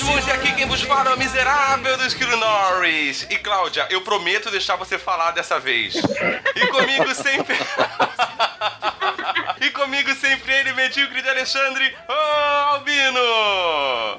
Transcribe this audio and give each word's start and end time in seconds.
E 0.00 0.30
aqui 0.30 0.54
quem 0.54 0.64
vos 0.66 0.80
fala 0.82 1.10
é 1.10 1.14
o 1.14 1.18
miserável 1.18 1.98
do 1.98 2.04
Esquilo 2.04 2.36
Norris. 2.36 3.26
E 3.30 3.36
Cláudia, 3.36 3.84
eu 3.90 4.00
prometo 4.00 4.48
deixar 4.48 4.76
você 4.76 4.96
falar 4.96 5.32
dessa 5.32 5.58
vez. 5.58 5.96
E 6.54 6.66
comigo 6.68 7.12
sempre. 7.16 7.56
e 9.60 9.70
comigo 9.70 10.14
sempre 10.14 10.52
ele, 10.52 10.72
medíocre 10.74 11.20
de 11.20 11.28
Alexandre, 11.28 11.92
ô 12.08 12.12
Albino! 12.74 13.18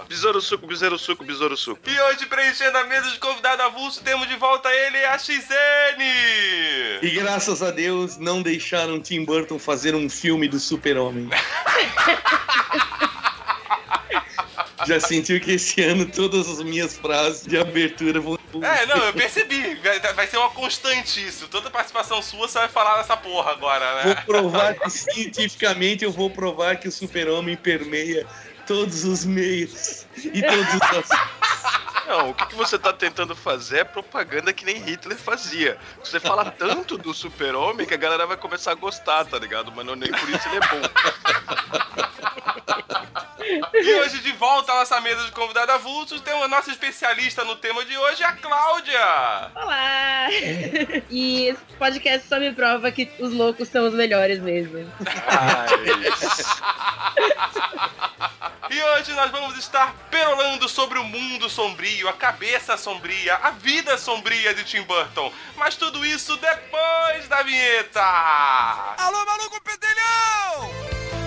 Besouro 0.09 0.41
suco, 0.41 0.67
besouro 0.67 0.99
suco, 0.99 1.23
besouro 1.23 1.55
suco. 1.55 1.79
E 1.89 2.01
hoje, 2.01 2.25
preenchendo 2.25 2.77
a 2.77 2.83
mesa 2.83 3.09
de 3.11 3.17
convidado 3.17 3.61
avulso, 3.61 4.03
temos 4.03 4.27
de 4.27 4.35
volta 4.35 4.69
ele, 4.69 4.97
a 5.05 5.17
XN! 5.17 5.39
E 7.01 7.09
graças 7.11 7.63
a 7.63 7.71
Deus 7.71 8.17
não 8.17 8.41
deixaram 8.41 8.99
Tim 8.99 9.23
Burton 9.23 9.57
fazer 9.57 9.95
um 9.95 10.09
filme 10.09 10.49
do 10.49 10.59
Super-Homem. 10.59 11.29
Já 14.89 14.99
sentiu 14.99 15.39
que 15.39 15.51
esse 15.51 15.83
ano 15.83 16.03
todas 16.03 16.49
as 16.49 16.63
minhas 16.63 16.97
frases 16.97 17.45
de 17.45 17.55
abertura 17.55 18.19
vão. 18.19 18.39
É, 18.63 18.87
não, 18.87 18.97
eu 19.05 19.13
percebi. 19.13 19.75
Vai, 19.75 19.99
vai 19.99 20.25
ser 20.25 20.37
uma 20.37 20.49
constante 20.49 21.23
isso. 21.23 21.47
Toda 21.47 21.69
participação 21.69 22.23
sua 22.23 22.47
você 22.47 22.57
vai 22.57 22.69
falar 22.69 22.97
dessa 22.97 23.15
porra 23.15 23.51
agora, 23.51 24.01
Vou 24.01 24.15
né? 24.15 24.23
provar 24.25 24.73
que 24.73 24.89
cientificamente 24.89 26.03
eu 26.03 26.11
vou 26.11 26.31
provar 26.31 26.77
que 26.77 26.87
o 26.87 26.91
Super-Homem 26.91 27.55
permeia 27.55 28.25
todos 28.65 29.03
os 29.05 29.25
meios 29.25 30.07
e 30.17 30.41
todos 30.41 30.73
os 30.73 30.81
assuntos. 30.81 31.39
Não, 32.07 32.31
o 32.31 32.33
que, 32.33 32.47
que 32.47 32.55
você 32.55 32.79
tá 32.79 32.91
tentando 32.91 33.35
fazer 33.35 33.81
é 33.81 33.83
propaganda 33.83 34.51
que 34.51 34.65
nem 34.65 34.77
Hitler 34.77 35.19
fazia. 35.19 35.77
Você 36.03 36.19
fala 36.19 36.49
tanto 36.49 36.97
do 36.97 37.13
super-homem 37.13 37.85
que 37.85 37.93
a 37.93 37.97
galera 37.97 38.25
vai 38.25 38.37
começar 38.37 38.71
a 38.71 38.75
gostar, 38.75 39.25
tá 39.25 39.37
ligado? 39.37 39.71
Mas 39.71 39.85
não 39.85 39.95
nem 39.95 40.09
por 40.09 40.27
isso 40.27 40.49
ele 40.49 40.57
é 40.57 40.59
bom. 40.61 40.81
E 43.49 43.95
hoje, 43.95 44.19
de 44.19 44.31
volta 44.33 44.71
à 44.71 44.75
nossa 44.75 45.01
mesa 45.01 45.23
de 45.25 45.31
convidado 45.31 45.71
avulsos, 45.71 46.21
tem 46.21 46.33
a 46.33 46.47
nossa 46.47 46.69
especialista 46.69 47.43
no 47.43 47.55
tema 47.55 47.83
de 47.83 47.97
hoje, 47.97 48.23
a 48.23 48.33
Cláudia! 48.33 49.51
Olá! 49.55 50.27
E 51.09 51.47
esse 51.47 51.61
podcast 51.79 52.27
só 52.27 52.39
me 52.39 52.53
prova 52.53 52.91
que 52.91 53.09
os 53.19 53.33
loucos 53.33 53.67
são 53.69 53.87
os 53.87 53.93
melhores 53.95 54.39
mesmo. 54.39 54.79
E 58.69 58.83
hoje 58.83 59.13
nós 59.13 59.31
vamos 59.31 59.57
estar 59.57 59.95
perolando 60.11 60.69
sobre 60.69 60.99
o 60.99 61.03
mundo 61.03 61.49
sombrio, 61.49 62.07
a 62.07 62.13
cabeça 62.13 62.77
sombria, 62.77 63.35
a 63.37 63.49
vida 63.49 63.97
sombria 63.97 64.53
de 64.53 64.63
Tim 64.63 64.83
Burton. 64.83 65.33
Mas 65.57 65.75
tudo 65.75 66.05
isso 66.05 66.37
depois 66.37 67.27
da 67.27 67.41
vinheta! 67.41 68.03
Alô, 68.03 69.25
maluco 69.25 69.59
pedelhão! 69.63 71.18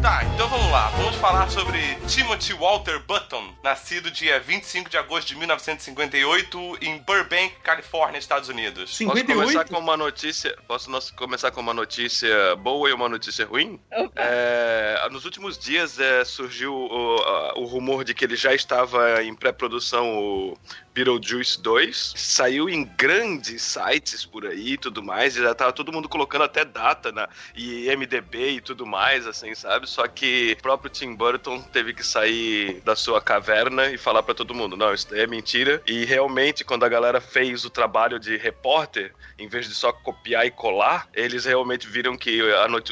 Tá, 0.00 0.22
então 0.24 0.35
vamos 0.56 0.72
lá. 0.72 0.88
Vamos 0.90 1.16
falar 1.16 1.50
sobre 1.50 1.78
Timothy 2.08 2.54
Walter 2.54 2.98
Button, 3.00 3.54
nascido 3.62 4.10
dia 4.10 4.40
25 4.40 4.88
de 4.88 4.96
agosto 4.96 5.28
de 5.28 5.36
1958 5.36 6.78
em 6.80 6.98
Burbank, 6.98 7.56
Califórnia, 7.62 8.18
Estados 8.18 8.48
Unidos. 8.48 8.96
Posso 8.96 9.04
começar 9.04 9.26
58? 9.26 9.70
com 9.70 9.78
uma 9.78 9.96
notícia? 9.96 10.56
Posso 10.66 10.90
nós 10.90 11.10
começar 11.10 11.50
com 11.50 11.60
uma 11.60 11.74
notícia 11.74 12.56
boa 12.56 12.88
e 12.88 12.92
uma 12.92 13.08
notícia 13.08 13.44
ruim? 13.44 13.78
É, 14.14 15.06
nos 15.10 15.26
últimos 15.26 15.58
dias 15.58 16.00
é, 16.00 16.24
surgiu 16.24 16.74
o, 16.74 17.60
o 17.60 17.64
rumor 17.64 18.02
de 18.02 18.14
que 18.14 18.24
ele 18.24 18.36
já 18.36 18.54
estava 18.54 19.22
em 19.22 19.34
pré-produção 19.34 20.18
o 20.18 20.58
Beetlejuice 20.96 21.60
2. 21.60 22.14
Saiu 22.16 22.70
em 22.70 22.84
grandes 22.84 23.60
sites 23.60 24.24
por 24.24 24.46
aí 24.46 24.72
e 24.72 24.78
tudo 24.78 25.02
mais. 25.02 25.36
E 25.36 25.42
já 25.42 25.54
tava 25.54 25.72
todo 25.72 25.92
mundo 25.92 26.08
colocando 26.08 26.44
até 26.44 26.64
data 26.64 27.12
na 27.12 27.28
e 27.54 27.94
MDB 27.94 28.52
e 28.52 28.60
tudo 28.62 28.86
mais, 28.86 29.26
assim, 29.26 29.54
sabe? 29.54 29.86
Só 29.86 30.08
que 30.08 30.45
o 30.52 30.56
próprio 30.62 30.90
Tim 30.90 31.14
Burton 31.14 31.60
teve 31.60 31.92
que 31.92 32.04
sair 32.04 32.80
da 32.84 32.96
sua 32.96 33.20
caverna 33.20 33.86
e 33.86 33.98
falar 33.98 34.22
pra 34.22 34.34
todo 34.34 34.54
mundo: 34.54 34.76
não, 34.76 34.92
isso 34.92 35.08
daí 35.10 35.20
é 35.20 35.26
mentira. 35.26 35.82
E 35.86 36.04
realmente, 36.04 36.64
quando 36.64 36.84
a 36.84 36.88
galera 36.88 37.20
fez 37.20 37.64
o 37.64 37.70
trabalho 37.70 38.18
de 38.18 38.36
repórter, 38.36 39.12
em 39.38 39.48
vez 39.48 39.68
de 39.68 39.74
só 39.74 39.92
copiar 39.92 40.46
e 40.46 40.50
colar, 40.50 41.08
eles 41.14 41.44
realmente 41.44 41.86
viram 41.86 42.16
que 42.16 42.40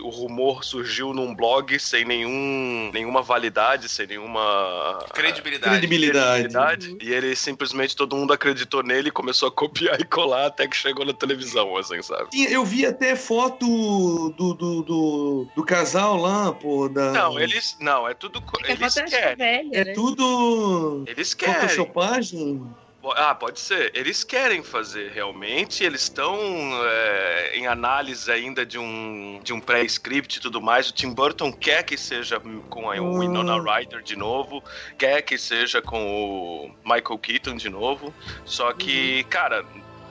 o 0.00 0.08
rumor 0.08 0.64
surgiu 0.64 1.12
num 1.12 1.34
blog 1.34 1.78
sem 1.78 2.04
nenhum, 2.04 2.90
nenhuma 2.92 3.22
validade, 3.22 3.88
sem 3.88 4.06
nenhuma 4.06 4.98
Credibilidade. 5.12 5.78
Credibilidade. 5.78 6.48
credibilidade. 6.48 6.98
E 7.00 7.12
ele 7.12 7.34
simplesmente 7.36 7.96
todo 7.96 8.16
mundo 8.16 8.32
acreditou 8.32 8.82
nele 8.82 9.08
e 9.08 9.12
começou 9.12 9.48
a 9.48 9.52
copiar 9.52 10.00
e 10.00 10.04
colar 10.04 10.46
até 10.46 10.66
que 10.66 10.76
chegou 10.76 11.04
na 11.04 11.12
televisão, 11.12 11.76
assim, 11.76 12.00
sabe? 12.02 12.28
Sim, 12.32 12.44
Eu 12.44 12.64
vi 12.64 12.84
até 12.86 13.16
foto 13.16 13.66
do, 14.36 14.54
do, 14.54 14.82
do, 14.82 15.48
do 15.54 15.64
casal 15.64 16.16
lá, 16.16 16.52
pô. 16.52 16.88
Da... 16.88 17.12
Não, 17.12 17.33
eles. 17.38 17.76
Não, 17.80 18.08
é 18.08 18.14
tudo. 18.14 18.38
É 18.60 18.62
que 18.62 18.70
a 18.72 18.74
Eles 18.74 18.96
é 18.96 19.04
querem. 19.04 19.36
velha, 19.36 19.70
É 19.72 19.84
né? 19.84 19.92
tudo. 19.92 21.04
Eles 21.06 21.34
querem. 21.34 21.54
Photoshopagem? 21.54 22.66
Ah, 23.16 23.34
pode 23.34 23.60
ser. 23.60 23.92
Eles 23.94 24.24
querem 24.24 24.62
fazer 24.62 25.10
realmente, 25.12 25.84
eles 25.84 26.00
estão 26.00 26.34
é, 26.86 27.50
em 27.54 27.66
análise 27.66 28.32
ainda 28.32 28.64
de 28.64 28.78
um, 28.78 29.40
de 29.44 29.52
um 29.52 29.60
pré-script 29.60 30.38
e 30.38 30.40
tudo 30.40 30.58
mais. 30.62 30.88
O 30.88 30.92
Tim 30.94 31.12
Burton 31.12 31.52
quer 31.52 31.82
que 31.82 31.98
seja 31.98 32.40
com 32.70 32.90
a 32.90 32.94
Hum. 32.94 33.18
Winona 33.18 33.60
Ryder 33.60 34.02
de 34.02 34.16
novo, 34.16 34.64
quer 34.96 35.20
que 35.20 35.36
seja 35.36 35.82
com 35.82 36.02
o 36.02 36.70
Michael 36.82 37.18
Keaton 37.18 37.56
de 37.56 37.68
novo. 37.68 38.12
Só 38.46 38.72
que, 38.72 39.22
cara, 39.24 39.66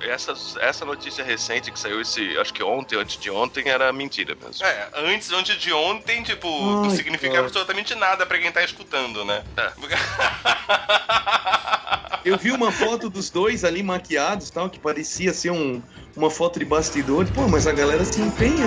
essa, 0.09 0.33
essa 0.59 0.85
notícia 0.85 1.23
recente 1.23 1.71
que 1.71 1.79
saiu 1.79 2.01
esse, 2.01 2.37
acho 2.37 2.53
que 2.53 2.63
ontem, 2.63 2.97
antes 2.97 3.19
de 3.19 3.29
ontem, 3.29 3.67
era 3.67 3.91
mentira 3.91 4.35
mesmo. 4.35 4.65
É, 4.65 4.87
antes, 4.95 5.31
antes 5.31 5.57
de 5.57 5.73
ontem, 5.73 6.23
tipo, 6.23 6.47
não 6.47 6.85
Ai, 6.85 6.95
significa 6.95 7.33
cara. 7.33 7.45
absolutamente 7.45 7.95
nada 7.95 8.25
pra 8.25 8.39
quem 8.39 8.51
tá 8.51 8.63
escutando, 8.63 9.25
né? 9.25 9.43
Eu 12.25 12.37
vi 12.37 12.51
uma 12.51 12.71
foto 12.71 13.09
dos 13.09 13.29
dois 13.29 13.65
ali 13.65 13.83
maquiados 13.83 14.49
tal, 14.49 14.69
que 14.69 14.79
parecia 14.79 15.33
ser 15.33 15.51
um, 15.51 15.81
uma 16.15 16.29
foto 16.29 16.57
de 16.57 16.65
bastidor. 16.65 17.27
Pô, 17.33 17.49
mas 17.49 17.67
a 17.67 17.73
galera 17.73 18.05
se 18.05 18.21
empenha. 18.21 18.65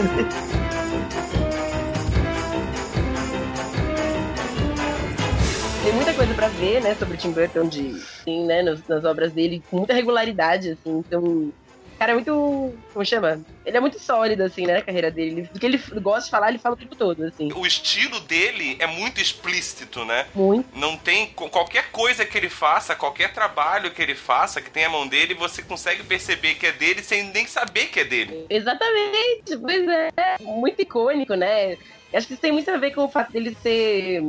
Tem 5.87 5.95
muita 5.95 6.13
coisa 6.15 6.35
pra 6.35 6.49
ver, 6.49 6.83
né, 6.83 6.97
sobre 6.97 7.15
o 7.15 7.17
Tim 7.17 7.31
Burton 7.31 7.69
de, 7.69 7.91
assim, 7.91 8.45
né, 8.45 8.61
nas, 8.61 8.85
nas 8.89 9.05
obras 9.05 9.33
dele, 9.33 9.63
com 9.71 9.77
muita 9.77 9.95
regularidade, 9.95 10.71
assim, 10.71 10.99
então... 11.07 11.23
o 11.23 11.55
Cara, 11.97 12.11
é 12.11 12.15
muito. 12.15 12.75
Como 12.93 13.07
chama? 13.07 13.41
Ele 13.65 13.77
é 13.77 13.81
muito 13.81 13.99
sólido, 13.99 14.43
assim, 14.43 14.67
né, 14.67 14.75
na 14.75 14.83
carreira 14.83 15.11
dele. 15.13 15.31
Ele- 15.43 15.49
Do 15.51 15.59
que 15.61 15.65
ele 15.65 15.79
gosta 16.03 16.25
de 16.25 16.31
falar, 16.31 16.49
ele 16.51 16.59
fala 16.59 16.75
o 16.75 16.79
tempo 16.79 16.95
todo, 16.97 17.23
assim. 17.25 17.51
O 17.55 17.65
estilo 17.65 18.19
dele 18.21 18.77
é 18.81 18.87
muito 18.87 19.19
explícito, 19.21 20.05
né? 20.05 20.27
Muito. 20.35 20.69
Não 20.77 20.97
tem 20.99 21.29
qualquer 21.29 21.91
coisa 21.93 22.27
que 22.27 22.37
ele 22.37 22.51
faça, 22.51 22.95
qualquer 22.97 23.33
trabalho 23.33 23.93
que 23.93 24.03
ele 24.03 24.15
faça, 24.17 24.61
que 24.61 24.69
tenha 24.71 24.89
a 24.89 24.91
mão 24.91 25.07
dele, 25.07 25.33
você 25.35 25.63
consegue 25.63 26.03
perceber 26.03 26.57
que 26.57 26.67
é 26.67 26.73
dele 26.73 27.03
sem 27.03 27.23
nem 27.33 27.47
saber 27.47 27.87
que 27.87 28.01
é 28.01 28.05
dele. 28.05 28.45
Exatamente, 28.51 29.57
pois 29.59 29.89
é. 29.89 30.11
Muito 30.43 30.83
icônico, 30.83 31.33
né? 31.35 31.79
Acho 32.13 32.27
que 32.27 32.33
isso 32.35 32.43
tem 32.43 32.53
muito 32.53 32.71
a 32.71 32.77
ver 32.77 32.91
com 32.91 33.05
o 33.05 33.09
fato 33.09 33.33
dele 33.33 33.57
ser. 33.63 34.21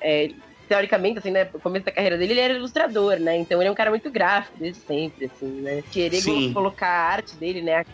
é, 0.00 0.30
teoricamente, 0.72 1.18
assim, 1.18 1.30
né? 1.30 1.44
No 1.52 1.60
começo 1.60 1.84
da 1.84 1.92
carreira 1.92 2.16
dele, 2.16 2.32
ele 2.32 2.40
era 2.40 2.54
ilustrador, 2.54 3.18
né? 3.18 3.36
Então 3.36 3.60
ele 3.60 3.68
é 3.68 3.70
um 3.70 3.74
cara 3.74 3.90
muito 3.90 4.10
gráfico 4.10 4.56
desde 4.58 4.80
sempre, 4.80 5.26
assim, 5.26 5.60
né? 5.60 5.82
Querer 5.92 6.22
Sim. 6.22 6.50
colocar 6.54 6.88
a 6.88 7.12
arte 7.12 7.36
dele, 7.36 7.60
né? 7.60 7.84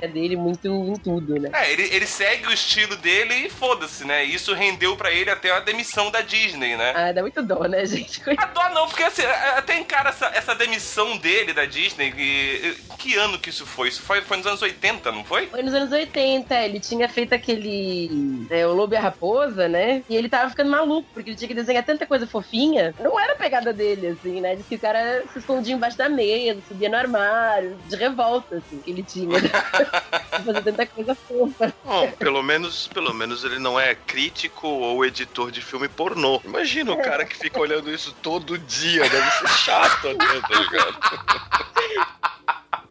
Dele 0.00 0.36
muito 0.36 0.66
em 0.66 0.96
tudo, 0.96 1.38
né? 1.38 1.50
É, 1.52 1.72
ele, 1.72 1.82
ele 1.94 2.06
segue 2.06 2.46
o 2.46 2.52
estilo 2.52 2.96
dele 2.96 3.34
e 3.46 3.50
foda-se, 3.50 4.04
né? 4.04 4.24
Isso 4.24 4.54
rendeu 4.54 4.96
pra 4.96 5.10
ele 5.10 5.30
até 5.30 5.50
a 5.50 5.60
demissão 5.60 6.10
da 6.10 6.20
Disney, 6.20 6.76
né? 6.76 6.92
Ah, 6.94 7.12
dá 7.12 7.22
muito 7.22 7.42
dó, 7.42 7.64
né, 7.64 7.84
gente? 7.86 8.22
A 8.36 8.46
dó 8.46 8.68
não, 8.70 8.88
porque 8.88 9.02
assim, 9.02 9.22
até 9.56 9.78
encara 9.78 10.10
essa, 10.10 10.26
essa 10.34 10.54
demissão 10.54 11.16
dele 11.16 11.52
da 11.52 11.64
Disney. 11.64 12.12
Que, 12.12 12.76
que 12.98 13.16
ano 13.16 13.38
que 13.38 13.50
isso 13.50 13.66
foi? 13.66 13.88
Isso 13.88 14.02
foi, 14.02 14.22
foi 14.22 14.36
nos 14.36 14.46
anos 14.46 14.62
80, 14.62 15.12
não 15.12 15.24
foi? 15.24 15.46
Foi 15.46 15.62
nos 15.62 15.74
anos 15.74 15.92
80, 15.92 16.54
ele 16.62 16.80
tinha 16.80 17.08
feito 17.08 17.34
aquele. 17.34 18.46
É, 18.50 18.66
o 18.66 18.72
Lobo 18.72 18.94
e 18.94 18.96
a 18.96 19.00
Raposa, 19.00 19.68
né? 19.68 20.02
E 20.08 20.16
ele 20.16 20.28
tava 20.28 20.50
ficando 20.50 20.70
maluco, 20.70 21.08
porque 21.12 21.30
ele 21.30 21.36
tinha 21.36 21.48
que 21.48 21.54
desenhar 21.54 21.84
tanta 21.84 22.06
coisa 22.06 22.26
fofinha. 22.26 22.94
Não 23.00 23.18
era 23.18 23.32
a 23.32 23.36
pegada 23.36 23.72
dele, 23.72 24.08
assim, 24.08 24.40
né? 24.40 24.56
Diz 24.56 24.66
que 24.66 24.76
o 24.76 24.80
cara 24.80 25.22
se 25.32 25.38
escondia 25.38 25.74
embaixo 25.74 25.96
da 25.96 26.08
mesa, 26.08 26.60
subia 26.68 26.88
no 26.88 26.96
armário, 26.96 27.76
de 27.88 27.96
revolta, 27.96 28.56
assim, 28.56 28.78
que 28.78 28.90
ele 28.90 29.02
tinha. 29.02 29.38
fazer 29.84 30.62
tanta 30.62 30.86
coisa 30.86 31.14
fofa. 31.14 31.74
Bom, 31.84 32.10
pelo 32.12 32.42
menos, 32.42 32.88
pelo 32.88 33.12
menos 33.14 33.44
ele 33.44 33.58
não 33.58 33.78
é 33.78 33.94
crítico 33.94 34.66
ou 34.66 35.04
editor 35.04 35.50
de 35.50 35.60
filme 35.60 35.88
pornô. 35.88 36.40
Imagina 36.44 36.92
o 36.92 37.02
cara 37.02 37.24
que 37.24 37.36
fica 37.36 37.60
olhando 37.60 37.92
isso 37.92 38.14
todo 38.22 38.58
dia, 38.58 39.08
deve 39.08 39.30
ser 39.30 39.48
chato 39.48 40.08
até, 40.08 40.40
tá 40.40 40.60
ligado? 40.60 40.98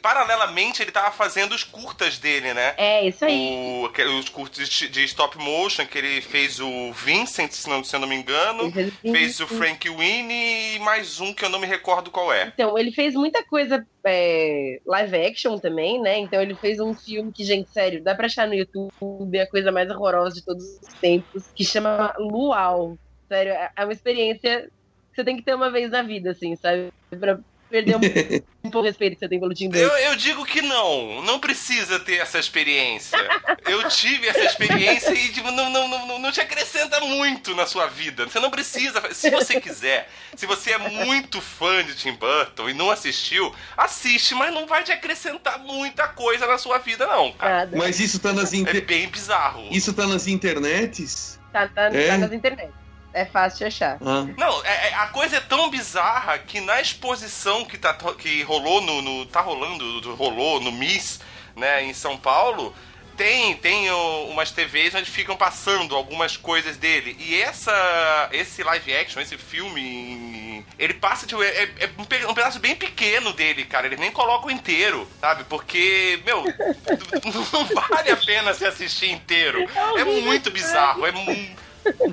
Paralelamente, 0.01 0.81
ele 0.81 0.91
tava 0.91 1.11
fazendo 1.11 1.53
os 1.53 1.63
curtas 1.63 2.17
dele, 2.17 2.53
né? 2.53 2.73
É, 2.77 3.07
isso 3.07 3.23
aí. 3.23 3.49
O, 3.53 4.19
os 4.19 4.29
curtas 4.29 4.67
de, 4.67 5.03
stop 5.03 5.37
motion, 5.37 5.85
que 5.85 5.97
ele 5.97 6.21
fez 6.21 6.59
o 6.59 6.91
Vincent, 6.93 7.51
se 7.51 7.69
não, 7.69 7.83
se 7.83 7.95
eu 7.95 7.99
não 7.99 8.07
me 8.07 8.15
engano. 8.15 8.71
Fez 9.01 9.39
o. 9.39 9.47
Frank 9.47 9.89
Winnie 9.89 10.75
e 10.75 10.79
mais 10.79 11.19
um 11.19 11.33
que 11.33 11.43
eu 11.43 11.49
não 11.49 11.59
me 11.59 11.67
recordo 11.67 12.09
qual 12.09 12.31
é. 12.31 12.47
Então, 12.47 12.77
ele 12.77 12.91
fez 12.91 13.13
muita 13.13 13.43
coisa 13.43 13.85
é, 14.05 14.79
live 14.85 15.15
action 15.17 15.57
também, 15.57 16.01
né? 16.01 16.17
Então 16.17 16.41
ele 16.41 16.55
fez 16.55 16.79
um 16.79 16.93
filme 16.93 17.31
que, 17.31 17.43
gente, 17.43 17.69
sério, 17.69 18.03
dá 18.03 18.15
pra 18.15 18.25
achar 18.25 18.47
no 18.47 18.53
YouTube, 18.53 19.37
é 19.37 19.41
a 19.41 19.49
coisa 19.49 19.71
mais 19.71 19.89
horrorosa 19.89 20.35
de 20.35 20.45
todos 20.45 20.63
os 20.63 20.93
tempos, 20.99 21.45
que 21.55 21.63
chama 21.63 22.13
Luau. 22.17 22.97
Sério, 23.27 23.53
é 23.53 23.71
é 23.75 23.83
uma 23.83 23.93
experiência 23.93 24.69
que 25.09 25.15
você 25.15 25.23
tem 25.23 25.35
que 25.35 25.43
ter 25.43 25.53
uma 25.53 25.69
vez 25.69 25.91
na 25.91 26.01
vida, 26.01 26.31
assim, 26.31 26.55
sabe? 26.55 26.91
Pra 27.09 27.39
perder 27.71 27.95
um, 28.63 28.69
pouco 28.69 28.79
o 28.79 28.81
respeito 28.81 29.13
que 29.13 29.19
você 29.19 29.29
tem 29.29 29.39
pelo 29.39 29.53
Tim 29.53 29.65
Eu, 29.65 29.71
Burton. 29.71 29.97
eu 29.97 30.15
digo 30.15 30.45
que 30.45 30.61
não, 30.61 31.21
não 31.23 31.39
precisa 31.39 31.99
ter 31.99 32.17
essa 32.17 32.37
experiência. 32.37 33.17
Eu 33.65 33.87
tive 33.89 34.27
essa 34.27 34.43
experiência 34.43 35.11
e 35.13 35.29
tipo, 35.29 35.49
não, 35.51 35.69
não, 35.69 35.87
não, 35.87 36.19
não 36.19 36.31
te 36.31 36.41
acrescenta 36.41 36.99
muito 36.99 37.55
na 37.55 37.65
sua 37.65 37.87
vida. 37.87 38.25
Você 38.27 38.39
não 38.39 38.51
precisa. 38.51 39.01
Se 39.13 39.29
você 39.29 39.59
quiser, 39.59 40.09
se 40.35 40.45
você 40.45 40.71
é 40.73 40.77
muito 40.77 41.41
fã 41.41 41.83
de 41.83 41.95
Tim 41.95 42.13
Burton 42.13 42.69
e 42.69 42.73
não 42.73 42.91
assistiu, 42.91 43.53
assiste, 43.77 44.35
mas 44.35 44.53
não 44.53 44.67
vai 44.67 44.83
te 44.83 44.91
acrescentar 44.91 45.57
muita 45.59 46.07
coisa 46.09 46.45
na 46.45 46.57
sua 46.57 46.77
vida, 46.77 47.07
não, 47.07 47.31
cara. 47.33 47.59
Nada. 47.65 47.77
Mas 47.77 47.99
isso 47.99 48.19
tá 48.19 48.33
nas, 48.33 48.53
É 48.53 48.57
inter... 48.57 48.85
bem 48.85 49.07
bizarro. 49.07 49.67
isso 49.71 49.93
tá 49.93 50.05
nas 50.05 50.27
internets? 50.27 51.39
Tá, 51.51 51.67
tá, 51.67 51.83
É? 51.93 52.07
tá 52.07 52.17
nas 52.17 52.33
internet. 52.33 52.71
É 53.13 53.25
fácil 53.25 53.59
de 53.59 53.65
achar. 53.65 53.97
Ah. 54.01 54.25
Não, 54.37 54.65
é- 54.65 54.89
é- 54.89 54.93
a 54.95 55.07
coisa 55.07 55.37
é 55.37 55.41
tão 55.41 55.69
bizarra 55.69 56.37
que 56.39 56.59
na 56.61 56.79
exposição 56.79 57.65
que, 57.65 57.77
tá, 57.77 57.93
que 58.17 58.41
rolou 58.43 58.81
no, 58.81 59.01
no- 59.01 59.25
tá 59.25 59.41
rolando, 59.41 59.99
do- 60.01 60.15
rolou 60.15 60.61
no 60.61 60.71
Miss, 60.71 61.19
né, 61.55 61.83
em 61.83 61.93
São 61.93 62.15
Paulo, 62.17 62.73
tem, 63.17 63.55
tem 63.57 63.91
o- 63.91 64.27
umas 64.29 64.51
TVs 64.51 64.95
onde 64.95 65.11
ficam 65.11 65.35
passando 65.35 65.95
algumas 65.95 66.37
coisas 66.37 66.77
dele. 66.77 67.15
E 67.19 67.39
essa, 67.41 68.29
esse 68.31 68.63
live 68.63 68.95
action, 68.95 69.21
esse 69.21 69.37
filme, 69.37 70.65
ele 70.79 70.93
passa, 70.93 71.27
tipo, 71.27 71.43
é, 71.43 71.63
é 71.79 71.89
um 71.97 72.05
pe- 72.05 72.25
um 72.25 72.33
pedaço 72.33 72.59
bem 72.59 72.75
pequeno 72.75 73.33
dele, 73.33 73.65
cara. 73.65 73.85
Eles 73.87 73.99
nem 73.99 74.11
colocam 74.11 74.49
inteiro, 74.49 75.07
sabe? 75.19 75.43
Porque, 75.43 76.19
meu, 76.25 76.43
não 77.53 77.65
vale 77.89 78.09
a 78.11 78.17
pena 78.17 78.53
se 78.53 78.65
assistir 78.65 79.11
inteiro. 79.11 79.69
É 79.97 80.03
muito 80.03 80.49
bizarro, 80.49 81.05
é 81.05 81.11
muito. 81.11 81.70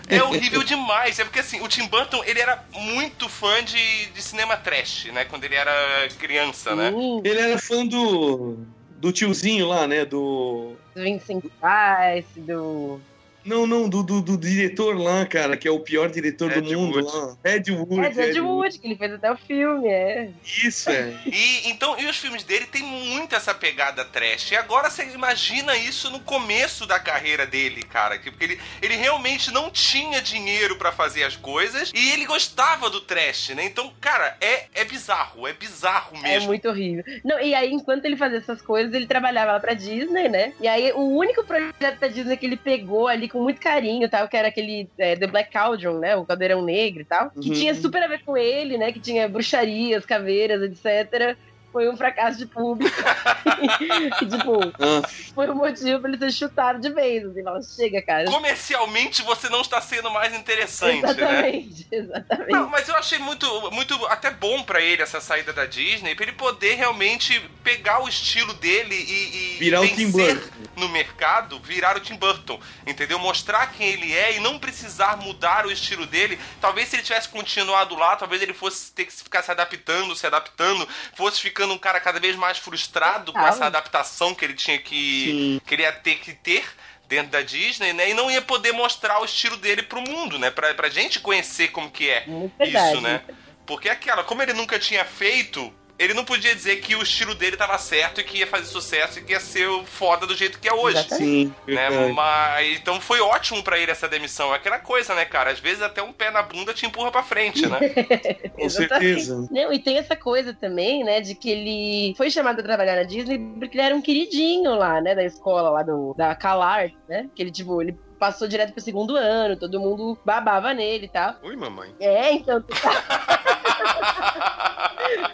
É 0.09 0.23
horrível 0.23 0.62
demais. 0.62 1.19
É 1.19 1.25
porque 1.25 1.41
assim, 1.41 1.61
o 1.61 1.69
Tim 1.69 1.87
Burton, 1.87 2.23
ele 2.25 2.41
era 2.41 2.65
muito 2.73 3.29
fã 3.29 3.62
de, 3.62 4.06
de 4.06 4.23
cinema 4.23 4.56
trash, 4.56 5.06
né? 5.12 5.25
Quando 5.25 5.44
ele 5.44 5.55
era 5.55 6.09
criança, 6.19 6.75
né? 6.75 6.91
Sim, 6.91 7.20
Ele 7.25 7.38
era 7.38 7.59
fã 7.59 7.87
do. 7.87 8.59
do 8.97 9.12
tiozinho 9.12 9.67
lá, 9.67 9.87
né? 9.87 10.05
Do. 10.05 10.73
do 10.94 11.03
Vincent 11.03 11.44
Price, 11.61 12.41
do. 12.41 13.00
Não, 13.49 13.67
não, 13.67 13.89
do, 13.89 14.03
do, 14.03 14.21
do 14.21 14.37
diretor 14.37 14.97
lá, 14.99 15.25
cara, 15.27 15.56
que 15.56 15.67
é 15.67 15.71
o 15.71 15.81
pior 15.81 16.11
diretor 16.11 16.53
Ed 16.53 16.61
do 16.61 16.79
mundo 16.79 16.97
Wood. 16.97 17.17
lá. 17.17 17.37
Ed 17.53 17.73
Wood. 17.73 18.00
É, 18.06 18.11
de 18.11 18.21
Ed 18.21 18.41
Wood, 18.41 18.79
que 18.79 18.87
ele 18.87 18.97
fez 18.97 19.12
até 19.15 19.33
o 19.33 19.37
filme, 19.37 19.89
é. 19.89 20.31
Isso, 20.45 20.91
é. 20.91 21.12
E 21.27 21.69
então, 21.71 21.99
e 21.99 22.06
os 22.06 22.17
filmes 22.17 22.43
dele 22.45 22.67
tem 22.67 22.83
muito 22.83 23.35
essa 23.35 23.55
pegada 23.55 24.05
trash. 24.05 24.50
E 24.53 24.56
agora 24.56 24.91
você 24.91 25.05
imagina 25.15 25.77
isso 25.77 26.11
no 26.11 26.21
começo 26.21 26.87
da 26.87 26.99
carreira 26.99 27.47
dele, 27.47 27.83
cara, 27.83 28.19
que- 28.19 28.31
porque 28.31 28.45
ele, 28.45 28.61
ele 28.83 28.97
realmente 28.97 29.50
não 29.53 29.71
tinha 29.71 30.21
dinheiro 30.21 30.77
pra 30.77 30.93
fazer 30.93 31.25
as 31.25 31.37
coisas 31.37 31.91
e 31.95 32.11
ele 32.11 32.27
gostava 32.27 32.91
do 32.91 33.00
trash, 33.00 33.50
né? 33.50 33.65
Então, 33.65 33.93
cara, 34.00 34.37
é, 34.41 34.67
é 34.75 34.85
bizarro, 34.85 35.47
é 35.47 35.53
bizarro 35.53 36.17
É 36.19 36.23
mesmo. 36.23 36.49
muito 36.49 36.69
horrível. 36.69 37.05
Não, 37.25 37.41
e 37.41 37.55
aí, 37.55 37.73
enquanto 37.73 38.05
ele 38.05 38.17
fazia 38.17 38.39
essas 38.39 38.61
coisas, 38.61 38.93
ele 38.93 39.06
trabalhava 39.06 39.53
lá 39.53 39.61
pra 39.61 39.75
Disney, 39.75 40.29
né? 40.29 40.53
E 40.61 40.69
aí, 40.69 40.93
o 40.93 41.00
único 41.17 41.45
projeto 41.45 41.99
da 41.99 42.09
Disney 42.09 42.37
que 42.37 42.47
ele 42.47 42.56
pegou 42.56 43.09
ali 43.09 43.29
com 43.29 43.38
muito 43.43 43.61
carinho, 43.61 44.08
tal, 44.08 44.29
que 44.29 44.37
era 44.37 44.49
aquele 44.49 44.88
é, 44.99 45.17
The 45.17 45.26
Black 45.26 45.50
Cauldron, 45.50 45.99
né? 45.99 46.17
O 46.17 46.25
Caldeirão 46.26 46.62
Negro 46.64 47.02
e 47.02 47.05
tal, 47.05 47.31
que 47.31 47.49
Uhum. 47.49 47.55
tinha 47.55 47.75
super 47.75 48.02
a 48.02 48.08
ver 48.08 48.23
com 48.25 48.37
ele, 48.37 48.76
né? 48.79 48.93
Que 48.93 49.00
tinha 49.00 49.29
bruxarias, 49.29 50.05
caveiras, 50.06 50.62
etc. 50.62 51.37
Foi 51.73 51.88
um 51.88 51.97
fracasso 51.97 52.38
de 52.38 52.47
público. 52.47 52.97
e, 53.81 54.26
tipo, 54.26 54.61
Ah, 54.81 55.06
foi 55.35 55.49
o 55.49 55.55
motivo 55.55 56.00
pra 56.00 56.11
ele 56.11 56.19
ser 56.19 56.32
chutado 56.32 56.81
de 56.81 56.91
vez. 56.91 57.25
Assim, 57.25 57.43
fala, 57.43 57.62
chega, 57.62 58.03
cara. 58.03 58.25
Comercialmente 58.25 59.23
você 59.23 59.49
não 59.49 59.61
está 59.61 59.81
sendo 59.81 60.11
mais 60.11 60.35
interessante, 60.35 61.03
né? 61.03 61.11
exatamente, 61.11 61.87
exatamente. 61.93 62.50
Não, 62.53 62.69
mas 62.69 62.88
eu 62.88 62.97
achei 62.97 63.19
muito, 63.19 63.70
muito 63.70 63.94
até 64.06 64.31
bom 64.31 64.62
pra 64.62 64.81
ele 64.81 65.03
essa 65.03 65.20
saída 65.20 65.53
da 65.53 65.67
Disney, 65.67 66.15
pra 66.15 66.25
ele 66.25 66.32
poder 66.32 66.75
realmente 66.75 67.38
pegar 67.62 68.03
o 68.03 68.09
estilo 68.09 68.55
dele 68.55 68.94
e, 68.94 69.55
e 69.55 69.59
Virar 69.59 69.82
o 69.82 69.88
Tim 69.88 70.11
Burton. 70.11 70.49
no 70.76 70.88
mercado, 70.88 71.59
virar 71.61 71.97
o 71.97 72.00
Tim 72.00 72.17
Burton, 72.17 72.59
entendeu? 72.87 73.19
Mostrar 73.19 73.73
quem 73.73 73.88
ele 73.88 74.12
é 74.14 74.37
e 74.37 74.41
não 74.41 74.59
precisar 74.59 75.17
mudar 75.19 75.67
o 75.67 75.71
estilo 75.71 76.06
dele. 76.06 76.38
Talvez 76.61 76.88
se 76.88 76.97
ele 76.97 77.03
tivesse 77.03 77.29
continuado 77.29 77.94
lá, 77.94 78.17
talvez 78.17 78.41
ele 78.41 78.55
fosse 78.55 78.91
ter 78.93 79.05
que 79.05 79.12
ficar 79.12 79.43
se 79.43 79.50
adaptando, 79.50 80.14
se 80.17 80.26
adaptando, 80.26 80.88
fosse 81.14 81.41
ficando 81.59 81.75
um 81.75 81.79
cara 81.79 81.99
cada 81.99 82.21
vez 82.21 82.37
mais 82.37 82.57
frustrado 82.59 83.33
com 83.33 83.39
Total. 83.39 83.49
essa 83.53 83.67
adaptação 83.67 84.33
que 84.33 84.45
ele 84.45 84.55
tinha 84.55 84.79
que 84.79 85.25
Sim. 85.27 85.61
que 85.67 85.75
ele 85.75 85.83
ia 85.83 85.93
ter 85.93 86.15
que 86.21 86.33
ter 86.33 86.65
dentro 87.09 87.33
da 87.33 87.43
Disney, 87.43 87.93
né? 87.93 88.11
E 88.11 88.15
não 88.15 88.31
ia 88.31 88.41
poder 88.41 88.71
mostrar 88.73 89.21
o 89.21 89.25
estilo 89.25 89.57
dele 89.57 89.83
pro 89.83 90.01
mundo, 90.01 90.39
né? 90.39 90.51
Pra, 90.53 90.73
pra 90.75 90.89
gente 90.89 91.19
conhecer 91.19 91.69
como 91.69 91.91
que 91.91 92.09
é 92.09 92.25
Muito 92.27 92.57
verdade. 92.57 92.93
isso, 92.93 93.01
né? 93.01 93.23
Porque 93.67 93.89
aquela, 93.89 94.23
como 94.23 94.41
ele 94.41 94.53
nunca 94.53 94.79
tinha 94.79 95.05
feito, 95.05 95.73
ele 95.99 96.15
não 96.15 96.25
podia 96.25 96.55
dizer 96.55 96.77
que 96.77 96.95
o 96.95 97.03
estilo 97.03 97.35
dele 97.35 97.56
tava 97.56 97.77
certo 97.77 98.21
e 98.21 98.25
que 98.25 98.39
ia 98.39 98.47
fazer 98.47 98.67
sucesso 98.67 99.19
e 99.19 99.23
que 99.23 99.33
ia 99.33 99.41
ser 99.41 99.69
o 99.69 99.85
foda 99.85 100.27
do 100.27 100.37
jeito 100.37 100.61
que 100.61 100.69
é 100.69 100.73
hoje. 100.73 100.99
Exatamente. 100.99 101.25
sim, 101.25 101.55
Né? 101.67 101.89
Mas, 102.15 102.79
então 102.79 103.00
foi 103.00 103.21
ótimo 103.21 103.62
pra 103.62 103.79
ele 103.79 103.91
essa 103.91 104.09
demissão. 104.09 104.53
É 104.53 104.56
aquela 104.56 104.79
coisa, 104.79 105.15
né, 105.15 105.25
cara? 105.25 105.50
Às 105.50 105.59
vezes 105.59 105.83
até 105.83 106.00
um 106.00 106.12
pé 106.12 106.31
na 106.31 106.43
bunda 106.43 106.73
te 106.73 106.87
empurra 106.87 107.11
pra 107.11 107.23
frente, 107.23 107.67
né? 107.67 107.79
Com 108.55 108.69
certeza. 108.69 109.49
Não, 109.50 109.73
e 109.73 109.78
tem 109.81 109.99
essa 109.99 110.14
coisa 110.14 110.55
também, 110.55 111.02
né, 111.02 111.21
de 111.21 111.35
que 111.35 111.50
ele 111.50 112.14
foi 112.17 112.31
chamado 112.31 112.61
a 112.61 112.62
trabalhar 112.62 112.95
na 112.95 113.02
Disney 113.02 113.38
porque 113.59 113.76
ele 113.76 113.87
era 113.87 113.95
um 113.95 114.00
queridinho 114.00 114.75
lá, 114.76 115.00
né, 115.00 115.14
da 115.14 115.25
escola 115.25 115.71
lá 115.71 115.83
do, 115.83 116.14
da 116.17 116.35
CalArts, 116.35 116.97
né, 117.09 117.28
que 117.35 117.43
ele, 117.43 117.50
tipo, 117.50 117.83
ele 117.83 117.97
passou 118.19 118.49
direto 118.49 118.73
pro 118.73 118.81
segundo 118.83 119.17
ano, 119.17 119.57
todo 119.57 119.81
mundo 119.81 120.19
babava 120.25 120.73
nele 120.75 121.07
e 121.07 121.09
tal. 121.09 121.35
Ui, 121.43 121.57
mamãe. 121.57 121.95
É, 122.01 122.33
então... 122.33 122.63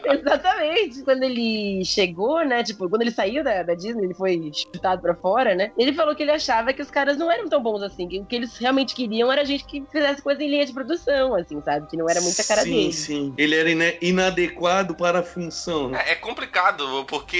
Exatamente. 0.04 1.02
Quando 1.02 1.22
ele 1.22 1.84
chegou, 1.84 2.44
né? 2.44 2.62
Tipo, 2.62 2.88
quando 2.88 3.02
ele 3.02 3.10
saiu 3.10 3.42
da, 3.42 3.62
da 3.62 3.74
Disney, 3.74 4.04
ele 4.04 4.14
foi 4.14 4.50
chutado 4.52 5.00
pra 5.02 5.14
fora, 5.14 5.54
né? 5.54 5.72
Ele 5.76 5.92
falou 5.92 6.14
que 6.14 6.22
ele 6.22 6.30
achava 6.32 6.72
que 6.72 6.82
os 6.82 6.90
caras 6.90 7.16
não 7.16 7.30
eram 7.30 7.48
tão 7.48 7.62
bons 7.62 7.82
assim. 7.82 8.08
Que 8.08 8.20
o 8.20 8.24
que 8.24 8.36
eles 8.36 8.56
realmente 8.56 8.94
queriam 8.94 9.30
era 9.32 9.44
gente 9.44 9.64
que 9.64 9.84
fizesse 9.90 10.22
coisa 10.22 10.42
em 10.42 10.48
linha 10.48 10.66
de 10.66 10.72
produção, 10.72 11.34
assim, 11.34 11.60
sabe? 11.62 11.88
Que 11.88 11.96
não 11.96 12.08
era 12.08 12.20
muita 12.20 12.44
cara 12.44 12.62
sim, 12.62 12.70
dele. 12.70 12.92
Sim, 12.92 13.34
Ele 13.36 13.54
era 13.56 13.70
ina- 13.70 13.94
inadequado 14.00 14.94
para 14.94 15.20
a 15.20 15.22
função. 15.22 15.88
né? 15.88 16.02
É 16.06 16.14
é 16.14 16.16
complicado, 16.16 17.04
porque 17.08 17.36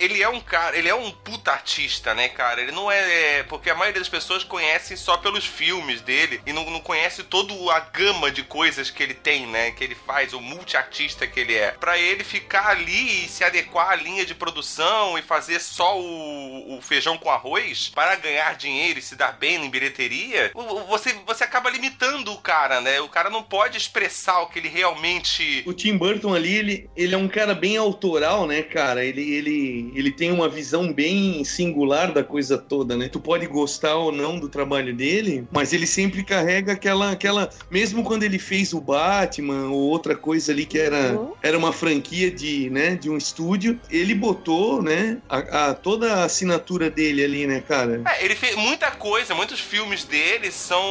ele 0.00 0.20
é 0.20 0.28
um 0.28 0.40
cara, 0.40 0.76
ele 0.76 0.88
é 0.88 0.94
um 0.94 1.10
puta 1.12 1.52
artista, 1.52 2.12
né, 2.12 2.28
cara? 2.28 2.60
Ele 2.60 2.72
não 2.72 2.90
é. 2.90 3.44
Porque 3.44 3.70
a 3.70 3.74
maioria 3.74 4.00
das 4.00 4.08
pessoas 4.08 4.21
conhecem 4.44 4.96
só 4.96 5.16
pelos 5.16 5.44
filmes 5.44 6.00
dele 6.00 6.40
e 6.46 6.52
não, 6.52 6.68
não 6.70 6.80
conhece 6.80 7.22
toda 7.22 7.52
a 7.72 7.80
gama 7.80 8.30
de 8.30 8.42
coisas 8.42 8.90
que 8.90 9.02
ele 9.02 9.14
tem, 9.14 9.46
né? 9.46 9.70
que 9.70 9.84
ele 9.84 9.94
faz, 9.94 10.32
o 10.32 10.40
multiartista 10.40 11.26
que 11.26 11.40
ele 11.40 11.54
é, 11.54 11.72
para 11.72 11.98
ele 11.98 12.24
ficar 12.24 12.68
ali 12.68 13.24
e 13.24 13.28
se 13.28 13.44
adequar 13.44 13.90
à 13.90 13.96
linha 13.96 14.24
de 14.24 14.34
produção 14.34 15.18
e 15.18 15.22
fazer 15.22 15.60
só 15.60 15.98
o, 15.98 16.76
o 16.76 16.82
feijão 16.82 17.18
com 17.18 17.30
arroz 17.30 17.90
para 17.94 18.16
ganhar 18.16 18.56
dinheiro 18.56 18.98
e 18.98 19.02
se 19.02 19.16
dar 19.16 19.32
bem 19.32 19.64
em 19.64 19.70
bilheteria, 19.70 20.52
você, 20.88 21.14
você 21.26 21.44
acaba 21.44 21.70
limitando 21.70 22.32
o 22.32 22.38
cara, 22.38 22.80
né? 22.80 23.00
O 23.00 23.08
cara 23.08 23.30
não 23.30 23.42
pode 23.42 23.76
expressar 23.76 24.40
o 24.40 24.46
que 24.46 24.58
ele 24.58 24.68
realmente. 24.68 25.62
O 25.66 25.72
Tim 25.72 25.96
Burton 25.96 26.34
ali, 26.34 26.54
ele, 26.54 26.90
ele 26.96 27.14
é 27.14 27.18
um 27.18 27.28
cara 27.28 27.54
bem 27.54 27.76
autoral, 27.76 28.46
né, 28.46 28.62
cara? 28.62 29.04
Ele, 29.04 29.22
ele, 29.34 29.92
ele 29.94 30.10
tem 30.10 30.30
uma 30.30 30.48
visão 30.48 30.92
bem 30.92 31.44
singular 31.44 32.12
da 32.12 32.22
coisa 32.22 32.56
toda, 32.56 32.96
né? 32.96 33.08
Tu 33.08 33.20
pode 33.20 33.46
gostar 33.46 33.96
ou 33.96 34.11
não 34.12 34.38
do 34.38 34.48
trabalho 34.48 34.94
dele, 34.94 35.46
mas 35.50 35.72
ele 35.72 35.86
sempre 35.86 36.22
carrega 36.22 36.72
aquela. 36.72 37.10
aquela 37.10 37.50
mesmo 37.70 38.02
quando 38.04 38.22
ele 38.22 38.38
fez 38.38 38.72
o 38.72 38.80
Batman 38.80 39.68
ou 39.70 39.80
outra 39.80 40.14
coisa 40.14 40.52
ali 40.52 40.66
que 40.66 40.78
era, 40.78 41.12
uhum. 41.12 41.32
era 41.42 41.56
uma 41.56 41.72
franquia 41.72 42.30
de, 42.30 42.70
né, 42.70 42.94
de 42.94 43.10
um 43.10 43.16
estúdio, 43.16 43.78
ele 43.90 44.14
botou, 44.14 44.82
né, 44.82 45.18
a, 45.28 45.70
a 45.70 45.74
toda 45.74 46.14
a 46.14 46.24
assinatura 46.24 46.90
dele 46.90 47.24
ali, 47.24 47.46
né, 47.46 47.60
cara? 47.60 48.02
É, 48.06 48.24
ele 48.24 48.34
fez 48.34 48.56
muita 48.56 48.90
coisa, 48.90 49.34
muitos 49.34 49.60
filmes 49.60 50.04
dele 50.04 50.50
são, 50.50 50.82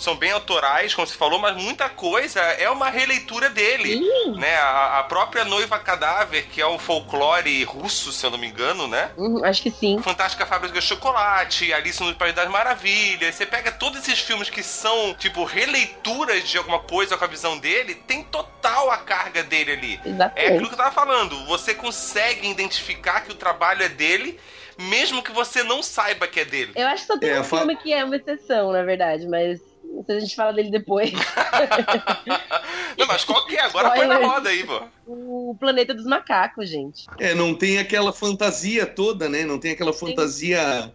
são 0.00 0.16
bem 0.16 0.32
autorais, 0.32 0.94
como 0.94 1.06
você 1.06 1.16
falou, 1.16 1.38
mas 1.38 1.56
muita 1.56 1.88
coisa 1.88 2.40
é 2.40 2.68
uma 2.70 2.90
releitura 2.90 3.50
dele, 3.50 3.96
uhum. 3.96 4.36
né? 4.36 4.56
A, 4.56 5.00
a, 5.00 5.02
própria 5.04 5.44
Noiva 5.44 5.78
Cadáver, 5.78 6.46
que 6.50 6.60
é 6.60 6.66
o 6.66 6.78
folclore 6.78 7.62
russo, 7.64 8.12
se 8.12 8.24
eu 8.24 8.30
não 8.30 8.38
me 8.38 8.46
engano, 8.46 8.86
né? 8.88 9.10
Uhum, 9.16 9.44
acho 9.44 9.62
que 9.62 9.70
sim. 9.70 10.00
Fantástica 10.02 10.46
Fábrica 10.46 10.80
de 10.80 10.84
Chocolate, 10.84 11.72
Alice 11.72 12.02
no 12.02 12.10
País 12.24 12.34
das 12.34 12.48
Maravilhas. 12.48 13.34
Você 13.34 13.44
pega 13.44 13.70
todos 13.70 14.00
esses 14.00 14.18
filmes 14.20 14.48
que 14.48 14.62
são, 14.62 15.12
tipo, 15.12 15.44
releituras 15.44 16.48
de 16.48 16.56
alguma 16.56 16.78
coisa 16.78 17.18
com 17.18 17.24
a 17.24 17.28
visão 17.28 17.58
dele, 17.58 17.94
tem 17.94 18.24
total 18.24 18.90
a 18.90 18.96
carga 18.96 19.42
dele 19.42 19.72
ali. 19.72 20.00
Exatamente. 20.02 20.40
É 20.40 20.54
aquilo 20.54 20.68
que 20.68 20.72
eu 20.72 20.78
tava 20.78 20.90
falando. 20.90 21.44
Você 21.44 21.74
consegue 21.74 22.48
identificar 22.48 23.20
que 23.20 23.30
o 23.30 23.34
trabalho 23.34 23.82
é 23.82 23.90
dele 23.90 24.40
mesmo 24.78 25.22
que 25.22 25.30
você 25.30 25.62
não 25.62 25.82
saiba 25.82 26.26
que 26.26 26.40
é 26.40 26.44
dele. 26.44 26.72
Eu 26.74 26.86
acho 26.88 27.02
que 27.02 27.12
só 27.12 27.18
tem 27.18 27.30
é, 27.30 27.40
um 27.40 27.44
filme 27.44 27.76
que 27.76 27.92
é 27.92 28.04
uma 28.04 28.16
exceção, 28.16 28.72
na 28.72 28.82
verdade, 28.82 29.28
mas 29.28 29.60
se 30.04 30.12
a 30.12 30.18
gente 30.18 30.34
fala 30.34 30.52
dele 30.52 30.70
depois. 30.70 31.12
não, 32.98 33.06
mas 33.06 33.22
qual 33.24 33.46
que 33.46 33.54
é? 33.54 33.60
Agora 33.60 33.90
põe 33.90 34.06
na 34.06 34.16
roda 34.16 34.48
aí, 34.48 34.64
pô. 34.64 34.82
O 35.06 35.56
Planeta 35.60 35.94
dos 35.94 36.06
Macacos, 36.06 36.68
gente. 36.68 37.06
É, 37.20 37.34
não 37.34 37.54
tem 37.54 37.78
aquela 37.78 38.12
fantasia 38.12 38.84
toda, 38.84 39.28
né? 39.28 39.44
Não 39.44 39.60
tem 39.60 39.72
aquela 39.72 39.92
fantasia 39.92 40.92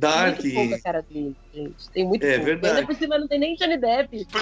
dark. 0.00 0.38
Tem 0.40 0.52
muito 0.52 0.68
pouca 0.70 0.82
cara 0.82 1.02
dele, 1.02 1.36
gente. 1.54 1.90
Tem 1.92 2.04
muito 2.04 2.24
É 2.24 2.30
pouco. 2.32 2.44
verdade. 2.46 2.74
Ainda 2.78 2.86
por 2.86 2.96
cima 2.96 3.18
não 3.18 3.28
tem 3.28 3.38
nem 3.38 3.54
Johnny 3.54 3.76
Depp. 3.76 4.26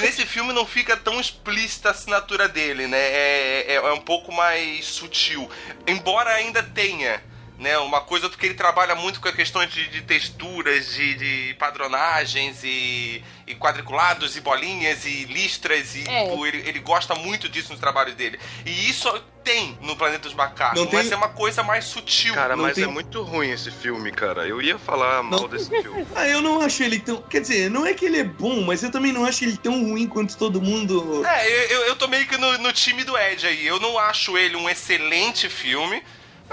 Nesse 0.00 0.26
filme 0.26 0.52
não 0.52 0.66
fica 0.66 0.96
tão 0.96 1.20
explícita 1.20 1.88
a 1.88 1.92
assinatura 1.92 2.48
dele, 2.48 2.86
né? 2.86 2.98
É, 2.98 3.64
é, 3.68 3.74
é 3.76 3.92
um 3.92 4.00
pouco 4.00 4.32
mais 4.32 4.84
sutil. 4.86 5.48
Embora 5.86 6.30
ainda 6.30 6.62
tenha 6.62 7.20
né? 7.64 7.78
Uma 7.78 8.02
coisa 8.02 8.28
porque 8.28 8.44
ele 8.44 8.54
trabalha 8.54 8.94
muito 8.94 9.20
com 9.20 9.28
a 9.28 9.32
questão 9.32 9.64
de, 9.64 9.88
de 9.88 10.02
texturas, 10.02 10.94
de, 10.94 11.14
de 11.14 11.54
padronagens 11.54 12.62
e, 12.62 13.24
e, 13.46 13.54
quadriculados 13.54 14.36
e 14.36 14.40
bolinhas 14.42 15.06
e 15.06 15.24
listras 15.24 15.96
e 15.96 16.04
é. 16.06 16.28
tipo, 16.28 16.46
ele, 16.46 16.58
ele 16.68 16.78
gosta 16.78 17.14
muito 17.14 17.48
disso 17.48 17.72
no 17.72 17.78
trabalho 17.78 18.14
dele. 18.14 18.38
E 18.66 18.90
isso 18.90 19.10
tem 19.42 19.78
no 19.80 19.96
Planeta 19.96 20.20
dos 20.20 20.34
Macacos, 20.34 20.78
não 20.78 20.90
mas 20.92 21.04
tem... 21.04 21.12
é 21.12 21.16
uma 21.16 21.30
coisa 21.30 21.62
mais 21.62 21.86
sutil. 21.86 22.34
Cara, 22.34 22.54
não 22.54 22.64
mas 22.64 22.74
tem... 22.74 22.84
é 22.84 22.86
muito 22.86 23.22
ruim 23.22 23.50
esse 23.50 23.70
filme, 23.70 24.12
cara. 24.12 24.46
Eu 24.46 24.60
ia 24.60 24.78
falar 24.78 25.22
mal 25.22 25.40
não... 25.40 25.48
desse 25.48 25.70
filme. 25.70 26.06
ah, 26.14 26.28
eu 26.28 26.42
não 26.42 26.60
acho 26.60 26.82
ele 26.82 27.00
tão. 27.00 27.22
Quer 27.22 27.40
dizer, 27.40 27.70
não 27.70 27.86
é 27.86 27.94
que 27.94 28.04
ele 28.04 28.18
é 28.18 28.24
bom, 28.24 28.60
mas 28.62 28.82
eu 28.82 28.90
também 28.90 29.12
não 29.12 29.24
acho 29.24 29.42
ele 29.42 29.56
tão 29.56 29.82
ruim 29.84 30.06
quanto 30.06 30.36
todo 30.36 30.60
mundo. 30.60 31.24
É, 31.26 31.74
eu, 31.74 31.80
eu 31.86 31.96
tô 31.96 32.06
meio 32.08 32.26
que 32.26 32.36
no, 32.36 32.58
no 32.58 32.72
time 32.72 33.04
do 33.04 33.16
Ed 33.16 33.46
aí. 33.46 33.66
Eu 33.66 33.80
não 33.80 33.98
acho 33.98 34.36
ele 34.36 34.54
um 34.54 34.68
excelente 34.68 35.48
filme. 35.48 36.02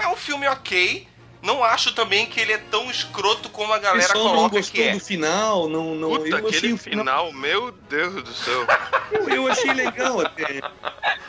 É 0.02 0.08
um 0.08 0.16
filme 0.16 0.46
ok. 0.48 1.08
Não 1.42 1.64
acho 1.64 1.92
também 1.92 2.26
que 2.26 2.40
ele 2.40 2.52
é 2.52 2.58
tão 2.58 2.88
escroto 2.88 3.48
como 3.48 3.72
a 3.72 3.78
galera 3.78 4.12
coloca 4.12 4.36
não 4.36 4.48
gostou 4.48 4.74
que 4.74 4.82
é. 4.82 4.92
do 4.92 5.00
final, 5.00 5.68
não, 5.68 5.94
não. 5.96 6.10
Puta, 6.10 6.28
eu 6.28 6.36
aquele 6.36 6.76
final, 6.78 6.78
final, 6.78 7.32
meu 7.32 7.72
Deus 7.72 8.22
do 8.22 8.32
céu. 8.32 8.64
eu, 9.10 9.28
eu 9.28 9.48
achei 9.48 9.72
legal 9.72 10.20
até. 10.20 10.60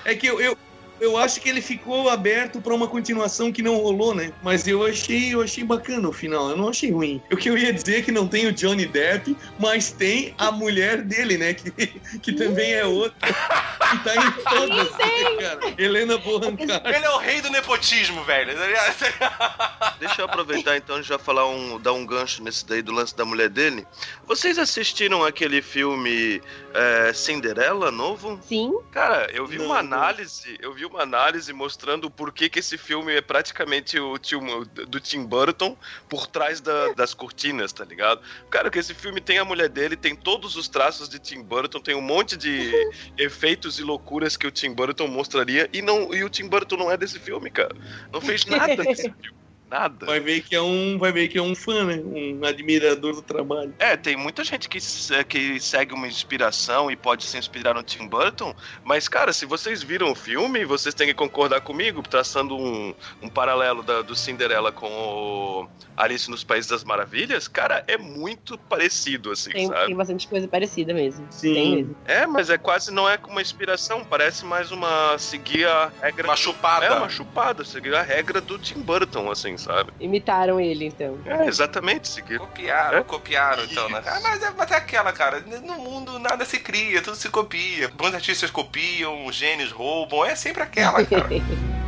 É 0.06 0.14
que 0.14 0.28
eu, 0.28 0.40
eu, 0.40 0.56
eu 1.00 1.18
acho 1.18 1.42
que 1.42 1.50
ele 1.50 1.62
ficou 1.62 2.10
aberto 2.10 2.62
para 2.62 2.74
uma 2.74 2.88
continuação 2.88 3.52
que 3.52 3.62
não 3.62 3.78
rolou, 3.78 4.14
né? 4.14 4.32
Mas 4.42 4.68
eu 4.68 4.86
achei, 4.86 5.34
eu 5.34 5.42
achei 5.42 5.64
bacana 5.64 6.08
o 6.08 6.14
final, 6.14 6.50
eu 6.50 6.58
não 6.58 6.70
achei 6.70 6.92
ruim. 6.92 7.22
O 7.32 7.38
que 7.38 7.50
eu 7.50 7.58
ia 7.58 7.74
dizer 7.74 8.00
é 8.00 8.02
que 8.02 8.12
não 8.12 8.28
tem 8.28 8.48
o 8.48 8.54
Johnny 8.54 8.86
Depp, 8.86 9.36
mas 9.60 9.92
tem 9.92 10.34
a 10.38 10.52
mulher 10.52 11.02
dele, 11.02 11.38
né? 11.38 11.54
Que, 11.54 11.72
que 12.20 12.34
também 12.34 12.74
é 12.74 12.86
outra. 12.86 13.16
Que 13.28 14.04
tá 14.04 14.16
em 14.16 14.32
todas, 14.50 14.90
cara. 14.90 15.60
Helena 15.78 16.18
Bonham 16.18 16.56
Carter. 16.56 16.96
Ele 16.96 17.06
é 17.06 17.10
o 17.10 17.18
rei 17.18 17.42
do 17.42 17.50
nepotismo, 17.50 18.24
velho. 18.24 18.54
Deixa 20.00 20.22
eu 20.22 20.26
aproveitar 20.26 20.78
então 20.78 21.00
e 21.00 21.04
já 21.04 21.18
falar 21.18 21.48
um, 21.48 21.80
dar 21.80 21.94
um 21.94 22.06
gancho 22.06 22.44
nesse 22.44 22.66
daí 22.66 22.82
do 22.82 22.92
lance 22.92 23.16
da 23.16 23.26
mulher 23.26 23.50
dele. 23.50 23.86
Vocês 24.28 24.58
assistiram 24.58 25.24
aquele 25.24 25.62
filme 25.62 26.42
é, 26.74 27.14
Cinderela 27.14 27.92
novo? 27.92 28.40
Sim. 28.42 28.74
Cara, 28.92 29.30
eu 29.32 29.46
vi 29.46 29.58
não, 29.58 29.66
uma 29.68 29.78
análise, 29.78 30.58
eu 30.60 30.74
vi 30.74 30.86
uma 30.86 31.02
análise 31.04 31.54
mostrando 31.54 32.10
por 32.10 32.32
que, 32.34 32.50
que 32.50 32.60
esse 32.60 32.78
filme 32.78 33.14
é 33.14 33.22
praticamente 33.22 34.00
o 34.00 34.18
tio, 34.18 34.42
do 34.66 35.00
Tim 35.00 35.24
Burton 35.24 35.78
por 36.10 36.26
trás 36.28 36.60
da, 36.60 36.94
das 36.94 37.14
cortinas, 37.14 37.72
tá 37.72 37.86
ligado? 37.86 38.22
Cara, 38.50 38.72
que 38.72 38.80
esse 38.80 38.94
filme 38.94 39.22
tem 39.22 39.38
a 39.38 39.46
mulher 39.46 39.70
dele, 39.70 39.96
tem 39.96 40.16
todos 40.16 40.56
os 40.56 40.68
traços 40.68 41.08
de 41.08 41.20
Tim 41.20 41.44
Burton, 41.44 41.80
tem 41.80 41.96
um 41.96 42.02
monte 42.02 42.36
de 42.36 42.72
efeitos 43.18 43.78
e 43.78 43.84
loucuras 43.84 44.36
que 44.36 44.48
o 44.48 44.52
Tim 44.52 44.74
Burton 44.74 45.08
mostraria 45.08 45.70
e, 45.72 45.82
não, 45.82 46.14
e 46.14 46.24
o 46.24 46.30
Tim 46.30 46.48
Burton 46.48 46.78
não 46.78 46.92
é 46.92 46.98
desse 46.98 47.20
filme, 47.20 47.52
cara. 47.52 47.76
Não 48.12 48.20
fez 48.20 48.46
nada 48.46 48.76
desse 48.84 49.04
filme 49.04 49.44
nada. 49.70 50.06
Vai 50.06 50.20
ver 50.20 50.42
que 50.42 50.56
é 50.56 50.62
um, 50.62 50.98
vai 50.98 51.12
ver 51.12 51.28
que 51.28 51.38
é 51.38 51.42
um 51.42 51.56
fã, 51.56 51.84
né? 51.84 51.96
Um 51.98 52.46
admirador 52.46 53.14
do 53.14 53.22
trabalho. 53.22 53.74
É, 53.80 53.98
tem 53.98 54.16
muita 54.16 54.44
gente 54.44 54.70
que, 54.70 54.80
que 55.28 55.60
segue 55.60 55.94
uma 55.94 56.08
inspiração 56.08 56.92
e 56.92 56.96
pode 56.96 57.26
se 57.26 57.38
inspirar 57.38 57.74
no 57.74 57.84
Tim 57.84 58.08
Burton, 58.08 58.56
mas, 58.84 59.08
cara, 59.08 59.34
se 59.34 59.46
vocês 59.46 59.82
viram 59.82 60.12
o 60.12 60.16
filme, 60.16 60.66
vocês 60.66 60.94
têm 60.94 61.08
que 61.08 61.14
concordar 61.14 61.62
comigo, 61.62 62.02
traçando 62.04 62.56
um, 62.56 62.94
um 63.22 63.30
paralelo 63.30 63.84
da, 63.84 64.02
do 64.02 64.16
Cinderela 64.16 64.72
com 64.72 64.88
o 64.88 65.68
Alice 65.96 66.30
nos 66.30 66.44
Países 66.44 66.70
das 66.70 66.84
Maravilhas, 66.84 67.48
cara, 67.48 67.84
é 67.88 67.98
muito 67.98 68.58
parecido, 68.58 69.32
assim, 69.32 69.52
tem, 69.52 69.68
sabe? 69.68 69.88
Tem 69.88 69.96
bastante 69.96 70.28
coisa 70.28 70.48
parecida 70.48 70.94
mesmo. 70.94 71.26
Sim. 71.30 71.54
Tem 71.54 71.76
mesmo. 71.76 71.96
É, 72.06 72.26
mas 72.26 72.50
é 72.50 72.58
quase, 72.58 72.92
não 72.92 73.08
é 73.10 73.20
uma 73.28 73.42
inspiração, 73.42 74.04
parece 74.04 74.46
mais 74.46 74.72
uma, 74.72 75.18
seguir 75.18 75.68
a 75.68 75.92
regra... 76.02 76.28
Uma 76.28 76.36
chupada. 76.36 76.86
É, 76.86 76.92
uma 76.92 77.10
chupada, 77.10 77.64
seguir 77.64 77.96
a 77.96 78.02
regra 78.02 78.42
do 78.42 78.58
Tim 78.58 78.82
Burton, 78.82 79.30
assim, 79.30 79.53
sabe? 79.58 79.92
Imitaram 80.00 80.60
ele, 80.60 80.86
então. 80.86 81.18
É, 81.26 81.46
exatamente, 81.48 82.08
seguiram. 82.08 82.46
Copiaram, 82.46 82.98
é? 82.98 83.04
copiaram, 83.04 83.64
então, 83.64 83.90
né? 83.90 84.02
Ah, 84.06 84.20
mas, 84.22 84.44
é, 84.44 84.52
mas 84.52 84.72
é 84.72 84.76
aquela, 84.76 85.12
cara, 85.12 85.40
no 85.42 85.78
mundo 85.78 86.20
nada 86.20 86.46
se 86.46 86.60
cria, 86.60 87.02
tudo 87.02 87.16
se 87.16 87.30
copia. 87.30 87.90
Bons 87.90 88.14
artistas 88.14 88.52
copiam, 88.52 89.32
gênios 89.32 89.72
roubam, 89.72 90.26
é 90.26 90.36
sempre 90.36 90.64
aquela, 90.64 91.06
cara. 91.06 91.28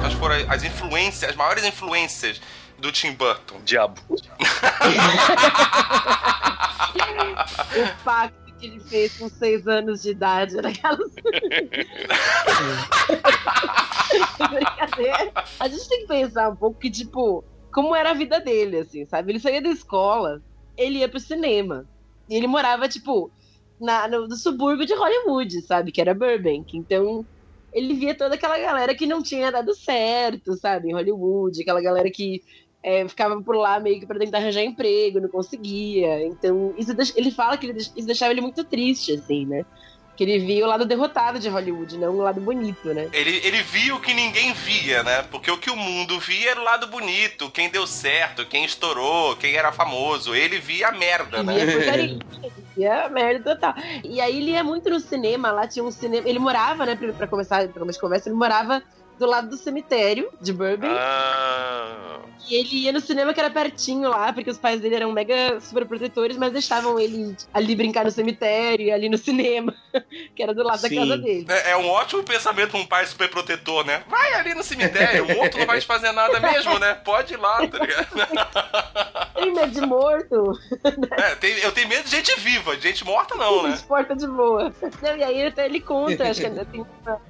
Quais 0.00 0.14
foram 0.14 0.36
as 0.48 0.62
influências, 0.62 1.30
as 1.30 1.36
maiores 1.36 1.64
influências 1.64 2.40
do 2.78 2.92
Tim 2.92 3.12
Burton? 3.12 3.60
Diabo. 3.64 4.00
o 4.10 4.18
pacto 8.04 8.47
que 8.58 8.66
ele 8.66 8.80
fez 8.80 9.16
com 9.16 9.28
seis 9.28 9.66
anos 9.66 10.02
de 10.02 10.10
idade 10.10 10.56
naquelas. 10.56 11.12
Brincadeira. 14.50 15.32
A 15.60 15.68
gente 15.68 15.88
tem 15.88 16.00
que 16.00 16.08
pensar 16.08 16.50
um 16.50 16.56
pouco 16.56 16.78
que, 16.80 16.90
tipo, 16.90 17.44
como 17.72 17.94
era 17.94 18.10
a 18.10 18.14
vida 18.14 18.40
dele, 18.40 18.78
assim, 18.78 19.06
sabe? 19.06 19.32
Ele 19.32 19.40
saía 19.40 19.62
da 19.62 19.68
escola, 19.68 20.42
ele 20.76 20.98
ia 20.98 21.08
pro 21.08 21.20
cinema. 21.20 21.86
E 22.28 22.34
ele 22.34 22.46
morava, 22.46 22.88
tipo, 22.88 23.30
na, 23.80 24.08
no, 24.08 24.26
no 24.26 24.36
subúrbio 24.36 24.86
de 24.86 24.94
Hollywood, 24.94 25.62
sabe? 25.62 25.92
Que 25.92 26.00
era 26.00 26.14
Burbank. 26.14 26.76
Então, 26.76 27.24
ele 27.72 27.94
via 27.94 28.14
toda 28.14 28.34
aquela 28.34 28.58
galera 28.58 28.94
que 28.94 29.06
não 29.06 29.22
tinha 29.22 29.52
dado 29.52 29.74
certo, 29.74 30.56
sabe? 30.56 30.88
Em 30.88 30.94
Hollywood, 30.94 31.60
aquela 31.62 31.80
galera 31.80 32.10
que 32.10 32.42
é, 32.82 33.06
ficava 33.08 33.40
por 33.42 33.56
lá 33.56 33.80
meio 33.80 33.98
que 33.98 34.06
pra 34.06 34.18
tentar 34.18 34.38
arranjar 34.38 34.62
emprego, 34.62 35.20
não 35.20 35.28
conseguia. 35.28 36.24
Então, 36.26 36.74
isso 36.78 36.92
ele 37.16 37.30
fala 37.30 37.56
que 37.56 37.66
isso 37.66 38.06
deixava 38.06 38.32
ele 38.32 38.40
muito 38.40 38.64
triste, 38.64 39.12
assim, 39.12 39.44
né? 39.46 39.64
Que 40.16 40.24
ele 40.24 40.38
via 40.40 40.64
o 40.64 40.68
lado 40.68 40.84
derrotado 40.84 41.38
de 41.38 41.48
Hollywood, 41.48 41.96
não 41.96 42.16
o 42.16 42.22
lado 42.22 42.40
bonito, 42.40 42.92
né? 42.92 43.08
Ele, 43.12 43.40
ele 43.44 43.62
via 43.62 43.94
o 43.94 44.00
que 44.00 44.12
ninguém 44.12 44.52
via, 44.52 45.02
né? 45.04 45.22
Porque 45.22 45.48
o 45.48 45.58
que 45.58 45.70
o 45.70 45.76
mundo 45.76 46.18
via 46.18 46.50
era 46.50 46.60
o 46.60 46.64
lado 46.64 46.88
bonito, 46.88 47.50
quem 47.50 47.70
deu 47.70 47.86
certo, 47.86 48.44
quem 48.44 48.64
estourou, 48.64 49.36
quem 49.36 49.54
era 49.54 49.70
famoso. 49.70 50.34
Ele 50.34 50.58
via 50.58 50.88
a 50.88 50.92
merda, 50.92 51.42
né? 51.42 51.54
Via 52.76 53.06
a 53.06 53.08
merda 53.08 53.56
total. 53.56 53.74
E 54.04 54.20
aí 54.20 54.38
ele 54.38 54.52
ia 54.52 54.62
muito 54.62 54.88
no 54.88 55.00
cinema, 55.00 55.50
lá 55.50 55.66
tinha 55.66 55.84
um 55.84 55.90
cinema. 55.90 56.28
Ele 56.28 56.38
morava, 56.38 56.86
né, 56.86 56.94
pra, 56.94 57.12
pra 57.12 57.26
começar, 57.26 57.66
pra 57.66 57.80
começar 57.80 58.00
conversa, 58.00 58.28
ele 58.28 58.36
morava 58.36 58.80
do 59.18 59.26
lado 59.26 59.48
do 59.50 59.56
cemitério 59.56 60.30
de 60.40 60.52
Burbank. 60.52 60.94
Ah, 60.96 62.20
E 62.48 62.54
ele 62.54 62.76
ia 62.84 62.92
no 62.92 63.00
cinema 63.00 63.34
que 63.34 63.40
era 63.40 63.50
pertinho 63.50 64.08
lá, 64.08 64.32
porque 64.32 64.48
os 64.50 64.56
pais 64.58 64.80
dele 64.80 64.94
eram 64.94 65.12
mega 65.12 65.60
super 65.60 65.84
protetores, 65.86 66.36
mas 66.36 66.52
deixavam 66.52 66.98
ele 66.98 67.36
ali 67.52 67.74
brincar 67.76 68.04
no 68.04 68.10
cemitério 68.10 68.86
e 68.86 68.90
ali 68.90 69.08
no 69.08 69.18
cinema, 69.18 69.74
que 70.34 70.42
era 70.42 70.54
do 70.54 70.62
lado 70.62 70.78
Sim. 70.80 70.94
da 70.94 71.00
casa 71.02 71.18
dele. 71.18 71.46
É, 71.48 71.70
é 71.72 71.76
um 71.76 71.88
ótimo 71.88 72.22
pensamento 72.22 72.70
pra 72.70 72.80
um 72.80 72.86
pai 72.86 73.04
super 73.06 73.28
protetor, 73.28 73.84
né? 73.84 74.02
Vai 74.08 74.34
ali 74.34 74.54
no 74.54 74.62
cemitério, 74.62 75.24
o 75.24 75.34
morto 75.36 75.58
não 75.58 75.66
vai 75.66 75.80
te 75.80 75.86
fazer 75.86 76.12
nada 76.12 76.38
mesmo, 76.40 76.78
né? 76.78 76.94
Pode 76.94 77.34
ir 77.34 77.36
lá, 77.38 77.66
tá 77.66 77.78
ligado? 77.78 78.08
Tem 79.38 79.52
medo 79.54 79.70
de 79.72 79.80
morto, 79.82 80.58
É, 81.16 81.34
tem- 81.36 81.58
eu 81.60 81.70
tenho 81.70 81.88
medo 81.88 82.02
de 82.04 82.10
gente 82.10 82.38
viva, 82.40 82.76
de 82.76 82.82
gente 82.88 83.04
morta 83.04 83.36
não, 83.36 83.62
né? 83.62 83.78
porta 83.86 84.16
de 84.16 84.26
boa. 84.26 84.72
Não, 85.00 85.16
e 85.16 85.22
aí 85.22 85.46
até 85.46 85.64
ele 85.66 85.80
conta, 85.80 86.28
acho 86.28 86.40
que 86.40 86.50
tem, 86.64 86.86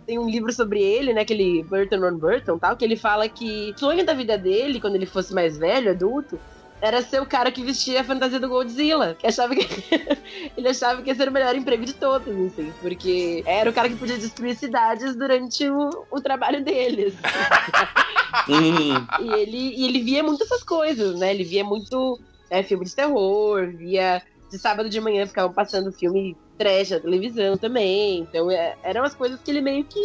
tem 0.06 0.18
um 0.18 0.28
livro 0.28 0.50
sobre 0.50 0.80
ele, 0.82 1.12
né, 1.12 1.20
aquele 1.20 1.62
Burton 1.78 2.04
on 2.04 2.18
Burton 2.18 2.58
tal, 2.58 2.76
que 2.76 2.84
ele 2.84 2.96
fala 2.96 3.28
que 3.28 3.72
o 3.76 3.78
sonho 3.78 4.04
da 4.04 4.14
vida 4.14 4.36
dele, 4.36 4.80
quando 4.80 4.96
ele 4.96 5.06
fosse 5.06 5.34
mais 5.34 5.56
velho, 5.56 5.90
adulto, 5.90 6.38
era 6.80 7.02
ser 7.02 7.20
o 7.20 7.26
cara 7.26 7.50
que 7.50 7.62
vestia 7.62 8.00
a 8.00 8.04
fantasia 8.04 8.38
do 8.38 8.48
Godzilla. 8.48 9.14
Que 9.18 9.26
achava 9.26 9.54
que 9.54 9.66
ele 10.56 10.68
achava 10.68 11.02
que 11.02 11.08
ia 11.08 11.14
ser 11.14 11.28
o 11.28 11.32
melhor 11.32 11.54
emprego 11.54 11.84
de 11.84 11.94
todos, 11.94 12.28
assim, 12.52 12.72
porque 12.80 13.42
era 13.46 13.68
o 13.68 13.72
cara 13.72 13.88
que 13.88 13.96
podia 13.96 14.16
destruir 14.16 14.56
cidades 14.56 15.16
durante 15.16 15.68
o, 15.68 16.06
o 16.10 16.20
trabalho 16.20 16.64
dele. 16.64 17.14
Hum, 18.48 19.06
E 19.20 19.32
ele, 19.32 19.74
e 19.76 19.86
ele 19.86 20.02
via 20.02 20.22
muito 20.22 20.42
essas 20.42 20.62
coisas, 20.62 21.18
né? 21.18 21.32
Ele 21.34 21.44
via 21.44 21.64
muito 21.64 22.18
é, 22.50 22.62
filme 22.62 22.84
de 22.84 22.94
terror, 22.94 23.68
via. 23.74 24.22
De 24.50 24.58
sábado 24.58 24.88
de 24.88 24.98
manhã 24.98 25.26
ficavam 25.26 25.52
passando 25.52 25.92
filme 25.92 26.34
trash 26.56 26.90
na 26.90 27.00
televisão 27.00 27.58
também. 27.58 28.20
Então 28.20 28.50
é, 28.50 28.76
eram 28.82 29.04
as 29.04 29.14
coisas 29.14 29.38
que 29.42 29.50
ele 29.50 29.60
meio 29.60 29.84
que 29.84 30.00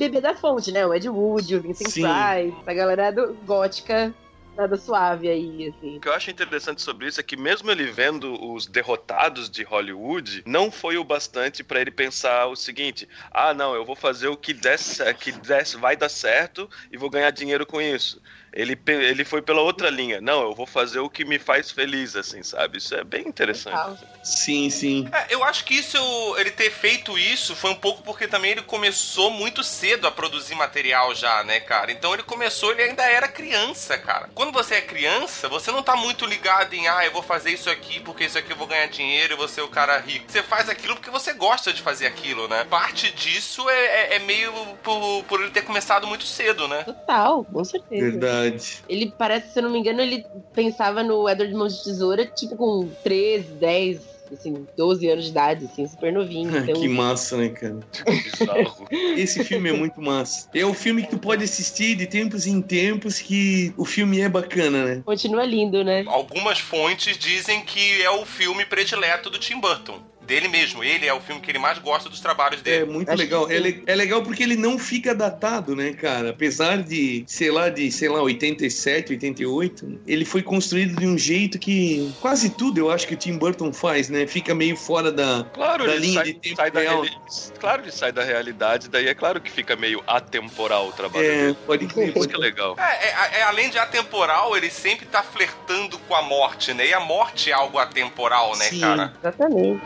bebia 0.00 0.20
da 0.20 0.34
fonte, 0.34 0.72
né? 0.72 0.86
O 0.86 0.94
Ed 0.94 1.08
Wood, 1.08 1.54
o 1.56 1.60
Vincent 1.60 1.88
Sim. 1.90 2.02
Price, 2.02 2.56
a 2.66 2.74
galera 2.74 3.10
do 3.12 3.34
gótica 3.44 4.14
nada 4.56 4.76
suave 4.76 5.28
aí, 5.28 5.68
assim. 5.68 5.96
O 5.96 6.00
que 6.00 6.08
eu 6.08 6.12
acho 6.12 6.30
interessante 6.30 6.82
sobre 6.82 7.06
isso 7.06 7.20
é 7.20 7.22
que 7.22 7.36
mesmo 7.36 7.70
ele 7.70 7.84
vendo 7.86 8.34
os 8.52 8.66
derrotados 8.66 9.48
de 9.48 9.62
Hollywood, 9.62 10.42
não 10.46 10.70
foi 10.70 10.98
o 10.98 11.04
bastante 11.04 11.62
pra 11.64 11.80
ele 11.80 11.90
pensar 11.90 12.46
o 12.46 12.56
seguinte: 12.56 13.08
ah, 13.30 13.54
não, 13.54 13.74
eu 13.74 13.84
vou 13.84 13.96
fazer 13.96 14.28
o 14.28 14.36
que 14.36 14.52
der, 14.52 14.78
cer- 14.78 15.16
que 15.16 15.32
der, 15.32 15.64
vai 15.78 15.96
dar 15.96 16.08
certo 16.08 16.68
e 16.90 16.96
vou 16.98 17.08
ganhar 17.08 17.30
dinheiro 17.30 17.64
com 17.64 17.80
isso. 17.80 18.20
Ele, 18.52 18.78
ele 18.86 19.24
foi 19.24 19.40
pela 19.42 19.60
outra 19.60 19.88
linha. 19.90 20.20
Não, 20.20 20.42
eu 20.42 20.54
vou 20.54 20.66
fazer 20.66 20.98
o 20.98 21.08
que 21.08 21.24
me 21.24 21.38
faz 21.38 21.70
feliz, 21.70 22.16
assim, 22.16 22.42
sabe? 22.42 22.78
Isso 22.78 22.94
é 22.94 23.04
bem 23.04 23.26
interessante. 23.28 23.76
Sim, 24.22 24.68
sim. 24.70 25.08
É, 25.12 25.32
eu 25.34 25.44
acho 25.44 25.64
que 25.64 25.74
isso, 25.74 25.96
ele 26.38 26.50
ter 26.50 26.70
feito 26.70 27.16
isso 27.18 27.54
foi 27.54 27.70
um 27.70 27.76
pouco 27.76 28.02
porque 28.02 28.26
também 28.26 28.50
ele 28.52 28.62
começou 28.62 29.30
muito 29.30 29.62
cedo 29.62 30.06
a 30.06 30.10
produzir 30.10 30.54
material 30.56 31.14
já, 31.14 31.44
né, 31.44 31.60
cara? 31.60 31.92
Então 31.92 32.12
ele 32.12 32.22
começou, 32.24 32.72
ele 32.72 32.82
ainda 32.82 33.04
era 33.04 33.28
criança, 33.28 33.96
cara. 33.96 34.28
Quando 34.34 34.52
você 34.52 34.76
é 34.76 34.80
criança, 34.80 35.48
você 35.48 35.70
não 35.70 35.82
tá 35.82 35.94
muito 35.94 36.26
ligado 36.26 36.74
em, 36.74 36.88
ah, 36.88 37.04
eu 37.04 37.12
vou 37.12 37.22
fazer 37.22 37.50
isso 37.52 37.70
aqui 37.70 38.00
porque 38.00 38.24
isso 38.24 38.36
aqui 38.38 38.50
eu 38.52 38.56
vou 38.56 38.66
ganhar 38.66 38.86
dinheiro, 38.86 39.34
eu 39.34 39.38
vou 39.38 39.48
ser 39.48 39.60
o 39.62 39.68
cara 39.68 39.96
rico. 39.98 40.26
Você 40.30 40.42
faz 40.42 40.68
aquilo 40.68 40.94
porque 40.96 41.10
você 41.10 41.32
gosta 41.32 41.72
de 41.72 41.82
fazer 41.82 42.06
aquilo, 42.06 42.48
né? 42.48 42.64
Parte 42.68 43.12
disso 43.12 43.68
é, 43.70 43.84
é- 43.84 44.16
é 44.16 44.18
meio 44.18 44.52
por, 44.82 45.22
por 45.24 45.40
ele 45.40 45.50
ter 45.50 45.62
começado 45.62 46.06
muito 46.06 46.24
cedo, 46.24 46.66
né? 46.66 46.82
Total, 46.82 47.44
com 47.44 47.64
certeza. 47.64 48.10
Verdade. 48.10 48.39
Ele 48.88 49.12
parece, 49.16 49.52
se 49.52 49.58
eu 49.58 49.64
não 49.64 49.70
me 49.70 49.78
engano, 49.78 50.00
ele 50.00 50.24
pensava 50.54 51.02
no 51.02 51.28
Edward 51.28 51.54
Mãos 51.54 51.78
de 51.78 51.84
Tesoura, 51.84 52.26
tipo, 52.26 52.56
com 52.56 52.88
13, 53.02 53.52
10, 53.54 54.00
assim, 54.32 54.66
12 54.76 55.08
anos 55.08 55.24
de 55.24 55.30
idade, 55.30 55.64
assim, 55.66 55.86
super 55.86 56.12
novinho. 56.12 56.50
Então, 56.60 56.80
que 56.80 56.88
massa, 56.88 57.36
né, 57.36 57.48
cara? 57.48 57.80
Bizarro. 58.04 58.86
Esse 59.16 59.42
filme 59.44 59.70
é 59.70 59.72
muito 59.72 60.00
massa. 60.00 60.48
É 60.54 60.64
o 60.64 60.74
filme 60.74 61.02
que 61.02 61.10
tu 61.10 61.18
pode 61.18 61.44
assistir 61.44 61.96
de 61.96 62.06
tempos 62.06 62.46
em 62.46 62.60
tempos 62.60 63.18
que 63.18 63.72
o 63.76 63.84
filme 63.84 64.20
é 64.20 64.28
bacana, 64.28 64.84
né? 64.84 65.02
continua 65.04 65.44
lindo, 65.44 65.82
né? 65.82 66.04
Algumas 66.06 66.58
fontes 66.58 67.16
dizem 67.18 67.62
que 67.62 68.02
é 68.02 68.10
o 68.10 68.24
filme 68.24 68.64
predileto 68.64 69.30
do 69.30 69.38
Tim 69.38 69.60
Burton. 69.60 70.09
Dele 70.30 70.46
mesmo. 70.46 70.84
Ele 70.84 71.06
é 71.08 71.12
o 71.12 71.20
filme 71.20 71.40
que 71.40 71.50
ele 71.50 71.58
mais 71.58 71.76
gosta 71.80 72.08
dos 72.08 72.20
trabalhos 72.20 72.60
É 72.60 72.62
dele. 72.62 72.84
muito 72.84 73.08
Acho 73.08 73.18
legal. 73.18 73.48
que 73.48 73.52
É, 73.52 73.56
sim. 73.56 73.62
le- 73.64 73.82
é 73.84 73.94
legal 73.96 74.22
porque 74.22 74.44
ele 74.44 74.54
não 74.54 74.78
fica 74.78 75.12
datado, 75.12 75.74
né, 75.74 75.92
cara? 75.92 76.30
Apesar 76.30 76.78
de, 76.84 77.24
sei 77.26 77.50
lá, 77.50 77.68
de, 77.68 77.90
sei 77.90 78.08
lá, 78.08 78.22
87, 78.22 79.10
88, 79.14 80.00
ele 80.06 80.24
foi 80.24 80.40
construído 80.40 80.94
de 81.00 81.04
um 81.04 81.18
jeito 81.18 81.58
que 81.58 82.12
quase 82.20 82.48
tudo 82.50 82.78
eu 82.78 82.92
acho 82.92 83.08
que 83.08 83.14
o 83.14 83.16
Tim 83.16 83.36
Burton 83.38 83.72
faz, 83.72 84.08
né? 84.08 84.24
Fica 84.24 84.54
meio 84.54 84.76
fora 84.76 85.10
da. 85.10 85.44
Claro, 85.52 85.84
Da 85.84 85.94
ele 85.96 86.06
linha 86.06 86.20
sai, 86.20 86.24
de 86.26 86.34
tempo 86.34 86.56
sai 86.56 86.70
da 86.70 86.80
real. 86.80 87.02
reali- 87.02 87.16
Claro, 87.58 87.82
ele 87.82 87.90
sai 87.90 88.12
da 88.12 88.22
realidade, 88.22 88.88
daí 88.88 89.08
é 89.08 89.14
claro 89.14 89.40
que 89.40 89.50
fica 89.50 89.74
meio 89.74 90.00
atemporal 90.06 90.86
o 90.88 90.92
trabalho 90.92 91.24
É, 91.26 91.36
dele. 91.46 91.56
pode 91.66 91.86
crer. 91.88 92.16
Isso 92.16 92.28
que 92.28 92.36
é 92.36 92.38
legal. 92.38 92.76
É, 92.78 93.08
é- 93.08 93.40
é, 93.40 93.42
além 93.42 93.68
de 93.68 93.78
atemporal, 93.78 94.56
ele 94.56 94.70
sempre 94.70 95.06
tá 95.06 95.24
flertando 95.24 95.98
com 96.06 96.14
a 96.14 96.22
morte, 96.22 96.72
né? 96.72 96.86
E 96.86 96.94
a 96.94 97.00
morte 97.00 97.50
é 97.50 97.52
algo 97.52 97.78
atemporal, 97.78 98.56
né, 98.56 98.66
Sim. 98.66 98.80
cara? 98.80 99.12
Exatamente. 99.20 99.80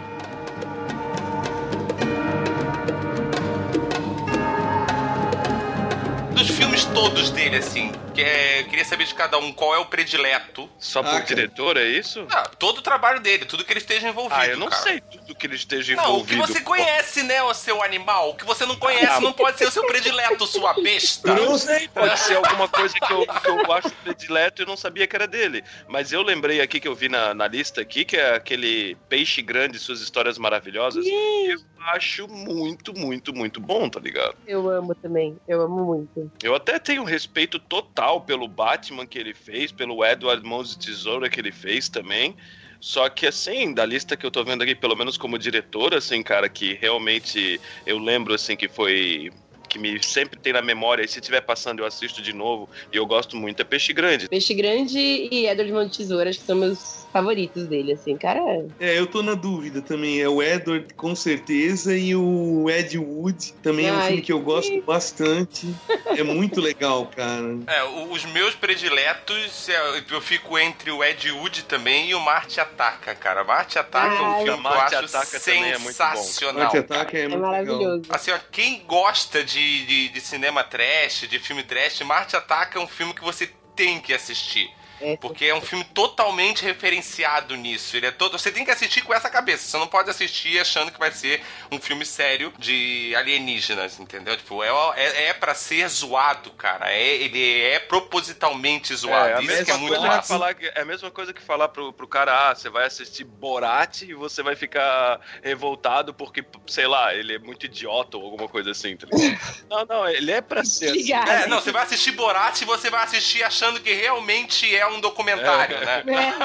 Dos 6.45 6.57
filmes 6.57 6.85
todos 6.85 7.31
dele, 7.31 7.57
assim, 7.57 7.91
que 8.15 8.21
é, 8.23 8.61
eu 8.61 8.65
queria 8.67 8.85
saber 8.85 9.05
de 9.05 9.15
cada 9.15 9.37
um 9.39 9.53
qual 9.53 9.75
é 9.75 9.79
o 9.79 9.87
predileto. 9.87 10.71
Só 10.79 11.03
por 11.03 11.15
Ah, 11.15 11.21
diretor, 11.21 11.77
é 11.77 11.85
isso? 11.85 12.25
Ah, 12.31 12.45
todo 12.59 12.79
o 12.79 12.83
trabalho 12.83 13.21
dele, 13.21 13.45
tudo 13.45 13.65
que 13.65 13.73
ele 13.73 13.81
esteja 13.81 14.09
envolvido. 14.09 14.41
Ah, 14.41 14.47
eu 14.47 14.57
não 14.57 14.69
cara. 14.69 14.83
sei 14.83 15.01
tudo 15.01 15.35
que 15.35 15.47
ele 15.47 15.57
esteja 15.57 15.97
Não, 15.97 16.19
o 16.21 16.25
que 16.25 16.35
envolvido. 16.35 16.47
você 16.47 16.61
conhece, 16.61 17.23
né, 17.25 17.43
o 17.43 17.53
seu 17.53 17.83
animal? 17.83 18.31
O 18.31 18.35
que 18.37 18.45
você 18.45 18.65
não 18.65 18.77
conhece 18.77 19.07
Ah, 19.07 19.21
não 19.21 19.33
pode 19.33 19.59
ser 19.59 19.67
o 19.67 19.71
seu 19.71 19.85
predileto, 19.87 20.47
sua 20.47 20.73
besta. 20.75 21.29
Eu 21.29 21.35
não 21.47 21.59
sei, 21.59 21.89
pode 21.89 22.19
ser 22.21 22.37
alguma 22.37 22.69
coisa 22.69 22.95
que 22.95 23.13
eu, 23.13 23.27
que 23.27 23.49
eu 23.49 23.73
acho 23.73 23.91
predileto 24.05 24.61
e 24.61 24.65
eu 24.65 24.67
não 24.69 24.77
sabia 24.77 25.07
que 25.09 25.17
era 25.17 25.27
dele. 25.27 25.65
Mas 25.89 26.13
eu 26.13 26.23
lembrei 26.23 26.61
aqui 26.61 26.79
que 26.79 26.87
eu 26.87 26.95
vi 26.95 27.09
na, 27.09 27.35
na 27.35 27.49
lista 27.49 27.81
aqui, 27.81 28.05
que 28.05 28.17
é 28.17 28.37
aquele 28.37 28.97
Peixe 29.09 29.43
Grande, 29.43 29.79
Suas 29.79 30.01
Histórias 30.01 30.39
Maravilhosas. 30.39 31.05
Eu 31.05 31.59
acho 31.89 32.29
muito, 32.29 32.95
muito, 32.97 33.35
muito 33.35 33.61
bom, 33.61 33.89
tá 33.91 33.99
ligado? 33.99 34.37
Eu 34.47 34.71
amo 34.71 34.95
também, 34.95 35.37
eu 35.49 35.61
amo 35.63 35.85
muito. 35.85 36.31
Eu 36.43 36.55
até 36.55 36.79
tenho 36.79 37.03
respeito 37.03 37.59
total 37.59 38.04
pelo 38.21 38.49
Batman 38.49 39.07
que 39.07 39.19
ele 39.19 39.35
fez, 39.35 39.73
pelo 39.73 40.05
Edward 40.05 40.47
Mãos 40.47 40.71
de 40.71 40.87
Tesoura 40.87 41.29
que 41.29 41.41
ele 41.41 41.53
fez 41.53 41.89
também. 41.89 42.37
Só 42.81 43.09
que, 43.09 43.27
assim, 43.27 43.73
da 43.73 43.87
lista 43.87 44.15
que 44.15 44.27
eu 44.27 44.31
tô 44.31 44.45
vendo 44.45 44.63
aqui, 44.63 44.75
pelo 44.75 44.95
menos 44.95 45.17
como 45.17 45.39
diretor, 45.39 45.95
assim, 45.95 46.23
cara, 46.23 46.51
que 46.51 46.75
realmente 46.75 47.59
eu 47.87 47.99
lembro, 47.99 48.35
assim, 48.35 48.55
que 48.57 48.69
foi. 48.69 49.33
Que 49.75 49.79
me 49.79 50.01
sempre 50.03 50.39
tem 50.39 50.53
na 50.53 50.63
memória, 50.63 51.05
e 51.05 51.09
se 51.09 51.21
tiver 51.21 51.41
passando 51.41 51.81
eu 51.81 51.87
assisto 51.87 52.23
de 52.23 52.33
novo, 52.33 52.69
e 52.93 52.97
eu 52.97 53.05
gosto 53.05 53.37
muito, 53.37 53.61
é 53.61 53.65
Peixe 53.65 53.93
Grande. 53.93 54.29
Peixe 54.29 54.55
Grande 54.55 54.99
e 54.99 55.47
Edward 55.49 55.73
Mão 55.73 55.87
de 55.87 55.99
Tesoura, 55.99 56.31
acho 56.31 56.39
que 56.39 56.47
são 56.47 56.55
meus 56.57 57.05
favoritos 57.13 57.67
dele, 57.69 57.93
assim, 57.93 58.17
cara. 58.17 58.41
É, 58.81 58.99
eu 58.99 59.07
tô 59.07 59.23
na 59.23 59.35
dúvida 59.35 59.81
também. 59.81 60.21
É 60.21 60.29
o 60.29 60.43
Edward, 60.43 60.93
com 60.95 61.15
certeza, 61.15 61.97
e 61.97 62.15
o 62.15 62.69
Ed 62.69 62.99
Wood 62.99 63.53
também 63.63 63.87
é 63.87 63.93
um 63.93 63.97
Ai, 63.99 64.07
filme 64.09 64.23
que 64.23 64.33
eu 64.33 64.41
gosto 64.41 64.81
bastante. 64.83 65.73
É 66.07 66.23
muito 66.25 66.59
legal, 66.63 67.07
cara. 67.15 67.57
É, 67.69 67.85
os 68.11 68.25
meus 68.27 68.55
prediletos, 68.57 69.69
é, 69.69 70.03
eu 70.11 70.21
fico 70.21 70.59
entre 70.59 70.91
o 70.91 71.05
Ed 71.05 71.31
Wood 71.31 71.65
também 71.65 72.11
e 72.11 72.15
o 72.17 72.21
Marte 72.21 72.61
Ataca, 72.61 73.15
cara. 73.15 73.45
Marte 73.45 73.79
Ataca 73.79 74.15
é 74.15 74.21
um 74.21 74.25
Ai, 74.25 74.43
filme 74.45 74.45
que 74.45 74.51
eu 74.51 74.59
Marte 74.59 74.95
acho 74.97 75.17
Ataca 75.17 75.41
também 75.41 75.63
é 75.73 75.79
muito 75.79 75.97
bom. 75.97 76.17
sensacional. 76.17 76.63
Marte 76.65 76.83
cara. 76.83 77.01
Ataque 77.01 77.17
é, 77.17 77.21
É 77.21 77.29
muito 77.29 77.37
legal. 77.41 77.51
maravilhoso. 77.53 78.03
Assim, 78.09 78.31
ó, 78.33 78.39
quem 78.51 78.83
gosta 78.89 79.45
de, 79.45 79.61
de, 79.65 80.09
de 80.11 80.21
cinema 80.21 80.63
trash, 80.63 81.29
de 81.29 81.39
filme 81.39 81.63
trash, 81.63 82.01
Marte 82.03 82.37
Ataca 82.37 82.79
é 82.79 82.83
um 82.83 82.89
filme 82.89 83.15
que 83.15 83.23
você 83.23 83.47
tem 83.75 84.01
que 84.01 84.13
assistir. 84.13 84.71
É. 85.01 85.17
Porque 85.17 85.47
é 85.47 85.55
um 85.55 85.61
filme 85.61 85.85
totalmente 85.85 86.65
referenciado 86.65 87.57
nisso. 87.57 87.97
Ele 87.97 88.07
é 88.07 88.11
todo. 88.11 88.39
Você 88.39 88.51
tem 88.51 88.65
que 88.65 88.71
assistir 88.71 89.03
com 89.03 89.13
essa 89.13 89.29
cabeça. 89.29 89.67
Você 89.67 89.79
não 89.79 89.87
pode 89.87 90.11
assistir 90.11 90.59
achando 90.61 90.91
que 90.91 90.99
vai 90.99 91.11
ser 91.11 91.43
um 91.71 91.81
filme 91.81 92.07
sério 92.07 92.53
de 92.59 93.15
alienígenas, 93.17 93.99
entendeu? 93.99 94.37
Tipo, 94.37 94.63
é, 94.63 94.71
é, 94.97 95.27
é 95.29 95.33
pra 95.33 95.55
ser 95.55 95.89
zoado, 95.89 96.51
cara. 96.53 96.91
É, 96.91 97.17
ele 97.17 97.63
é 97.63 97.79
propositalmente 97.79 98.95
zoado. 98.95 99.39
a 99.39 99.43
Isso 99.43 99.65
que 99.65 99.71
é 99.71 99.77
muito 99.77 99.95
coisa 99.95 100.07
massa. 100.07 100.23
que 100.23 100.29
falar, 100.29 100.57
é 100.61 100.81
a 100.81 100.85
mesma 100.85 101.11
coisa 101.11 101.33
que 101.33 101.43
falar 101.43 101.69
pro, 101.69 101.93
pro 101.93 102.07
cara, 102.07 102.51
ah, 102.51 102.55
você 102.55 102.69
vai 102.69 102.87
assistir 102.87 103.25
Borat 103.25 104.03
e 104.03 104.15
você 104.15 104.43
vai 104.43 104.57
ficar 104.57 105.21
revoltado 105.43 106.15
porque, 106.15 106.45
sei 106.67 106.87
lá, 106.87 107.15
ele 107.15 107.35
é 107.35 107.39
muito 107.39 107.67
idiota 107.67 108.17
ou 108.17 108.25
alguma 108.25 108.49
coisa 108.49 108.71
assim, 108.71 108.97
tá 108.97 109.07
ligado? 109.11 109.41
não, 109.69 109.85
não, 109.87 110.09
ele 110.09 110.31
é 110.31 110.41
pra 110.41 110.65
ser 110.65 110.91
assim. 110.91 111.13
É, 111.13 111.47
não, 111.47 111.61
você 111.61 111.73
vai 111.73 111.83
assistir 111.83 112.13
Borat 112.13 112.61
e 112.61 112.65
você 112.65 112.91
vai 112.91 113.05
assistir 113.05 113.43
achando 113.43 113.81
que 113.81 113.93
realmente 113.93 114.75
é 114.75 114.87
um 114.87 114.94
documentário, 115.01 115.77
É. 115.77 116.05
né? 116.05 116.05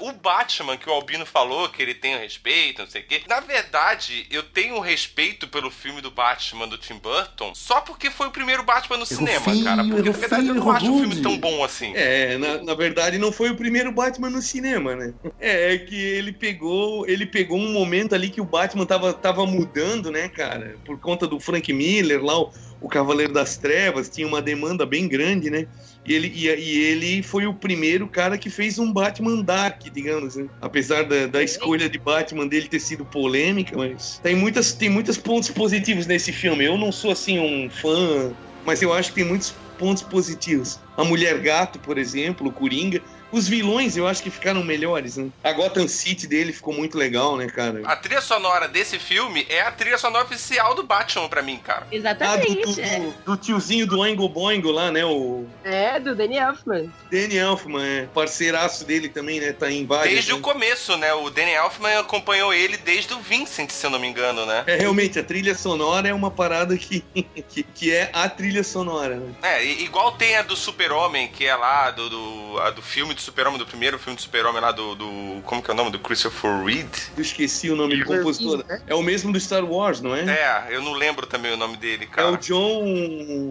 O 0.00 0.10
Batman 0.10 0.76
que 0.76 0.90
o 0.90 0.92
Albino 0.92 1.24
falou, 1.24 1.68
que 1.68 1.80
ele 1.80 1.94
tem 1.94 2.16
o 2.16 2.18
respeito, 2.18 2.82
não 2.82 2.90
sei 2.90 3.02
o 3.02 3.04
quê. 3.04 3.22
Na 3.28 3.38
verdade, 3.38 4.26
eu 4.32 4.42
tenho 4.42 4.80
respeito 4.80 5.46
pelo 5.46 5.70
filme 5.70 6.00
do 6.00 6.10
Batman 6.10 6.66
do 6.66 6.76
Tim 6.76 6.98
Burton 6.98 7.54
só 7.54 7.80
porque 7.80 8.10
foi 8.10 8.26
o 8.26 8.32
primeiro 8.32 8.64
Batman 8.64 8.96
no 8.96 9.06
cinema, 9.06 9.40
feio, 9.40 9.62
cara. 9.62 9.84
Porque 9.84 10.02
na 10.02 10.04
verdade 10.12 10.46
eu 10.48 10.54
feio, 10.54 10.64
não 10.64 10.70
acho 10.72 10.90
um 10.90 10.98
filme 10.98 11.22
tão 11.22 11.38
bom 11.38 11.62
assim. 11.62 11.92
É, 11.94 12.36
na, 12.36 12.62
na 12.62 12.74
verdade 12.74 13.16
não 13.16 13.30
foi 13.30 13.50
o 13.50 13.56
primeiro 13.56 13.92
Batman 13.92 14.30
no 14.30 14.42
cinema, 14.42 14.96
né? 14.96 15.14
É, 15.38 15.74
é 15.74 15.78
que 15.78 15.94
ele 15.94 16.32
pegou, 16.32 17.08
ele 17.08 17.24
pegou 17.24 17.56
um 17.56 17.72
momento 17.72 18.12
ali 18.12 18.28
que 18.28 18.40
o 18.40 18.44
Batman 18.44 18.84
tava, 18.84 19.12
tava 19.12 19.46
mudando, 19.46 20.10
né, 20.10 20.28
cara? 20.28 20.76
Por 20.84 20.98
conta 20.98 21.28
do 21.28 21.38
Frank 21.38 21.72
Miller 21.72 22.24
lá, 22.24 22.40
o, 22.40 22.52
o 22.80 22.88
Cavaleiro 22.88 23.32
das 23.32 23.56
Trevas, 23.56 24.08
tinha 24.08 24.26
uma 24.26 24.42
demanda 24.42 24.84
bem 24.84 25.06
grande, 25.06 25.48
né? 25.48 25.68
E 26.04 26.14
ele, 26.14 26.32
e, 26.34 26.46
e 26.46 26.78
ele 26.84 27.22
foi 27.22 27.46
o 27.46 27.54
primeiro 27.54 28.08
cara 28.08 28.36
que 28.36 28.50
fez 28.50 28.78
um 28.78 28.92
Batman 28.92 29.42
Dark, 29.42 29.82
digamos, 29.92 30.36
né? 30.36 30.46
Apesar 30.60 31.04
da, 31.04 31.26
da 31.26 31.42
escolha 31.42 31.88
de 31.88 31.98
Batman 31.98 32.46
dele 32.46 32.68
ter 32.68 32.80
sido 32.80 33.04
polêmica, 33.04 33.76
mas 33.76 34.18
tem 34.22 34.34
muitas, 34.34 34.72
tem 34.72 34.88
muitos 34.88 35.16
pontos 35.16 35.50
positivos 35.50 36.06
nesse 36.06 36.32
filme. 36.32 36.64
Eu 36.64 36.76
não 36.76 36.90
sou 36.90 37.12
assim 37.12 37.38
um 37.38 37.70
fã, 37.70 38.34
mas 38.64 38.82
eu 38.82 38.92
acho 38.92 39.10
que 39.10 39.16
tem 39.16 39.24
muitos 39.24 39.54
pontos 39.78 40.02
positivos. 40.02 40.80
A 40.96 41.04
Mulher 41.04 41.38
Gato, 41.40 41.78
por 41.78 41.98
exemplo, 41.98 42.48
o 42.48 42.52
Coringa, 42.52 43.00
os 43.32 43.48
vilões 43.48 43.96
eu 43.96 44.06
acho 44.06 44.22
que 44.22 44.30
ficaram 44.30 44.62
melhores, 44.62 45.16
né? 45.16 45.30
A 45.42 45.52
Gotham 45.52 45.88
City 45.88 46.26
dele 46.26 46.52
ficou 46.52 46.74
muito 46.74 46.96
legal, 46.96 47.36
né, 47.36 47.46
cara? 47.46 47.80
A 47.84 47.96
trilha 47.96 48.20
sonora 48.20 48.68
desse 48.68 48.98
filme 48.98 49.46
é 49.48 49.62
a 49.62 49.72
trilha 49.72 49.98
sonora 49.98 50.24
oficial 50.24 50.74
do 50.74 50.82
Batman 50.82 51.28
pra 51.28 51.42
mim, 51.42 51.56
cara. 51.58 51.86
Exatamente. 51.90 52.62
Ah, 52.62 52.66
do, 52.66 52.74
do, 52.74 52.80
é. 52.80 53.00
do, 53.00 53.14
do 53.24 53.36
tiozinho 53.36 53.86
do 53.86 53.98
Oingo 54.00 54.28
Boingo 54.28 54.70
lá, 54.70 54.90
né? 54.90 55.04
O 55.04 55.46
É, 55.64 55.98
do 55.98 56.14
Danny 56.14 56.36
Elfman. 56.36 56.92
Danny 57.10 57.36
Elfman, 57.36 57.82
é 57.84 58.06
parceiraço 58.06 58.84
dele 58.84 59.08
também, 59.08 59.40
né? 59.40 59.52
Tá 59.52 59.70
em 59.70 59.86
vários. 59.86 60.12
Desde 60.12 60.32
né? 60.32 60.38
o 60.38 60.40
começo, 60.40 60.96
né? 60.96 61.12
O 61.14 61.30
Danny 61.30 61.52
Elfman 61.52 61.98
acompanhou 61.98 62.52
ele 62.52 62.76
desde 62.76 63.14
o 63.14 63.20
Vincent, 63.20 63.70
se 63.70 63.86
eu 63.86 63.90
não 63.90 63.98
me 63.98 64.06
engano, 64.06 64.44
né? 64.44 64.64
É, 64.66 64.76
realmente, 64.76 65.18
a 65.18 65.24
trilha 65.24 65.54
sonora 65.54 66.08
é 66.08 66.14
uma 66.14 66.30
parada 66.30 66.76
que, 66.76 67.00
que, 67.48 67.62
que 67.62 67.92
é 67.92 68.10
a 68.12 68.28
trilha 68.28 68.62
sonora, 68.62 69.16
né? 69.16 69.32
É, 69.42 69.64
igual 69.64 70.12
tem 70.12 70.36
a 70.36 70.42
do 70.42 70.56
Super-Homem, 70.56 71.28
que 71.28 71.46
é 71.46 71.54
lá 71.54 71.90
do, 71.90 72.10
do, 72.10 72.58
a 72.60 72.70
do 72.70 72.82
filme 72.82 73.14
do 73.14 73.21
Super-Homem, 73.22 73.58
do 73.58 73.66
primeiro 73.66 73.98
filme 73.98 74.16
do 74.16 74.22
Super-Homem 74.22 74.60
lá 74.60 74.72
do, 74.72 74.94
do. 74.94 75.42
Como 75.44 75.62
que 75.62 75.70
é 75.70 75.74
o 75.74 75.76
nome? 75.76 75.90
Do 75.90 75.98
Christopher 75.98 76.64
Reed? 76.64 76.88
Eu 77.16 77.22
esqueci 77.22 77.70
o 77.70 77.76
nome 77.76 77.96
do 77.96 78.04
compositor. 78.04 78.64
É 78.86 78.94
o 78.94 79.02
mesmo 79.02 79.32
do 79.32 79.40
Star 79.40 79.64
Wars, 79.64 80.00
não 80.00 80.14
é? 80.14 80.22
É, 80.24 80.66
eu 80.76 80.82
não 80.82 80.92
lembro 80.92 81.26
também 81.26 81.52
o 81.52 81.56
nome 81.56 81.76
dele, 81.76 82.04
É 82.04 82.14
cara. 82.14 82.30
o 82.32 82.36
John. 82.36 82.82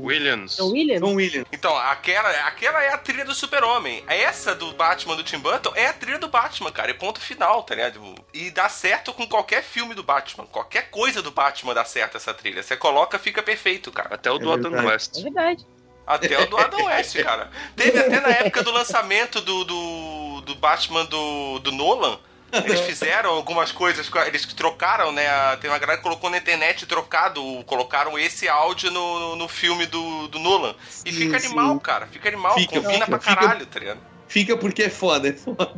Williams. 0.03 0.57
John 0.57 0.71
Williams? 0.71 1.01
John 1.01 1.15
Williams. 1.15 1.47
Então, 1.51 1.75
aquela, 1.77 2.29
aquela 2.47 2.83
é 2.83 2.93
a 2.93 2.97
trilha 2.97 3.25
do 3.25 3.33
Super-Homem. 3.33 4.03
Essa 4.07 4.53
do 4.55 4.71
Batman 4.73 5.15
do 5.15 5.23
Tim 5.23 5.39
Burton 5.39 5.71
é 5.75 5.87
a 5.87 5.93
trilha 5.93 6.19
do 6.19 6.27
Batman, 6.27 6.71
cara. 6.71 6.91
É 6.91 6.93
ponto 6.93 7.19
final, 7.19 7.63
tá 7.63 7.75
ligado? 7.75 8.01
E 8.33 8.49
dá 8.51 8.67
certo 8.69 9.13
com 9.13 9.27
qualquer 9.27 9.63
filme 9.63 9.93
do 9.93 10.03
Batman. 10.03 10.45
Qualquer 10.45 10.89
coisa 10.89 11.21
do 11.21 11.31
Batman 11.31 11.73
dá 11.73 11.85
certo 11.85 12.17
essa 12.17 12.33
trilha. 12.33 12.61
Você 12.63 12.75
coloca, 12.75 13.17
fica 13.19 13.41
perfeito, 13.41 13.91
cara. 13.91 14.15
Até 14.15 14.29
o 14.31 14.37
do 14.37 14.49
É 14.49 14.53
Adam 14.53 14.71
verdade. 14.71 14.87
É 14.87 14.91
West. 14.91 15.21
verdade. 15.21 15.65
Até 16.05 16.37
o 16.41 16.45
do 16.47 16.57
Adam 16.57 16.85
West, 16.85 17.15
cara. 17.23 17.49
Teve 17.75 17.99
até 17.99 18.19
na 18.19 18.29
época 18.29 18.63
do 18.63 18.71
lançamento 18.71 19.39
do, 19.41 19.63
do, 19.63 20.41
do 20.41 20.55
Batman 20.55 21.05
do, 21.05 21.59
do 21.59 21.71
Nolan. 21.71 22.17
Eles 22.65 22.81
fizeram 22.81 23.29
algumas 23.29 23.71
coisas, 23.71 24.11
eles 24.27 24.45
trocaram, 24.45 25.13
né? 25.13 25.25
a- 25.29 25.55
Tem 25.61 25.69
uma 25.69 25.79
galera 25.79 25.97
que 25.97 26.03
colocou 26.03 26.29
na 26.29 26.37
internet 26.37 26.85
trocado, 26.85 27.41
colocaram 27.65 28.19
esse 28.19 28.49
áudio 28.49 28.91
no, 28.91 29.37
no, 29.37 29.47
filme 29.47 29.85
do, 29.85 30.27
do 30.27 30.37
Nolan. 30.37 30.75
E 31.05 31.13
Sim, 31.13 31.17
fica 31.17 31.39
sim. 31.39 31.45
animal, 31.47 31.79
cara. 31.79 32.07
Fica 32.07 32.27
animal, 32.27 32.55
Fica, 32.55 32.75
combina 32.81 33.05
fica, 33.05 33.05
pra 33.07 33.19
fica. 33.19 33.35
caralho, 33.35 33.65
tá 33.65 33.79
ligado? 33.79 33.99
Fica 34.27 34.57
porque 34.57 34.83
é 34.83 34.89
foda, 34.89 35.29
é 35.29 35.33
foda. 35.33 35.71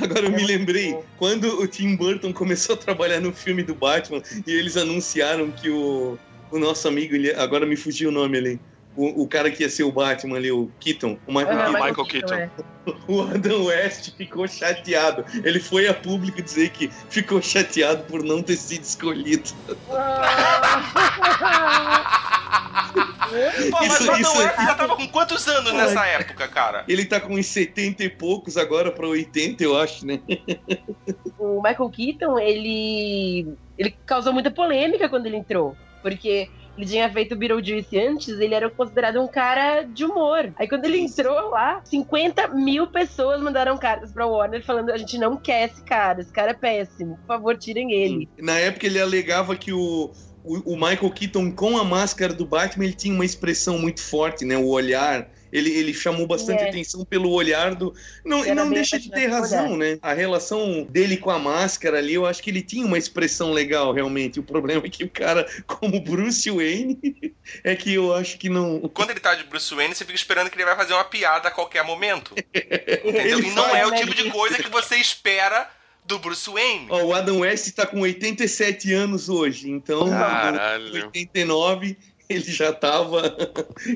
Agora 0.00 0.26
eu 0.26 0.30
me 0.30 0.44
lembrei, 0.44 0.96
quando 1.16 1.60
o 1.60 1.66
Tim 1.66 1.96
Burton 1.96 2.32
começou 2.32 2.76
a 2.76 2.78
trabalhar 2.78 3.18
no 3.20 3.32
filme 3.32 3.64
do 3.64 3.74
Batman 3.74 4.22
e 4.46 4.52
eles 4.52 4.76
anunciaram 4.76 5.50
que 5.50 5.68
o, 5.68 6.16
o 6.52 6.58
nosso 6.60 6.86
amigo, 6.86 7.14
ele- 7.16 7.32
agora 7.34 7.66
me 7.66 7.76
fugiu 7.76 8.08
o 8.08 8.12
nome 8.12 8.38
ali, 8.38 8.60
o, 8.96 9.22
o 9.22 9.28
cara 9.28 9.50
que 9.50 9.62
ia 9.62 9.68
ser 9.68 9.84
o 9.84 9.92
Batman 9.92 10.36
ali, 10.36 10.50
o 10.50 10.70
Keaton, 10.80 11.16
o 11.26 11.32
Michael 11.32 11.60
Ah, 11.60 11.70
Michael 11.70 11.94
Keaton, 12.06 12.06
Keaton. 12.06 12.34
é. 12.34 12.50
o 13.08 13.20
Adam 13.22 13.64
West 13.66 14.10
ficou 14.16 14.48
chateado. 14.48 15.24
Ele 15.44 15.60
foi 15.60 15.86
a 15.88 15.94
público 15.94 16.40
dizer 16.42 16.70
que 16.70 16.90
ficou 17.08 17.40
chateado 17.40 18.02
por 18.04 18.22
não 18.22 18.42
ter 18.42 18.56
sido 18.56 18.82
escolhido. 18.82 19.50
Pô, 23.70 23.78
mas 23.80 23.92
Isso- 24.00 24.08
o 24.08 24.10
Adam 24.10 24.20
isso- 24.20 24.38
West 24.38 24.56
já 24.56 24.74
tava 24.74 24.96
com 24.96 25.06
quantos 25.08 25.46
anos 25.46 25.72
nessa 25.72 26.04
época, 26.06 26.48
cara? 26.48 26.84
Ele 26.88 27.04
tá 27.04 27.20
com 27.20 27.34
uns 27.34 27.46
70 27.46 28.02
e 28.04 28.08
poucos 28.10 28.56
agora 28.56 28.90
pra 28.90 29.06
80, 29.06 29.62
eu 29.62 29.78
acho, 29.78 30.04
né? 30.04 30.20
o 31.38 31.62
Michael 31.62 31.90
Keaton, 31.90 32.38
ele, 32.38 33.54
ele 33.78 33.94
causou 34.04 34.32
muita 34.32 34.50
polêmica 34.50 35.08
quando 35.08 35.26
ele 35.26 35.36
entrou. 35.36 35.76
Porque 36.02 36.48
ele 36.80 36.90
tinha 36.90 37.10
feito 37.10 37.34
o 37.34 37.36
Beetlejuice 37.36 37.98
antes, 37.98 38.28
ele 38.40 38.54
era 38.54 38.70
considerado 38.70 39.20
um 39.20 39.28
cara 39.28 39.82
de 39.82 40.04
humor. 40.04 40.52
Aí 40.56 40.66
quando 40.66 40.86
ele 40.86 40.98
entrou 40.98 41.50
lá, 41.50 41.82
50 41.84 42.48
mil 42.48 42.86
pessoas 42.86 43.40
mandaram 43.40 43.76
cartas 43.76 44.12
pra 44.12 44.26
Warner 44.26 44.64
falando: 44.64 44.90
a 44.90 44.96
gente 44.96 45.18
não 45.18 45.36
quer 45.36 45.68
esse 45.68 45.82
cara, 45.84 46.20
esse 46.20 46.32
cara 46.32 46.52
é 46.52 46.54
péssimo, 46.54 47.16
por 47.18 47.26
favor, 47.26 47.56
tirem 47.56 47.92
ele. 47.92 48.28
Na 48.38 48.58
época 48.58 48.86
ele 48.86 49.00
alegava 49.00 49.54
que 49.54 49.72
o, 49.72 50.10
o, 50.42 50.72
o 50.72 50.74
Michael 50.74 51.10
Keaton, 51.10 51.52
com 51.52 51.76
a 51.76 51.84
máscara 51.84 52.32
do 52.32 52.46
Batman, 52.46 52.84
ele 52.84 52.94
tinha 52.94 53.14
uma 53.14 53.24
expressão 53.24 53.78
muito 53.78 54.00
forte, 54.00 54.44
né? 54.44 54.56
O 54.56 54.68
olhar. 54.68 55.28
Ele, 55.52 55.70
ele 55.70 55.92
chamou 55.94 56.26
bastante 56.26 56.62
É. 56.62 56.68
atenção 56.68 57.04
pelo 57.04 57.30
olhar 57.30 57.74
do. 57.74 57.94
Não, 58.24 58.44
e 58.44 58.48
Era 58.50 58.54
não 58.64 58.70
deixa 58.70 58.98
de 58.98 59.10
ter 59.10 59.26
razão, 59.26 59.76
né? 59.76 59.98
A 60.02 60.12
relação 60.12 60.84
dele 60.84 61.16
com 61.16 61.30
a 61.30 61.38
máscara 61.38 61.98
ali, 61.98 62.14
eu 62.14 62.26
acho 62.26 62.42
que 62.42 62.50
ele 62.50 62.62
tinha 62.62 62.84
uma 62.86 62.98
expressão 62.98 63.52
legal, 63.52 63.92
realmente. 63.92 64.38
O 64.40 64.42
problema 64.42 64.86
é 64.86 64.88
que 64.88 65.04
o 65.04 65.08
cara, 65.10 65.46
como 65.66 66.00
Bruce 66.00 66.50
Wayne, 66.50 66.98
é 67.64 67.74
que 67.76 67.94
eu 67.94 68.14
acho 68.14 68.38
que 68.38 68.48
não. 68.48 68.80
Quando 68.94 69.10
ele 69.10 69.20
tá 69.20 69.34
de 69.34 69.44
Bruce 69.44 69.74
Wayne, 69.74 69.94
você 69.94 70.04
fica 70.04 70.16
esperando 70.16 70.50
que 70.50 70.56
ele 70.56 70.64
vai 70.64 70.76
fazer 70.76 70.92
uma 70.92 71.04
piada 71.04 71.48
a 71.48 71.50
qualquer 71.50 71.84
momento. 71.84 72.34
Entendeu? 72.54 73.38
Ele 73.38 73.48
E 73.48 73.50
não 73.54 73.64
faz, 73.64 73.76
é 73.78 73.86
o 73.86 73.90
né? 73.90 73.98
tipo 74.00 74.14
de 74.14 74.30
coisa 74.30 74.56
que 74.62 74.70
você 74.70 74.96
espera 74.96 75.68
do 76.04 76.18
Bruce 76.18 76.48
Wayne. 76.50 76.86
Ó, 76.88 77.02
o 77.04 77.14
Adam 77.14 77.40
West 77.40 77.72
tá 77.74 77.86
com 77.86 78.00
87 78.00 78.92
anos 78.92 79.28
hoje, 79.28 79.70
então 79.70 80.08
Caralho. 80.08 80.96
em 80.96 81.02
89 81.04 81.96
ele 82.30 82.52
já 82.52 82.72
tava. 82.72 83.36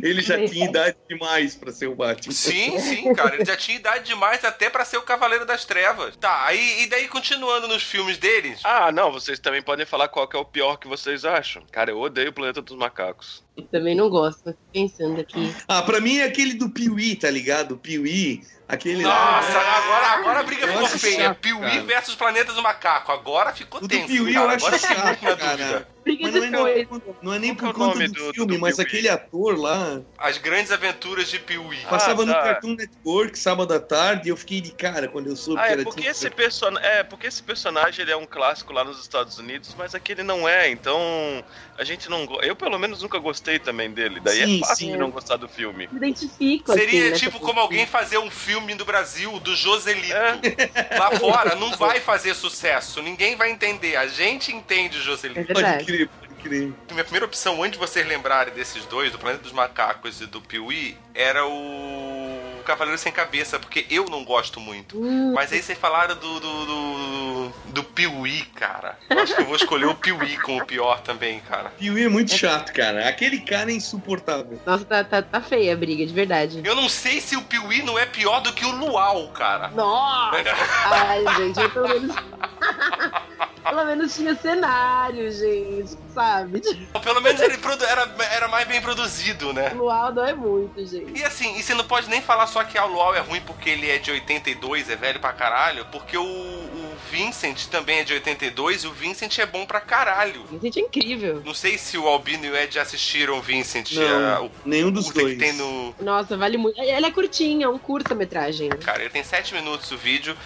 Ele 0.02 0.20
já 0.20 0.36
tinha 0.46 0.66
idade 0.66 0.96
demais 1.08 1.54
pra 1.54 1.70
ser 1.70 1.86
o 1.86 1.94
Batman. 1.94 2.32
Sim, 2.32 2.78
sim, 2.80 3.14
cara. 3.14 3.36
Ele 3.36 3.44
já 3.44 3.56
tinha 3.56 3.76
idade 3.76 4.04
demais 4.04 4.44
até 4.44 4.68
pra 4.68 4.84
ser 4.84 4.96
o 4.96 5.02
Cavaleiro 5.02 5.46
das 5.46 5.64
Trevas. 5.64 6.16
Tá, 6.16 6.44
aí 6.44 6.82
e 6.82 6.86
daí 6.86 7.06
continuando 7.06 7.68
nos 7.68 7.82
filmes 7.82 8.18
deles. 8.18 8.60
Ah, 8.64 8.90
não, 8.90 9.12
vocês 9.12 9.38
também 9.38 9.62
podem 9.62 9.86
falar 9.86 10.08
qual 10.08 10.26
que 10.26 10.36
é 10.36 10.38
o 10.38 10.44
pior 10.44 10.76
que 10.76 10.88
vocês 10.88 11.24
acham. 11.24 11.62
Cara, 11.70 11.90
eu 11.90 12.00
odeio 12.00 12.30
o 12.30 12.32
Planeta 12.32 12.60
dos 12.60 12.76
Macacos. 12.76 13.43
Também 13.70 13.94
não 13.94 14.08
gosto, 14.10 14.42
mas 14.44 14.54
tô 14.54 14.60
pensando 14.72 15.20
aqui. 15.20 15.54
Ah, 15.68 15.82
pra 15.82 16.00
mim 16.00 16.18
é 16.18 16.24
aquele 16.24 16.54
do 16.54 16.68
Piuí, 16.70 17.14
tá 17.16 17.30
ligado? 17.30 17.72
O 17.72 17.78
Piuí, 17.78 18.42
aquele 18.68 19.02
Nossa, 19.02 19.52
lá. 19.52 19.76
agora, 19.78 20.06
agora 20.08 20.40
a 20.40 20.42
briga 20.42 20.66
Eu 20.66 20.72
ficou 20.72 20.88
feia. 20.88 21.24
chato, 21.28 21.38
Piuí 21.38 21.60
cara. 21.60 21.82
versus 21.82 22.14
Planeta 22.16 22.52
do 22.52 22.62
Macaco. 22.62 23.12
Agora 23.12 23.52
ficou 23.52 23.78
O 23.78 23.82
do 23.82 23.88
tenso. 23.88 24.08
Piuí 24.08 24.34
cara. 24.34 24.46
eu 24.46 24.50
acho 24.56 24.66
eu 24.68 24.78
chato, 24.78 25.38
cara. 25.38 25.94
Briga 26.04 26.22
Mas 26.30 26.34
não 26.50 26.66
é, 26.66 26.84
não, 26.84 27.02
não 27.22 27.32
é 27.32 27.38
nem 27.38 27.54
Qual 27.54 27.72
por 27.72 27.80
é 27.80 27.84
o 27.86 27.86
conta 27.88 27.94
nome 27.98 28.08
do, 28.08 28.12
do- 28.12 28.26
do 28.26 28.34
filme, 28.34 28.58
mas 28.58 28.76
Piuí? 28.76 28.86
aquele 28.86 29.08
ator 29.08 29.58
lá 29.58 30.02
As 30.18 30.36
grandes 30.36 30.70
aventuras 30.70 31.30
de 31.30 31.38
Piuí. 31.38 31.78
Ah, 31.86 31.88
passava 31.88 32.26
no 32.26 32.32
tá. 32.34 32.42
Cartoon 32.42 32.74
Network 32.74 33.38
sábado 33.38 33.72
à 33.72 33.80
tarde 33.80 34.28
e 34.28 34.30
eu 34.30 34.36
fiquei 34.36 34.60
de 34.60 34.70
cara 34.72 35.08
quando 35.08 35.28
eu 35.28 35.36
soube 35.36 35.60
Ah, 35.60 35.64
que 35.64 35.68
é 35.70 35.72
era 35.72 35.82
porque 35.84 36.02
Tim 36.02 36.08
esse 36.08 36.28
personagem. 36.28 36.86
É, 36.90 37.02
porque 37.04 37.26
esse 37.26 37.42
personagem 37.42 38.02
ele 38.02 38.12
é 38.12 38.16
um 38.16 38.26
clássico 38.26 38.70
lá 38.74 38.84
nos 38.84 39.00
Estados 39.00 39.38
Unidos, 39.38 39.74
mas 39.78 39.94
aqui 39.94 40.12
ele 40.12 40.22
não 40.22 40.46
é, 40.46 40.68
então 40.68 41.42
a 41.78 41.84
gente 41.84 42.10
não 42.10 42.26
Eu 42.42 42.54
pelo 42.54 42.78
menos 42.78 43.00
nunca 43.00 43.18
gostei 43.18 43.43
também 43.58 43.90
dele. 43.90 44.20
Daí 44.20 44.44
Sim, 44.44 44.56
é 44.56 44.60
fácil 44.60 44.76
sim. 44.86 44.92
de 44.92 44.98
não 44.98 45.10
gostar 45.10 45.36
do 45.36 45.48
filme. 45.48 45.88
Me 45.90 45.96
identifico. 45.98 46.72
Seria 46.72 47.10
assim, 47.12 47.24
tipo 47.26 47.38
com- 47.38 47.46
como 47.46 47.60
alguém 47.60 47.86
fazer 47.86 48.18
um 48.18 48.30
filme 48.30 48.74
do 48.74 48.84
Brasil 48.84 49.38
do 49.40 49.54
Joselito. 49.54 50.12
É. 50.12 50.98
Lá 50.98 51.10
fora 51.18 51.54
não 51.56 51.70
vai 51.76 52.00
fazer 52.00 52.34
sucesso. 52.34 53.02
Ninguém 53.02 53.36
vai 53.36 53.50
entender. 53.50 53.96
A 53.96 54.06
gente 54.06 54.52
entende 54.52 54.96
o 54.98 55.00
É 55.00 55.04
Joselito. 55.04 55.46
Pode 55.46 55.54
verdade. 55.62 55.84
crer, 55.84 56.08
pode 56.08 56.34
crer. 56.42 56.72
Minha 56.90 57.04
primeira 57.04 57.26
opção, 57.26 57.62
antes 57.62 57.78
de 57.78 57.86
vocês 57.86 58.06
lembrarem 58.06 58.52
desses 58.54 58.84
dois, 58.86 59.12
do 59.12 59.18
Planeta 59.18 59.42
dos 59.42 59.52
Macacos 59.52 60.20
e 60.20 60.26
do 60.26 60.40
Piuí, 60.40 60.96
era 61.14 61.46
o 61.46 62.40
Cavaleiro 62.64 62.98
Sem 62.98 63.12
Cabeça, 63.12 63.58
porque 63.58 63.86
eu 63.90 64.06
não 64.06 64.24
gosto 64.24 64.60
muito. 64.60 64.98
Hum, 64.98 65.32
Mas 65.34 65.52
aí 65.52 65.62
vocês 65.62 65.78
falaram 65.78 66.14
do, 66.16 66.40
do, 66.40 66.66
do, 66.66 67.52
do 67.66 67.84
Piuí, 67.84 68.42
cara. 68.54 68.98
Eu 69.08 69.18
acho 69.20 69.34
que 69.34 69.42
eu 69.42 69.46
vou 69.46 69.56
escolher 69.56 69.86
o 69.86 69.94
Piuí 69.94 70.36
como 70.38 70.62
o 70.62 70.66
pior 70.66 71.00
também, 71.00 71.40
cara. 71.40 71.70
Piuí 71.78 72.04
é 72.04 72.08
muito 72.08 72.34
chato, 72.34 72.72
cara. 72.72 73.08
Aquele 73.08 73.40
cara 73.40 73.70
é 73.70 73.74
insuportável. 73.74 74.60
Nossa, 74.64 74.84
tá, 74.84 75.04
tá, 75.04 75.22
tá 75.22 75.40
feia 75.40 75.74
a 75.74 75.76
briga, 75.76 76.06
de 76.06 76.12
verdade. 76.12 76.60
Eu 76.64 76.74
não 76.74 76.88
sei 76.88 77.20
se 77.20 77.36
o 77.36 77.42
Piuí 77.42 77.82
não 77.82 77.98
é 77.98 78.06
pior 78.06 78.40
do 78.40 78.52
que 78.52 78.64
o 78.64 78.70
Luau, 78.70 79.28
cara. 79.28 79.68
Nossa! 79.68 80.36
Ai, 80.86 81.24
gente, 81.36 81.60
eu 81.60 81.70
pelo 81.70 81.88
menos. 81.88 82.16
pelo 83.64 83.84
menos 83.86 84.14
tinha 84.14 84.34
cenário, 84.36 85.30
gente, 85.32 85.96
sabe? 86.12 86.60
Pelo 87.02 87.20
menos 87.20 87.40
ele 87.40 87.58
era, 87.88 88.14
era 88.30 88.48
mais 88.48 88.68
bem 88.68 88.80
produzido, 88.80 89.52
né? 89.52 89.70
Luau 89.70 90.12
não 90.12 90.24
é 90.24 90.34
muito, 90.34 90.84
gente. 90.86 91.18
E 91.18 91.24
assim, 91.24 91.56
e 91.56 91.62
você 91.62 91.74
não 91.74 91.84
pode 91.84 92.08
nem 92.08 92.20
falar 92.20 92.46
só 92.54 92.62
que 92.62 92.78
a 92.78 92.84
Luau 92.84 93.12
é 93.14 93.18
ruim 93.18 93.40
porque 93.40 93.68
ele 93.68 93.90
é 93.90 93.98
de 93.98 94.12
82, 94.12 94.88
é 94.88 94.94
velho 94.94 95.18
pra 95.18 95.32
caralho, 95.32 95.84
porque 95.90 96.16
o, 96.16 96.22
o 96.22 96.96
Vincent 97.10 97.66
também 97.66 97.98
é 97.98 98.04
de 98.04 98.12
82 98.14 98.84
e 98.84 98.86
o 98.86 98.92
Vincent 98.92 99.36
é 99.40 99.44
bom 99.46 99.66
pra 99.66 99.80
caralho. 99.80 100.44
Gente, 100.62 100.78
é 100.78 100.82
incrível. 100.82 101.42
Não 101.44 101.52
sei 101.52 101.76
se 101.76 101.98
o 101.98 102.06
Albino 102.06 102.46
e 102.46 102.50
o 102.50 102.56
Ed 102.56 102.78
assistiram 102.78 103.38
o 103.38 103.42
Vincent, 103.42 103.90
Não, 103.92 104.34
a- 104.36 104.42
o 104.42 104.50
nenhum 104.64 104.92
dos 104.92 105.10
dois. 105.10 105.32
que 105.32 105.38
tem 105.40 105.52
no... 105.54 105.92
Nossa, 106.00 106.36
vale 106.36 106.56
muito. 106.56 106.80
Ele 106.80 107.04
é 107.06 107.10
curtinho, 107.10 107.64
é 107.64 107.68
um 107.68 107.76
curta-metragem. 107.78 108.68
Cara, 108.70 109.00
ele 109.02 109.10
tem 109.10 109.24
7 109.24 109.52
minutos 109.52 109.90
o 109.90 109.98
vídeo. 109.98 110.36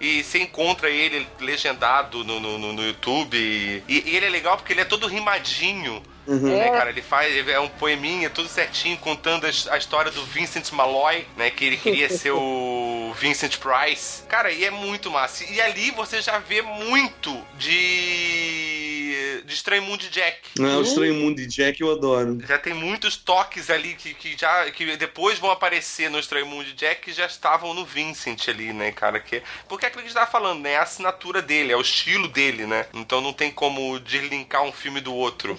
e 0.00 0.22
você 0.24 0.38
encontra 0.38 0.88
ele 0.88 1.26
legendado 1.38 2.24
no, 2.24 2.40
no, 2.40 2.72
no 2.72 2.82
YouTube. 2.82 3.36
E, 3.36 3.82
e, 3.86 4.16
ele 4.16 4.24
é 4.24 4.30
legal 4.30 4.56
porque 4.56 4.72
ele 4.72 4.80
é 4.80 4.84
todo 4.86 5.06
rimadinho. 5.06 6.02
Uhum. 6.28 6.40
Né, 6.40 6.70
cara? 6.70 6.90
Ele 6.90 7.00
faz, 7.00 7.48
é 7.48 7.58
um 7.58 7.68
poeminha, 7.68 8.28
tudo 8.28 8.48
certinho, 8.48 8.98
contando 8.98 9.46
a, 9.46 9.48
a, 9.48 9.78
história 9.78 10.10
do 10.10 10.22
Vincent 10.24 10.70
Malloy, 10.72 11.26
né? 11.36 11.50
Que 11.50 11.64
ele 11.64 11.76
queria 11.78 12.08
ser 12.10 12.32
o 12.32 13.14
Vincent 13.18 13.56
Price. 13.56 14.22
Cara, 14.28 14.52
e 14.52 14.64
é 14.64 14.70
muito 14.70 15.10
massa. 15.10 15.44
E 15.50 15.58
ali 15.60 15.90
você 15.90 16.20
já 16.20 16.38
vê 16.38 16.60
muito 16.60 17.34
de. 17.56 19.42
de 19.44 19.54
Estranho 19.54 19.82
Mundo 19.82 20.00
de 20.00 20.10
Jack. 20.10 20.50
Não, 20.58 20.80
o 20.80 20.82
Estranho 20.82 21.14
Mundo 21.14 21.36
de 21.36 21.46
Jack 21.46 21.80
eu 21.80 21.90
adoro. 21.90 22.38
Já 22.46 22.58
tem 22.58 22.74
muitos 22.74 23.16
toques 23.16 23.70
ali 23.70 23.94
que, 23.94 24.12
que 24.12 24.36
já. 24.38 24.70
que 24.70 24.96
depois 24.98 25.38
vão 25.38 25.50
aparecer 25.50 26.10
no 26.10 26.18
Estranho 26.18 26.46
Mundo 26.46 26.66
de 26.66 26.74
Jack 26.74 27.00
que 27.00 27.12
já 27.12 27.24
estavam 27.24 27.72
no 27.72 27.86
Vincent 27.86 28.48
ali, 28.48 28.72
né, 28.72 28.92
cara? 28.92 29.18
Que, 29.18 29.42
porque 29.66 29.86
é 29.86 29.88
aquilo 29.88 30.02
que 30.02 30.08
a 30.08 30.10
gente 30.10 30.18
tava 30.18 30.30
falando, 30.30 30.60
né? 30.60 30.72
É 30.72 30.76
a 30.76 30.82
assinatura 30.82 31.40
dele, 31.40 31.72
é 31.72 31.76
o 31.76 31.80
estilo 31.80 32.28
dele, 32.28 32.66
né? 32.66 32.86
Então 32.92 33.20
não 33.22 33.32
tem 33.32 33.50
como 33.50 33.98
deslinkar 33.98 34.62
um 34.62 34.72
filme 34.72 35.00
do 35.00 35.14
outro. 35.14 35.54
O 35.54 35.56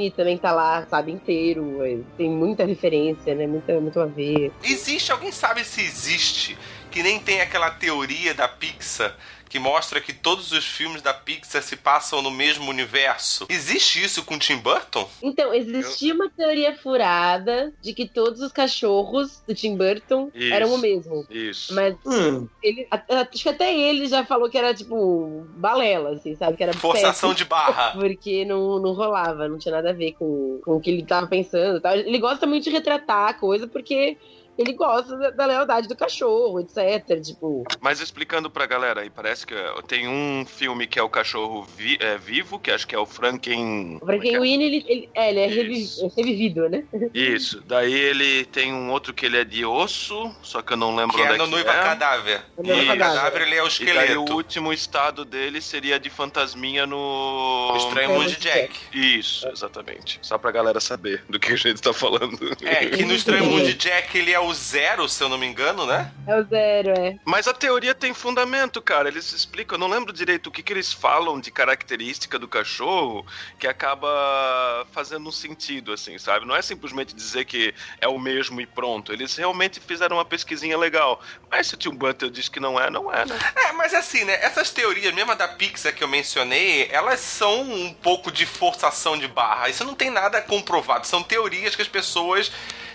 Frankenweenie 0.00 0.10
também 0.10 0.38
tá 0.38 0.52
lá, 0.52 0.86
sabe, 0.88 1.12
inteiro. 1.12 1.84
É, 1.84 1.98
tem 2.16 2.30
muita 2.30 2.64
referência, 2.64 3.34
né? 3.34 3.46
Muita, 3.46 3.78
muito 3.80 4.00
a 4.00 4.06
ver. 4.06 4.50
Existe, 4.64 5.12
alguém 5.12 5.30
sabe 5.30 5.64
se 5.64 5.82
existe, 5.82 6.56
que 6.90 7.02
nem 7.02 7.20
tem 7.20 7.40
aquela 7.40 7.70
teoria 7.70 8.32
da 8.32 8.48
Pixar 8.48 9.14
que 9.50 9.58
mostra 9.58 10.00
que 10.00 10.12
todos 10.12 10.52
os 10.52 10.64
filmes 10.64 11.02
da 11.02 11.12
Pixar 11.12 11.60
se 11.60 11.76
passam 11.76 12.22
no 12.22 12.30
mesmo 12.30 12.70
universo. 12.70 13.46
Existe 13.50 14.02
isso 14.02 14.24
com 14.24 14.38
Tim 14.38 14.58
Burton? 14.58 15.08
Então, 15.20 15.52
existia 15.52 16.14
uma 16.14 16.30
teoria 16.30 16.76
furada 16.76 17.72
de 17.82 17.92
que 17.92 18.08
todos 18.08 18.40
os 18.40 18.52
cachorros 18.52 19.42
do 19.46 19.52
Tim 19.52 19.76
Burton 19.76 20.30
isso, 20.32 20.54
eram 20.54 20.72
o 20.72 20.78
mesmo. 20.78 21.26
Isso. 21.28 21.74
Mas 21.74 21.96
hum. 22.06 22.46
ele, 22.62 22.86
acho 22.90 23.42
que 23.42 23.48
até 23.48 23.76
ele 23.76 24.06
já 24.06 24.24
falou 24.24 24.48
que 24.48 24.56
era 24.56 24.72
tipo 24.72 25.44
balela, 25.56 26.10
assim, 26.10 26.36
sabe? 26.36 26.56
Que 26.56 26.62
era 26.62 26.72
forçação 26.72 27.30
péssimo, 27.30 27.34
de 27.34 27.44
barra. 27.44 27.90
Porque 27.98 28.44
não, 28.44 28.78
não 28.78 28.92
rolava, 28.92 29.48
não 29.48 29.58
tinha 29.58 29.74
nada 29.74 29.90
a 29.90 29.94
ver 29.94 30.12
com, 30.12 30.60
com 30.64 30.76
o 30.76 30.80
que 30.80 30.90
ele 30.90 31.04
tava 31.04 31.26
pensando. 31.26 31.80
Tal. 31.80 31.96
Ele 31.96 32.18
gosta 32.18 32.46
muito 32.46 32.62
de 32.62 32.70
retratar 32.70 33.30
a 33.30 33.34
coisa 33.34 33.66
porque 33.66 34.16
ele 34.60 34.74
gosta 34.74 35.16
da, 35.16 35.30
da, 35.30 35.46
lealdade 35.46 35.88
do 35.88 35.96
cachorro, 35.96 36.60
etc. 36.60 37.20
Tipo. 37.22 37.64
Mas 37.80 38.00
explicando 38.00 38.50
pra 38.50 38.66
galera 38.66 39.00
aí, 39.00 39.08
parece 39.08 39.46
que 39.46 39.54
tem 39.88 40.06
um 40.06 40.44
filme 40.44 40.86
que 40.86 40.98
é 40.98 41.02
o 41.02 41.08
cachorro 41.08 41.66
vi, 41.76 41.96
é, 41.98 42.18
vivo, 42.18 42.58
que 42.58 42.70
acho 42.70 42.86
que 42.86 42.94
é 42.94 42.98
o 42.98 43.06
Franken. 43.06 43.98
O 44.02 44.04
Frankenweenie, 44.06 44.66
ele, 44.66 44.84
ele, 44.86 45.10
é, 45.14 45.30
ele 45.30 45.40
é, 45.40 45.44
é 45.44 46.08
revivido, 46.14 46.68
né? 46.68 46.84
Isso. 47.14 47.62
Daí 47.66 47.92
ele 47.92 48.44
tem 48.44 48.72
um 48.72 48.90
outro 48.90 49.14
que 49.14 49.24
ele 49.24 49.38
é 49.38 49.44
de 49.44 49.64
osso, 49.64 50.30
só 50.42 50.60
que 50.60 50.74
eu 50.74 50.76
não 50.76 50.94
lembro 50.94 51.16
que 51.16 51.22
onde 51.22 51.32
é. 51.32 51.38
No 51.38 51.44
que 51.44 51.50
Noiva 51.50 51.70
é. 51.70 51.82
Cadáver. 51.82 52.42
No 52.58 52.64
Noiva 52.64 52.96
Cadáver 52.96 53.42
ele 53.42 53.54
é 53.54 53.62
o 53.62 53.66
esqueleto. 53.66 54.04
E 54.04 54.08
daí 54.08 54.16
o 54.18 54.30
último 54.30 54.72
estado 54.74 55.24
dele 55.24 55.62
seria 55.62 55.98
de 55.98 56.10
fantasminha 56.10 56.86
no. 56.86 57.72
O 57.72 57.76
Estranho 57.78 58.10
Mundo 58.10 58.28
de 58.28 58.36
Jack. 58.36 58.78
Isso, 58.92 59.48
exatamente. 59.48 60.18
Só 60.20 60.36
pra 60.36 60.50
galera 60.50 60.80
saber 60.80 61.24
do 61.30 61.40
que 61.40 61.52
a 61.52 61.56
gente 61.56 61.80
tá 61.80 61.94
falando. 61.94 62.38
É, 62.62 62.86
que 62.86 63.04
no 63.04 63.14
Estranho 63.14 63.46
Mundo 63.46 63.64
de 63.64 63.74
Jack 63.74 64.18
ele 64.18 64.32
é 64.32 64.38
o 64.38 64.49
zero, 64.54 65.08
se 65.08 65.22
eu 65.22 65.28
não 65.28 65.38
me 65.38 65.46
engano, 65.46 65.86
né? 65.86 66.12
É 66.26 66.36
o 66.36 66.44
zero, 66.44 66.90
é. 66.90 67.16
Mas 67.24 67.48
a 67.48 67.52
teoria 67.52 67.94
tem 67.94 68.14
fundamento, 68.14 68.80
cara. 68.80 69.08
Eles 69.08 69.32
explicam, 69.32 69.76
eu 69.76 69.80
não 69.80 69.88
lembro 69.88 70.12
direito 70.12 70.48
o 70.48 70.50
que, 70.50 70.62
que 70.62 70.72
eles 70.72 70.92
falam 70.92 71.40
de 71.40 71.50
característica 71.50 72.38
do 72.38 72.48
cachorro 72.48 73.24
que 73.58 73.66
acaba 73.66 74.86
fazendo 74.92 75.28
um 75.28 75.32
sentido, 75.32 75.92
assim, 75.92 76.18
sabe? 76.18 76.46
Não 76.46 76.56
é 76.56 76.62
simplesmente 76.62 77.14
dizer 77.14 77.44
que 77.44 77.74
é 78.00 78.08
o 78.08 78.18
mesmo 78.18 78.60
e 78.60 78.66
pronto. 78.66 79.12
Eles 79.12 79.36
realmente 79.36 79.80
fizeram 79.80 80.16
uma 80.16 80.24
pesquisinha 80.24 80.76
legal. 80.76 81.20
Mas 81.50 81.68
se 81.68 81.74
o 81.74 81.76
Tim 81.76 81.90
Burton 81.90 82.30
diz 82.30 82.48
que 82.48 82.60
não 82.60 82.80
é, 82.80 82.90
não 82.90 83.12
é, 83.12 83.24
né? 83.24 83.38
É, 83.56 83.72
mas 83.72 83.94
assim, 83.94 84.24
né? 84.24 84.34
Essas 84.42 84.70
teorias, 84.70 85.14
mesmo 85.14 85.32
a 85.32 85.34
da 85.34 85.48
Pixar 85.48 85.94
que 85.94 86.02
eu 86.02 86.08
mencionei, 86.08 86.88
elas 86.90 87.20
são 87.20 87.62
um 87.62 87.92
pouco 87.92 88.30
de 88.30 88.46
forçação 88.46 89.18
de 89.18 89.28
barra. 89.28 89.68
Isso 89.68 89.84
não 89.84 89.94
tem 89.94 90.10
nada 90.10 90.40
comprovado. 90.40 91.06
São 91.06 91.22
teorias 91.22 91.76
que 91.76 91.82
as 91.82 91.88
pessoas 91.88 92.50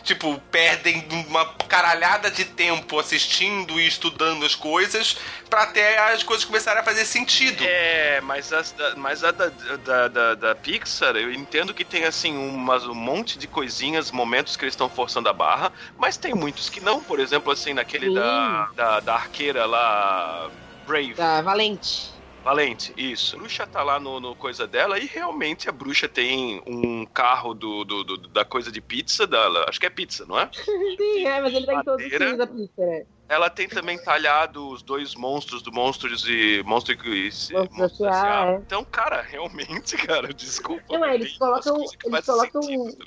tipo, 0.05 0.39
perdem 0.51 1.05
uma 1.27 1.45
caralhada 1.67 2.29
de 2.29 2.45
tempo 2.45 2.99
assistindo 2.99 3.79
e 3.81 3.87
estudando 3.87 4.45
as 4.45 4.53
coisas 4.53 5.17
para 5.49 5.63
até 5.63 6.13
as 6.13 6.21
coisas 6.21 6.45
começarem 6.45 6.81
a 6.81 6.83
fazer 6.83 7.05
sentido. 7.05 7.63
É, 7.65 8.21
mas, 8.21 8.53
as, 8.53 8.73
mas 8.95 9.23
a 9.23 9.31
da, 9.31 9.49
da, 9.83 10.07
da, 10.07 10.35
da, 10.35 10.55
Pixar, 10.55 11.15
eu 11.15 11.33
entendo 11.33 11.73
que 11.73 11.83
tem, 11.83 12.03
assim, 12.03 12.37
umas, 12.37 12.85
um 12.85 12.93
monte 12.93 13.37
de 13.37 13.47
coisinhas, 13.47 14.11
momentos 14.11 14.55
que 14.55 14.63
eles 14.63 14.73
estão 14.73 14.87
forçando 14.87 15.27
a 15.27 15.33
barra, 15.33 15.73
mas 15.97 16.17
tem 16.17 16.33
muitos 16.33 16.69
que 16.69 16.79
não. 16.79 17.01
Por 17.01 17.19
exemplo, 17.19 17.51
assim, 17.51 17.73
naquele 17.73 18.13
da, 18.13 18.69
da, 18.75 18.99
da 18.99 19.15
arqueira 19.15 19.65
lá, 19.65 20.49
Brave. 20.85 21.15
Da 21.15 21.41
Valente. 21.41 22.14
Valente, 22.45 22.93
isso. 22.95 23.35
A 23.35 23.39
bruxa 23.39 23.65
tá 23.65 23.81
lá 23.81 23.99
no, 23.99 24.19
no, 24.19 24.35
coisa 24.35 24.67
dela 24.67 24.99
e 24.99 25.07
realmente 25.07 25.67
a 25.67 25.71
bruxa 25.71 26.07
tem 26.07 26.61
um 26.67 27.03
carro 27.03 27.55
do, 27.55 27.83
do, 27.83 28.03
do 28.03 28.17
da 28.27 28.45
coisa 28.45 28.71
de 28.71 28.79
pizza 28.79 29.25
dela. 29.25 29.65
Acho 29.67 29.79
que 29.79 29.87
é 29.87 29.89
pizza, 29.89 30.27
não 30.27 30.39
é? 30.39 30.47
Sim, 30.53 31.25
é, 31.25 31.41
mas 31.41 31.55
ele 31.55 31.65
tá 31.65 31.73
em 31.73 31.83
todos 31.83 32.05
os 32.05 32.37
da 32.37 32.45
pizza, 32.45 32.85
né? 32.85 33.07
Ela 33.27 33.49
tem 33.49 33.67
também 33.67 33.97
talhado 33.97 34.69
os 34.69 34.83
dois 34.83 35.15
monstros 35.15 35.61
do 35.63 35.71
Monstros 35.71 36.25
e 36.27 36.61
Monstro 36.63 36.93
e 36.93 37.31
Monstro 37.71 38.05
é. 38.05 38.55
Então, 38.65 38.83
cara, 38.83 39.21
realmente, 39.21 39.97
cara, 39.97 40.31
desculpa. 40.33 40.83
Não, 40.89 41.03
é, 41.03 41.15
eles 41.15 41.37
colocam, 41.37 41.77
eles 41.77 42.25
colocam, 42.25 42.61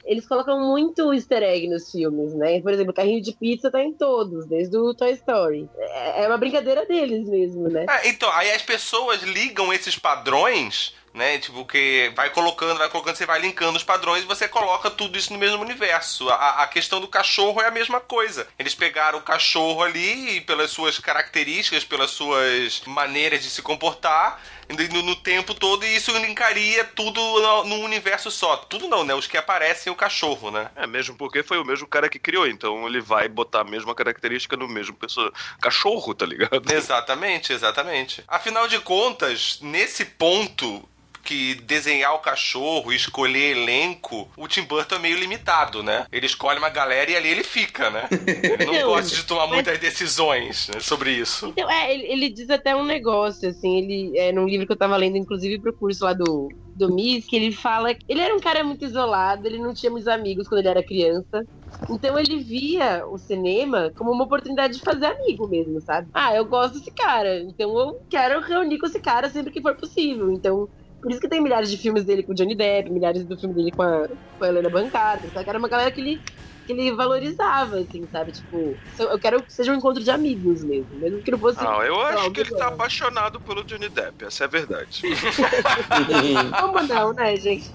eles 0.05 0.27
colocam 0.27 0.61
muito 0.61 1.15
easter 1.15 1.43
egg 1.43 1.69
nos 1.69 1.91
filmes, 1.91 2.35
né? 2.35 2.61
Por 2.61 2.73
exemplo, 2.73 2.91
o 2.91 2.95
carrinho 2.95 3.23
de 3.23 3.33
pizza 3.33 3.71
tá 3.71 3.81
em 3.81 3.93
todos, 3.93 4.47
desde 4.47 4.77
o 4.77 4.93
Toy 4.93 5.13
Story. 5.13 5.69
É, 5.77 6.25
é 6.25 6.29
uma 6.29 6.39
brincadeira 6.39 6.85
deles 6.85 7.29
mesmo, 7.29 7.69
né? 7.69 7.87
É, 7.89 8.09
então, 8.09 8.31
aí 8.33 8.51
as 8.51 8.63
pessoas 8.63 9.23
ligam 9.23 9.73
esses 9.73 9.97
padrões 9.97 10.95
né? 11.15 11.39
Tipo, 11.39 11.65
que 11.65 12.13
vai 12.15 12.31
colocando, 12.31 12.79
vai 12.79 12.89
colocando, 12.89 13.17
você 13.17 13.27
vai 13.27 13.41
linkando 13.41 13.77
os 13.77 13.85
padrões 13.85 14.23
e 14.23 14.27
você 14.27 14.49
coloca 14.49 14.91
tudo 14.91 15.19
isso 15.19 15.33
no 15.33 15.39
mesmo 15.39 15.63
universo. 15.63 16.29
A, 16.31 16.63
a 16.63 16.67
questão 16.67 17.01
do 17.01 17.09
cachorro 17.09 17.61
é 17.61 17.67
a 17.67 17.71
mesma 17.71 18.01
coisa. 18.01 18.47
Eles 18.59 18.75
pegaram 18.75 19.19
o 19.19 19.23
cachorro 19.23 19.83
ali 19.83 20.41
pelas 20.43 20.71
suas 20.71 20.99
características, 20.99 21.85
pelas 21.85 22.11
suas 22.11 22.83
maneiras 22.87 23.43
de 23.43 23.51
se 23.51 23.63
comportar 23.63 24.41
no, 24.69 25.03
no, 25.03 25.17
tempo 25.17 25.55
todo 25.55 25.85
e 25.85 25.97
isso 25.97 26.17
linkaria 26.19 26.85
tudo 26.85 27.21
no, 27.21 27.65
no, 27.65 27.77
universo 27.77 28.31
só. 28.31 28.57
Tudo 28.57 28.89
não, 28.89 29.05
né? 29.05 29.15
Os 29.15 29.27
que 29.27 29.37
aparecem 29.37 29.93
o 29.93 29.97
cachorro, 29.97 30.51
né? 30.51 30.71
É, 30.77 30.87
mesmo 30.87 31.17
porque 31.17 31.43
foi 31.43 31.59
o 31.59 31.65
mesmo 31.65 31.87
cara 31.87 32.09
que 32.09 32.19
criou, 32.19 32.47
então 32.47 32.87
ele 32.87 33.01
vai 33.01 33.29
botar 33.29 33.63
a 33.63 33.65
mesma 33.65 33.95
característica 33.95 34.57
no 34.57 34.69
mesmo 34.69 34.95
pessoa. 34.95 35.33
cachorro, 35.61 36.15
tá 36.15 36.27
ligado? 36.27 36.71
Exatamente, 36.71 37.53
exatamente. 37.53 38.23
Afinal 38.29 38.69
de 38.69 38.79
contas, 38.81 39.59
nesse 39.63 40.05
ponto, 40.05 40.87
que 41.29 41.57
desenhar 41.57 42.15
o 42.15 42.21
cachorro 42.21 42.91
e 42.91 42.97
escolher 42.97 43.55
elenco, 43.55 44.27
o 44.35 44.49
Tim 44.49 44.63
Burton 44.63 44.95
é 44.95 44.99
meio 44.99 45.19
limitado, 45.19 45.83
né? 45.83 46.07
Ele 46.11 46.25
escolhe 46.25 46.59
uma 46.59 46.71
galera 46.71 47.11
e 47.11 47.17
ali 47.17 47.29
ele 47.29 47.45
fica, 47.45 47.91
né? 47.91 48.09
Ele 48.11 48.65
não 48.65 48.81
gosta 48.89 49.15
de 49.15 49.23
tomar 49.25 49.47
muitas 49.47 49.79
decisões 49.79 50.71
né, 50.73 50.81
sobre 50.81 51.11
isso. 51.11 51.49
Então, 51.49 51.71
é, 51.71 51.93
ele, 51.93 52.07
ele, 52.07 52.29
diz 52.31 52.49
até 52.49 52.75
um 52.75 52.83
negócio, 52.83 53.47
assim, 53.47 53.77
ele, 53.77 54.19
é, 54.19 54.33
num 54.33 54.49
livro 54.49 54.67
que 54.67 54.73
eu 54.73 54.77
tava 54.77 54.97
lendo, 54.97 55.19
inclusive 55.19 55.61
pro 55.61 55.71
curso 55.71 56.03
lá 56.03 56.15
do, 56.15 56.49
do 56.75 56.95
Miss, 56.95 57.27
que 57.27 57.37
ele 57.37 57.53
fala 57.53 57.93
que 57.93 58.07
ele 58.09 58.23
era 58.23 58.35
um 58.35 58.41
cara 58.41 58.65
muito 58.65 58.87
isolado, 58.87 59.47
ele 59.47 59.59
não 59.59 59.75
tinha 59.75 59.91
muitos 59.91 60.09
amigos 60.09 60.49
quando 60.49 60.61
ele 60.61 60.69
era 60.69 60.83
criança. 60.83 61.45
Então 61.91 62.19
ele 62.19 62.39
via 62.39 63.07
o 63.07 63.19
cinema 63.19 63.93
como 63.95 64.13
uma 64.13 64.25
oportunidade 64.25 64.79
de 64.79 64.83
fazer 64.83 65.05
amigo 65.05 65.47
mesmo, 65.47 65.79
sabe? 65.83 66.09
Ah, 66.15 66.35
eu 66.35 66.47
gosto 66.47 66.79
desse 66.79 66.91
cara, 66.91 67.41
então 67.41 67.79
eu 67.79 68.01
quero 68.09 68.41
reunir 68.41 68.79
com 68.79 68.87
esse 68.87 68.99
cara 68.99 69.29
sempre 69.29 69.53
que 69.53 69.61
for 69.61 69.75
possível. 69.77 70.33
Então 70.33 70.67
por 71.01 71.11
isso 71.11 71.21
que 71.21 71.29
tem 71.29 71.41
milhares 71.41 71.71
de 71.71 71.77
filmes 71.77 72.05
dele 72.05 72.23
com 72.23 72.35
Johnny 72.35 72.55
Depp, 72.55 72.91
milhares 72.91 73.25
do 73.25 73.39
filme 73.39 73.55
dele 73.55 73.71
com 73.71 73.83
a, 73.83 74.09
com 74.39 74.45
a 74.45 74.49
Helena 74.49 74.69
Bancada, 74.69 75.23
sabe? 75.33 75.45
Que 75.45 75.51
era 75.51 75.59
uma 75.59 75.69
galera 75.69 75.91
que 75.91 76.01
ele, 76.01 76.21
que 76.67 76.73
ele 76.73 76.93
valorizava, 76.93 77.79
assim, 77.79 78.07
sabe? 78.11 78.33
Tipo, 78.33 78.77
eu 78.99 79.19
quero 79.19 79.43
que 79.43 79.53
seja 79.53 79.73
um 79.73 79.77
encontro 79.77 80.03
de 80.03 80.11
amigos 80.11 80.65
mesmo, 80.65 80.89
mesmo 80.97 81.23
que 81.23 81.31
não 81.31 81.39
fosse. 81.39 81.63
Não, 81.63 81.83
eu 81.83 82.01
acho 82.01 82.25
não, 82.25 82.33
que 82.33 82.41
ele 82.41 82.51
tá 82.51 82.69
apaixonado 82.69 83.41
pelo 83.41 83.65
Johnny 83.65 83.89
Depp, 83.89 84.25
essa 84.25 84.45
é 84.45 84.47
a 84.47 84.51
verdade. 84.51 85.03
como 86.61 86.83
não, 86.83 87.13
né, 87.13 87.37
gente? 87.37 87.71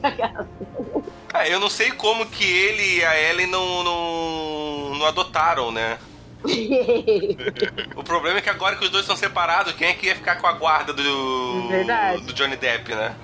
É, 1.33 1.53
eu 1.53 1.59
não 1.59 1.69
sei 1.69 1.91
como 1.91 2.25
que 2.27 2.43
ele 2.43 2.97
e 2.97 3.05
a 3.05 3.19
Ellen 3.19 3.47
não, 3.47 3.83
não, 3.83 4.95
não 4.95 5.05
adotaram, 5.05 5.71
né? 5.71 5.97
o 7.95 8.03
problema 8.03 8.39
é 8.39 8.41
que 8.41 8.49
agora 8.49 8.75
que 8.75 8.83
os 8.83 8.89
dois 8.89 9.05
são 9.05 9.15
separados, 9.15 9.73
quem 9.73 9.87
é 9.87 9.93
que 9.93 10.07
ia 10.07 10.15
ficar 10.15 10.35
com 10.35 10.47
a 10.47 10.53
guarda 10.53 10.91
do, 10.93 11.67
Verdade. 11.69 12.21
do 12.23 12.33
Johnny 12.33 12.57
Depp, 12.57 12.93
né? 12.93 13.15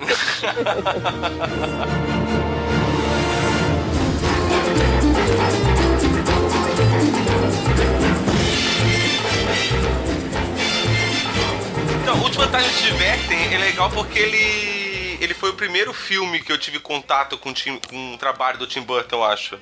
então, 12.02 12.22
Última 12.22 12.46
Vantagem 12.46 12.70
de 12.70 12.84
Divertem 12.90 13.54
é 13.54 13.58
legal 13.58 13.90
porque 13.90 14.18
ele 14.18 14.80
ele 15.20 15.34
foi 15.34 15.50
o 15.50 15.54
primeiro 15.54 15.92
filme 15.92 16.40
que 16.40 16.50
eu 16.50 16.56
tive 16.56 16.78
contato 16.78 17.36
com, 17.36 17.52
com 17.88 18.14
o 18.14 18.18
trabalho 18.18 18.58
do 18.58 18.66
Tim 18.66 18.80
Burton, 18.80 19.16
eu 19.16 19.24
acho 19.24 19.58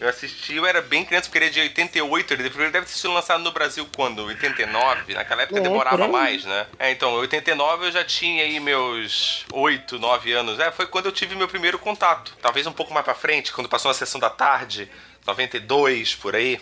Eu 0.00 0.08
assisti, 0.08 0.54
eu 0.56 0.64
era 0.64 0.80
bem 0.80 1.04
criança, 1.04 1.26
porque 1.26 1.36
ele 1.36 1.46
é 1.46 1.50
de 1.50 1.60
88, 1.60 2.32
ele 2.32 2.48
deve 2.48 2.86
ter 2.86 2.88
sido 2.88 3.12
lançado 3.12 3.42
no 3.44 3.52
Brasil 3.52 3.86
quando? 3.94 4.24
89? 4.24 5.12
Naquela 5.12 5.42
época 5.42 5.60
É, 5.60 5.62
demorava 5.62 6.08
mais, 6.08 6.42
né? 6.46 6.66
É, 6.78 6.90
então, 6.90 7.12
89 7.12 7.86
eu 7.86 7.92
já 7.92 8.02
tinha 8.02 8.42
aí 8.42 8.58
meus 8.58 9.44
8, 9.52 9.98
9 9.98 10.32
anos. 10.32 10.58
É, 10.58 10.70
foi 10.70 10.86
quando 10.86 11.06
eu 11.06 11.12
tive 11.12 11.36
meu 11.36 11.46
primeiro 11.46 11.78
contato. 11.78 12.32
Talvez 12.40 12.66
um 12.66 12.72
pouco 12.72 12.94
mais 12.94 13.04
pra 13.04 13.14
frente, 13.14 13.52
quando 13.52 13.68
passou 13.68 13.90
na 13.90 13.94
sessão 13.94 14.18
da 14.18 14.30
tarde, 14.30 14.90
92, 15.26 16.14
por 16.14 16.34
aí. 16.34 16.58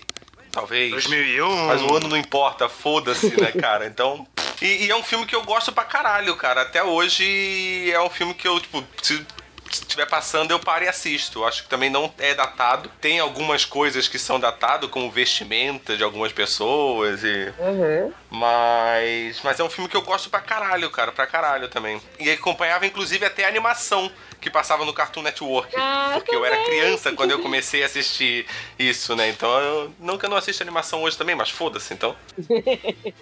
Talvez. 0.50 0.90
2001. 0.90 1.66
Mas 1.66 1.80
o 1.82 1.94
ano 1.94 2.08
não 2.08 2.16
importa, 2.16 2.68
foda-se, 2.68 3.40
né, 3.40 3.52
cara? 3.52 3.86
Então. 3.86 4.26
E, 4.60 4.86
e 4.86 4.90
é 4.90 4.96
um 4.96 5.02
filme 5.04 5.24
que 5.24 5.36
eu 5.36 5.44
gosto 5.44 5.70
pra 5.70 5.84
caralho, 5.84 6.34
cara. 6.34 6.62
Até 6.62 6.82
hoje 6.82 7.88
é 7.92 8.00
um 8.00 8.10
filme 8.10 8.34
que 8.34 8.48
eu, 8.48 8.58
tipo, 8.58 8.84
se 9.00 9.24
se 9.76 9.82
estiver 9.82 10.06
passando, 10.06 10.50
eu 10.50 10.58
paro 10.58 10.84
e 10.84 10.88
assisto. 10.88 11.40
Eu 11.40 11.46
acho 11.46 11.62
que 11.62 11.68
também 11.68 11.90
não 11.90 12.12
é 12.18 12.34
datado. 12.34 12.90
Tem 13.00 13.18
algumas 13.18 13.64
coisas 13.64 14.08
que 14.08 14.18
são 14.18 14.38
datadas, 14.38 14.90
como 14.90 15.10
vestimenta 15.10 15.96
de 15.96 16.02
algumas 16.02 16.32
pessoas 16.32 17.22
e. 17.22 17.52
Uhum. 17.58 18.12
Mas. 18.30 19.40
Mas 19.42 19.60
é 19.60 19.64
um 19.64 19.70
filme 19.70 19.88
que 19.88 19.96
eu 19.96 20.02
gosto 20.02 20.30
pra 20.30 20.40
caralho, 20.40 20.90
cara. 20.90 21.12
Pra 21.12 21.26
caralho 21.26 21.68
também. 21.68 22.00
E 22.18 22.30
acompanhava, 22.30 22.86
inclusive, 22.86 23.24
até 23.24 23.44
a 23.44 23.48
animação 23.48 24.10
que 24.40 24.50
passava 24.50 24.84
no 24.84 24.92
Cartoon 24.92 25.22
Network. 25.22 25.74
Ah, 25.76 26.12
porque 26.14 26.34
eu 26.34 26.44
era 26.44 26.56
também. 26.56 26.70
criança 26.80 27.12
quando 27.12 27.30
eu 27.32 27.40
comecei 27.40 27.82
a 27.82 27.86
assistir 27.86 28.46
isso, 28.78 29.14
né? 29.16 29.28
Então 29.28 29.50
eu. 29.60 29.92
Não 29.98 30.16
que 30.18 30.24
eu 30.26 30.30
não 30.30 30.36
assisto 30.36 30.62
animação 30.62 31.02
hoje 31.02 31.16
também, 31.16 31.34
mas 31.34 31.50
foda-se, 31.50 31.92
então. 31.94 32.14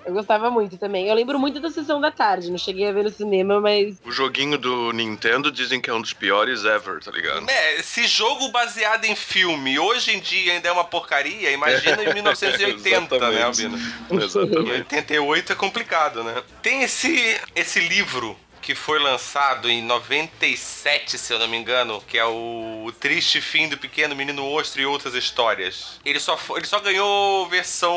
Eu 0.05 0.13
gostava 0.13 0.51
muito 0.51 0.77
também. 0.77 1.09
Eu 1.09 1.15
lembro 1.15 1.39
muito 1.39 1.59
da 1.61 1.71
sessão 1.71 2.01
da 2.01 2.11
tarde. 2.11 2.51
Não 2.51 2.59
cheguei 2.59 2.89
a 2.89 2.93
ver 2.93 3.05
no 3.05 3.11
cinema, 3.11 3.61
mas. 3.61 3.97
O 4.05 4.13
joguinho 4.13 4.57
do 4.59 4.93
Nintendo 4.93 5.51
dizem 5.51 5.81
que 5.81 5.91
é 5.91 5.95
um 5.95 6.01
dos 6.01 6.13
piores 6.13 6.65
ever, 6.65 7.03
tá 7.03 7.11
ligado? 7.11 7.49
É, 7.49 7.83
se 7.83 8.07
jogo 8.07 8.49
baseado 8.49 9.05
em 9.05 9.17
filme 9.17 9.79
hoje 9.79 10.13
em 10.17 10.21
dia 10.21 10.53
ainda 10.53 10.69
é 10.69 10.73
uma 10.73 10.85
porcaria, 10.85 11.51
imagina 11.51 12.03
em 12.05 12.13
1980, 12.15 13.31
né, 13.31 13.43
Albino? 13.43 13.79
Em 14.11 14.17
Exatamente. 14.17 14.71
88 14.71 15.53
é 15.53 15.55
complicado, 15.55 16.23
né? 16.25 16.43
Tem 16.63 16.83
esse, 16.83 17.41
esse 17.55 17.81
livro 17.81 18.37
que 18.67 18.75
foi 18.75 18.99
lançado 18.99 19.71
em 19.71 19.81
97, 19.81 21.17
se 21.17 21.33
eu 21.33 21.39
não 21.39 21.47
me 21.47 21.57
engano, 21.57 22.03
que 22.05 22.19
é 22.19 22.25
o, 22.25 22.83
o 22.85 22.91
Triste 22.91 23.41
Fim 23.41 23.69
do 23.69 23.79
Pequeno 23.79 24.17
Menino 24.17 24.45
Ostro 24.45 24.83
e 24.83 24.87
Outras 24.87 25.15
Histórias. 25.15 26.01
Ele 26.05 26.19
só, 26.19 26.37
fo- 26.37 26.57
ele 26.57 26.67
só 26.67 26.81
ganhou 26.81 27.47
versão 27.49 27.95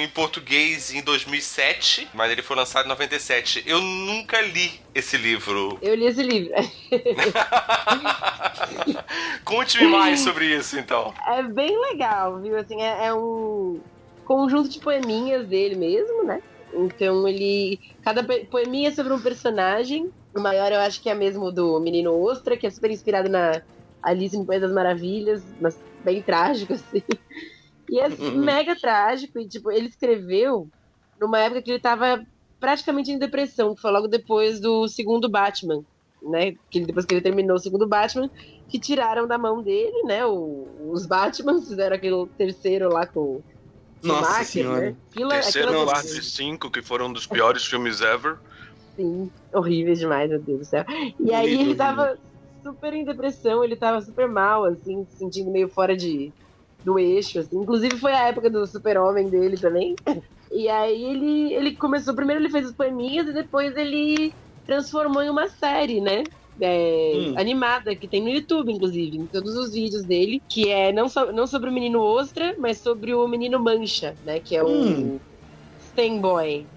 em 0.00 0.08
português 0.08 0.92
em 0.92 1.02
2007, 1.02 2.08
mas 2.12 2.32
ele 2.32 2.42
foi 2.42 2.56
lançado 2.56 2.86
em 2.86 2.88
97. 2.88 3.62
Eu 3.64 3.80
nunca 3.80 4.40
li 4.40 4.80
esse 4.92 5.16
livro. 5.16 5.78
Eu 5.80 5.94
li 5.94 6.06
esse 6.06 6.24
livro. 6.24 6.50
Conte-me 9.44 9.86
mais 9.86 10.18
sobre 10.18 10.46
isso, 10.46 10.76
então. 10.80 11.14
É 11.28 11.44
bem 11.44 11.80
legal, 11.80 12.40
viu? 12.40 12.58
Assim, 12.58 12.82
é, 12.82 13.06
é 13.06 13.14
um 13.14 13.78
conjunto 14.24 14.68
de 14.68 14.80
poeminhas 14.80 15.46
dele 15.46 15.76
mesmo, 15.76 16.24
né? 16.24 16.42
Então 16.72 17.26
ele. 17.28 17.78
Cada 18.02 18.24
poeminha 18.50 18.88
é 18.90 18.92
sobre 18.92 19.12
um 19.12 19.22
personagem. 19.22 20.02
O 20.36 20.40
maior 20.40 20.70
eu 20.72 20.80
acho 20.80 21.02
que 21.02 21.08
é 21.08 21.14
mesmo 21.14 21.52
do 21.52 21.80
Menino 21.80 22.12
Ostra, 22.20 22.56
que 22.56 22.66
é 22.66 22.70
super 22.70 22.90
inspirado 22.90 23.28
na 23.28 23.62
Alice 24.02 24.36
no 24.36 24.46
País 24.46 24.60
das 24.60 24.72
Maravilhas, 24.72 25.42
mas 25.60 25.74
bem 25.98 26.22
trágico, 26.22 26.72
assim. 26.74 27.02
E 27.90 28.00
é 28.00 28.08
Uhum. 28.08 28.44
mega 28.44 28.76
trágico. 28.76 29.38
E, 29.38 29.48
tipo, 29.48 29.70
ele 29.70 29.88
escreveu 29.88 30.68
numa 31.18 31.38
época 31.40 31.62
que 31.62 31.70
ele 31.70 31.80
tava 31.80 32.20
praticamente 32.60 33.10
em 33.10 33.18
depressão, 33.18 33.74
que 33.74 33.80
foi 33.80 33.90
logo 33.90 34.08
depois 34.08 34.60
do 34.60 34.88
segundo 34.88 35.30
Batman, 35.30 35.82
né? 36.22 36.52
Que 36.70 36.80
depois 36.84 37.06
que 37.06 37.14
ele 37.14 37.22
terminou 37.22 37.56
o 37.56 37.60
segundo 37.60 37.88
Batman, 37.88 38.28
que 38.68 38.78
tiraram 38.80 39.26
da 39.26 39.38
mão 39.38 39.62
dele, 39.62 40.02
né? 40.04 40.24
o- 40.26 40.90
os 40.92 41.06
Batman 41.06 41.60
fizeram 41.62 41.96
aquele 41.96 42.16
terceiro 42.36 42.88
lá 42.92 43.06
com 43.06 43.42
Nossa 44.02 44.44
Schumacher, 44.44 44.44
senhora. 44.44 44.80
né? 44.90 44.96
Aquilo, 45.08 45.32
Terceiro, 45.32 45.68
aquilo- 45.70 45.84
quarto 45.84 46.06
e 46.08 46.22
cinco, 46.22 46.70
que 46.70 46.82
foram 46.82 47.06
um 47.06 47.12
dos 47.12 47.26
piores 47.28 47.64
filmes 47.64 48.00
ever. 48.00 48.38
Sim, 48.96 49.30
horríveis 49.54 49.98
demais, 49.98 50.28
meu 50.28 50.42
Deus 50.42 50.58
do 50.60 50.64
céu. 50.64 50.84
E 51.20 51.32
aí 51.32 51.54
Horrível, 51.54 51.60
ele 51.60 51.76
tava 51.76 52.18
super 52.62 52.92
em 52.94 53.04
depressão, 53.04 53.62
ele 53.64 53.76
tava 53.76 54.00
super 54.00 54.28
mal, 54.28 54.64
assim, 54.64 55.04
se 55.06 55.16
sentindo 55.16 55.50
meio 55.52 55.68
fora 55.68 55.96
de 55.96 56.34
do 56.82 56.98
eixo, 56.98 57.38
assim. 57.40 57.56
Inclusive 57.58 57.98
foi 57.98 58.12
a 58.12 58.28
época 58.28 58.50
do 58.50 58.66
super-homem 58.66 59.28
dele 59.30 59.58
também. 59.58 59.98
E 60.50 60.66
aí 60.68 61.04
ele, 61.04 61.52
ele 61.54 61.76
começou, 61.76 62.14
primeiro 62.14 62.40
ele 62.42 62.50
fez 62.50 62.66
os 62.68 62.74
poeminhas 62.74 63.28
e 63.28 63.34
depois 63.34 63.76
ele 63.76 64.34
transformou 64.64 65.22
em 65.22 65.28
uma 65.30 65.46
série, 65.48 66.00
né? 66.00 66.26
É, 66.60 67.16
Hum. 67.18 67.34
animada, 67.38 67.94
que 67.96 68.08
tem 68.08 68.22
no 68.22 68.30
YouTube, 68.30 68.72
inclusive, 68.72 69.16
em 69.16 69.28
todos 69.28 69.54
os 69.56 69.72
vídeos 69.72 70.04
dele, 70.06 70.42
que 70.48 70.68
é 70.68 70.92
não, 70.92 71.08
so- 71.08 71.32
não 71.32 71.46
sobre 71.46 71.70
o 71.70 71.72
menino 71.72 72.00
Ostra, 72.02 72.54
mas 72.58 72.82
sobre 72.82 73.14
o 73.14 73.28
menino 73.28 73.62
Mancha, 73.62 74.16
né? 74.22 74.40
Que 74.40 74.56
é 74.56 74.62
o 74.64 74.68
Hum. 74.68 75.20
Stanboy. 75.78 76.68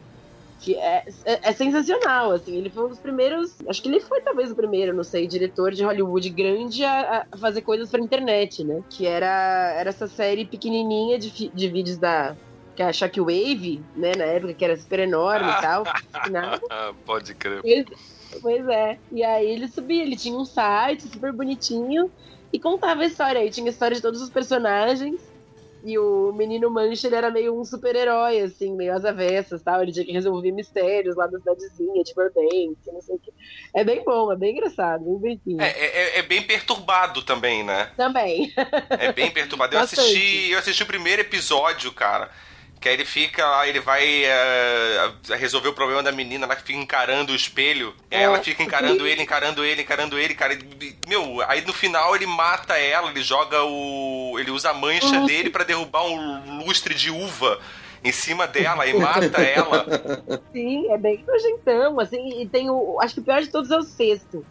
Que 0.60 0.76
é, 0.78 1.04
é, 1.26 1.50
é 1.50 1.54
sensacional, 1.54 2.32
assim. 2.32 2.58
Ele 2.58 2.72
foi 2.72 2.86
um 2.86 2.90
dos 2.90 3.02
primeiros. 3.02 3.50
Acho 3.68 3.82
que 3.82 3.90
ele 3.90 4.00
foi 4.02 4.22
talvez 4.22 4.52
o 4.52 4.56
primeiro, 4.56 4.96
não 4.96 5.04
sei, 5.04 5.28
diretor 5.28 5.72
de 5.72 5.84
Hollywood 5.84 6.30
grande 6.32 6.84
a, 6.84 7.26
a 7.34 7.38
fazer 7.40 7.64
coisas 7.64 7.90
pra 7.90 8.00
internet, 8.02 8.64
né? 8.66 8.82
Que 8.90 9.08
era, 9.08 9.28
era 9.80 9.90
essa 9.90 10.08
série 10.08 10.46
pequenininha 10.50 11.18
de, 11.20 11.32
de 11.54 11.70
vídeos 11.70 11.98
da. 12.00 12.38
Que 12.76 12.84
é 12.84 12.86
a 12.88 12.94
Shockwave, 12.94 13.86
né? 13.96 14.12
Na 14.18 14.26
época, 14.26 14.56
que 14.56 14.64
era 14.66 14.78
super 14.78 15.00
enorme 15.00 15.52
e 15.52 15.62
tal. 15.62 15.84
Ah, 16.70 16.94
pode 17.06 17.34
crer. 17.36 17.62
Pois 18.42 18.68
é. 18.68 18.98
E 19.12 19.24
aí 19.24 19.50
ele 19.50 19.68
subia, 19.68 20.04
ele 20.04 20.16
tinha 20.16 20.38
um 20.38 20.46
site 20.46 21.04
super 21.04 21.32
bonitinho 21.32 22.12
e 22.54 22.60
contava 22.60 23.02
a 23.02 23.06
história. 23.06 23.42
Aí 23.42 23.50
tinha 23.50 23.68
a 23.68 23.70
história 23.70 23.96
de 23.96 24.02
todos 24.02 24.22
os 24.22 24.30
personagens. 24.30 25.20
E 25.84 25.98
o 25.98 26.32
menino 26.34 26.70
Mancha, 26.70 27.08
ele 27.08 27.16
era 27.16 27.32
meio 27.32 27.60
um 27.60 27.66
super-herói, 27.66 28.40
assim, 28.42 28.76
meio 28.76 28.94
às 28.94 29.04
avessas, 29.04 29.64
tal. 29.64 29.82
Ele 29.82 29.92
tinha 29.92 30.06
que 30.06 30.12
resolver 30.12 30.52
mistérios 30.52 31.16
lá 31.16 31.26
da 31.26 31.40
cidadezinha, 31.40 32.04
de 32.04 32.14
Burbank, 32.14 32.78
não 32.86 33.02
sei 33.02 33.16
o 33.16 33.20
que. 33.20 33.34
É 33.74 33.84
bem 33.84 34.04
bom, 34.04 34.32
é 34.32 34.36
bem 34.36 34.52
engraçado, 34.52 35.04
bem 35.04 35.18
bonitinho. 35.18 35.60
É, 35.60 35.70
é, 35.70 36.20
é 36.20 36.22
bem 36.22 36.44
perturbado 36.44 37.24
também, 37.24 37.64
né? 37.64 37.90
Também. 37.98 38.54
É 38.90 39.12
bem 39.12 39.32
perturbado. 39.32 39.74
Eu 39.74 39.80
Bastante. 39.82 40.02
assisti, 40.02 40.52
eu 40.52 40.60
assisti 40.60 40.84
o 40.84 40.88
primeiro 40.88 41.24
episódio, 41.24 41.92
cara. 41.92 42.30
Que 42.82 42.90
aí 42.90 42.96
ele 42.96 43.06
fica 43.06 43.46
lá, 43.48 43.68
ele 43.68 43.80
vai 43.80 44.26
eh, 44.26 45.12
resolver 45.38 45.70
o 45.70 45.74
problema 45.74 46.02
da 46.02 46.12
menina 46.12 46.48
lá 46.48 46.56
que 46.56 46.64
fica 46.64 46.80
encarando 46.80 47.32
o 47.32 47.36
espelho. 47.36 47.94
Aí 48.10 48.18
É. 48.18 48.24
ela 48.24 48.40
fica 48.40 48.64
encarando 48.64 49.08
ele, 49.08 49.22
encarando 49.22 49.64
ele, 49.64 49.84
encarando 49.84 50.18
ele, 50.18 50.34
cara. 50.34 50.54
E, 50.56 50.96
Meu, 51.08 51.42
aí 51.48 51.62
no 51.62 51.74
final 51.74 52.16
ele 52.16 52.26
mata 52.26 52.76
ela, 52.80 53.12
ele 53.12 53.22
joga 53.22 53.64
o. 53.64 54.36
Ele 54.40 54.50
usa 54.50 54.72
a 54.72 54.74
mancha 54.74 55.06
Uhum. 55.20 55.26
dele 55.28 55.52
pra 55.52 55.64
derrubar 55.64 56.06
um 56.08 56.66
lustre 56.66 56.96
de 56.96 57.12
uva 57.12 57.60
em 58.04 58.12
cima 58.12 58.48
dela 58.48 58.88
e 58.88 58.94
mata 58.96 59.40
ela. 59.44 59.86
Sim, 60.52 60.92
é 60.92 60.98
bem 60.98 61.24
nojentão, 61.28 62.00
assim, 62.00 62.42
e 62.42 62.48
tem 62.48 62.68
o. 62.68 63.00
Acho 63.00 63.14
que 63.14 63.20
o 63.20 63.24
pior 63.24 63.42
de 63.44 63.50
todos 63.50 63.70
é 63.70 63.78
o 63.78 63.84
sexto. 63.84 64.44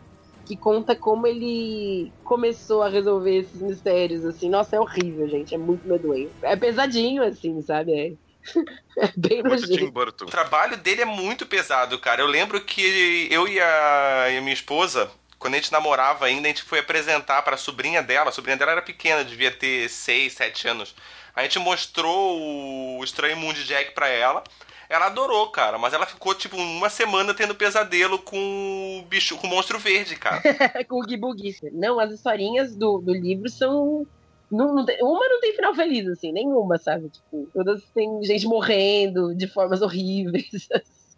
Que 0.51 0.57
conta 0.57 0.97
como 0.97 1.29
ele 1.29 2.13
começou 2.25 2.83
a 2.83 2.89
resolver 2.89 3.39
esses 3.39 3.63
mistérios, 3.63 4.25
assim. 4.25 4.51
Nossa, 4.51 4.75
é 4.75 4.81
horrível, 4.81 5.29
gente. 5.29 5.55
É 5.55 5.59
muito 5.59 5.87
medonho. 5.87 6.29
É 6.43 6.57
pesadinho, 6.57 7.23
assim, 7.23 7.63
sabe? 7.63 7.93
É, 7.93 8.13
é 8.99 9.13
bem 9.17 9.45
nojento. 9.45 10.25
O 10.25 10.27
trabalho 10.27 10.77
dele 10.77 11.03
é 11.03 11.05
muito 11.05 11.47
pesado, 11.47 11.97
cara. 12.01 12.21
Eu 12.21 12.27
lembro 12.27 12.61
que 12.63 13.29
eu 13.31 13.47
e 13.47 13.61
a, 13.61 14.27
e 14.33 14.39
a 14.39 14.41
minha 14.41 14.53
esposa, 14.53 15.09
quando 15.39 15.55
a 15.55 15.57
gente 15.59 15.71
namorava 15.71 16.27
ainda, 16.27 16.49
a 16.49 16.51
gente 16.51 16.65
foi 16.65 16.81
apresentar 16.81 17.43
pra 17.43 17.57
sobrinha 17.57 18.03
dela. 18.03 18.31
A 18.31 18.33
sobrinha 18.33 18.57
dela 18.57 18.73
era 18.73 18.83
pequena, 18.83 19.23
devia 19.23 19.53
ter 19.53 19.89
6, 19.89 20.33
7 20.33 20.67
anos. 20.67 20.97
A 21.33 21.45
gente 21.45 21.61
mostrou 21.61 22.99
o 22.99 23.05
Estranho 23.05 23.37
Mundo 23.37 23.55
de 23.55 23.69
Jack 23.69 23.93
pra 23.93 24.09
ela. 24.09 24.43
Ela 24.91 25.07
adorou, 25.07 25.49
cara, 25.51 25.79
mas 25.79 25.93
ela 25.95 26.05
ficou, 26.05 26.35
tipo, 26.35 26.57
uma 26.57 26.91
semana 26.91 27.33
tendo 27.33 27.55
pesadelo 27.55 28.19
com 28.19 28.99
o 28.99 29.07
bicho, 29.07 29.37
com 29.39 29.47
o 29.47 29.51
monstro 29.51 29.79
verde, 29.79 30.17
cara. 30.17 30.43
Com 30.89 30.97
o 31.01 31.09
Gibugi. 31.09 31.57
Não, 31.73 32.01
as 32.01 32.11
historinhas 32.13 32.75
do, 32.75 32.99
do 32.99 33.15
livro 33.15 33.49
são. 33.49 34.05
Não, 34.51 34.75
não 34.75 34.85
tem- 34.85 34.99
uma 35.01 35.29
não 35.29 35.41
tem 35.41 35.55
final 35.55 35.73
feliz, 35.77 36.09
assim, 36.09 36.33
nenhuma, 36.33 36.77
sabe? 36.77 37.09
Tipo, 37.09 37.49
todas 37.55 37.85
têm 37.95 38.21
gente 38.25 38.47
morrendo 38.47 39.33
de 39.33 39.47
formas 39.47 39.81
horríveis. 39.81 40.69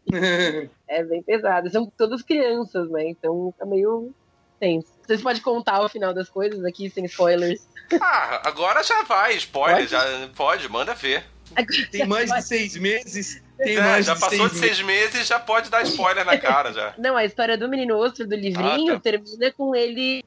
É 0.89 1.05
bem 1.05 1.23
pesado. 1.23 1.71
São 1.71 1.87
todas 1.87 2.23
crianças, 2.23 2.91
né? 2.91 3.09
Então 3.09 3.55
tá 3.57 3.65
meio 3.65 4.13
tenso. 4.59 4.89
Vocês 5.07 5.23
podem 5.23 5.41
contar 5.41 5.81
o 5.81 5.89
final 5.89 6.13
das 6.13 6.29
coisas 6.29 6.65
aqui, 6.65 6.91
sem 6.91 7.05
spoilers. 7.05 7.67
Ah, 8.01 8.43
agora 8.49 8.83
já 8.83 9.03
vai, 9.05 9.37
spoiler, 9.37 9.77
Pode? 9.89 9.91
já 9.91 10.29
pode, 10.35 10.69
manda 10.69 10.93
ver. 10.93 11.25
Tem 11.91 12.05
mais 12.07 12.31
de 12.33 12.43
seis 12.43 12.77
meses. 12.77 13.43
Tem 13.63 13.77
É, 13.77 13.81
mais 13.81 14.07
já 14.07 14.15
de 14.15 14.21
passou 14.21 14.49
seis 14.49 14.53
de 14.53 14.59
seis 14.59 14.83
meses, 14.83 15.27
já 15.27 15.39
pode 15.39 15.71
dar 15.71 15.83
spoiler 15.83 16.25
na 16.25 16.37
cara 16.39 16.73
já. 16.73 16.95
Não, 16.99 17.17
a 17.17 17.25
história 17.25 17.57
do 17.57 17.69
menino 17.69 17.97
ostro 17.97 18.27
do 18.27 18.35
livrinho 18.35 18.93
Ah, 18.93 18.97
tá. 18.97 19.01
termina 19.01 19.53
com 19.53 19.75
ele. 19.75 20.25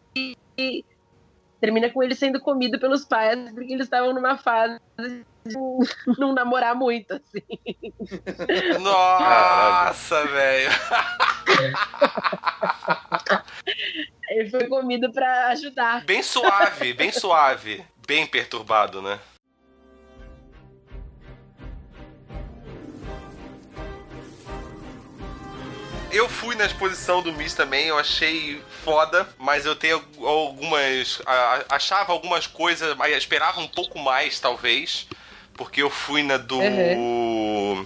Termina 1.60 1.90
com 1.90 2.04
ele 2.04 2.16
sendo 2.16 2.40
comido 2.40 2.80
pelos 2.80 3.06
pais, 3.06 3.40
porque 3.54 3.74
eles 3.74 3.86
estavam 3.86 4.14
numa 4.14 4.38
fase 4.38 4.80
de 5.00 5.56
não 6.20 6.34
namorar 6.34 6.76
muito, 6.76 7.14
assim. 7.14 7.42
Nossa, 8.80 10.26
velho. 10.28 10.70
Ele 14.30 14.50
foi 14.50 14.68
comido 14.68 15.12
pra 15.12 15.48
ajudar. 15.50 16.04
Bem 16.06 16.22
suave, 16.22 16.94
bem 16.94 17.12
suave. 17.12 17.84
bem 18.06 18.26
perturbado, 18.28 19.02
né? 19.02 19.20
Eu 26.16 26.30
fui 26.30 26.56
na 26.56 26.66
exposição 26.66 27.22
do 27.22 27.34
Miss 27.34 27.54
também, 27.54 27.88
eu 27.88 27.98
achei 27.98 28.62
foda, 28.86 29.28
mas 29.38 29.66
eu 29.66 29.76
tenho 29.76 30.02
algumas. 30.24 31.22
achava 31.68 32.14
algumas 32.14 32.48
coisas, 32.48 32.96
mas 32.96 33.14
esperava 33.18 33.60
um 33.60 33.68
pouco 33.68 34.00
mais, 34.00 34.40
talvez. 34.40 35.08
Porque 35.56 35.82
eu 35.84 35.90
fui 35.90 36.24
na 36.24 36.38
do. 36.38 36.58
Uhum 36.58 37.86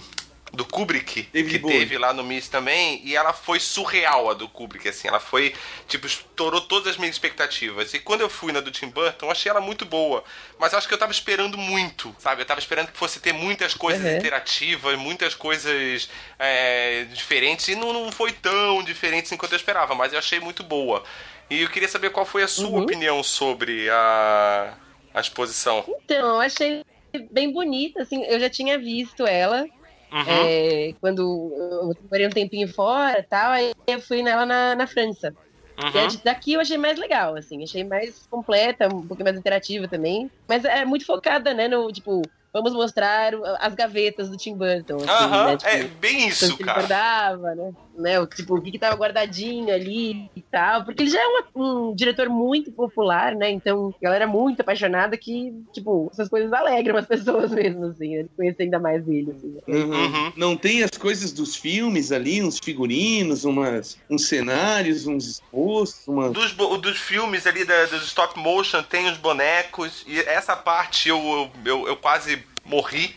do 0.52 0.64
Kubrick, 0.64 1.28
David 1.32 1.50
que 1.50 1.58
Bowie. 1.58 1.78
teve 1.78 1.98
lá 1.98 2.12
no 2.12 2.24
Miss 2.24 2.48
também, 2.48 3.00
e 3.04 3.14
ela 3.14 3.32
foi 3.32 3.60
surreal, 3.60 4.30
a 4.30 4.34
do 4.34 4.48
Kubrick, 4.48 4.88
assim, 4.88 5.08
ela 5.08 5.20
foi, 5.20 5.54
tipo, 5.86 6.06
estourou 6.06 6.60
todas 6.60 6.88
as 6.88 6.96
minhas 6.96 7.14
expectativas. 7.14 7.94
E 7.94 7.98
quando 7.98 8.22
eu 8.22 8.28
fui 8.28 8.52
na 8.52 8.60
do 8.60 8.70
Tim 8.70 8.88
Burton, 8.88 9.26
eu 9.26 9.30
achei 9.30 9.50
ela 9.50 9.60
muito 9.60 9.84
boa, 9.84 10.24
mas 10.58 10.74
acho 10.74 10.88
que 10.88 10.94
eu 10.94 10.98
tava 10.98 11.12
esperando 11.12 11.56
muito, 11.56 12.14
sabe? 12.18 12.42
Eu 12.42 12.46
tava 12.46 12.60
esperando 12.60 12.90
que 12.90 12.98
fosse 12.98 13.20
ter 13.20 13.32
muitas 13.32 13.74
coisas 13.74 14.04
uhum. 14.04 14.16
interativas, 14.16 14.98
muitas 14.98 15.34
coisas 15.34 16.08
é, 16.38 17.04
diferentes, 17.12 17.68
e 17.68 17.76
não, 17.76 17.92
não 17.92 18.10
foi 18.10 18.32
tão 18.32 18.82
diferente 18.82 19.26
assim 19.26 19.36
quanto 19.36 19.52
eu 19.52 19.58
esperava, 19.58 19.94
mas 19.94 20.12
eu 20.12 20.18
achei 20.18 20.40
muito 20.40 20.62
boa. 20.62 21.04
E 21.48 21.62
eu 21.62 21.68
queria 21.68 21.88
saber 21.88 22.10
qual 22.10 22.24
foi 22.24 22.42
a 22.42 22.48
sua 22.48 22.68
uhum. 22.68 22.82
opinião 22.82 23.22
sobre 23.22 23.90
a, 23.90 24.74
a 25.12 25.20
exposição. 25.20 25.84
Então, 26.04 26.34
eu 26.34 26.40
achei 26.40 26.84
bem 27.30 27.52
bonita, 27.52 28.02
assim, 28.02 28.24
eu 28.24 28.38
já 28.38 28.48
tinha 28.48 28.78
visto 28.78 29.26
ela, 29.26 29.66
Uhum. 30.12 30.24
É, 30.26 30.92
quando 31.00 31.20
eu 31.22 32.08
morei 32.10 32.26
um 32.26 32.30
tempinho 32.30 32.68
fora 32.68 33.24
tal, 33.28 33.52
aí 33.52 33.70
eu 33.86 34.00
fui 34.00 34.22
nela 34.22 34.44
na, 34.44 34.74
na 34.74 34.86
França. 34.86 35.32
Uhum. 35.78 36.20
Daqui 36.24 36.54
eu 36.54 36.60
achei 36.60 36.76
mais 36.76 36.98
legal, 36.98 37.36
assim, 37.36 37.62
achei 37.62 37.84
mais 37.84 38.26
completa, 38.28 38.88
um 38.88 39.06
pouquinho 39.06 39.24
mais 39.24 39.38
interativa 39.38 39.88
também. 39.88 40.30
Mas 40.48 40.64
é 40.64 40.84
muito 40.84 41.06
focada, 41.06 41.54
né, 41.54 41.68
no, 41.68 41.88
tipo, 41.88 42.22
vamos 42.52 42.72
mostrar 42.72 43.32
as 43.60 43.74
gavetas 43.74 44.28
do 44.28 44.36
Tim 44.36 44.56
Burton. 44.56 44.96
Assim, 44.96 45.08
Aham, 45.08 45.46
né? 45.46 45.56
tipo, 45.56 45.70
é 45.70 45.84
bem 45.84 46.28
isso, 46.28 46.56
que 46.56 46.64
cara. 46.64 46.80
Ele 46.80 46.88
guardava, 46.88 47.54
né? 47.54 47.72
né? 48.00 48.26
Tipo, 48.26 48.56
o 48.56 48.62
que, 48.62 48.72
que 48.72 48.78
tava 48.78 48.96
guardadinho 48.96 49.72
ali 49.72 50.30
e 50.34 50.42
tal. 50.42 50.84
Porque 50.84 51.02
ele 51.02 51.10
já 51.10 51.20
é 51.20 51.26
um, 51.54 51.90
um, 51.90 51.94
diretor 51.94 52.28
muito 52.28 52.72
popular, 52.72 53.34
né? 53.34 53.50
Então, 53.50 53.94
a 54.00 54.04
galera 54.04 54.24
é 54.24 54.26
muito 54.26 54.60
apaixonada 54.60 55.16
que, 55.16 55.52
tipo, 55.72 56.08
essas 56.12 56.28
coisas 56.28 56.52
alegram 56.52 56.96
as 56.96 57.06
pessoas 57.06 57.50
mesmo, 57.52 57.86
assim, 57.86 58.16
né? 58.16 58.26
Conhecer 58.36 58.64
ainda 58.64 58.78
mais 58.78 59.06
ele, 59.06 59.30
assim. 59.30 59.48
Né? 59.48 59.60
Uhum. 59.68 59.90
Uhum. 59.90 60.32
Não 60.36 60.56
tem 60.56 60.82
as 60.82 60.90
coisas 60.90 61.32
dos 61.32 61.54
filmes 61.54 62.10
ali, 62.10 62.42
uns 62.42 62.58
figurinos, 62.58 63.44
umas, 63.44 63.98
uns 64.08 64.26
cenários, 64.26 65.06
uns 65.06 65.26
expostos, 65.26 66.08
uma... 66.08 66.30
Dos, 66.30 66.52
dos 66.52 66.98
filmes 66.98 67.46
ali, 67.46 67.64
da, 67.64 67.86
dos 67.86 68.04
stop 68.06 68.38
motion, 68.38 68.82
tem 68.82 69.08
os 69.08 69.18
bonecos, 69.18 70.04
e 70.06 70.18
essa 70.20 70.56
parte 70.56 71.08
eu, 71.08 71.50
eu, 71.64 71.86
eu 71.86 71.96
quase 71.96 72.42
morri. 72.64 73.16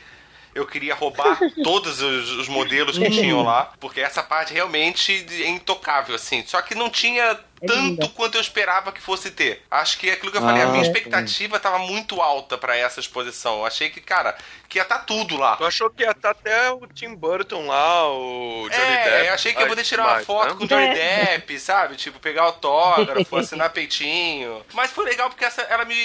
Eu 0.53 0.67
queria 0.67 0.93
roubar 0.93 1.39
todos 1.63 2.01
os, 2.01 2.29
os 2.31 2.47
modelos 2.47 2.97
que 2.97 3.09
tinham 3.09 3.41
lá, 3.41 3.73
porque 3.79 3.99
essa 3.99 4.21
parte 4.21 4.53
realmente 4.53 5.25
é 5.31 5.47
intocável, 5.49 6.13
assim. 6.15 6.43
Só 6.45 6.61
que 6.61 6.75
não 6.75 6.89
tinha 6.89 7.39
tanto 7.65 8.09
quanto 8.09 8.35
eu 8.35 8.41
esperava 8.41 8.91
que 8.91 9.01
fosse 9.01 9.31
ter. 9.31 9.63
Acho 9.69 9.97
que 9.97 10.09
é 10.09 10.13
aquilo 10.13 10.31
que 10.31 10.37
eu 10.37 10.41
falei, 10.41 10.61
ah, 10.61 10.65
a 10.65 10.71
minha 10.71 10.83
expectativa 10.83 11.57
estava 11.57 11.79
muito 11.79 12.21
alta 12.21 12.57
para 12.57 12.75
essa 12.77 12.99
exposição. 12.99 13.59
Eu 13.59 13.65
achei 13.65 13.89
que, 13.89 14.01
cara, 14.01 14.35
que 14.67 14.77
ia 14.77 14.83
estar 14.83 14.99
tá 14.99 15.05
tudo 15.05 15.37
lá. 15.37 15.55
Tu 15.55 15.65
achou 15.65 15.89
que 15.89 16.03
ia 16.03 16.11
estar 16.11 16.33
tá 16.33 16.39
até 16.39 16.71
o 16.71 16.87
Tim 16.87 17.15
Burton 17.15 17.67
lá, 17.67 18.09
o 18.09 18.67
Johnny 18.69 18.83
é, 18.83 19.03
Depp? 19.03 19.09
É, 19.09 19.29
eu 19.29 19.33
achei 19.33 19.53
que 19.53 19.61
ia 19.61 19.67
poder 19.67 19.83
tirar 19.83 20.07
uma 20.07 20.19
foto 20.21 20.49
né? 20.49 20.55
com 20.55 20.63
o 20.65 20.67
Johnny 20.67 20.87
é. 20.87 21.37
Depp, 21.37 21.59
sabe? 21.61 21.95
Tipo, 21.95 22.19
pegar 22.19 22.43
autógrafo, 22.43 23.37
assinar 23.37 23.69
peitinho. 23.69 24.65
Mas 24.73 24.91
foi 24.91 25.05
legal 25.05 25.29
porque 25.29 25.45
essa, 25.45 25.61
ela 25.63 25.85
me, 25.85 25.95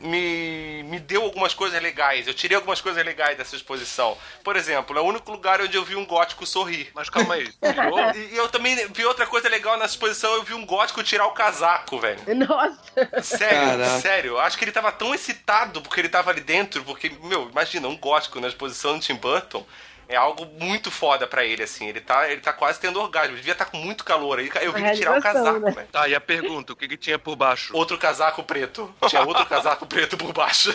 me, 0.00 0.82
me 0.84 1.00
deu 1.00 1.22
algumas 1.22 1.54
coisas 1.54 1.80
legais. 1.82 2.26
Eu 2.26 2.34
tirei 2.34 2.56
algumas 2.56 2.80
coisas 2.80 3.04
legais 3.04 3.36
dessa 3.36 3.56
exposição. 3.56 4.16
Por 4.44 4.56
exemplo, 4.56 4.96
é 4.96 5.00
o 5.00 5.04
único 5.04 5.30
lugar 5.30 5.60
onde 5.60 5.76
eu 5.76 5.84
vi 5.84 5.96
um 5.96 6.06
gótico 6.06 6.46
sorrir. 6.46 6.90
Mas 6.94 7.10
calma 7.10 7.34
aí. 7.34 7.52
e 8.32 8.36
eu 8.36 8.48
também 8.48 8.76
vi 8.88 9.04
outra 9.04 9.26
coisa 9.26 9.48
legal 9.48 9.76
nessa 9.76 9.94
exposição 9.94 10.21
eu 10.28 10.42
vi 10.42 10.54
um 10.54 10.64
gótico 10.66 11.02
tirar 11.02 11.26
o 11.26 11.32
casaco, 11.32 11.98
velho. 11.98 12.20
Nossa! 12.34 13.22
Sério, 13.22 13.60
Caraca. 13.60 14.00
sério. 14.00 14.38
Acho 14.38 14.58
que 14.58 14.64
ele 14.64 14.72
tava 14.72 14.92
tão 14.92 15.14
excitado 15.14 15.80
porque 15.82 16.00
ele 16.00 16.08
tava 16.08 16.30
ali 16.30 16.40
dentro, 16.40 16.82
porque, 16.84 17.10
meu, 17.22 17.48
imagina, 17.50 17.88
um 17.88 17.96
gótico 17.96 18.40
na 18.40 18.48
exposição 18.48 18.98
de 18.98 19.06
Tim 19.06 19.14
Burton 19.14 19.64
é 20.12 20.16
algo 20.16 20.46
muito 20.60 20.90
foda 20.90 21.26
pra 21.26 21.44
ele, 21.44 21.62
assim. 21.62 21.88
Ele 21.88 22.00
tá, 22.00 22.30
ele 22.30 22.40
tá 22.40 22.52
quase 22.52 22.78
tendo 22.78 23.00
orgasmo. 23.00 23.30
Ele 23.30 23.36
devia 23.38 23.52
estar 23.52 23.64
tá 23.64 23.70
com 23.70 23.78
muito 23.78 24.04
calor 24.04 24.38
aí. 24.38 24.50
Eu 24.60 24.72
vi 24.72 24.82
ele 24.82 24.96
tirar 24.96 25.18
o 25.18 25.22
casaco, 25.22 25.58
né? 25.58 25.70
velho. 25.70 25.88
Tá, 25.90 26.06
e 26.08 26.14
a 26.14 26.20
pergunta: 26.20 26.72
o 26.72 26.76
que, 26.76 26.86
que 26.86 26.96
tinha 26.96 27.18
por 27.18 27.34
baixo? 27.34 27.76
Outro 27.76 27.96
casaco 27.96 28.42
preto. 28.42 28.92
Tinha 29.08 29.22
outro 29.22 29.46
casaco 29.46 29.86
preto 29.86 30.16
por 30.16 30.32
baixo. 30.32 30.74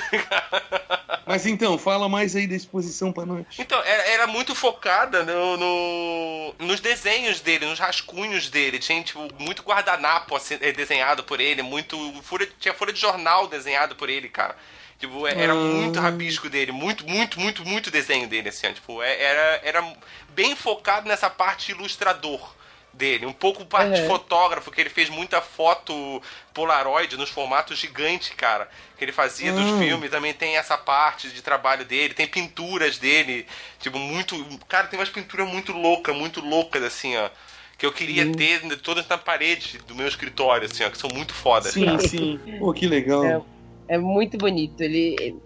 Mas 1.25 1.45
então, 1.45 1.77
fala 1.77 2.07
mais 2.07 2.35
aí 2.35 2.47
da 2.47 2.55
exposição 2.55 3.11
pra 3.11 3.25
nós. 3.25 3.45
Então, 3.59 3.77
era, 3.83 4.03
era 4.03 4.27
muito 4.27 4.55
focada 4.55 5.23
no, 5.23 5.57
no, 5.57 6.55
nos 6.59 6.79
desenhos 6.79 7.41
dele, 7.41 7.65
nos 7.65 7.79
rascunhos 7.79 8.49
dele. 8.49 8.79
Tinha, 8.79 9.03
tipo, 9.03 9.27
muito 9.38 9.61
guardanapo 9.61 10.35
assim, 10.35 10.57
eh, 10.61 10.71
desenhado 10.71 11.23
por 11.23 11.39
ele, 11.39 11.61
muito. 11.61 11.97
Folha, 12.23 12.47
tinha 12.59 12.73
folha 12.73 12.93
de 12.93 12.99
jornal 12.99 13.47
desenhado 13.47 13.95
por 13.95 14.09
ele, 14.09 14.29
cara. 14.29 14.55
Tipo, 15.00 15.28
é, 15.28 15.39
era 15.39 15.54
muito 15.54 16.00
rabisco 16.00 16.50
dele, 16.50 16.72
muito, 16.72 17.08
muito, 17.08 17.39
muito, 17.39 17.64
muito 17.64 17.91
desenho 17.91 18.28
dele, 18.28 18.50
assim, 18.50 18.72
tipo, 18.74 19.02
é, 19.04 19.22
era, 19.22 19.62
era 19.64 19.93
bem 20.30 20.56
focado 20.56 21.08
nessa 21.08 21.30
parte 21.30 21.72
ilustrador 21.72 22.56
dele, 22.91 23.28
um 23.28 23.34
pouco 23.34 23.64
parte 23.64 24.02
uhum. 24.02 24.08
fotógrafo, 24.08 24.72
que 24.72 24.82
ele 24.82 24.89
fez 24.89 25.08
muita 25.08 25.39
foto 25.39 26.20
polaroid 26.52 27.16
nos 27.16 27.30
formatos 27.30 27.78
gigantes, 27.78 28.34
cara, 28.36 28.68
que 28.98 29.06
ele 29.06 29.12
fazia 29.12 29.54
uhum. 29.54 29.62
dos 29.62 29.72
hum. 29.74 29.80
filmes, 29.80 30.10
também 30.10 30.34
tem 30.34 30.58
essa 30.58 30.76
parte 30.76 31.30
de 31.30 31.43
trabalho 31.43 31.86
dele, 31.86 32.16
tem 32.16 32.28
pinturas 32.28 32.98
dele, 32.98 33.45
tipo, 33.80 34.00
muito, 34.00 34.36
cara, 34.68 34.88
tem 34.88 35.00
umas 35.00 35.10
pinturas 35.10 35.48
muito 35.48 35.74
loucas, 35.74 36.16
muito 36.16 36.41
loucas, 36.41 36.82
assim, 36.82 37.16
ó, 37.18 37.30
que 37.78 37.86
eu 37.86 37.91
queria 37.91 38.26
uhum. 38.26 38.32
ter 38.32 38.62
todas 38.78 39.08
na 39.08 39.20
parede 39.20 39.78
do 39.88 39.93
meu 39.93 40.08
escritório, 40.08 40.68
assim, 40.68 40.84
ó, 40.84 40.89
que 40.89 40.98
são 40.98 41.12
muito 41.14 41.36
fodas. 41.36 41.74
Sim, 41.74 41.86
cara. 41.86 42.00
sim. 42.00 42.39
Pô, 42.58 42.74
que 42.74 42.88
legal. 42.88 43.24
É. 43.24 43.57
É 43.88 43.97
muito 43.97 44.38
bonito. 44.38 44.81
Ele 44.81 45.38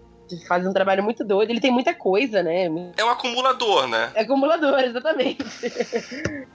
faz 0.46 0.66
um 0.66 0.72
trabalho 0.72 1.02
muito 1.02 1.24
doido. 1.24 1.50
Ele 1.50 1.60
tem 1.60 1.70
muita 1.70 1.94
coisa, 1.94 2.42
né? 2.42 2.64
É 2.96 3.04
um 3.04 3.10
acumulador, 3.10 3.86
né? 3.86 4.10
É 4.14 4.22
acumulador, 4.22 4.80
exatamente. 4.84 5.44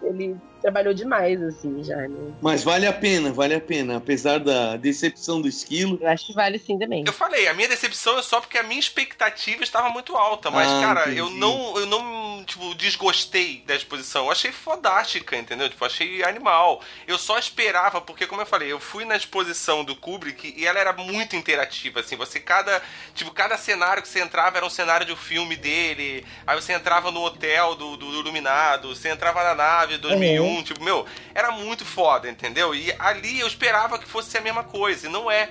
ele 0.01 0.35
trabalhou 0.62 0.93
demais, 0.93 1.41
assim, 1.41 1.84
já, 1.84 1.95
né? 1.95 2.34
Mas 2.41 2.64
vale 2.64 2.86
a 2.86 2.93
pena, 2.93 3.32
vale 3.32 3.55
a 3.55 3.62
pena. 3.62 3.97
Apesar 3.97 4.39
da 4.39 4.76
decepção 4.78 5.41
do 5.41 5.47
esquilo. 5.47 5.97
Eu 6.01 6.10
acho 6.10 6.28
que 6.28 6.34
vale 6.34 6.60
sim 6.60 6.78
também. 6.78 7.03
Eu 7.05 7.14
falei, 7.14 7.47
a 7.47 7.53
minha 7.53 7.68
decepção 7.68 8.18
é 8.18 8.22
só 8.22 8.41
porque 8.41 8.58
a 8.58 8.64
minha 8.64 8.80
expectativa 8.80 9.64
estava 9.64 9.89
muito 9.89 10.16
alta. 10.16 10.51
Mas, 10.51 10.68
ah, 10.68 10.82
cara, 10.82 11.10
eu 11.10 11.30
não, 11.30 11.78
eu 11.78 11.86
não, 11.86 12.43
tipo, 12.45 12.74
desgostei 12.76 13.64
da 13.66 13.76
exposição. 13.76 14.26
Eu 14.26 14.32
achei 14.32 14.51
fodástica, 14.51 15.36
entendeu? 15.36 15.70
Tipo, 15.70 15.86
achei 15.86 16.24
animal. 16.24 16.82
Eu 17.08 17.18
só 17.18 17.38
esperava, 17.38 18.01
porque, 18.01 18.28
como 18.28 18.41
eu 18.41 18.45
falei, 18.45 18.72
eu 18.72 18.80
fui 18.80 19.05
na 19.05 19.16
exposição 19.16 19.84
do 19.84 19.95
Kubrick 19.95 20.53
e 20.58 20.66
ela 20.66 20.80
era 20.80 20.93
muito 20.93 21.36
interativa, 21.36 22.01
assim. 22.01 22.16
Você, 22.16 22.39
cada, 22.39 22.82
tipo, 23.14 23.32
cada 23.32 23.58
cenário 23.58 24.01
que 24.01 24.10
você 24.10 24.22
entrava 24.22 24.58
era 24.58 24.66
um 24.66 24.70
cenário 24.70 25.05
de 25.05 25.14
um 25.14 25.18
filme 25.18 25.55
dele. 25.55 26.26
Aí 26.45 26.60
você 26.60 26.74
entrava 26.74 27.12
no 27.12 27.24
hotel 27.24 27.76
do, 27.76 27.95
do, 27.95 28.12
do 28.12 28.20
Iluminado, 28.20 28.95
você 28.95 29.10
entrava 29.10 29.43
na 29.43 29.55
nave 29.55 29.97
2001. 29.97 30.43
Uhum 30.43 30.47
tipo, 30.64 30.84
meu, 30.84 31.06
era 31.34 31.52
muito 31.52 31.86
foda, 31.86 32.30
entendeu? 32.30 32.74
E 32.74 32.93
ali 33.00 33.39
eu 33.39 33.48
esperava 33.48 33.98
que 34.00 34.08
fosse 34.08 34.38
a 34.38 34.41
mesma 34.41 34.64
coisa, 34.64 35.08
e 35.08 35.10
não 35.10 35.30
é. 35.30 35.50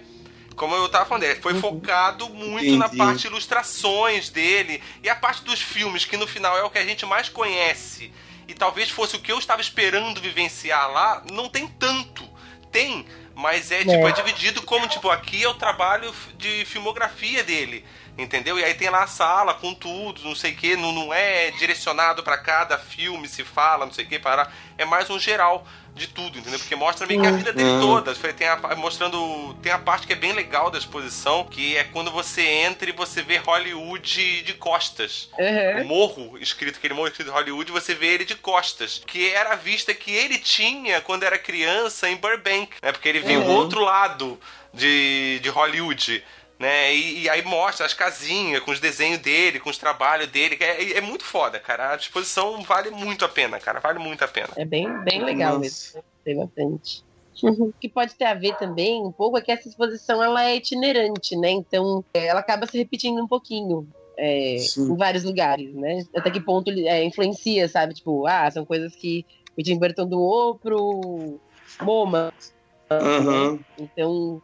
Como 0.54 0.74
eu 0.74 0.88
tava 0.88 1.04
falando, 1.04 1.24
ele 1.24 1.40
foi 1.40 1.52
uhum. 1.52 1.60
focado 1.60 2.28
muito 2.30 2.64
Entendi. 2.64 2.78
na 2.78 2.88
parte 2.88 3.22
de 3.22 3.26
ilustrações 3.26 4.30
dele 4.30 4.82
e 5.02 5.08
a 5.08 5.14
parte 5.14 5.44
dos 5.44 5.60
filmes, 5.60 6.06
que 6.06 6.16
no 6.16 6.26
final 6.26 6.56
é 6.56 6.64
o 6.64 6.70
que 6.70 6.78
a 6.78 6.84
gente 6.84 7.04
mais 7.04 7.28
conhece. 7.28 8.10
E 8.48 8.54
talvez 8.54 8.88
fosse 8.88 9.16
o 9.16 9.18
que 9.20 9.30
eu 9.30 9.38
estava 9.38 9.60
esperando 9.60 10.20
vivenciar 10.20 10.90
lá, 10.90 11.22
não 11.30 11.48
tem 11.48 11.66
tanto. 11.66 12.26
Tem, 12.72 13.06
mas 13.34 13.70
é, 13.70 13.80
tipo, 13.80 13.90
é. 13.90 14.08
é 14.08 14.12
dividido 14.12 14.62
como, 14.62 14.88
tipo, 14.88 15.10
aqui 15.10 15.44
é 15.44 15.48
o 15.48 15.54
trabalho 15.54 16.14
de 16.38 16.64
filmografia 16.64 17.44
dele 17.44 17.84
entendeu? 18.16 18.58
E 18.58 18.64
aí 18.64 18.74
tem 18.74 18.90
lá 18.90 19.04
a 19.04 19.06
sala 19.06 19.54
com 19.54 19.74
tudo, 19.74 20.22
não 20.24 20.34
sei 20.34 20.52
o 20.52 20.56
que, 20.56 20.76
não, 20.76 20.92
não 20.92 21.12
é 21.12 21.50
direcionado 21.52 22.22
para 22.22 22.38
cada 22.38 22.78
filme 22.78 23.28
se 23.28 23.44
fala, 23.44 23.86
não 23.86 23.92
sei 23.92 24.04
o 24.04 24.08
que, 24.08 24.18
para 24.18 24.50
é 24.78 24.84
mais 24.84 25.08
um 25.10 25.18
geral 25.18 25.66
de 25.96 26.08
tudo, 26.08 26.38
entendeu? 26.38 26.58
Porque 26.58 26.76
mostra 26.76 27.06
meio 27.06 27.22
que 27.22 27.26
a 27.26 27.30
vida 27.30 27.52
dele 27.54 27.70
uhum. 27.70 27.80
toda. 27.80 28.14
Tem 28.14 28.46
a, 28.46 28.76
mostrando. 28.76 29.54
Tem 29.62 29.72
a 29.72 29.78
parte 29.78 30.06
que 30.06 30.12
é 30.12 30.16
bem 30.16 30.32
legal 30.32 30.70
da 30.70 30.76
exposição, 30.76 31.44
que 31.44 31.74
é 31.74 31.84
quando 31.84 32.10
você 32.10 32.42
entra 32.42 32.90
e 32.90 32.92
você 32.92 33.22
vê 33.22 33.38
Hollywood 33.38 34.42
de 34.42 34.54
costas. 34.54 35.30
Uhum. 35.38 35.82
O 35.82 35.84
morro, 35.86 36.38
escrito 36.38 36.76
aquele 36.76 36.92
morro 36.92 37.08
escrito 37.08 37.32
Hollywood, 37.32 37.72
você 37.72 37.94
vê 37.94 38.08
ele 38.08 38.26
de 38.26 38.34
costas. 38.34 39.02
Que 39.06 39.30
era 39.30 39.54
a 39.54 39.56
vista 39.56 39.94
que 39.94 40.10
ele 40.10 40.38
tinha 40.38 41.00
quando 41.00 41.22
era 41.22 41.38
criança 41.38 42.10
em 42.10 42.16
Burbank. 42.16 42.68
Né? 42.82 42.92
Porque 42.92 43.08
ele 43.08 43.20
viu 43.20 43.40
o 43.40 43.48
outro 43.48 43.80
lado 43.80 44.38
de, 44.74 45.40
de 45.42 45.48
Hollywood 45.48 46.22
né? 46.58 46.94
E, 46.94 47.22
e, 47.22 47.28
aí 47.28 47.42
mostra 47.42 47.84
as 47.84 47.92
casinhas 47.92 48.62
com 48.62 48.70
os 48.70 48.80
desenhos 48.80 49.20
dele, 49.20 49.60
com 49.60 49.68
os 49.68 49.78
trabalhos 49.78 50.28
dele. 50.28 50.56
É, 50.60 50.98
é, 50.98 51.00
muito 51.00 51.24
foda, 51.24 51.58
cara. 51.58 51.92
A 51.92 51.96
exposição 51.96 52.62
vale 52.62 52.90
muito 52.90 53.24
a 53.24 53.28
pena, 53.28 53.60
cara. 53.60 53.80
Vale 53.80 53.98
muito 53.98 54.24
a 54.24 54.28
pena. 54.28 54.48
É 54.56 54.64
bem, 54.64 54.88
bem 55.04 55.22
legal 55.22 55.58
Nossa. 55.58 55.60
mesmo. 55.60 56.04
Tem 56.24 56.36
bastante. 56.36 57.04
O 57.42 57.70
que 57.78 57.86
pode 57.86 58.14
ter 58.14 58.24
a 58.24 58.32
ver 58.32 58.56
também 58.56 59.02
um 59.04 59.12
pouco 59.12 59.36
é 59.36 59.42
que 59.42 59.52
essa 59.52 59.68
exposição 59.68 60.22
ela 60.22 60.42
é 60.46 60.56
itinerante, 60.56 61.36
né? 61.36 61.50
Então 61.50 62.02
é, 62.14 62.28
ela 62.28 62.40
acaba 62.40 62.66
se 62.66 62.78
repetindo 62.78 63.22
um 63.22 63.28
pouquinho. 63.28 63.86
É, 64.18 64.56
em 64.56 64.96
vários 64.96 65.24
lugares, 65.24 65.74
né? 65.74 66.02
Até 66.16 66.30
que 66.30 66.40
ponto 66.40 66.70
ele 66.70 66.88
é, 66.88 67.04
influencia, 67.04 67.68
sabe? 67.68 67.92
Tipo, 67.92 68.26
ah, 68.26 68.50
são 68.50 68.64
coisas 68.64 68.96
que 68.96 69.26
o 69.58 69.62
Tim 69.62 69.78
Burton 69.78 70.06
doou 70.06 70.54
pro 70.54 71.38
MoMA. 71.82 72.32
Uhum. 72.90 73.60
Então, 73.78 74.40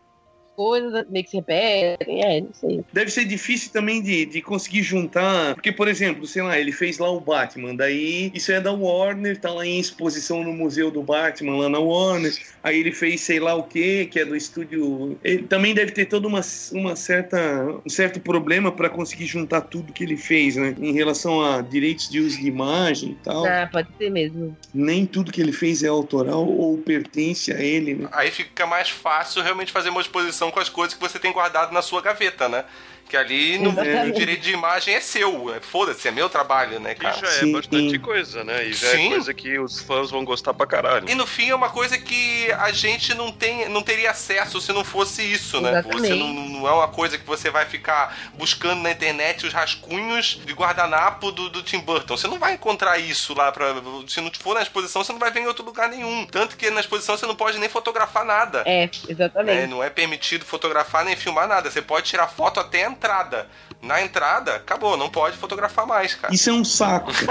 coisas 0.56 1.06
meio 1.08 1.24
que 1.24 1.30
se 1.30 1.36
repetem, 1.36 2.24
é, 2.24 2.40
não 2.40 2.52
sei. 2.52 2.84
Deve 2.92 3.10
ser 3.10 3.24
difícil 3.24 3.72
também 3.72 4.02
de, 4.02 4.26
de 4.26 4.42
conseguir 4.42 4.82
juntar, 4.82 5.54
porque, 5.54 5.72
por 5.72 5.88
exemplo, 5.88 6.26
sei 6.26 6.42
lá, 6.42 6.58
ele 6.58 6.72
fez 6.72 6.98
lá 6.98 7.10
o 7.10 7.20
Batman, 7.20 7.74
daí 7.74 8.30
isso 8.34 8.52
é 8.52 8.60
da 8.60 8.72
Warner, 8.72 9.38
tá 9.38 9.50
lá 9.50 9.66
em 9.66 9.78
exposição 9.78 10.42
no 10.44 10.52
Museu 10.52 10.90
do 10.90 11.02
Batman, 11.02 11.56
lá 11.56 11.68
na 11.68 11.78
Warner, 11.78 12.34
aí 12.62 12.78
ele 12.78 12.92
fez 12.92 13.20
sei 13.20 13.40
lá 13.40 13.54
o 13.54 13.64
que, 13.64 14.06
que 14.06 14.20
é 14.20 14.24
do 14.24 14.36
estúdio. 14.36 15.18
Ele 15.22 15.44
também 15.44 15.74
deve 15.74 15.92
ter 15.92 16.06
todo 16.06 16.26
uma, 16.26 16.40
uma 16.72 16.96
certa, 16.96 17.38
um 17.84 17.88
certo 17.88 18.20
problema 18.20 18.72
para 18.72 18.88
conseguir 18.88 19.26
juntar 19.26 19.62
tudo 19.62 19.92
que 19.92 20.04
ele 20.04 20.16
fez, 20.16 20.56
né? 20.56 20.74
Em 20.78 20.92
relação 20.92 21.44
a 21.44 21.60
direitos 21.60 22.08
de 22.08 22.20
uso 22.20 22.38
de 22.38 22.46
imagem 22.46 23.10
e 23.10 23.24
tal. 23.24 23.46
Ah, 23.46 23.68
pode 23.70 23.88
ser 23.96 24.10
mesmo. 24.10 24.56
Nem 24.72 25.06
tudo 25.06 25.32
que 25.32 25.40
ele 25.40 25.52
fez 25.52 25.82
é 25.82 25.88
autoral 25.88 26.46
ou 26.46 26.78
pertence 26.78 27.52
a 27.52 27.60
ele, 27.60 27.94
né? 27.94 28.08
Aí 28.12 28.30
fica 28.30 28.66
mais 28.66 28.88
fácil 28.88 29.42
realmente 29.42 29.72
fazer 29.72 29.90
uma 29.90 30.00
exposição 30.00 30.41
com 30.50 30.60
as 30.60 30.68
coisas 30.68 30.94
que 30.94 31.00
você 31.00 31.18
tem 31.18 31.32
guardado 31.32 31.72
na 31.72 31.82
sua 31.82 32.00
gaveta, 32.00 32.48
né? 32.48 32.64
Que 33.08 33.16
ali 33.18 33.58
no, 33.58 33.70
o 33.70 34.12
direito 34.12 34.40
de 34.40 34.52
imagem 34.52 34.94
é 34.94 35.00
seu. 35.00 35.54
é- 35.54 35.60
Foda-se, 35.60 36.08
é 36.08 36.10
meu 36.10 36.30
trabalho, 36.30 36.80
né, 36.80 36.92
E 36.92 36.94
cara? 36.94 37.14
já 37.18 37.26
é 37.26 37.30
Sim. 37.40 37.52
bastante 37.52 37.98
coisa, 37.98 38.42
né? 38.42 38.64
E 38.64 38.72
já 38.72 38.88
Sim. 38.92 39.06
é 39.06 39.10
coisa 39.10 39.34
que 39.34 39.58
os 39.58 39.80
fãs 39.80 40.10
vão 40.10 40.24
gostar 40.24 40.54
pra 40.54 40.66
caralho. 40.66 41.10
E 41.10 41.14
no 41.14 41.26
fim 41.26 41.50
é 41.50 41.54
uma 41.54 41.68
coisa 41.68 41.98
que 41.98 42.50
a 42.52 42.72
gente 42.72 43.12
não, 43.14 43.30
tem, 43.30 43.68
não 43.68 43.82
teria 43.82 44.10
acesso 44.12 44.60
se 44.62 44.72
não 44.72 44.82
fosse 44.82 45.22
isso, 45.22 45.60
né? 45.60 45.70
Exatamente. 45.80 46.00
Você 46.08 46.14
não, 46.14 46.32
não 46.32 46.66
é 46.68 46.72
uma 46.72 46.88
coisa 46.88 47.18
que 47.18 47.26
você 47.26 47.50
vai 47.50 47.66
ficar 47.66 48.16
buscando 48.34 48.80
na 48.82 48.90
internet 48.90 49.46
os 49.46 49.52
rascunhos 49.52 50.40
de 50.44 50.52
guardanapo 50.54 51.30
do, 51.30 51.50
do 51.50 51.62
Tim 51.62 51.80
Burton. 51.80 52.16
Você 52.16 52.26
não 52.26 52.38
vai 52.38 52.54
encontrar 52.54 52.98
isso 52.98 53.34
lá 53.34 53.52
pra. 53.52 53.74
Se 54.08 54.20
não 54.22 54.30
for 54.32 54.54
na 54.54 54.62
exposição, 54.62 55.04
você 55.04 55.12
não 55.12 55.18
vai 55.20 55.30
ver 55.30 55.40
em 55.40 55.46
outro 55.46 55.64
lugar 55.64 55.88
nenhum. 55.88 56.24
Tanto 56.26 56.56
que 56.56 56.70
na 56.70 56.80
exposição 56.80 57.16
você 57.16 57.26
não 57.26 57.36
pode 57.36 57.58
nem 57.58 57.68
fotografar 57.68 58.24
nada. 58.24 58.62
É, 58.64 58.84
É, 58.84 58.90
exatamente. 59.08 59.66
não 59.66 59.82
é 59.82 59.90
permitido 59.90 60.44
fotografar 60.46 61.04
nem 61.04 61.14
filmar 61.14 61.46
nada. 61.46 61.70
Você 61.70 61.82
pode 61.82 62.06
tirar 62.08 62.26
foto 62.28 62.58
até 62.58 62.88
entrada. 62.92 63.48
Na 63.80 64.00
entrada, 64.00 64.56
acabou, 64.56 64.96
não 64.96 65.10
pode 65.10 65.36
fotografar 65.36 65.86
mais, 65.86 66.14
cara. 66.14 66.32
Isso 66.32 66.48
é 66.50 66.52
um 66.52 66.64
saco. 66.64 67.10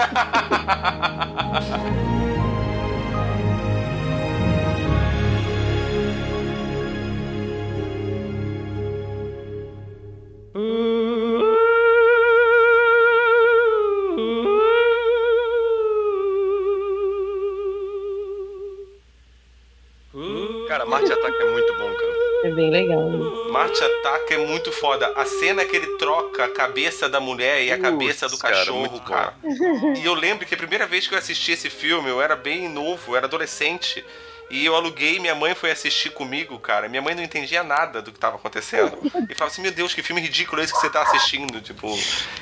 Cara, 20.67 20.85
Marte 20.85 21.11
Ataque 21.11 21.35
é 21.41 21.51
muito 21.51 21.73
bom, 21.73 21.93
cara. 21.93 22.13
É 22.45 22.51
bem 22.51 22.69
legal. 22.69 23.09
né? 23.09 23.40
Marte 23.51 23.83
Ataca 23.83 24.33
é 24.33 24.37
muito 24.37 24.71
foda. 24.71 25.11
A 25.15 25.25
cena 25.25 25.65
que 25.65 25.75
ele 25.75 25.97
troca 25.97 26.45
a 26.45 26.49
cabeça 26.49 27.09
da 27.09 27.19
mulher 27.19 27.61
e 27.63 27.71
a 27.71 27.75
Putz, 27.77 27.89
cabeça 27.89 28.29
do 28.29 28.37
cara, 28.37 28.55
cachorro, 28.57 28.99
bom. 28.99 28.99
cara. 28.99 29.33
E 30.01 30.05
eu 30.05 30.13
lembro 30.13 30.45
que 30.45 30.53
a 30.53 30.57
primeira 30.57 30.85
vez 30.87 31.07
que 31.07 31.13
eu 31.13 31.17
assisti 31.19 31.51
esse 31.51 31.69
filme, 31.69 32.09
eu 32.09 32.21
era 32.21 32.35
bem 32.35 32.69
novo, 32.69 33.11
eu 33.11 33.17
era 33.17 33.25
adolescente. 33.25 34.03
E 34.49 34.65
eu 34.65 34.75
aluguei, 34.75 35.17
minha 35.17 35.33
mãe 35.33 35.55
foi 35.55 35.71
assistir 35.71 36.09
comigo, 36.09 36.59
cara. 36.59 36.89
Minha 36.89 37.01
mãe 37.01 37.15
não 37.15 37.23
entendia 37.23 37.63
nada 37.63 38.01
do 38.01 38.11
que 38.11 38.19
tava 38.19 38.35
acontecendo. 38.35 38.97
E 39.29 39.33
falava 39.33 39.45
assim, 39.53 39.61
meu 39.61 39.71
Deus, 39.71 39.93
que 39.93 40.03
filme 40.03 40.21
ridículo 40.21 40.61
é 40.61 40.65
esse 40.65 40.73
que 40.73 40.79
você 40.79 40.89
tá 40.89 41.01
assistindo, 41.03 41.61
tipo... 41.61 41.87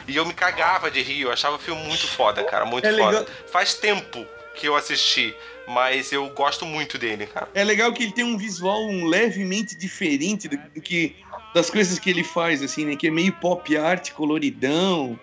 E 0.07 0.15
eu 0.15 0.25
me 0.25 0.33
cagava 0.33 0.89
de 0.89 1.01
rir, 1.03 1.21
eu 1.21 1.31
achava 1.31 1.57
o 1.57 1.59
filme 1.59 1.83
muito 1.83 2.07
foda, 2.07 2.43
cara, 2.43 2.65
muito 2.65 2.87
É 2.87 2.91
foda. 2.91 3.05
legal. 3.19 3.25
Faz 3.51 3.75
tempo 3.75 4.25
que 4.55 4.67
eu 4.67 4.75
assisti, 4.75 5.35
mas 5.69 6.11
eu 6.11 6.27
gosto 6.29 6.65
muito 6.65 6.97
dele, 6.97 7.27
cara. 7.27 7.47
É 7.53 7.63
legal 7.63 7.93
que 7.93 8.03
ele 8.03 8.11
tem 8.11 8.25
um 8.25 8.37
visual 8.37 8.81
um 8.87 9.05
levemente 9.05 9.77
diferente 9.77 10.47
do, 10.47 10.57
do 10.57 10.81
que 10.81 11.15
das 11.53 11.69
coisas 11.69 11.99
que 11.99 12.09
ele 12.09 12.23
faz, 12.23 12.63
assim, 12.63 12.85
né? 12.85 12.95
Que 12.95 13.07
é 13.07 13.11
meio 13.11 13.31
pop 13.33 13.77
art, 13.77 14.11
coloridão, 14.11 15.17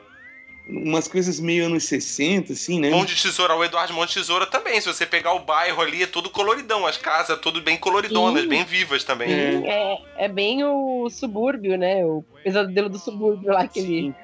umas 0.68 1.08
coisas 1.08 1.40
meio 1.40 1.66
anos 1.66 1.84
60, 1.84 2.52
assim, 2.52 2.78
né? 2.78 2.90
Mão 2.90 3.04
de 3.04 3.20
Tesoura, 3.20 3.56
o 3.56 3.64
Eduardo 3.64 3.92
Mão 3.92 4.06
de 4.06 4.14
Tesoura 4.14 4.46
também. 4.46 4.80
Se 4.80 4.86
você 4.86 5.04
pegar 5.04 5.32
o 5.32 5.40
bairro 5.40 5.82
ali, 5.82 6.04
é 6.04 6.06
todo 6.06 6.30
coloridão. 6.30 6.86
As 6.86 6.96
casas 6.96 7.40
tudo 7.40 7.60
bem 7.60 7.76
coloridonas, 7.76 8.42
Sim. 8.42 8.48
bem 8.48 8.64
vivas 8.64 9.02
também. 9.02 9.32
É. 9.32 9.62
É, 9.66 9.98
é 10.26 10.28
bem 10.28 10.62
o 10.62 11.10
subúrbio, 11.10 11.76
né? 11.76 12.04
O 12.04 12.24
pesadelo 12.44 12.88
do 12.88 12.98
subúrbio 12.98 13.52
lá, 13.52 13.66
que 13.66 13.80
ele, 13.80 14.14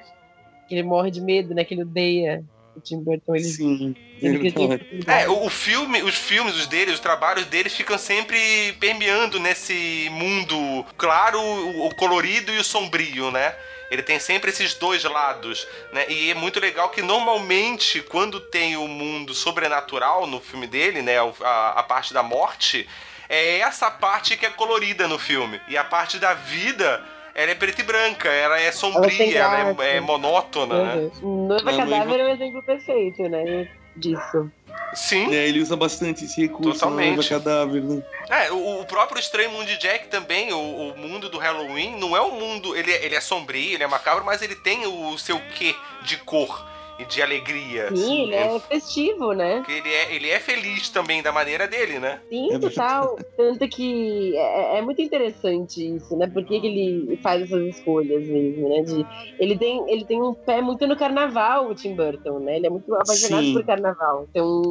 que 0.69 0.75
ele 0.75 0.83
morre 0.83 1.11
de 1.11 1.19
medo, 1.19 1.53
né? 1.53 1.65
Que 1.65 1.73
ele 1.73 1.83
odeia 1.83 2.43
o 2.75 2.81
Tim 2.81 3.03
Burton. 3.03 3.35
Ele, 3.35 3.43
Sim, 3.43 3.95
ele. 4.21 5.03
É, 5.07 5.27
o, 5.29 5.45
o 5.45 5.49
filme, 5.49 6.01
os 6.01 6.15
filmes, 6.15 6.55
os 6.55 6.67
deles, 6.67 6.95
os 6.95 6.99
trabalhos 6.99 7.45
deles 7.45 7.73
ficam 7.73 7.97
sempre 7.97 8.73
permeando 8.79 9.39
nesse 9.39 10.07
mundo 10.11 10.85
claro, 10.97 11.39
o, 11.39 11.87
o 11.87 11.95
colorido 11.95 12.51
e 12.53 12.57
o 12.57 12.63
sombrio, 12.63 13.31
né? 13.31 13.55
Ele 13.91 14.01
tem 14.01 14.19
sempre 14.19 14.49
esses 14.49 14.73
dois 14.73 15.03
lados, 15.03 15.67
né? 15.91 16.05
E 16.09 16.31
é 16.31 16.33
muito 16.33 16.59
legal 16.59 16.89
que 16.89 17.01
normalmente 17.01 18.01
quando 18.01 18.39
tem 18.39 18.75
o 18.75 18.87
mundo 18.87 19.33
sobrenatural 19.33 20.25
no 20.25 20.39
filme 20.39 20.65
dele, 20.65 21.01
né, 21.01 21.17
a, 21.19 21.69
a 21.79 21.83
parte 21.83 22.11
da 22.11 22.23
morte, 22.23 22.87
é 23.29 23.59
essa 23.59 23.91
parte 23.91 24.35
que 24.35 24.45
é 24.45 24.49
colorida 24.49 25.07
no 25.07 25.19
filme. 25.19 25.61
E 25.67 25.77
a 25.77 25.83
parte 25.83 26.17
da 26.17 26.33
vida, 26.33 27.03
ela 27.35 27.51
é 27.51 27.55
preta 27.55 27.81
e 27.81 27.83
branca, 27.83 28.29
ela 28.29 28.59
é 28.59 28.71
sombria, 28.71 29.39
ela 29.39 29.59
é, 29.59 29.73
graça. 29.73 29.83
é 29.89 29.99
monótona, 29.99 30.95
né? 30.95 31.11
Uhum. 31.21 31.47
Noiva 31.47 31.71
Não, 31.71 31.77
Cadáver 31.77 32.19
é 32.19 32.23
um 32.25 32.29
exemplo 32.33 32.63
perfeito, 32.63 33.23
né? 33.23 33.67
Disso. 33.95 34.51
Sim. 34.95 35.33
É, 35.33 35.47
ele 35.47 35.61
usa 35.61 35.75
bastante 35.75 36.25
esse 36.25 36.41
recurso 36.41 36.79
Totalmente. 36.79 37.09
na 37.09 37.15
Noiva 37.15 37.29
cadáver, 37.29 37.81
né? 37.83 38.03
É, 38.29 38.51
o, 38.51 38.81
o 38.81 38.85
próprio 38.85 39.19
Estranho 39.19 39.51
Mundo 39.51 39.65
de 39.67 39.77
Jack 39.77 40.07
também, 40.07 40.51
o, 40.51 40.57
o 40.93 40.97
mundo 40.97 41.29
do 41.29 41.37
Halloween, 41.37 41.95
não 41.99 42.15
é 42.17 42.21
um 42.21 42.31
mundo. 42.39 42.75
Ele, 42.75 42.91
é- 42.91 43.05
ele 43.05 43.15
é 43.15 43.21
sombrio, 43.21 43.73
ele 43.73 43.83
é 43.83 43.87
macabro, 43.87 44.23
mas 44.25 44.41
ele 44.41 44.55
tem 44.55 44.85
o 44.87 45.17
seu 45.17 45.39
quê 45.55 45.75
de 46.03 46.17
cor 46.17 46.65
e 46.99 47.05
de 47.05 47.21
alegria. 47.21 47.95
Sim, 47.95 48.23
ele 48.23 48.35
é 48.35 48.59
festivo, 48.59 49.33
né? 49.33 49.57
Porque 49.57 49.71
ele 49.73 49.89
é, 49.89 50.15
ele 50.15 50.29
é 50.29 50.39
feliz 50.39 50.89
também 50.89 51.21
da 51.21 51.31
maneira 51.31 51.67
dele, 51.67 51.99
né? 51.99 52.19
Sim, 52.29 52.53
É 52.53 52.59
total. 52.59 53.17
Tanto 53.35 53.67
que 53.67 54.35
é, 54.35 54.77
é 54.77 54.81
muito 54.81 55.01
interessante 55.01 55.95
isso, 55.95 56.15
né? 56.15 56.27
Por 56.27 56.43
que, 56.45 56.59
que 56.59 56.67
ele 56.67 57.17
faz 57.17 57.43
essas 57.43 57.75
escolhas 57.75 58.27
mesmo, 58.27 58.69
né? 58.69 58.81
De, 58.81 59.05
ele, 59.39 59.57
tem, 59.57 59.83
ele 59.89 60.05
tem 60.05 60.21
um 60.21 60.33
pé 60.33 60.61
muito 60.61 60.85
no 60.87 60.95
carnaval, 60.95 61.69
o 61.69 61.75
Tim 61.75 61.95
Burton, 61.95 62.39
né? 62.39 62.57
Ele 62.57 62.67
é 62.67 62.69
muito 62.69 62.93
apaixonado 62.93 63.43
Sim. 63.43 63.53
por 63.53 63.65
carnaval. 63.65 64.27
Então, 64.29 64.61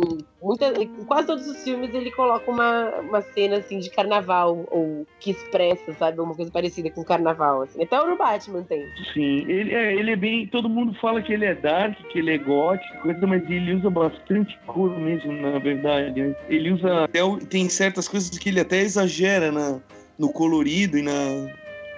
muita, 0.40 0.66
em 0.80 0.88
quase 1.04 1.26
todos 1.26 1.46
os 1.46 1.62
filmes 1.62 1.94
ele 1.94 2.10
coloca 2.10 2.50
uma, 2.50 2.88
uma 3.00 3.20
cena 3.20 3.58
assim 3.58 3.78
de 3.78 3.90
carnaval, 3.90 4.64
ou 4.70 5.06
que 5.20 5.30
expressa, 5.30 5.92
sabe? 5.94 6.20
Uma 6.20 6.34
coisa 6.34 6.50
parecida 6.50 6.90
com 6.90 7.04
carnaval. 7.04 7.62
Assim. 7.62 7.82
Até 7.82 8.00
o 8.00 8.06
no 8.06 8.16
Batman 8.16 8.62
tem. 8.62 8.84
Sim, 9.12 9.44
ele 9.48 9.74
é, 9.74 9.94
ele 9.94 10.10
é 10.12 10.16
bem. 10.16 10.46
Todo 10.46 10.68
mundo 10.68 10.94
fala 11.00 11.22
que 11.22 11.32
ele 11.32 11.44
é 11.44 11.54
dark, 11.54 11.96
ele 12.18 12.34
é 12.34 12.38
gótico, 12.38 13.08
mas 13.26 13.48
ele 13.50 13.74
usa 13.74 13.90
bastante 13.90 14.58
cor 14.66 14.98
mesmo, 14.98 15.32
na 15.32 15.58
verdade. 15.58 16.20
né? 16.20 16.34
Ele 16.48 16.72
usa. 16.72 17.04
Até, 17.04 17.20
tem 17.48 17.68
certas 17.68 18.08
coisas 18.08 18.36
que 18.36 18.48
ele 18.48 18.60
até 18.60 18.80
exagera 18.80 19.50
na, 19.50 19.80
no 20.18 20.32
colorido 20.32 20.98
e 20.98 21.02
na, 21.02 21.12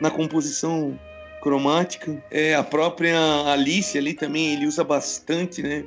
na 0.00 0.10
composição 0.10 0.98
cromática. 1.40 2.16
É, 2.30 2.54
a 2.54 2.62
própria 2.62 3.18
Alice 3.52 3.96
ali 3.96 4.14
também, 4.14 4.54
ele 4.54 4.66
usa 4.66 4.82
bastante, 4.82 5.62
né? 5.62 5.84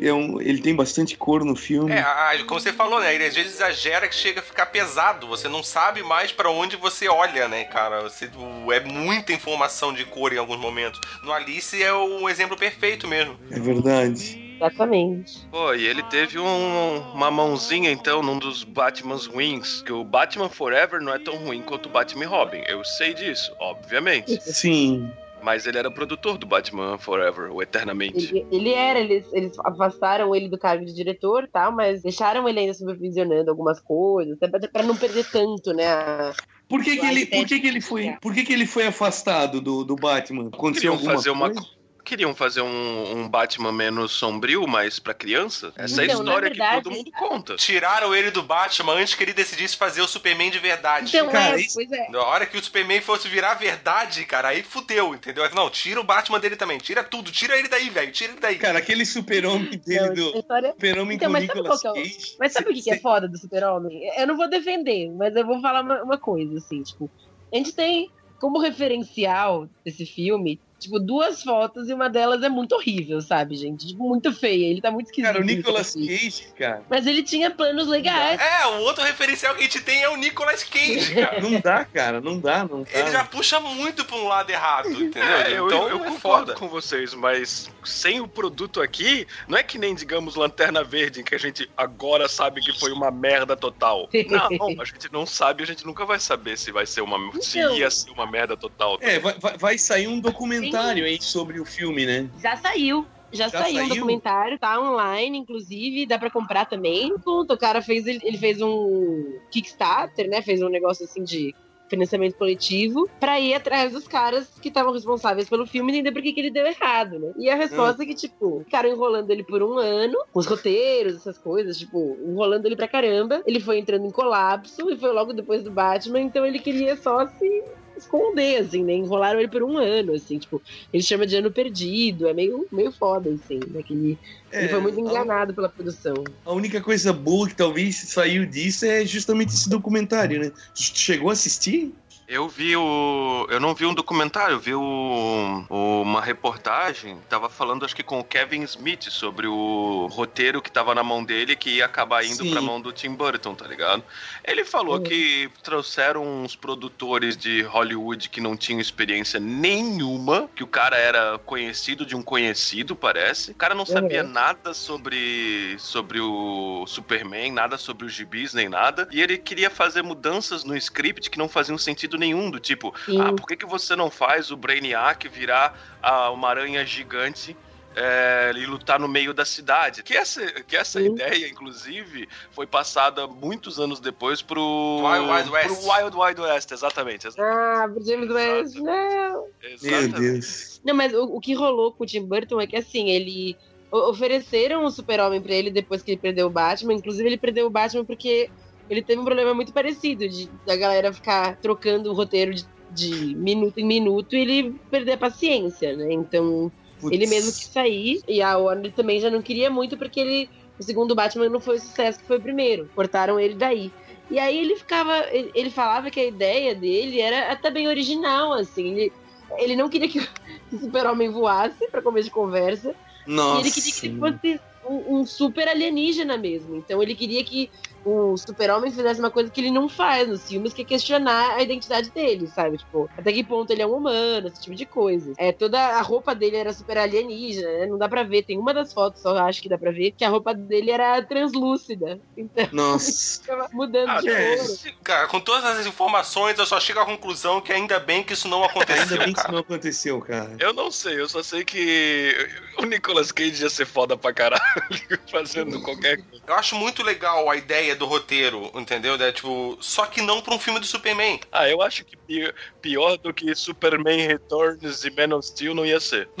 É 0.00 0.12
um- 0.12 0.40
ele 0.40 0.60
tem 0.62 0.74
bastante 0.74 1.16
cor 1.16 1.44
no 1.44 1.54
filme. 1.56 1.92
É, 1.92 2.04
como 2.46 2.60
você 2.60 2.72
falou, 2.72 3.00
né? 3.00 3.14
Ele 3.14 3.24
às 3.26 3.34
vezes 3.34 3.54
exagera 3.54 4.08
que 4.08 4.14
chega 4.14 4.40
a 4.40 4.42
ficar 4.42 4.66
pesado. 4.66 5.26
Você 5.26 5.48
não 5.48 5.62
sabe 5.62 6.02
mais 6.02 6.32
pra 6.32 6.50
onde 6.50 6.76
você 6.76 7.08
olha, 7.08 7.48
né, 7.48 7.64
cara? 7.64 8.02
Você, 8.02 8.30
é 8.72 8.80
muita 8.80 9.32
informação 9.32 9.92
de 9.92 10.04
cor 10.04 10.32
em 10.32 10.38
alguns 10.38 10.58
momentos. 10.58 11.00
No 11.22 11.32
Alice 11.32 11.82
é 11.82 11.92
um 11.92 12.28
exemplo 12.28 12.56
perfeito 12.56 13.06
mesmo. 13.08 13.38
É 13.50 13.58
verdade. 13.58 14.42
Exatamente. 14.56 15.44
Pô, 15.50 15.74
e 15.74 15.84
ele 15.84 16.02
teve 16.04 16.38
um- 16.38 16.98
uma 17.12 17.30
mãozinha, 17.30 17.90
então, 17.90 18.22
num 18.22 18.38
dos 18.38 18.62
Batmans 18.62 19.26
ruins. 19.26 19.82
Que 19.82 19.92
o 19.92 20.04
Batman 20.04 20.48
Forever 20.48 21.00
não 21.00 21.12
é 21.12 21.18
tão 21.18 21.36
ruim 21.36 21.60
quanto 21.60 21.86
o 21.86 21.92
Batman 21.92 22.28
Robin. 22.28 22.62
Eu 22.68 22.84
sei 22.84 23.12
disso, 23.12 23.52
obviamente. 23.58 24.40
Sim. 24.40 25.10
Mas 25.44 25.66
ele 25.66 25.76
era 25.76 25.90
produtor 25.90 26.38
do 26.38 26.46
Batman 26.46 26.96
Forever, 26.96 27.52
o 27.52 27.60
Eternamente. 27.62 28.34
Ele, 28.34 28.46
ele 28.50 28.72
era, 28.72 28.98
eles, 28.98 29.26
eles 29.30 29.58
afastaram 29.58 30.34
ele 30.34 30.48
do 30.48 30.58
cargo 30.58 30.86
de 30.86 30.94
diretor 30.94 31.44
e 31.44 31.48
tal, 31.48 31.70
mas 31.70 32.02
deixaram 32.02 32.48
ele 32.48 32.60
ainda 32.60 32.72
supervisionando 32.72 33.50
algumas 33.50 33.78
coisas, 33.78 34.38
até 34.42 34.48
pra, 34.48 34.68
pra 34.68 34.82
não 34.82 34.96
perder 34.96 35.30
tanto, 35.30 35.74
né? 35.74 35.86
a- 35.86 36.32
Por 36.66 36.82
que, 36.82 36.96
que 36.96 37.04
ele, 37.06 37.26
por 37.26 37.46
que, 37.46 37.60
que 37.60 37.66
ele 37.66 37.80
foi, 37.82 38.16
por 38.22 38.32
que, 38.32 38.42
que 38.42 38.52
ele 38.54 38.66
foi 38.66 38.86
afastado 38.86 39.60
do, 39.60 39.84
do 39.84 39.96
Batman? 39.96 40.48
Aconteceu 40.50 40.92
alguma 40.94 41.12
fazer 41.12 41.28
uma, 41.28 41.50
coisa? 41.50 41.66
Queriam 42.04 42.34
fazer 42.34 42.60
um, 42.60 43.18
um 43.18 43.28
Batman 43.28 43.72
menos 43.72 44.12
sombrio, 44.12 44.66
mas 44.68 44.98
pra 44.98 45.14
criança. 45.14 45.72
Essa 45.76 46.02
é 46.02 46.04
a 46.04 46.06
Então, 46.08 46.20
história 46.20 46.48
verdade- 46.48 46.76
que 46.76 46.82
todo 46.82 46.92
mundo 46.94 47.10
conta. 47.12 47.56
Tiraram 47.56 48.14
ele 48.14 48.30
do 48.30 48.42
Batman 48.42 48.92
antes 48.94 49.14
que 49.14 49.22
ele 49.24 49.32
decidisse 49.32 49.76
fazer 49.76 50.02
o 50.02 50.06
Superman 50.08 50.50
de 50.50 50.58
verdade. 50.58 51.08
Então, 51.16 51.30
Cara, 51.30 51.58
é, 51.58 51.62
isso- 51.62 51.74
pois 51.74 51.90
é. 51.90 52.08
Na 52.10 52.22
hora 52.22 52.46
que 52.46 52.56
o 52.56 52.62
Superman 52.62 53.00
fosse 53.00 53.26
virar 53.28 53.54
verdade, 53.54 54.24
cara, 54.24 54.48
aí 54.48 54.62
fudeu, 54.62 55.14
entendeu? 55.14 55.48
Não, 55.54 55.70
tira 55.70 56.00
o 56.00 56.04
Batman 56.04 56.38
dele 56.38 56.56
também, 56.56 56.78
tira 56.78 57.02
tudo, 57.02 57.32
tira 57.32 57.58
ele 57.58 57.68
daí, 57.68 57.88
velho, 57.90 58.12
tira 58.12 58.32
ele 58.32 58.40
daí. 58.40 58.56
Cara, 58.56 58.78
aquele 58.78 59.04
super-homem 59.06 59.70
dele 59.84 60.10
do. 60.10 60.38
história... 60.38 60.72
Super-homem 60.72 61.16
Então, 61.16 61.28
com 61.28 61.32
mas 61.32 61.46
sabe 61.46 61.58
Nicolas 61.60 61.84
é 61.84 61.90
o- 61.90 61.94
Cage. 61.94 62.36
Mas 62.38 62.52
sabe 62.52 62.70
o 62.70 62.74
que, 62.74 62.82
que 62.82 62.90
é 62.90 62.98
foda 62.98 63.26
do 63.26 63.38
Super-Homem? 63.38 64.00
Eu 64.18 64.26
não 64.26 64.36
vou 64.36 64.48
defender, 64.48 65.10
mas 65.10 65.34
eu 65.34 65.46
vou 65.46 65.60
falar 65.60 65.80
uma, 65.82 66.02
uma 66.02 66.18
coisa, 66.18 66.58
assim, 66.58 66.82
tipo, 66.82 67.10
a 67.52 67.56
gente 67.56 67.72
tem 67.72 68.10
como 68.40 68.58
referencial 68.58 69.68
desse 69.84 70.04
filme, 70.04 70.60
tipo, 70.84 70.98
duas 71.00 71.42
fotos 71.42 71.88
e 71.88 71.92
uma 71.94 72.08
delas 72.08 72.42
é 72.42 72.48
muito 72.48 72.74
horrível, 72.74 73.20
sabe, 73.20 73.56
gente? 73.56 73.86
Tipo, 73.88 74.08
muito 74.08 74.32
feia. 74.32 74.66
Ele 74.70 74.80
tá 74.80 74.90
muito 74.90 75.06
esquisito. 75.06 75.26
Cara, 75.32 75.40
o 75.42 75.44
Nicolas 75.46 75.88
assim. 75.88 76.06
Cage, 76.06 76.46
cara. 76.58 76.82
Mas 76.88 77.06
ele 77.06 77.22
tinha 77.22 77.50
planos 77.50 77.86
legais. 77.88 78.40
É, 78.40 78.66
o 78.66 78.80
outro 78.82 79.02
referencial 79.04 79.54
que 79.54 79.60
a 79.60 79.64
gente 79.64 79.80
tem 79.80 80.02
é 80.02 80.08
o 80.08 80.16
Nicolas 80.16 80.62
Cage, 80.64 81.14
cara. 81.14 81.40
Não 81.40 81.60
dá, 81.60 81.84
cara, 81.84 82.20
não 82.20 82.38
dá, 82.38 82.64
não 82.64 82.82
dá. 82.82 82.88
Ele 82.92 83.10
já 83.10 83.24
puxa 83.24 83.58
muito 83.60 84.04
pra 84.04 84.16
um 84.16 84.26
lado 84.28 84.50
errado, 84.50 84.88
entendeu? 84.90 85.22
É, 85.22 85.52
eu, 85.58 85.66
então 85.66 85.88
eu 85.88 85.96
é 86.04 86.08
concordo 86.10 86.20
foda. 86.20 86.54
com 86.54 86.68
vocês, 86.68 87.14
mas 87.14 87.70
sem 87.84 88.20
o 88.20 88.28
produto 88.28 88.80
aqui, 88.80 89.26
não 89.48 89.58
é 89.58 89.62
que 89.62 89.78
nem, 89.78 89.94
digamos, 89.94 90.34
Lanterna 90.36 90.82
Verde, 90.84 91.22
que 91.22 91.34
a 91.34 91.38
gente 91.38 91.70
agora 91.76 92.28
sabe 92.28 92.60
que 92.60 92.78
foi 92.78 92.92
uma 92.92 93.10
merda 93.10 93.56
total. 93.56 94.08
Não, 94.28 94.80
a 94.80 94.84
gente 94.84 95.12
não 95.12 95.24
sabe, 95.26 95.62
a 95.62 95.66
gente 95.66 95.84
nunca 95.86 96.04
vai 96.04 96.18
saber 96.18 96.56
se 96.58 96.70
vai 96.72 96.86
ser 96.86 97.00
uma. 97.02 97.18
se 97.40 97.58
Então. 97.58 97.76
ia 97.76 97.90
ser 97.90 98.10
uma 98.10 98.26
merda 98.30 98.56
total. 98.56 98.98
É, 99.00 99.18
vai, 99.18 99.34
vai- 99.38 99.56
vai 99.56 99.78
sair 99.78 100.06
um 100.08 100.18
documentário 100.18 100.73
aí 100.80 101.20
sobre 101.20 101.60
o 101.60 101.64
filme, 101.64 102.06
né? 102.06 102.28
Já 102.40 102.56
saiu. 102.56 103.06
Já, 103.32 103.48
Já 103.48 103.62
saiu 103.62 103.74
um 103.74 103.78
saiu? 103.78 103.94
documentário, 103.96 104.58
tá 104.58 104.80
online, 104.80 105.38
inclusive, 105.38 106.06
dá 106.06 106.18
pra 106.18 106.30
comprar 106.30 106.66
também. 106.66 107.12
O 107.26 107.56
cara 107.56 107.82
fez, 107.82 108.06
ele, 108.06 108.38
fez 108.38 108.60
um 108.62 109.38
Kickstarter, 109.50 110.28
né? 110.28 110.40
Fez 110.40 110.62
um 110.62 110.68
negócio 110.68 111.04
assim 111.04 111.24
de 111.24 111.52
financiamento 111.88 112.36
coletivo 112.36 113.08
pra 113.20 113.38
ir 113.38 113.54
atrás 113.54 113.92
dos 113.92 114.06
caras 114.06 114.48
que 114.60 114.68
estavam 114.68 114.92
responsáveis 114.92 115.48
pelo 115.48 115.66
filme 115.66 115.92
e 115.92 115.94
entender 115.96 116.12
por 116.12 116.22
que, 116.22 116.32
que 116.32 116.40
ele 116.40 116.50
deu 116.50 116.66
errado, 116.66 117.18
né? 117.18 117.32
E 117.36 117.48
a 117.50 117.54
resposta 117.54 118.02
é 118.02 118.06
que, 118.06 118.14
tipo, 118.14 118.62
ficaram 118.64 118.88
enrolando 118.88 119.30
ele 119.30 119.44
por 119.44 119.62
um 119.62 119.78
ano, 119.78 120.16
com 120.32 120.38
os 120.38 120.46
roteiros, 120.46 121.16
essas 121.16 121.38
coisas, 121.38 121.78
tipo, 121.78 122.16
enrolando 122.24 122.66
ele 122.66 122.76
pra 122.76 122.88
caramba. 122.88 123.42
Ele 123.46 123.60
foi 123.60 123.78
entrando 123.78 124.06
em 124.06 124.10
colapso 124.10 124.90
e 124.90 124.96
foi 124.96 125.12
logo 125.12 125.32
depois 125.32 125.62
do 125.62 125.70
Batman, 125.70 126.20
então 126.20 126.44
ele 126.46 126.58
queria 126.58 126.96
só 126.96 127.26
se 127.26 127.64
esconder, 127.96 128.58
assim, 128.62 128.84
né? 128.84 128.94
Enrolaram 128.94 129.38
ele 129.38 129.48
por 129.48 129.62
um 129.62 129.78
ano, 129.78 130.14
assim, 130.14 130.38
tipo, 130.38 130.62
ele 130.92 131.02
chama 131.02 131.26
de 131.26 131.36
ano 131.36 131.52
perdido, 131.52 132.28
é 132.28 132.34
meio, 132.34 132.66
meio 132.70 132.92
foda, 132.92 133.30
assim, 133.30 133.58
né? 133.70 133.82
Que 133.82 133.92
ele, 133.92 134.18
ele 134.52 134.68
foi 134.68 134.80
muito 134.80 134.98
a- 134.98 135.00
enganado 135.00 135.54
pela 135.54 135.68
produção. 135.68 136.14
A 136.44 136.52
única 136.52 136.80
coisa 136.80 137.12
boa 137.12 137.48
que 137.48 137.56
talvez 137.56 137.96
saiu 138.10 138.46
disso 138.46 138.84
é 138.86 139.04
justamente 139.04 139.54
esse 139.54 139.68
documentário, 139.68 140.40
né? 140.40 140.52
Chegou 140.74 141.30
a 141.30 141.32
assistir? 141.32 141.94
Eu 142.26 142.48
vi 142.48 142.74
o. 142.74 143.46
Eu 143.50 143.60
não 143.60 143.74
vi 143.74 143.84
um 143.84 143.92
documentário, 143.92 144.54
eu 144.54 144.58
vi 144.60 144.74
o, 144.74 145.64
o- 145.68 146.00
uma 146.02 146.22
reportagem. 146.22 147.18
Tava 147.28 147.50
falando, 147.50 147.84
acho 147.84 147.94
que 147.94 148.02
com 148.02 148.18
o 148.18 148.24
Kevin 148.24 148.62
Smith, 148.62 149.10
sobre 149.10 149.46
o 149.46 150.06
roteiro 150.10 150.62
que 150.62 150.72
tava 150.72 150.94
na 150.94 151.02
mão 151.02 151.22
dele 151.22 151.54
que 151.54 151.68
ia 151.68 151.84
acabar 151.84 152.24
indo 152.24 152.42
Sim. 152.42 152.50
pra 152.50 152.62
mão 152.62 152.80
do 152.80 152.92
Tim 152.92 153.10
Burton, 153.14 153.54
tá 153.54 153.66
ligado? 153.66 154.02
Ele 154.42 154.64
falou 154.64 154.96
Uhum. 154.96 155.02
que 155.02 155.50
trouxeram 155.62 156.24
uns 156.42 156.56
produtores 156.56 157.36
de 157.36 157.60
Hollywood 157.62 158.30
que 158.30 158.40
não 158.40 158.56
tinham 158.56 158.80
experiência 158.80 159.38
nenhuma, 159.38 160.48
que 160.56 160.64
o 160.64 160.66
cara 160.66 160.96
era 160.96 161.38
conhecido 161.44 162.06
de 162.06 162.16
um 162.16 162.22
conhecido, 162.22 162.96
parece. 162.96 163.50
O 163.50 163.54
cara 163.54 163.74
não 163.74 163.84
sabia 163.84 164.24
Uhum. 164.24 164.30
nada 164.30 164.72
sobre, 164.72 165.76
sobre 165.78 166.20
o 166.20 166.86
Superman, 166.86 167.52
nada 167.52 167.76
sobre 167.76 168.06
os 168.06 168.12
gibis, 168.14 168.54
nem 168.54 168.68
nada. 168.68 169.06
E 169.12 169.20
ele 169.20 169.36
queria 169.36 169.68
fazer 169.68 170.00
mudanças 170.02 170.64
no 170.64 170.74
script 170.74 171.28
que 171.28 171.36
não 171.38 171.50
faziam 171.50 171.76
sentido 171.76 172.13
nenhum, 172.18 172.50
do 172.50 172.58
tipo, 172.60 172.94
Sim. 173.04 173.20
ah, 173.20 173.32
por 173.32 173.46
que, 173.46 173.56
que 173.56 173.66
você 173.66 173.94
não 173.96 174.10
faz 174.10 174.50
o 174.50 174.56
Brainiac 174.56 175.28
virar 175.28 175.78
ah, 176.02 176.30
uma 176.30 176.48
aranha 176.48 176.84
gigante 176.84 177.56
é, 177.96 178.52
e 178.56 178.66
lutar 178.66 178.98
no 178.98 179.06
meio 179.06 179.32
da 179.32 179.44
cidade? 179.44 180.02
Que 180.02 180.16
essa, 180.16 180.44
que 180.62 180.76
essa 180.76 181.00
Sim. 181.00 181.12
ideia, 181.12 181.48
inclusive, 181.48 182.28
foi 182.50 182.66
passada 182.66 183.26
muitos 183.26 183.78
anos 183.78 184.00
depois 184.00 184.42
pro 184.42 185.00
Wild 185.02 185.30
Wild 185.30 185.50
West. 185.50 185.66
pro 185.66 185.92
Wild 185.92 186.16
Wild 186.16 186.40
West, 186.40 186.72
exatamente. 186.72 187.26
ex- 187.26 187.38
Ah, 187.38 187.88
pro 187.92 188.04
James 188.04 188.30
West, 188.30 188.74
não. 188.76 188.84
Meu 188.84 189.72
exatamente. 189.72 190.20
Deus. 190.20 190.80
Não, 190.84 190.94
mas 190.94 191.14
o, 191.14 191.24
o 191.24 191.40
que 191.40 191.54
rolou 191.54 191.92
com 191.92 192.04
o 192.04 192.06
Tim 192.06 192.24
Burton 192.24 192.60
é 192.60 192.66
que, 192.66 192.76
assim, 192.76 193.10
ele... 193.10 193.56
Ofereceram 193.92 194.84
o 194.84 194.90
super-homem 194.90 195.40
pra 195.40 195.54
ele 195.54 195.70
depois 195.70 196.02
que 196.02 196.10
ele 196.10 196.20
perdeu 196.20 196.48
o 196.48 196.50
Batman. 196.50 196.94
Inclusive, 196.94 197.28
ele 197.28 197.38
perdeu 197.38 197.66
o 197.66 197.70
Batman 197.70 198.04
porque 198.04 198.50
ele 198.88 199.02
teve 199.02 199.20
um 199.20 199.24
problema 199.24 199.54
muito 199.54 199.72
parecido 199.72 200.28
de 200.28 200.48
da 200.66 200.76
galera 200.76 201.12
ficar 201.12 201.56
trocando 201.56 202.10
o 202.10 202.14
roteiro 202.14 202.54
de, 202.54 202.64
de 202.90 203.34
minuto 203.34 203.78
em 203.78 203.86
minuto 203.86 204.34
e 204.34 204.40
ele 204.40 204.80
perder 204.90 205.12
a 205.12 205.18
paciência, 205.18 205.96
né? 205.96 206.12
Então, 206.12 206.70
Putz. 207.00 207.12
ele 207.12 207.26
mesmo 207.26 207.52
quis 207.52 207.66
sair 207.66 208.20
e 208.28 208.42
a 208.42 208.56
Warner 208.56 208.92
também 208.92 209.20
já 209.20 209.30
não 209.30 209.42
queria 209.42 209.70
muito 209.70 209.96
porque 209.96 210.20
ele 210.20 210.50
o 210.78 210.82
segundo 210.82 211.14
Batman 211.14 211.48
não 211.48 211.60
foi 211.60 211.76
o 211.76 211.80
sucesso 211.80 212.18
que 212.18 212.26
foi 212.26 212.38
o 212.38 212.42
primeiro. 212.42 212.90
Cortaram 212.94 213.38
ele 213.38 213.54
daí. 213.54 213.92
E 214.30 214.38
aí 214.38 214.58
ele 214.58 214.76
ficava, 214.76 215.24
ele, 215.30 215.50
ele 215.54 215.70
falava 215.70 216.10
que 216.10 216.18
a 216.18 216.24
ideia 216.24 216.74
dele 216.74 217.20
era 217.20 217.52
até 217.52 217.70
bem 217.70 217.86
original, 217.88 218.52
assim. 218.52 218.92
Ele, 218.92 219.12
ele 219.58 219.76
não 219.76 219.88
queria 219.88 220.08
que 220.08 220.18
o 220.18 220.26
Super-Homem 220.80 221.30
voasse 221.30 221.86
para 221.88 222.02
começo 222.02 222.24
de 222.24 222.34
conversa. 222.34 222.94
Nossa. 223.26 223.58
E 223.58 223.60
ele 223.62 223.70
queria 223.70 223.92
que 223.92 224.06
ele 224.06 224.18
fosse 224.18 224.60
um, 224.88 225.16
um 225.16 225.26
super 225.26 225.68
alienígena 225.68 226.36
mesmo. 226.36 226.76
Então 226.76 227.02
ele 227.02 227.14
queria 227.14 227.44
que 227.44 227.70
o 228.04 228.36
super-homem 228.36 228.90
fizesse 228.90 229.20
uma 229.20 229.30
coisa 229.30 229.50
que 229.50 229.60
ele 229.60 229.70
não 229.70 229.88
faz 229.88 230.28
nos 230.28 230.48
filmes, 230.48 230.72
que 230.72 230.82
é 230.82 230.84
questionar 230.84 231.54
a 231.56 231.62
identidade 231.62 232.10
dele, 232.10 232.46
sabe? 232.48 232.78
Tipo, 232.78 233.08
até 233.16 233.32
que 233.32 233.42
ponto 233.44 233.70
ele 233.72 233.82
é 233.82 233.86
um 233.86 233.96
humano, 233.96 234.48
esse 234.48 234.60
tipo 234.60 234.74
de 234.76 234.84
coisa. 234.86 235.32
É, 235.38 235.52
toda 235.52 235.78
a 235.80 236.00
roupa 236.02 236.34
dele 236.34 236.56
era 236.56 236.72
super 236.72 236.98
alienígena, 236.98 237.68
né? 237.78 237.86
Não 237.86 237.98
dá 237.98 238.08
pra 238.08 238.22
ver. 238.22 238.42
Tem 238.44 238.58
uma 238.58 238.74
das 238.74 238.92
fotos, 238.92 239.22
só 239.22 239.36
acho 239.38 239.62
que 239.62 239.68
dá 239.68 239.78
pra 239.78 239.90
ver, 239.90 240.12
que 240.12 240.24
a 240.24 240.28
roupa 240.28 240.54
dele 240.54 240.90
era 240.90 241.22
translúcida. 241.22 242.20
Então, 242.36 242.68
Nossa. 242.72 243.40
ficava 243.40 243.68
mudando 243.72 244.10
Ah, 244.10 244.20
de 244.20 244.28
é. 244.30 244.56
cor. 244.56 244.76
Cara, 245.02 245.26
com 245.28 245.40
todas 245.40 245.64
as 245.64 245.86
informações, 245.86 246.58
eu 246.58 246.66
só 246.66 246.78
chego 246.80 247.00
à 247.00 247.06
conclusão 247.06 247.60
que 247.60 247.72
ainda 247.72 247.98
bem 247.98 248.22
que 248.22 248.32
isso 248.32 248.48
não 248.48 248.64
aconteceu, 248.64 249.02
Ainda 249.02 249.16
bem 249.24 249.32
que 249.32 249.40
isso 249.40 249.50
não 249.52 249.58
aconteceu, 249.58 250.20
cara. 250.20 250.56
Eu 250.58 250.72
não 250.72 250.90
sei, 250.90 251.20
eu 251.20 251.28
só 251.28 251.42
sei 251.42 251.64
que 251.64 252.34
o 252.78 252.84
Nicolas 252.84 253.32
Cage 253.32 253.62
ia 253.62 253.70
ser 253.70 253.86
foda 253.86 254.16
pra 254.16 254.32
caralho 254.32 254.62
fazendo 255.30 255.80
qualquer 255.82 256.16
coisa. 256.18 256.44
Eu 256.46 256.54
acho 256.54 256.74
muito 256.76 257.02
legal 257.02 257.48
a 257.50 257.56
ideia 257.56 257.93
do 257.94 258.06
roteiro, 258.06 258.70
entendeu? 258.74 259.14
É, 259.14 259.32
tipo, 259.32 259.76
só 259.80 260.06
que 260.06 260.20
não 260.20 260.40
pra 260.40 260.54
um 260.54 260.58
filme 260.58 260.80
do 260.80 260.86
Superman. 260.86 261.40
Ah, 261.52 261.68
eu 261.68 261.80
acho 261.82 262.04
que 262.04 262.16
pi- 262.16 262.52
pior 262.82 263.16
do 263.18 263.32
que 263.32 263.54
Superman 263.54 264.26
Returns 264.26 265.04
e 265.04 265.10
Man 265.10 265.36
of 265.36 265.46
Steel 265.46 265.74
não 265.74 265.84
ia 265.86 266.00
ser. 266.00 266.28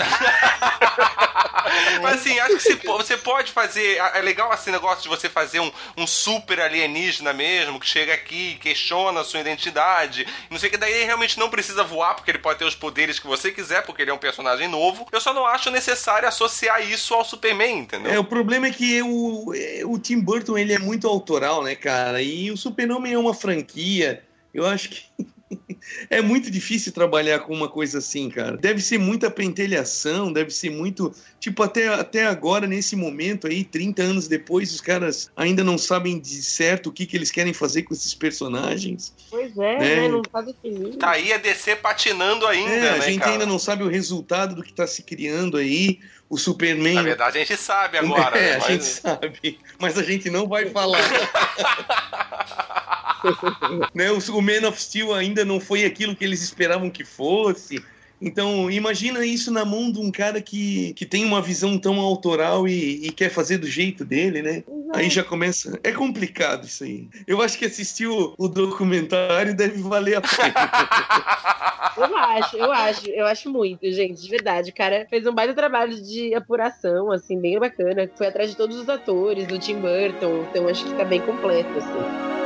Mas 2.02 2.20
assim, 2.20 2.38
acho 2.38 2.58
que 2.78 2.86
você 2.86 3.16
pode 3.16 3.50
fazer. 3.52 3.96
É 4.14 4.20
legal 4.20 4.52
esse 4.52 4.70
negócio 4.70 5.02
de 5.02 5.08
você 5.08 5.28
fazer 5.28 5.60
um, 5.60 5.72
um 5.96 6.06
super 6.06 6.60
alienígena 6.60 7.32
mesmo, 7.32 7.80
que 7.80 7.86
chega 7.86 8.12
aqui, 8.14 8.56
questiona 8.60 9.20
a 9.20 9.24
sua 9.24 9.40
identidade. 9.40 10.26
Não 10.50 10.58
sei 10.58 10.68
o 10.68 10.72
que, 10.72 10.78
daí 10.78 10.92
ele 10.92 11.04
realmente 11.04 11.38
não 11.38 11.48
precisa 11.50 11.82
voar, 11.82 12.14
porque 12.14 12.30
ele 12.30 12.38
pode 12.38 12.58
ter 12.58 12.64
os 12.64 12.74
poderes 12.74 13.18
que 13.18 13.26
você 13.26 13.50
quiser, 13.50 13.82
porque 13.84 14.02
ele 14.02 14.10
é 14.10 14.14
um 14.14 14.18
personagem 14.18 14.68
novo. 14.68 15.06
Eu 15.10 15.20
só 15.20 15.32
não 15.32 15.46
acho 15.46 15.70
necessário 15.70 16.28
associar 16.28 16.80
isso 16.88 17.14
ao 17.14 17.24
Superman, 17.24 17.78
entendeu? 17.80 18.12
É, 18.12 18.18
o 18.18 18.24
problema 18.24 18.66
é 18.66 18.70
que 18.70 19.02
o, 19.02 19.52
é, 19.54 19.82
o 19.84 19.98
Tim 19.98 20.20
Burton 20.20 20.56
ele 20.58 20.72
é 20.74 20.78
muito 20.78 21.08
autoral, 21.44 21.62
né, 21.62 21.74
cara? 21.74 22.22
E 22.22 22.50
o 22.50 22.56
Super-Homem 22.56 23.12
é 23.12 23.18
uma 23.18 23.34
franquia. 23.34 24.22
Eu 24.52 24.66
acho 24.66 24.90
que 24.90 25.02
é 26.08 26.22
muito 26.22 26.50
difícil 26.50 26.92
trabalhar 26.92 27.40
com 27.40 27.52
uma 27.52 27.68
coisa 27.68 27.98
assim, 27.98 28.30
cara. 28.30 28.56
Deve 28.56 28.80
ser 28.80 28.98
muita 28.98 29.30
pentelhação, 29.30 30.32
deve 30.32 30.50
ser 30.50 30.70
muito. 30.70 31.12
Tipo, 31.38 31.62
até, 31.62 31.88
até 31.88 32.24
agora, 32.26 32.66
nesse 32.66 32.96
momento 32.96 33.46
aí, 33.46 33.64
30 33.64 34.02
anos 34.02 34.28
depois, 34.28 34.72
os 34.72 34.80
caras 34.80 35.30
ainda 35.36 35.62
não 35.62 35.76
sabem 35.76 36.18
de 36.18 36.42
certo 36.42 36.88
o 36.88 36.92
que, 36.92 37.04
que 37.04 37.16
eles 37.16 37.30
querem 37.30 37.52
fazer 37.52 37.82
com 37.82 37.92
esses 37.92 38.14
personagens. 38.14 39.12
Pois 39.28 39.56
é, 39.58 39.74
É. 39.74 39.78
né? 39.78 40.08
Não 40.08 40.22
tá 40.22 40.40
definido. 40.40 40.96
Tá 40.96 41.10
aí 41.10 41.32
a 41.32 41.36
DC 41.38 41.76
patinando 41.76 42.46
ainda, 42.46 42.70
É, 42.72 42.88
a 42.90 42.98
né, 42.98 43.00
gente 43.02 43.18
cara? 43.20 43.32
ainda 43.32 43.46
não 43.46 43.58
sabe 43.58 43.82
o 43.82 43.88
resultado 43.88 44.54
do 44.54 44.62
que 44.62 44.72
tá 44.72 44.86
se 44.86 45.02
criando 45.02 45.56
aí. 45.56 45.98
O 46.28 46.36
Superman. 46.38 46.94
Na 46.94 47.02
verdade, 47.02 47.38
a 47.38 47.44
gente 47.44 47.56
sabe 47.56 47.98
agora. 48.04 48.36
é, 48.38 48.42
né? 48.42 48.54
a 48.54 48.58
Mas- 48.58 48.66
gente 48.66 48.84
sabe, 48.84 49.58
mas 49.78 49.98
a 49.98 50.02
gente 50.02 50.30
não 50.30 50.48
vai 50.48 50.66
falar. 50.70 51.00
né, 53.94 54.10
o, 54.10 54.18
o 54.36 54.42
Man 54.42 54.68
of 54.68 54.80
Steel 54.80 55.14
ainda 55.14 55.44
não 55.44 55.60
foi 55.60 55.84
aquilo 55.84 56.16
que 56.16 56.24
eles 56.24 56.42
esperavam 56.42 56.90
que 56.90 57.04
fosse. 57.04 57.84
Então, 58.20 58.70
imagina 58.70 59.24
isso 59.24 59.50
na 59.50 59.64
mão 59.64 59.90
de 59.90 59.98
um 59.98 60.10
cara 60.10 60.40
que, 60.40 60.94
que 60.94 61.04
tem 61.04 61.24
uma 61.24 61.42
visão 61.42 61.78
tão 61.78 62.00
autoral 62.00 62.66
e, 62.66 63.06
e 63.06 63.12
quer 63.12 63.28
fazer 63.28 63.58
do 63.58 63.66
jeito 63.66 64.04
dele, 64.04 64.40
né? 64.40 64.64
Aí 64.94 65.10
já 65.10 65.24
começa. 65.24 65.78
É 65.82 65.92
complicado 65.92 66.64
isso 66.64 66.84
aí. 66.84 67.08
Eu 67.26 67.42
acho 67.42 67.58
que 67.58 67.64
assistir 67.64 68.06
o, 68.06 68.34
o 68.38 68.48
documentário 68.48 69.54
deve 69.54 69.82
valer 69.82 70.16
a 70.16 70.20
pena. 70.20 70.54
Eu 71.96 72.16
acho, 72.16 72.56
eu 72.56 72.72
acho, 72.72 73.10
eu 73.10 73.26
acho 73.26 73.50
muito, 73.50 73.88
gente, 73.92 74.20
de 74.20 74.28
verdade. 74.28 74.70
O 74.70 74.74
cara 74.74 75.06
fez 75.08 75.24
um 75.26 75.32
baita 75.32 75.54
trabalho 75.54 75.94
de 76.02 76.34
apuração, 76.34 77.12
assim, 77.12 77.40
bem 77.40 77.58
bacana. 77.58 78.10
Foi 78.16 78.26
atrás 78.26 78.50
de 78.50 78.56
todos 78.56 78.76
os 78.76 78.88
atores, 78.88 79.46
do 79.46 79.58
Tim 79.58 79.76
Burton, 79.76 80.44
então 80.50 80.66
acho 80.66 80.84
que 80.84 80.94
tá 80.94 81.04
bem 81.04 81.20
completo, 81.20 81.70
assim. 81.78 82.43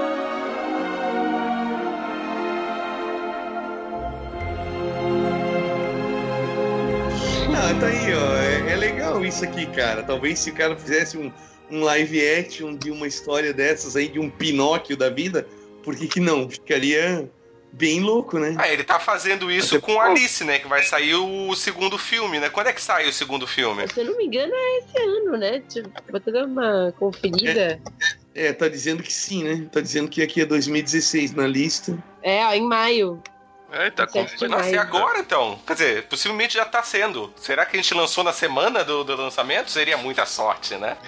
Tá 7.74 7.86
aí, 7.86 8.14
ó. 8.14 8.36
É, 8.68 8.72
é 8.72 8.76
legal 8.76 9.24
isso 9.24 9.44
aqui, 9.44 9.66
cara. 9.66 10.02
Talvez 10.02 10.38
se 10.38 10.50
o 10.50 10.54
cara 10.54 10.76
fizesse 10.76 11.16
um, 11.18 11.32
um 11.70 11.82
live 11.82 12.20
action 12.28 12.74
de 12.76 12.90
uma 12.90 13.06
história 13.06 13.52
dessas 13.52 13.96
aí, 13.96 14.08
de 14.08 14.18
um 14.18 14.30
Pinóquio 14.30 14.96
da 14.96 15.10
vida, 15.10 15.46
por 15.82 15.96
que 15.96 16.06
que 16.08 16.20
não? 16.20 16.48
Ficaria 16.48 17.30
bem 17.72 18.00
louco, 18.00 18.38
né? 18.38 18.54
Ah, 18.58 18.68
ele 18.68 18.82
tá 18.82 18.98
fazendo 18.98 19.50
isso 19.50 19.76
Até- 19.76 19.86
com 19.86 20.00
Alice, 20.00 20.42
né? 20.44 20.58
Que 20.58 20.66
vai 20.68 20.82
sair 20.82 21.14
o 21.14 21.54
segundo 21.54 21.98
filme, 21.98 22.40
né? 22.40 22.48
Quando 22.48 22.68
é 22.68 22.72
que 22.72 22.82
sai 22.82 23.08
o 23.08 23.12
segundo 23.12 23.46
filme? 23.46 23.86
Se 23.88 24.00
eu 24.00 24.06
não 24.06 24.16
me 24.16 24.24
engano, 24.24 24.52
é 24.54 24.78
esse 24.78 24.98
ano, 25.02 25.36
né? 25.36 25.62
Vou 26.10 26.20
dar 26.32 26.46
uma 26.46 26.94
conferida. 26.98 27.80
É, 28.34 28.52
tá 28.52 28.68
dizendo 28.68 29.02
que 29.02 29.12
sim, 29.12 29.42
né? 29.44 29.68
Tá 29.70 29.80
dizendo 29.80 30.08
que 30.08 30.22
aqui 30.22 30.40
é 30.40 30.46
2016 30.46 31.34
na 31.34 31.46
lista. 31.46 31.96
É, 32.22 32.44
ó, 32.46 32.52
em 32.52 32.62
maio. 32.62 33.22
É, 33.70 33.90
tá 33.90 34.06
com... 34.06 34.24
Vai 34.24 34.48
nascer 34.48 34.78
agora, 34.78 35.18
então. 35.18 35.58
Quer 35.66 35.72
dizer, 35.74 36.02
possivelmente 36.04 36.54
já 36.54 36.64
tá 36.64 36.82
sendo. 36.82 37.32
Será 37.36 37.66
que 37.66 37.76
a 37.76 37.80
gente 37.80 37.92
lançou 37.92 38.24
na 38.24 38.32
semana 38.32 38.82
do, 38.82 39.04
do 39.04 39.14
lançamento? 39.14 39.70
Seria 39.70 39.98
muita 39.98 40.24
sorte, 40.24 40.74
né? 40.76 40.96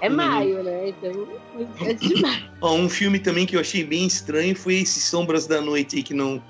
É 0.00 0.08
maio, 0.08 0.62
né? 0.62 0.88
Então, 0.88 1.28
é 1.80 1.92
de 1.92 2.22
maio. 2.22 2.50
Ó, 2.60 2.72
um 2.74 2.88
filme 2.88 3.18
também 3.18 3.46
que 3.46 3.56
eu 3.56 3.60
achei 3.60 3.82
bem 3.84 4.06
estranho 4.06 4.54
foi 4.54 4.76
esse 4.76 5.00
Sombras 5.00 5.46
da 5.46 5.60
Noite 5.60 5.96
aí, 5.96 6.02
que 6.02 6.14
não. 6.14 6.42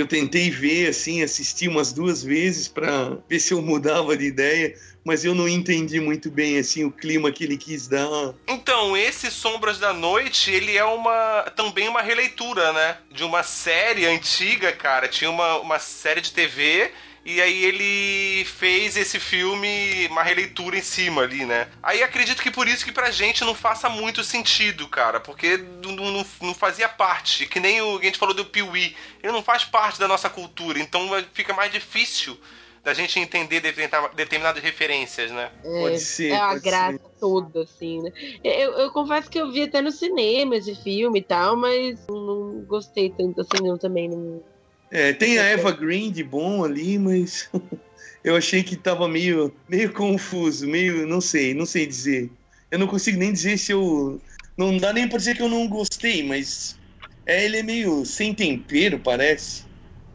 Eu 0.00 0.06
tentei 0.06 0.50
ver, 0.50 0.88
assim, 0.88 1.22
assistir 1.22 1.68
umas 1.68 1.92
duas 1.92 2.22
vezes 2.22 2.68
pra 2.68 3.16
ver 3.28 3.40
se 3.40 3.52
eu 3.52 3.60
mudava 3.60 4.16
de 4.16 4.24
ideia, 4.24 4.74
mas 5.04 5.24
eu 5.24 5.34
não 5.34 5.48
entendi 5.48 6.00
muito 6.00 6.30
bem, 6.30 6.58
assim, 6.58 6.84
o 6.84 6.90
clima 6.90 7.32
que 7.32 7.42
ele 7.42 7.56
quis 7.56 7.88
dar. 7.88 8.34
Então, 8.46 8.96
esse 8.96 9.30
Sombras 9.30 9.78
da 9.78 9.92
Noite, 9.92 10.50
ele 10.50 10.76
é 10.76 10.84
uma 10.84 11.42
também 11.56 11.88
uma 11.88 12.02
releitura, 12.02 12.72
né? 12.72 12.98
De 13.10 13.24
uma 13.24 13.42
série 13.42 14.06
antiga, 14.06 14.70
cara. 14.72 15.08
Tinha 15.08 15.30
uma, 15.30 15.58
uma 15.58 15.78
série 15.78 16.20
de 16.20 16.32
TV 16.32 16.90
e 17.24 17.40
aí 17.42 17.64
ele 17.64 18.44
fez 18.44 18.96
esse 18.96 19.20
filme, 19.20 20.06
uma 20.08 20.22
releitura 20.22 20.78
em 20.78 20.82
cima 20.82 21.22
ali, 21.22 21.44
né? 21.44 21.68
Aí 21.82 22.02
acredito 22.02 22.42
que 22.42 22.50
por 22.50 22.66
isso 22.66 22.84
que 22.84 22.92
pra 22.92 23.10
gente 23.10 23.44
não 23.44 23.54
faça 23.54 23.88
muito 23.88 24.24
sentido, 24.24 24.88
cara. 24.88 25.20
Porque 25.20 25.56
não, 25.56 25.92
não, 25.92 26.26
não 26.40 26.54
fazia 26.54 26.88
parte. 26.88 27.46
Que 27.46 27.60
nem 27.60 27.82
o 27.82 27.98
que 27.98 28.06
a 28.06 28.08
gente 28.08 28.18
falou 28.18 28.34
do 28.34 28.44
Piuí. 28.44 28.96
Ele 29.22 29.32
não 29.32 29.42
faz 29.42 29.64
parte 29.64 29.98
da 29.98 30.08
nossa 30.08 30.30
cultura. 30.30 30.78
Então 30.78 31.08
fica 31.32 31.52
mais 31.52 31.70
difícil 31.70 32.38
da 32.82 32.94
gente 32.94 33.18
entender 33.18 33.60
determinada- 33.60 34.14
determinadas 34.14 34.62
referências, 34.62 35.30
né? 35.30 35.50
Pode 35.62 36.00
ser. 36.00 36.30
É 36.30 36.36
a 36.36 36.58
graça 36.58 36.92
ser. 36.96 37.20
toda, 37.20 37.62
assim, 37.64 38.00
né? 38.00 38.10
Eu, 38.42 38.72
eu 38.72 38.90
confesso 38.92 39.28
que 39.28 39.38
eu 39.38 39.50
vi 39.50 39.64
até 39.64 39.82
no 39.82 39.90
cinema 39.90 40.56
esse 40.56 40.74
filme 40.74 41.18
e 41.18 41.22
tal, 41.22 41.56
mas 41.56 42.06
não 42.08 42.64
gostei 42.66 43.10
tanto 43.10 43.42
assim, 43.42 43.62
não, 43.62 43.76
também. 43.76 44.08
Não... 44.08 44.42
É, 44.90 45.12
tem 45.12 45.38
a 45.38 45.44
Eva 45.44 45.70
Green 45.70 46.10
de 46.10 46.24
bom 46.24 46.64
ali, 46.64 46.98
mas 46.98 47.50
eu 48.24 48.36
achei 48.36 48.62
que 48.62 48.76
tava 48.76 49.08
meio, 49.08 49.54
meio 49.68 49.92
confuso, 49.92 50.66
meio. 50.66 51.06
Não 51.06 51.20
sei, 51.20 51.54
não 51.54 51.66
sei 51.66 51.86
dizer. 51.86 52.30
Eu 52.70 52.78
não 52.78 52.86
consigo 52.86 53.18
nem 53.18 53.32
dizer 53.32 53.58
se 53.58 53.72
eu. 53.72 54.20
Não 54.56 54.76
dá 54.76 54.92
nem 54.92 55.08
pra 55.08 55.18
dizer 55.18 55.36
que 55.36 55.42
eu 55.42 55.48
não 55.48 55.68
gostei, 55.68 56.22
mas. 56.22 56.78
É, 57.26 57.44
ele 57.44 57.58
é 57.58 57.62
meio 57.62 58.06
sem 58.06 58.34
tempero, 58.34 58.98
parece. 58.98 59.64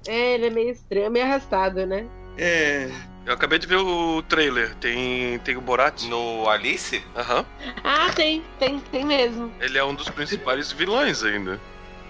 É, 0.07 0.33
ele 0.33 0.47
é 0.47 0.49
meio 0.49 0.71
estranho, 0.71 1.11
meio 1.11 1.25
arrastado, 1.25 1.85
né? 1.85 2.05
É. 2.37 2.89
Eu 3.25 3.33
acabei 3.33 3.57
de 3.57 3.67
ver 3.67 3.77
o 3.77 4.21
trailer. 4.23 4.75
Tem, 4.75 5.39
tem 5.39 5.55
o 5.55 5.61
Borat. 5.61 6.03
No 6.03 6.49
Alice, 6.49 7.01
Aham. 7.15 7.45
Ah, 7.83 8.11
tem, 8.13 8.43
tem, 8.59 8.79
tem 8.91 9.05
mesmo. 9.05 9.51
Ele 9.61 9.77
é 9.77 9.83
um 9.83 9.95
dos 9.95 10.09
principais 10.09 10.71
vilões 10.71 11.23
ainda. 11.23 11.59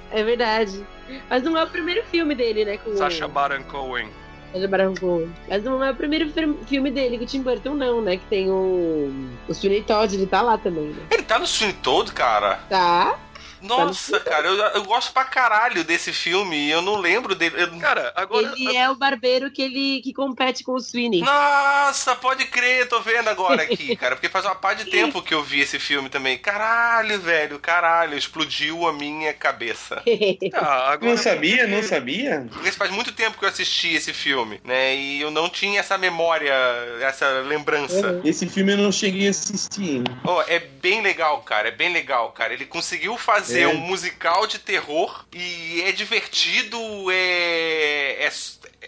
É 0.09 0.23
verdade. 0.23 0.83
Mas 1.29 1.43
não 1.43 1.57
é 1.57 1.63
o 1.63 1.67
primeiro 1.67 2.03
filme 2.05 2.35
dele, 2.35 2.65
né? 2.65 2.77
Com 2.77 2.95
Sacha. 2.95 3.27
Baron 3.27 3.63
Cohen. 3.63 4.09
Sacha 4.53 4.67
Baron 4.67 4.93
Cohen. 4.95 5.33
Mas 5.49 5.63
não 5.63 5.83
é 5.83 5.91
o 5.91 5.95
primeiro 5.95 6.31
filme 6.67 6.91
dele 6.91 7.17
com 7.17 7.23
o 7.23 7.27
Tim 7.27 7.41
Burton, 7.41 7.73
não, 7.75 8.01
né? 8.01 8.17
Que 8.17 8.25
tem 8.25 8.49
o. 8.49 9.11
O 9.47 9.53
Sweeney 9.53 9.83
Todd, 9.83 10.15
ele 10.15 10.27
tá 10.27 10.41
lá 10.41 10.57
também, 10.57 10.85
né? 10.85 11.03
ele 11.11 11.23
tá 11.23 11.39
no 11.39 11.47
Swing 11.47 11.73
Toad, 11.73 12.11
cara. 12.13 12.59
Tá. 12.69 13.17
Nossa, 13.63 14.19
cara, 14.19 14.47
eu, 14.47 14.55
eu 14.55 14.83
gosto 14.83 15.11
pra 15.13 15.23
caralho 15.23 15.83
desse 15.83 16.11
filme 16.13 16.55
e 16.55 16.69
eu 16.71 16.81
não 16.81 16.97
lembro 16.97 17.33
dele. 17.35 17.55
eu- 17.61 17.79
Cara, 17.79 18.11
agora. 18.15 18.53
Ele 18.55 18.75
é 18.77 18.89
o 18.89 18.95
barbeiro 18.95 19.49
que 19.51 19.61
ele 19.61 20.01
que 20.01 20.13
compete 20.13 20.63
com 20.63 20.73
o 20.73 20.79
Sweeney. 20.79 21.21
Nossa, 21.21 22.15
pode 22.15 22.45
crer, 22.45 22.87
tô 22.87 22.99
vendo 23.01 23.27
agora 23.29 23.63
aqui, 23.63 23.95
cara. 23.97 24.15
Porque 24.15 24.29
faz 24.29 24.45
uma 24.45 24.55
par 24.55 24.75
de 24.75 24.85
tempo 24.85 25.21
que 25.21 25.33
eu 25.33 25.43
vi 25.43 25.61
esse 25.61 25.79
filme 25.79 26.09
também. 26.09 26.37
Caralho, 26.37 27.19
velho, 27.19 27.59
caralho, 27.59 28.17
explodiu 28.17 28.87
a 28.87 28.93
minha 28.93 29.33
cabeça. 29.33 30.01
Ah, 30.53 30.91
agora 30.93 31.11
Não 31.11 31.17
sabia, 31.17 31.67
não 31.67 31.81
sabia? 31.83 32.45
Porque 32.51 32.71
faz 32.71 32.91
muito 32.91 33.11
tempo 33.11 33.37
que 33.37 33.45
eu 33.45 33.49
assisti 33.49 33.93
esse 33.95 34.13
filme, 34.13 34.59
né? 34.63 34.95
E 34.95 35.21
eu 35.21 35.31
não 35.31 35.49
tinha 35.49 35.79
essa 35.79 35.97
memória, 35.97 36.53
essa 37.01 37.27
lembrança. 37.41 38.11
Uhum. 38.13 38.21
Esse 38.23 38.47
filme 38.47 38.73
eu 38.73 38.77
não 38.77 38.91
cheguei 38.91 39.27
a 39.27 39.31
assistir. 39.31 40.03
Oh, 40.23 40.41
é 40.47 40.59
bem 40.59 41.01
legal, 41.01 41.41
cara. 41.41 41.69
É 41.69 41.71
bem 41.71 41.91
legal, 41.91 42.31
cara. 42.31 42.53
Ele 42.53 42.65
conseguiu 42.65 43.17
fazer 43.17 43.52
É. 43.61 43.67
um 43.67 43.77
musical 43.77 44.45
de 44.47 44.59
terror 44.59 45.25
e 45.33 45.81
é 45.81 45.91
divertido, 45.91 46.77
é, 47.11 48.25
é, 48.25 48.31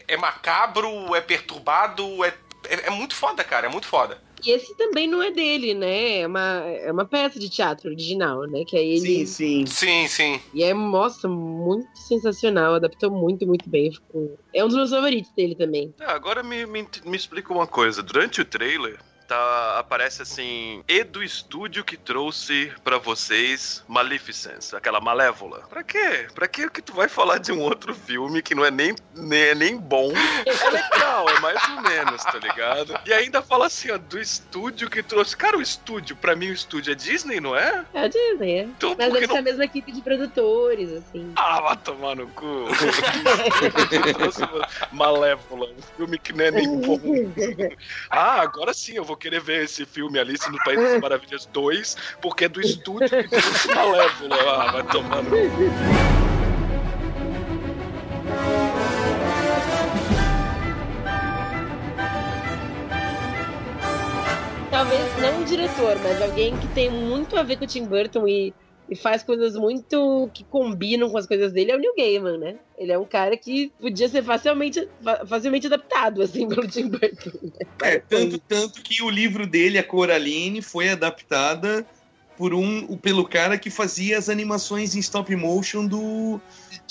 é 0.09 0.17
macabro, 0.17 1.15
é 1.15 1.21
perturbado, 1.21 2.23
é, 2.23 2.33
é, 2.69 2.87
é 2.87 2.89
muito 2.89 3.15
foda, 3.15 3.43
cara. 3.43 3.67
É 3.67 3.69
muito 3.69 3.87
foda. 3.87 4.23
E 4.45 4.51
esse 4.51 4.75
também 4.77 5.07
não 5.07 5.23
é 5.23 5.31
dele, 5.31 5.73
né? 5.73 6.19
É 6.19 6.27
uma, 6.27 6.41
é 6.67 6.91
uma 6.91 7.05
peça 7.05 7.39
de 7.39 7.49
teatro 7.49 7.89
original, 7.89 8.41
né? 8.43 8.63
Que 8.67 8.75
é 8.77 8.79
Sim, 8.81 8.85
ele. 9.09 9.25
sim. 9.27 9.65
Sim, 9.65 10.07
sim. 10.07 10.41
E 10.53 10.63
é, 10.63 10.71
nossa, 10.73 11.27
muito 11.27 11.87
sensacional. 11.97 12.75
Adaptou 12.75 13.09
muito, 13.09 13.47
muito 13.47 13.67
bem. 13.67 13.91
Ficou- 13.91 14.37
É 14.53 14.63
um 14.63 14.67
dos 14.67 14.75
meus 14.75 14.89
favoritos 14.91 15.31
dele 15.31 15.55
também. 15.55 15.95
Ah, 15.99 16.13
agora 16.13 16.43
me, 16.43 16.63
me, 16.67 16.87
me 17.05 17.17
explica 17.17 17.51
uma 17.51 17.65
coisa. 17.65 18.03
Durante 18.03 18.39
o 18.41 18.45
trailer, 18.45 18.99
tá, 19.27 19.79
aparece 19.79 20.21
assim: 20.21 20.83
E 20.87 21.03
do 21.03 21.23
estúdio 21.23 21.83
que 21.83 21.97
trouxe 21.97 22.71
pra 22.83 22.97
vocês 22.97 23.83
Maleficence, 23.87 24.75
aquela 24.75 24.99
Malévola. 24.99 25.61
Pra 25.69 25.83
quê? 25.83 26.27
Pra 26.33 26.47
que 26.47 26.69
que 26.69 26.81
tu 26.81 26.93
vai 26.93 27.07
falar 27.07 27.37
de 27.37 27.51
um 27.51 27.61
outro 27.61 27.93
filme 27.93 28.41
que 28.41 28.55
não 28.55 28.65
é 28.65 28.71
nem, 28.71 28.95
nem, 29.13 29.41
é 29.41 29.55
nem 29.55 29.77
bom? 29.77 30.11
É 30.45 30.69
legal, 30.69 31.29
é 31.29 31.39
mais 31.39 31.61
ou 31.69 31.81
menos, 31.81 32.23
tá 32.23 32.37
ligado? 32.37 32.99
E 33.05 33.13
ainda 33.13 33.41
fala 33.41 33.67
assim, 33.67 33.91
ó, 33.91 33.97
do 33.97 34.19
estúdio 34.19 34.89
que 34.89 35.03
trouxe. 35.03 35.35
Cara, 35.35 35.57
o 35.57 35.61
estúdio, 35.61 36.15
pra 36.15 36.35
mim 36.35 36.49
o 36.49 36.53
estúdio 36.53 36.91
é 36.91 36.95
Disney, 36.95 37.39
não 37.39 37.55
é? 37.55 37.85
É 37.93 38.01
a 38.01 38.07
Disney, 38.07 38.59
é. 38.59 38.63
Então 38.63 38.95
Mas 38.97 39.13
deve 39.13 39.27
ser 39.27 39.33
não 39.33 39.39
a 39.39 39.41
mesma 39.41 39.65
equipe 39.65 39.91
de 39.91 40.01
produtores, 40.01 40.91
assim. 40.91 41.33
Ah, 41.35 41.61
vai 41.61 41.77
tomar 41.77 42.15
no 42.15 42.27
cu. 42.27 42.65
Trouxe 44.13 44.41
Malévola, 44.91 45.67
um 45.67 45.81
filme 45.97 46.17
que 46.17 46.33
não 46.33 46.45
é 46.45 46.51
nem 46.51 46.81
bom. 46.81 46.99
Ah, 48.09 48.41
agora 48.41 48.73
sim 48.73 48.93
eu 48.95 49.03
vou 49.03 49.14
querer 49.15 49.41
ver 49.41 49.63
esse 49.63 49.85
filme 49.85 50.19
Alice 50.19 50.49
no 50.51 50.57
País 50.63 50.79
das 50.79 51.01
Maravilhas 51.01 51.45
2, 51.47 51.97
porque 52.21 52.45
é 52.45 52.49
do 52.49 52.61
estúdio 52.61 53.09
que 53.09 53.75
Malévola. 53.75 54.35
Ah, 54.35 54.71
vai 54.71 54.83
tomar. 54.83 55.23
Talvez 64.69 65.17
não 65.21 65.39
um 65.39 65.43
diretor, 65.45 65.97
mas 66.03 66.21
alguém 66.21 66.57
que 66.57 66.67
tem 66.67 66.89
muito 66.89 67.37
a 67.37 67.43
ver 67.43 67.57
com 67.57 67.63
o 67.63 67.67
Tim 67.67 67.85
Burton 67.85 68.27
e, 68.27 68.53
e 68.87 68.95
faz 68.95 69.23
coisas 69.23 69.55
muito 69.55 70.29
que 70.33 70.43
combinam 70.45 71.09
com 71.09 71.17
as 71.17 71.25
coisas 71.25 71.51
dele 71.51 71.71
é 71.71 71.75
o 71.75 71.79
Neil 71.79 71.93
Gaiman, 71.97 72.37
né? 72.37 72.55
Ele 72.77 72.91
é 72.91 72.99
um 72.99 73.05
cara 73.05 73.35
que 73.35 73.71
podia 73.79 74.07
ser 74.07 74.23
facilmente, 74.23 74.87
fa- 75.03 75.25
facilmente 75.25 75.67
adaptado, 75.67 76.21
assim, 76.21 76.47
pelo 76.49 76.67
Tim 76.67 76.89
Burton. 76.89 77.31
É, 77.81 77.99
tanto, 77.99 78.37
tanto 78.47 78.81
que 78.83 79.01
o 79.01 79.09
livro 79.09 79.47
dele, 79.47 79.77
A 79.77 79.83
Coraline, 79.83 80.61
foi 80.61 80.89
adaptada 80.89 81.85
por 82.37 82.53
um, 82.53 82.97
pelo 82.97 83.27
cara 83.27 83.57
que 83.57 83.69
fazia 83.69 84.17
as 84.17 84.29
animações 84.29 84.95
em 84.95 84.99
stop 84.99 85.33
motion 85.35 85.87
do, 85.87 86.39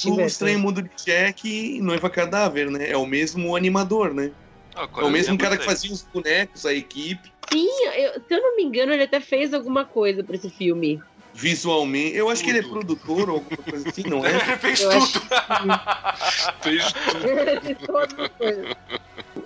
do. 0.05 0.21
Estranho 0.23 0.59
Mundo 0.59 0.83
de 0.83 0.91
Jack 1.05 1.47
e 1.47 1.81
Noiva 1.81 2.11
Cadáver, 2.11 2.71
né? 2.71 2.91
É 2.91 2.97
o 2.97 3.07
mesmo 3.07 3.55
animador, 3.55 4.13
né? 4.15 4.33
Ah, 4.75 4.89
É 4.99 5.05
o 5.05 5.11
mesmo 5.11 5.39
cara 5.39 5.57
que 5.57 5.65
fazia 5.65 5.93
os 5.93 6.03
bonecos, 6.13 6.67
a 6.67 6.75
equipe, 6.75 7.35
Sim, 7.53 7.69
eu- 7.97 8.15
se 8.15 8.35
eu 8.35 8.43
não 8.43 8.57
me 8.57 8.65
engano, 8.65 8.93
ele 8.93 9.05
até 9.05 9.21
fez 9.21 9.55
alguma 9.55 9.85
coisa 9.85 10.25
pra 10.25 10.35
esse 10.35 10.51
filme. 10.51 10.99
Visualmente. 11.35 12.17
Eu 12.17 12.31
acho 12.31 12.43
que 12.45 12.51
ele 12.51 12.61
é 12.61 12.63
Tudo. 12.63 12.73
produtor 12.75 13.29
ou 13.29 13.37
alguma 13.37 13.57
coisa 13.59 13.89
assim, 13.89 14.03
não 14.09 14.25
é? 14.25 14.31
Ele 14.47 14.57
fez 14.59 14.81
Eu 14.81 14.91
tudo. 14.91 15.23
acho 15.35 16.53
Fez 16.63 16.93
tudo. 16.93 17.99
As 18.23 18.29
coisas. 18.39 18.77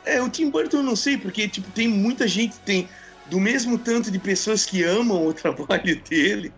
É, 0.04 0.20
o 0.22 0.28
Tim 0.28 0.50
Burton 0.50 0.78
eu 0.78 0.82
não 0.82 0.96
sei, 0.96 1.16
porque 1.18 1.48
tipo, 1.48 1.70
tem 1.70 1.88
muita 1.88 2.28
gente, 2.28 2.58
tem 2.60 2.88
do 3.26 3.38
mesmo 3.40 3.76
tanto 3.78 4.10
de 4.10 4.18
pessoas 4.18 4.64
que 4.64 4.82
amam 4.82 5.26
o 5.26 5.32
trabalho 5.34 6.00
dele, 6.08 6.52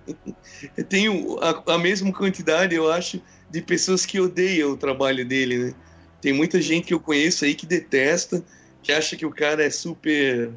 tem 0.89 1.09
o- 1.09 1.39
a, 1.41 1.74
a 1.74 1.78
mesma 1.78 2.12
quantidade, 2.12 2.74
eu 2.74 2.91
acho, 2.93 3.20
de 3.49 3.61
pessoas 3.62 4.07
que 4.07 4.20
odeiam 4.20 4.70
o 4.70 4.76
trabalho 4.76 5.24
dele, 5.26 5.59
né? 5.59 5.74
Tem 6.20 6.33
muita 6.33 6.61
gente 6.61 6.87
que 6.87 6.95
eu 6.95 7.01
conheço 7.01 7.45
aí 7.45 7.55
que 7.55 7.66
detesta, 7.66 8.45
que 8.83 8.93
acha 8.93 9.16
que 9.16 9.26
o 9.26 9.31
cara 9.33 9.64
é 9.64 9.70
super 9.70 10.51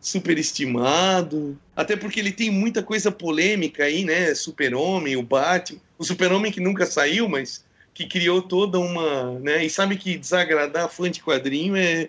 super 0.00 0.38
estimado. 0.38 1.58
Até 1.76 1.94
porque 1.94 2.18
ele 2.18 2.32
tem 2.32 2.50
muita 2.50 2.82
coisa 2.82 3.12
polêmica 3.12 3.84
aí, 3.84 4.04
né? 4.04 4.34
Super-Homem, 4.34 5.16
o 5.16 5.22
Batman. 5.22 5.80
O 5.98 6.04
Super-Homem 6.04 6.50
que 6.50 6.60
nunca 6.60 6.86
saiu, 6.86 7.28
mas 7.28 7.64
que 7.92 8.06
criou 8.06 8.40
toda 8.40 8.78
uma. 8.78 9.38
Né? 9.40 9.64
E 9.64 9.70
sabe 9.70 9.96
que 9.96 10.16
desagradar 10.16 10.88
fã 10.88 11.10
de 11.10 11.20
quadrinho 11.20 11.76
é, 11.76 12.08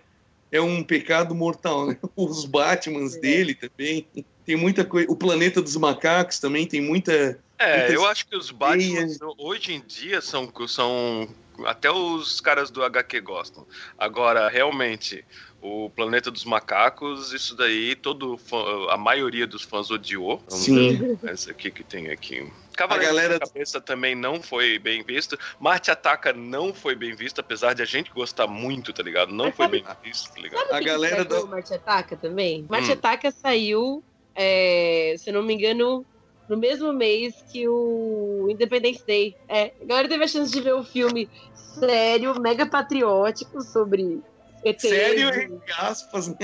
é 0.51 0.61
um 0.61 0.81
pecado 0.83 1.35
mortal, 1.35 1.87
né? 1.87 1.97
Os 2.15 2.45
Batmans 2.45 3.15
é. 3.15 3.19
dele 3.19 3.55
também. 3.55 4.07
Tem 4.45 4.55
muita 4.55 4.85
coisa. 4.85 5.11
O 5.11 5.15
Planeta 5.15 5.61
dos 5.61 5.75
Macacos 5.75 6.39
também 6.39 6.65
tem 6.65 6.81
muita. 6.81 7.37
É, 7.59 7.93
eu 7.93 8.05
acho 8.07 8.27
que 8.27 8.35
os 8.35 8.49
Batman 8.49 9.07
hoje 9.37 9.73
em 9.73 9.83
dia 9.85 10.19
são, 10.19 10.51
são. 10.67 11.27
Até 11.65 11.91
os 11.91 12.41
caras 12.41 12.69
do 12.69 12.83
HQ 12.83 13.21
gostam. 13.21 13.65
Agora, 13.97 14.49
realmente, 14.49 15.23
o 15.61 15.89
Planeta 15.91 16.31
dos 16.31 16.43
Macacos, 16.43 17.33
isso 17.33 17.55
daí, 17.55 17.95
todo 17.95 18.37
fã, 18.37 18.57
a 18.89 18.97
maioria 18.97 19.45
dos 19.45 19.61
fãs 19.61 19.91
odiou. 19.91 20.41
Vamos 20.49 20.65
Sim. 20.65 21.17
Essa 21.23 21.51
aqui 21.51 21.69
que 21.69 21.83
tem 21.83 22.09
aqui. 22.09 22.51
Cavaleiro 22.75 23.11
a 23.11 23.13
galera 23.13 23.39
da 23.39 23.45
Cabeça 23.45 23.79
também 23.79 24.15
não 24.15 24.41
foi 24.41 24.79
bem 24.79 25.03
visto. 25.03 25.37
Marte 25.59 25.91
Ataca 25.91 26.33
não 26.33 26.73
foi 26.73 26.95
bem 26.95 27.13
visto, 27.13 27.39
apesar 27.39 27.73
de 27.73 27.81
a 27.83 27.85
gente 27.85 28.11
gostar 28.11 28.47
muito, 28.47 28.91
tá 28.91 29.03
ligado? 29.03 29.31
Não 29.31 29.45
Mas 29.45 29.55
foi 29.55 29.65
sabe, 29.65 29.81
bem 29.81 29.95
visto, 30.03 30.33
tá 30.33 30.41
ligado? 30.41 30.67
Sabe 30.67 30.73
a 30.75 30.79
galera 30.79 31.25
do 31.25 31.47
Marte 31.47 31.73
Ataca 31.73 32.17
também? 32.17 32.65
Marte 32.67 32.89
hum. 32.89 32.93
Ataca 32.93 33.29
saiu, 33.29 34.03
é, 34.33 35.15
se 35.17 35.31
não 35.31 35.43
me 35.43 35.53
engano, 35.53 36.05
no 36.51 36.57
mesmo 36.57 36.91
mês 36.91 37.33
que 37.49 37.65
o 37.65 38.47
Independence 38.49 39.01
Day. 39.07 39.37
É, 39.47 39.71
a 39.81 39.85
galera 39.85 40.09
teve 40.09 40.25
a 40.25 40.27
chance 40.27 40.51
de 40.51 40.59
ver 40.59 40.73
o 40.73 40.83
filme 40.83 41.29
sério, 41.55 42.37
mega 42.41 42.65
patriótico 42.65 43.61
sobre 43.61 44.21
ET. 44.63 44.79
Sério, 44.79 45.29
entre 45.29 45.73
aspas, 45.77 46.27
né? 46.27 46.35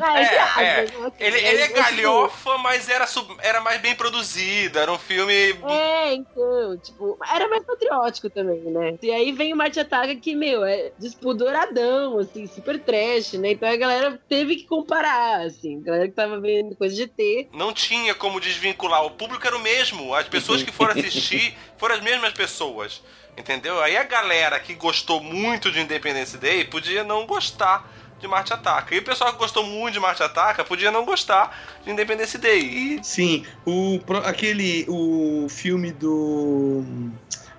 Ah, 0.00 0.20
é, 0.20 0.24
é. 0.24 0.82
Né? 0.82 1.12
Ele, 1.20 1.38
ele 1.38 1.62
é 1.62 1.68
galhofa, 1.68 2.58
mas 2.58 2.88
era, 2.88 3.06
sub, 3.06 3.36
era 3.40 3.60
mais 3.60 3.80
bem 3.80 3.94
produzido, 3.94 4.78
era 4.78 4.92
um 4.92 4.98
filme. 4.98 5.32
É, 5.68 6.14
então, 6.14 6.76
tipo, 6.78 7.18
era 7.32 7.48
mais 7.48 7.64
patriótico 7.64 8.28
também, 8.28 8.60
né? 8.60 8.98
E 9.02 9.10
aí 9.10 9.32
vem 9.32 9.52
o 9.52 9.56
Marte 9.56 9.80
Ataca 9.80 10.14
que, 10.16 10.34
meu, 10.34 10.64
é 10.64 10.92
despudouradão, 10.98 12.18
assim, 12.18 12.46
super 12.46 12.78
trash, 12.80 13.34
né? 13.34 13.52
Então 13.52 13.68
a 13.68 13.76
galera 13.76 14.20
teve 14.28 14.56
que 14.56 14.64
comparar, 14.64 15.42
assim, 15.42 15.78
a 15.80 15.84
galera 15.84 16.08
que 16.08 16.14
tava 16.14 16.40
vendo 16.40 16.76
coisa 16.76 16.94
de 16.94 17.02
ET. 17.02 17.48
Não 17.52 17.72
tinha 17.72 18.14
como 18.14 18.40
desvincular, 18.40 19.04
o 19.04 19.10
público 19.10 19.46
era 19.46 19.56
o 19.56 19.60
mesmo, 19.60 20.14
as 20.14 20.28
pessoas 20.28 20.62
que 20.62 20.72
foram 20.72 20.92
assistir 20.92 21.56
foram 21.78 21.94
as 21.96 22.00
mesmas 22.00 22.32
pessoas. 22.32 23.02
Entendeu? 23.36 23.80
Aí 23.82 23.96
a 23.96 24.04
galera 24.04 24.60
que 24.60 24.74
gostou 24.74 25.20
muito 25.20 25.70
de 25.70 25.80
Independence 25.80 26.36
Day 26.38 26.64
podia 26.64 27.02
não 27.02 27.26
gostar 27.26 27.90
de 28.20 28.28
Marte 28.28 28.52
Ataca. 28.52 28.94
E 28.94 28.98
o 28.98 29.02
pessoal 29.02 29.32
que 29.32 29.38
gostou 29.38 29.64
muito 29.64 29.94
de 29.94 30.00
Marte 30.00 30.22
Ataca 30.22 30.64
podia 30.64 30.90
não 30.90 31.04
gostar 31.04 31.80
de 31.84 31.90
Independence 31.90 32.38
Day. 32.38 32.60
E... 32.60 33.00
Sim, 33.04 33.44
o, 33.66 34.00
aquele, 34.24 34.86
o 34.88 35.46
filme 35.48 35.92
do 35.92 36.84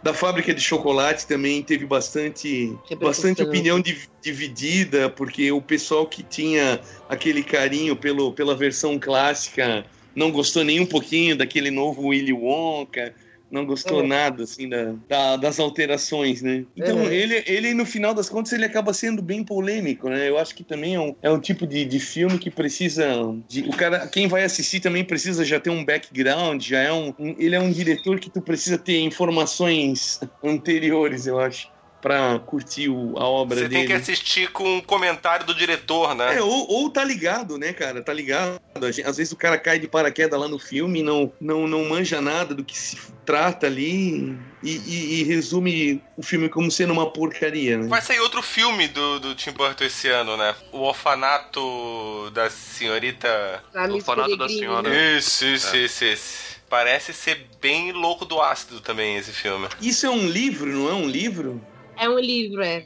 da 0.01 0.13
fábrica 0.13 0.53
de 0.53 0.61
chocolate 0.61 1.25
também 1.25 1.63
teve 1.63 1.83
bastante, 1.83 2.77
bastante 3.01 3.41
opinião 3.41 3.81
dividida, 4.21 5.09
porque 5.09 5.51
o 5.51 5.59
pessoal 5.59 6.05
que 6.05 6.21
tinha 6.21 6.79
aquele 7.09 7.41
carinho 7.41 7.95
pelo, 7.95 8.31
pela 8.31 8.55
versão 8.55 8.99
clássica 8.99 9.83
não 10.15 10.29
gostou 10.29 10.63
nem 10.63 10.79
um 10.79 10.85
pouquinho 10.85 11.35
daquele 11.35 11.71
novo 11.71 12.09
Willy 12.09 12.33
Wonka 12.33 13.15
não 13.55 13.65
gostou 13.65 14.03
é. 14.03 14.07
nada, 14.07 14.43
assim, 14.43 14.67
da, 14.67 14.93
da, 15.07 15.37
das 15.37 15.59
alterações, 15.59 16.41
né? 16.41 16.65
Então, 16.75 16.99
é. 17.07 17.15
ele, 17.15 17.43
ele, 17.47 17.73
no 17.73 17.85
final 17.85 18.13
das 18.13 18.29
contas, 18.29 18.51
ele 18.51 18.65
acaba 18.65 18.93
sendo 18.93 19.21
bem 19.21 19.43
polêmico, 19.43 20.09
né? 20.09 20.29
Eu 20.29 20.37
acho 20.37 20.53
que 20.53 20.63
também 20.63 20.95
é 20.95 20.99
um, 20.99 21.15
é 21.21 21.31
um 21.31 21.39
tipo 21.39 21.65
de, 21.65 21.85
de 21.85 21.99
filme 21.99 22.37
que 22.37 22.51
precisa... 22.51 23.05
De, 23.47 23.61
o 23.61 23.71
cara, 23.71 24.07
quem 24.07 24.27
vai 24.27 24.43
assistir 24.43 24.81
também 24.81 25.03
precisa 25.03 25.45
já 25.45 25.59
ter 25.59 25.69
um 25.69 25.83
background, 25.83 26.61
já 26.61 26.79
é 26.79 26.91
um, 26.91 27.13
um 27.17 27.35
ele 27.39 27.55
é 27.55 27.59
um 27.59 27.71
diretor 27.71 28.19
que 28.19 28.29
tu 28.29 28.41
precisa 28.41 28.77
ter 28.77 28.99
informações 28.99 30.19
anteriores, 30.43 31.25
eu 31.25 31.39
acho 31.39 31.74
pra 32.05 32.37
curtir 32.37 32.87
o, 32.87 33.17
a 33.17 33.25
obra 33.25 33.57
Você 33.57 33.67
dele. 33.67 33.81
Você 33.81 33.87
tem 33.87 33.87
que 33.87 33.93
assistir 33.99 34.51
com 34.51 34.77
um 34.77 34.79
comentário 34.79 35.43
do 35.43 35.55
diretor, 35.55 36.13
né? 36.13 36.35
É, 36.35 36.41
ou, 36.41 36.71
ou 36.71 36.87
tá 36.87 37.03
ligado, 37.03 37.57
né, 37.57 37.73
cara? 37.73 37.99
Tá 37.99 38.13
ligado. 38.13 38.61
Às 39.03 39.17
vezes 39.17 39.31
o 39.31 39.35
cara 39.35 39.57
cai 39.57 39.79
de 39.79 39.87
paraquedas 39.87 40.39
lá 40.39 40.47
no 40.47 40.59
filme 40.59 40.99
e 40.99 41.03
não, 41.03 41.33
não, 41.41 41.67
não 41.67 41.89
manja 41.89 42.21
nada 42.21 42.53
do 42.53 42.63
que 42.63 42.77
se 42.77 42.95
trata 43.25 43.65
ali 43.65 44.37
e, 44.61 44.77
e, 44.85 45.19
e 45.19 45.23
resume 45.23 45.99
o 46.15 46.21
filme 46.21 46.47
como 46.47 46.69
sendo 46.69 46.93
uma 46.93 47.09
porcaria, 47.09 47.79
né? 47.79 47.87
Vai 47.87 48.03
sair 48.03 48.19
outro 48.19 48.43
filme 48.43 48.87
do, 48.87 49.19
do 49.19 49.33
Tim 49.33 49.53
Burton 49.53 49.85
esse 49.85 50.07
ano, 50.07 50.37
né? 50.37 50.53
O 50.71 50.81
Orfanato 50.81 52.29
da 52.35 52.51
Senhorita... 52.51 53.63
o 53.73 53.93
Orfanato 53.95 54.37
da 54.37 54.47
Senhora. 54.47 55.17
Isso, 55.17 55.43
isso, 55.43 55.75
é. 55.75 55.79
isso, 55.79 56.05
isso. 56.05 56.55
Parece 56.69 57.13
ser 57.13 57.47
bem 57.59 57.91
louco 57.91 58.25
do 58.25 58.39
ácido 58.39 58.79
também 58.79 59.15
esse 59.15 59.31
filme. 59.31 59.67
Isso 59.81 60.05
é 60.05 60.09
um 60.11 60.27
livro, 60.27 60.67
não 60.67 60.87
é 60.87 60.93
um 60.93 61.07
livro? 61.07 61.59
É 61.97 62.09
um 62.09 62.19
livro, 62.19 62.61
é. 62.61 62.85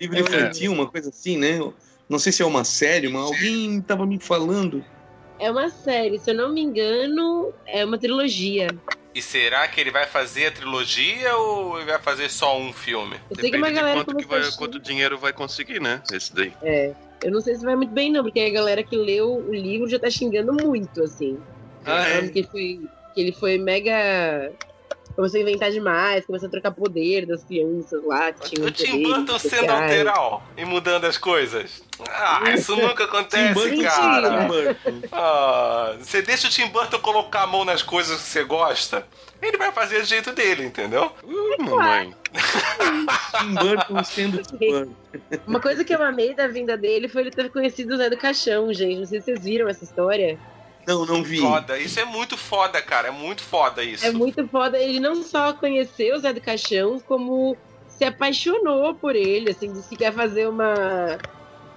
Livro 0.00 0.16
é 0.16 0.20
infantil, 0.20 0.72
uma 0.72 0.86
coisa 0.86 1.08
assim, 1.10 1.36
né? 1.36 1.58
Não 2.08 2.18
sei 2.18 2.32
se 2.32 2.42
é 2.42 2.46
uma 2.46 2.64
série, 2.64 3.08
mas 3.08 3.22
alguém 3.22 3.80
tava 3.80 4.06
me 4.06 4.18
falando. 4.18 4.84
É 5.38 5.50
uma 5.50 5.68
série, 5.68 6.18
se 6.18 6.30
eu 6.30 6.34
não 6.34 6.52
me 6.52 6.60
engano, 6.62 7.52
é 7.66 7.84
uma 7.84 7.98
trilogia. 7.98 8.68
E 9.14 9.22
será 9.22 9.66
que 9.68 9.80
ele 9.80 9.90
vai 9.90 10.06
fazer 10.06 10.46
a 10.46 10.50
trilogia 10.50 11.36
ou 11.36 11.76
ele 11.78 11.90
vai 11.90 12.00
fazer 12.00 12.30
só 12.30 12.58
um 12.58 12.72
filme? 12.72 13.16
Eu 13.30 13.36
sei 13.36 13.50
Depende 13.50 13.50
que 13.50 13.56
uma 13.58 13.70
galera 13.70 13.98
de 13.98 14.04
quanto, 14.04 14.16
que 14.16 14.26
vai, 14.26 14.52
quanto 14.52 14.78
dinheiro 14.78 15.18
vai 15.18 15.32
conseguir, 15.32 15.80
né? 15.80 16.02
Esse 16.12 16.34
daí. 16.34 16.52
É. 16.62 16.94
Eu 17.22 17.32
não 17.32 17.40
sei 17.40 17.56
se 17.56 17.64
vai 17.64 17.74
muito 17.74 17.92
bem, 17.92 18.12
não, 18.12 18.22
porque 18.22 18.40
a 18.40 18.50
galera 18.50 18.82
que 18.82 18.96
leu 18.96 19.44
o 19.48 19.52
livro 19.52 19.88
já 19.88 19.98
tá 19.98 20.08
xingando 20.08 20.52
muito, 20.52 21.02
assim. 21.02 21.38
Ah, 21.84 22.08
é? 22.08 22.28
que, 22.28 22.44
foi, 22.44 22.80
que 23.14 23.20
ele 23.20 23.32
foi 23.32 23.58
mega 23.58 24.52
começou 25.18 25.40
a 25.40 25.42
inventar 25.42 25.72
demais, 25.72 26.24
começou 26.24 26.46
a 26.46 26.50
trocar 26.50 26.70
poder 26.70 27.26
das 27.26 27.42
crianças 27.42 28.04
lá. 28.04 28.30
Que 28.30 28.50
tinham 28.50 28.68
o 28.68 28.70
Tim 28.70 29.02
Burton 29.02 29.36
sendo 29.36 29.72
alteral 29.72 30.44
e 30.56 30.64
mudando 30.64 31.06
as 31.06 31.18
coisas. 31.18 31.82
Ah, 32.08 32.52
isso 32.54 32.76
nunca 32.76 33.02
acontece, 33.02 33.82
cara. 33.82 34.46
Ah, 35.10 35.96
você 35.98 36.22
deixa 36.22 36.46
o 36.46 36.50
Tim 36.50 36.68
Burton 36.68 37.00
colocar 37.00 37.42
a 37.42 37.46
mão 37.48 37.64
nas 37.64 37.82
coisas 37.82 38.16
que 38.20 38.28
você 38.28 38.44
gosta, 38.44 39.04
ele 39.42 39.58
vai 39.58 39.72
fazer 39.72 39.98
do 39.98 40.06
jeito 40.06 40.32
dele, 40.32 40.64
entendeu? 40.64 41.10
Uh, 41.24 41.64
mamãe. 41.64 42.14
Tim 43.40 43.54
Burton 43.54 44.04
sendo 44.04 44.40
Tim 44.40 44.56
Burton. 44.70 44.94
Uma 45.48 45.58
coisa 45.58 45.84
que 45.84 45.92
eu 45.92 46.00
amei 46.00 46.32
da 46.32 46.46
vinda 46.46 46.76
dele 46.76 47.08
foi 47.08 47.22
ele 47.22 47.32
ter 47.32 47.50
conhecido 47.50 47.94
o 47.94 47.96
Zé 47.96 48.08
do 48.08 48.16
Caixão, 48.16 48.72
gente. 48.72 49.00
Não 49.00 49.06
sei 49.06 49.18
se 49.18 49.24
vocês 49.24 49.42
viram 49.42 49.68
essa 49.68 49.82
história. 49.82 50.38
Não, 50.88 51.04
não 51.04 51.22
vi. 51.22 51.38
Foda, 51.38 51.78
isso 51.78 52.00
é 52.00 52.04
muito 52.06 52.34
foda, 52.34 52.80
cara. 52.80 53.08
É 53.08 53.10
muito 53.10 53.42
foda 53.42 53.84
isso. 53.84 54.06
É 54.06 54.10
muito 54.10 54.48
foda. 54.48 54.78
Ele 54.78 54.98
não 54.98 55.22
só 55.22 55.52
conheceu 55.52 56.16
o 56.16 56.18
Zé 56.18 56.32
do 56.32 56.40
Caixão, 56.40 56.98
como 56.98 57.54
se 57.86 58.04
apaixonou 58.04 58.94
por 58.94 59.14
ele, 59.14 59.50
assim, 59.50 59.70
disse 59.70 59.90
que 59.90 59.96
quer 59.96 60.14
fazer 60.14 60.48
uma, 60.48 61.18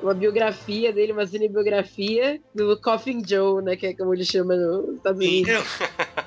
uma 0.01 0.13
biografia 0.13 0.93
dele, 0.93 1.11
uma 1.11 1.27
cinebiografia 1.27 2.39
do 2.55 2.79
Coffin 2.79 3.21
Joe, 3.27 3.61
né, 3.61 3.75
que 3.75 3.87
é 3.87 3.93
como 3.93 4.13
ele 4.13 4.23
chama 4.23 4.55
nos 4.55 4.95
Estados 4.95 5.19
Unidos. 5.19 5.51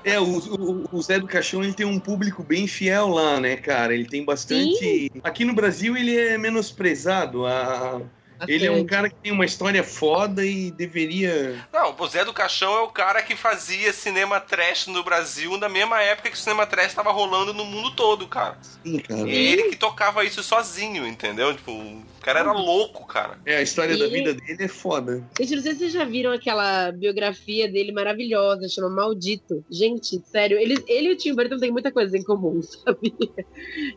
É, 0.04 0.14
é 0.14 0.20
o, 0.20 0.24
o, 0.24 0.88
o, 0.92 1.00
Zé 1.02 1.18
do 1.18 1.26
Caixão, 1.26 1.64
ele 1.64 1.72
tem 1.72 1.86
um 1.86 1.98
público 1.98 2.42
bem 2.42 2.66
fiel 2.66 3.08
lá, 3.08 3.40
né, 3.40 3.56
cara? 3.56 3.94
Ele 3.94 4.04
tem 4.04 4.22
bastante... 4.24 4.76
Sim. 4.76 5.10
Aqui 5.22 5.44
no 5.44 5.54
Brasil 5.54 5.96
ele 5.96 6.14
é 6.14 6.36
menosprezado, 6.36 7.46
a 7.46 8.02
ele 8.48 8.66
é 8.66 8.70
um 8.70 8.84
cara 8.84 9.08
que 9.08 9.16
tem 9.16 9.32
uma 9.32 9.44
história 9.44 9.82
foda 9.82 10.44
e 10.44 10.70
deveria. 10.70 11.66
Não, 11.72 11.94
o 11.98 12.06
Zé 12.06 12.24
do 12.24 12.32
Caixão 12.32 12.72
é 12.74 12.80
o 12.80 12.88
cara 12.88 13.22
que 13.22 13.36
fazia 13.36 13.92
cinema 13.92 14.40
trash 14.40 14.86
no 14.86 15.02
Brasil 15.02 15.56
na 15.56 15.68
mesma 15.68 16.02
época 16.02 16.30
que 16.30 16.36
o 16.36 16.38
cinema 16.38 16.66
trash 16.66 16.88
estava 16.88 17.10
rolando 17.10 17.52
no 17.52 17.64
mundo 17.64 17.94
todo, 17.94 18.26
cara. 18.26 18.58
Sim, 18.62 18.98
cara. 18.98 19.28
E 19.28 19.30
é 19.30 19.52
ele 19.52 19.62
que 19.64 19.76
tocava 19.76 20.24
isso 20.24 20.42
sozinho, 20.42 21.06
entendeu? 21.06 21.54
Tipo, 21.54 21.72
o 21.72 22.02
cara 22.20 22.40
era 22.40 22.52
louco, 22.52 23.06
cara. 23.06 23.38
É, 23.44 23.56
a 23.56 23.62
história 23.62 23.96
da 23.96 24.06
vida 24.06 24.34
dele 24.34 24.64
é 24.64 24.68
foda. 24.68 25.22
Gente, 25.38 25.56
não 25.56 25.62
sei 25.62 25.72
se 25.72 25.78
vocês 25.78 25.92
já 25.92 26.04
viram 26.04 26.32
aquela 26.32 26.90
biografia 26.92 27.70
dele 27.70 27.92
maravilhosa, 27.92 28.68
chama 28.68 28.90
Maldito. 28.90 29.64
Gente, 29.70 30.20
sério, 30.26 30.58
ele, 30.58 30.82
ele 30.86 31.08
e 31.08 31.12
o 31.12 31.16
Tim 31.16 31.34
Burton 31.34 31.58
têm 31.58 31.70
muita 31.70 31.92
coisa 31.92 32.16
em 32.16 32.22
comum, 32.22 32.60
sabe? 32.62 33.14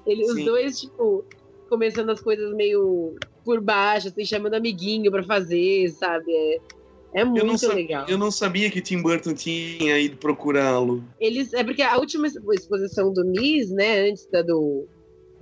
Ele, 0.05 0.25
os 0.25 0.43
dois, 0.43 0.81
tipo, 0.81 1.25
começando 1.69 2.09
as 2.09 2.21
coisas 2.21 2.53
meio 2.53 3.15
por 3.47 3.61
baixo, 3.61 4.09
assim, 4.09 4.25
chamando 4.25 4.55
amiguinho 4.55 5.09
para 5.09 5.23
fazer, 5.23 5.89
sabe? 5.91 6.29
É, 6.29 7.21
é 7.21 7.23
muito 7.23 7.63
eu 7.63 7.73
legal. 7.73 8.05
Eu 8.09 8.17
não 8.17 8.29
sabia 8.29 8.69
que 8.69 8.81
Tim 8.81 9.01
Burton 9.01 9.33
tinha 9.33 9.97
ido 9.97 10.17
procurá-lo. 10.17 11.01
Eles, 11.17 11.53
é 11.53 11.63
porque 11.63 11.81
a 11.81 11.97
última 11.97 12.27
exposição 12.27 13.13
do 13.13 13.23
Miss, 13.23 13.71
né, 13.71 14.09
antes 14.09 14.29
da 14.29 14.41
do, 14.41 14.85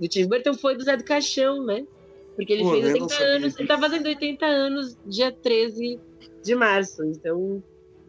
do 0.00 0.06
Tim 0.06 0.28
Burton, 0.28 0.54
foi 0.54 0.76
do 0.76 0.84
Zé 0.84 0.96
do 0.96 1.02
Caixão, 1.02 1.66
né? 1.66 1.84
Porque 2.36 2.52
ele 2.52 2.62
Pô, 2.62 2.70
fez 2.70 2.92
80 2.92 3.24
anos, 3.24 3.58
ele 3.58 3.68
tá 3.68 3.78
fazendo 3.78 4.06
80 4.06 4.46
anos 4.46 4.96
dia 5.04 5.32
13 5.32 5.98
de 6.44 6.54
março. 6.54 7.02
Então, 7.06 7.60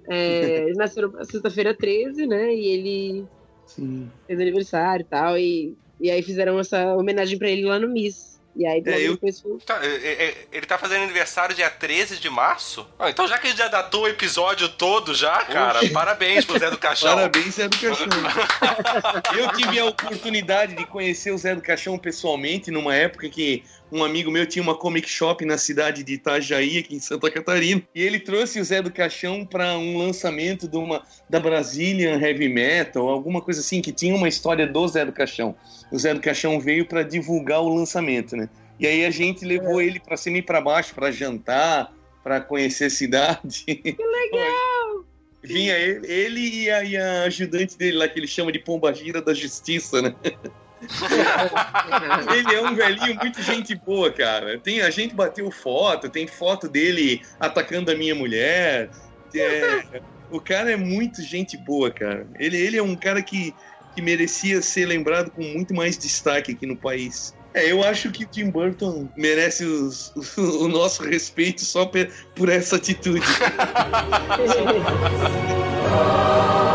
é, 0.08 0.68
ele 0.70 0.76
nasceu 0.76 1.12
na 1.12 1.26
sexta-feira 1.26 1.74
13, 1.74 2.28
né? 2.28 2.54
E 2.54 2.68
ele 2.68 3.26
Sim. 3.66 4.12
fez 4.28 4.40
aniversário 4.40 5.04
e 5.04 5.10
tal. 5.10 5.40
E 5.40 5.76
E 6.00 6.12
aí 6.12 6.22
fizeram 6.22 6.60
essa 6.60 6.96
homenagem 6.96 7.40
pra 7.40 7.50
ele 7.50 7.66
lá 7.66 7.80
no 7.80 7.90
Miss. 7.90 8.37
E 8.58 8.66
aí 8.66 8.82
É, 8.86 9.00
eu- 9.02 9.18
foi. 9.20 9.32
Tá, 9.66 9.80
é, 9.84 9.88
é, 9.88 10.36
ele 10.52 10.66
tá 10.66 10.78
fazendo 10.78 11.04
aniversário 11.04 11.56
dia 11.56 11.70
13 11.70 12.18
de 12.18 12.30
março? 12.30 12.88
Ah, 12.98 13.10
então 13.10 13.28
já 13.28 13.38
que 13.38 13.48
ele 13.48 13.56
já 13.58 13.68
datou 13.68 14.04
o 14.04 14.08
episódio 14.08 14.68
todo 14.70 15.14
já, 15.14 15.38
cara, 15.46 15.80
Oxe. 15.80 15.90
parabéns 15.90 16.44
pro 16.44 16.58
Zé 16.58 16.70
do 16.72 16.78
Caixão. 16.78 17.14
Parabéns, 17.16 17.54
Zé 17.56 17.68
do 17.68 17.78
Caixão. 17.78 18.08
eu 19.38 19.52
tive 19.54 19.80
a 19.80 19.86
oportunidade 19.86 20.76
de 20.76 20.86
conhecer 20.86 21.32
o 21.32 21.38
Zé 21.38 21.54
do 21.56 21.62
Caixão 21.62 21.98
pessoalmente 21.98 22.72
numa 22.72 22.96
época 22.96 23.30
que 23.30 23.64
um 23.92 24.04
amigo 24.04 24.30
meu 24.32 24.46
tinha 24.46 24.62
uma 24.62 24.76
comic 24.76 25.10
shop 25.10 25.46
na 25.46 25.58
cidade 25.58 26.04
de 26.04 26.14
Itajaí, 26.14 26.80
aqui 26.80 26.96
em 26.96 27.00
Santa 27.00 27.32
Catarina, 27.32 27.82
e 27.94 28.02
ele 28.02 28.20
trouxe 28.20 28.60
o 28.60 28.64
Zé 28.64 28.82
do 28.82 28.92
Caixão 28.92 29.46
para 29.46 29.78
um 29.78 29.98
lançamento 29.98 30.68
de 30.68 30.78
uma 30.78 31.04
da 31.30 31.40
Brazilian 31.40 32.20
Heavy 32.20 32.50
Metal, 32.50 33.08
alguma 33.08 33.42
coisa 33.42 33.62
assim, 33.62 33.82
que 33.82 33.92
tinha 33.92 34.16
uma 34.16 34.28
história 34.28 34.68
do 34.68 34.88
Zé 34.88 35.06
do 35.06 35.12
Caixão. 35.12 35.56
O 35.92 35.98
Zé 35.98 36.14
do 36.14 36.20
Caixão 36.20 36.60
veio 36.60 36.86
para 36.86 37.04
divulgar 37.04 37.62
o 37.62 37.74
lançamento, 37.74 38.36
né? 38.36 38.50
E 38.80 38.86
aí 38.86 39.06
a 39.06 39.10
gente 39.10 39.44
levou 39.44 39.82
ele 39.82 40.00
para 40.00 40.18
cima 40.18 40.38
e 40.38 40.42
para 40.42 40.62
baixo 40.62 40.94
para 40.94 41.10
jantar, 41.12 41.94
para 42.24 42.42
conhecer 42.42 42.86
a 42.86 42.90
cidade. 42.90 43.64
Que 43.68 43.96
legal! 43.98 45.06
Vinha 45.44 45.78
ele, 45.78 46.12
ele 46.12 46.64
e, 46.64 46.70
a, 46.70 46.84
e 46.84 46.98
a 46.98 47.24
ajudante 47.24 47.78
dele 47.78 47.98
lá, 47.98 48.08
que 48.08 48.20
ele 48.20 48.28
chama 48.28 48.52
de 48.52 48.60
Pombagira 48.60 49.22
da 49.22 49.34
Justiça, 49.34 50.02
né? 50.02 50.14
ele 52.34 52.56
é 52.56 52.62
um 52.62 52.76
velhinho 52.76 53.16
muito 53.16 53.42
gente 53.42 53.76
boa, 53.76 54.12
cara. 54.12 54.60
Tem, 54.60 54.82
a 54.82 54.90
gente 54.90 55.14
bateu 55.16 55.50
foto, 55.52 56.10
tem 56.10 56.28
foto 56.28 56.68
dele 56.70 57.22
atacando 57.40 57.92
a 57.92 57.96
minha 57.96 58.16
mulher. 58.16 58.90
É, 59.36 60.02
o 60.32 60.40
cara 60.40 60.72
é 60.72 60.78
muito 60.78 61.22
gente 61.22 61.58
boa, 61.58 61.92
cara. 61.92 62.26
Ele, 62.40 62.58
ele 62.58 62.78
é 62.78 62.84
um 62.84 62.96
cara 62.96 63.22
que, 63.22 63.54
que 63.96 64.02
merecia 64.02 64.62
ser 64.62 64.86
lembrado 64.86 65.32
com 65.32 65.42
muito 65.42 65.74
mais 65.74 65.98
destaque 65.98 66.52
aqui 66.52 66.66
no 66.66 66.76
país. 66.78 67.36
É, 67.54 67.72
eu 67.72 67.84
acho 67.84 68.12
que 68.12 68.26
Tim 68.26 68.50
Burton 68.52 69.10
merece 69.18 69.66
os- 69.66 70.14
o 70.38 70.68
nosso 70.68 71.04
respeito 71.04 71.66
só 71.66 71.86
pe- 71.86 72.10
por 72.36 72.50
essa 72.50 72.76
atitude. 72.76 73.26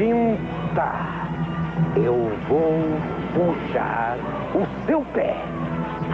Quinta, 0.00 0.92
eu 1.94 2.34
vou 2.48 2.72
puxar 3.34 4.16
o 4.54 4.86
seu 4.86 5.04
pé 5.12 5.36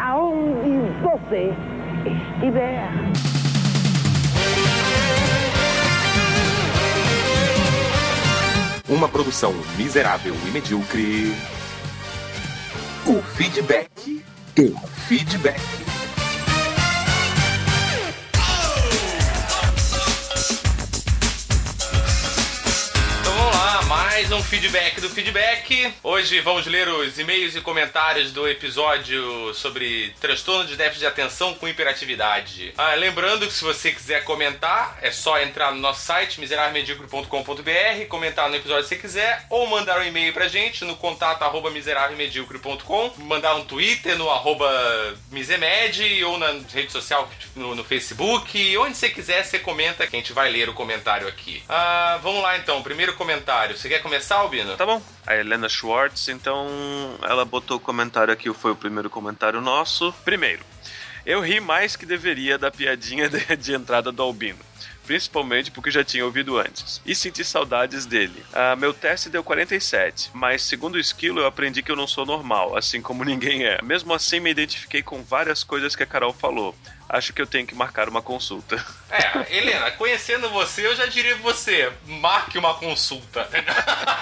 aonde 0.02 0.90
você 1.04 1.54
estiver. 2.04 2.90
Uma 8.88 9.08
produção 9.08 9.54
miserável 9.78 10.34
e 10.34 10.50
medíocre. 10.50 11.32
O 13.06 13.22
feedback. 13.22 14.24
O 14.58 14.76
feedback. 15.06 15.60
Mais 24.16 24.32
um 24.32 24.42
feedback 24.42 24.98
do 24.98 25.10
feedback. 25.10 25.92
Hoje 26.02 26.40
vamos 26.40 26.64
ler 26.64 26.88
os 26.88 27.18
e-mails 27.18 27.54
e 27.54 27.60
comentários 27.60 28.32
do 28.32 28.48
episódio 28.48 29.52
sobre 29.52 30.10
transtorno 30.18 30.64
de 30.64 30.74
déficit 30.74 31.00
de 31.00 31.06
atenção 31.06 31.52
com 31.52 31.68
hiperatividade. 31.68 32.72
Ah, 32.78 32.94
lembrando 32.94 33.46
que 33.46 33.52
se 33.52 33.62
você 33.62 33.92
quiser 33.92 34.24
comentar, 34.24 34.98
é 35.02 35.10
só 35.10 35.38
entrar 35.42 35.70
no 35.70 35.82
nosso 35.82 36.00
site 36.00 36.40
miserávelmedíocre.com.br, 36.40 38.06
comentar 38.08 38.48
no 38.48 38.56
episódio 38.56 38.88
você 38.88 38.96
quiser, 38.96 39.44
ou 39.50 39.66
mandar 39.66 40.00
um 40.00 40.04
e-mail 40.04 40.32
pra 40.32 40.48
gente 40.48 40.82
no 40.86 40.96
contato 40.96 41.42
arroba 41.42 41.70
mandar 43.18 43.54
um 43.56 43.66
Twitter 43.66 44.16
no 44.16 44.30
arroba 44.30 44.66
misemed 45.30 46.24
ou 46.24 46.38
na 46.38 46.54
rede 46.72 46.90
social 46.90 47.28
no, 47.54 47.74
no 47.74 47.84
Facebook, 47.84 48.78
onde 48.78 48.96
você 48.96 49.10
quiser, 49.10 49.44
você 49.44 49.58
comenta 49.58 50.06
que 50.06 50.16
a 50.16 50.18
gente 50.18 50.32
vai 50.32 50.50
ler 50.50 50.70
o 50.70 50.74
comentário 50.74 51.28
aqui. 51.28 51.62
Ah, 51.68 52.18
vamos 52.22 52.40
lá 52.40 52.56
então, 52.56 52.82
primeiro 52.82 53.12
comentário. 53.12 53.76
Você 53.76 53.90
quer 53.90 54.05
começar, 54.06 54.36
Albino? 54.36 54.76
Tá 54.76 54.86
bom. 54.86 55.02
A 55.26 55.36
Helena 55.36 55.68
Schwartz, 55.68 56.28
então, 56.28 56.68
ela 57.22 57.44
botou 57.44 57.76
o 57.76 57.80
comentário 57.80 58.32
aqui, 58.32 58.52
foi 58.54 58.70
o 58.70 58.76
primeiro 58.76 59.10
comentário 59.10 59.60
nosso. 59.60 60.12
Primeiro, 60.24 60.62
eu 61.24 61.40
ri 61.40 61.58
mais 61.58 61.96
que 61.96 62.06
deveria 62.06 62.56
da 62.56 62.70
piadinha 62.70 63.28
de, 63.28 63.56
de 63.56 63.74
entrada 63.74 64.12
do 64.12 64.22
Albino. 64.22 64.60
Principalmente 65.06 65.70
porque 65.70 65.90
já 65.90 66.04
tinha 66.04 66.24
ouvido 66.24 66.58
antes. 66.58 67.00
E 67.06 67.14
senti 67.14 67.44
saudades 67.44 68.06
dele. 68.06 68.44
Ah, 68.52 68.74
meu 68.74 68.92
teste 68.92 69.28
deu 69.30 69.44
47, 69.44 70.30
mas 70.34 70.62
segundo 70.62 70.96
o 70.96 71.00
esquilo 71.00 71.40
eu 71.40 71.46
aprendi 71.46 71.82
que 71.82 71.90
eu 71.90 71.96
não 71.96 72.06
sou 72.06 72.26
normal, 72.26 72.76
assim 72.76 73.00
como 73.00 73.22
ninguém 73.24 73.64
é. 73.64 73.80
Mesmo 73.82 74.12
assim, 74.12 74.40
me 74.40 74.50
identifiquei 74.50 75.02
com 75.02 75.22
várias 75.22 75.62
coisas 75.62 75.94
que 75.94 76.02
a 76.02 76.06
Carol 76.06 76.32
falou. 76.32 76.74
Acho 77.08 77.32
que 77.32 77.40
eu 77.40 77.46
tenho 77.46 77.66
que 77.66 77.74
marcar 77.74 78.08
uma 78.08 78.22
consulta. 78.22 78.84
É, 79.08 79.56
Helena, 79.56 79.92
conhecendo 79.92 80.50
você, 80.50 80.84
eu 80.84 80.96
já 80.96 81.06
diria 81.06 81.36
você, 81.36 81.92
marque 82.06 82.58
uma 82.58 82.74
consulta. 82.74 83.48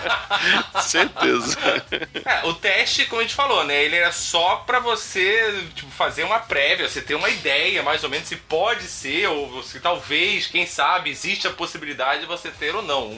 Certeza. 0.82 1.57
É, 2.22 2.47
o 2.47 2.53
teste, 2.53 3.07
como 3.07 3.22
a 3.22 3.24
gente 3.24 3.35
falou, 3.35 3.64
né? 3.64 3.82
Ele 3.82 3.97
era 3.97 4.12
só 4.12 4.57
pra 4.57 4.80
você 4.80 5.64
tipo, 5.74 5.91
fazer 5.91 6.24
uma 6.24 6.39
prévia, 6.39 6.87
você 6.87 7.01
ter 7.01 7.14
uma 7.14 7.30
ideia 7.30 7.82
mais 7.82 8.05
ou 8.05 8.11
menos 8.11 8.28
se 8.28 8.37
pode 8.37 8.82
ser, 8.85 9.26
ou 9.26 9.62
se 9.62 9.80
talvez, 9.80 10.49
quem 10.49 10.66
sabe, 10.75 11.11
existe 11.11 11.47
a 11.47 11.53
possibilidade 11.53 12.22
de 12.22 12.27
você 12.27 12.51
ter 12.51 12.75
ou 12.75 12.83
não. 12.83 13.09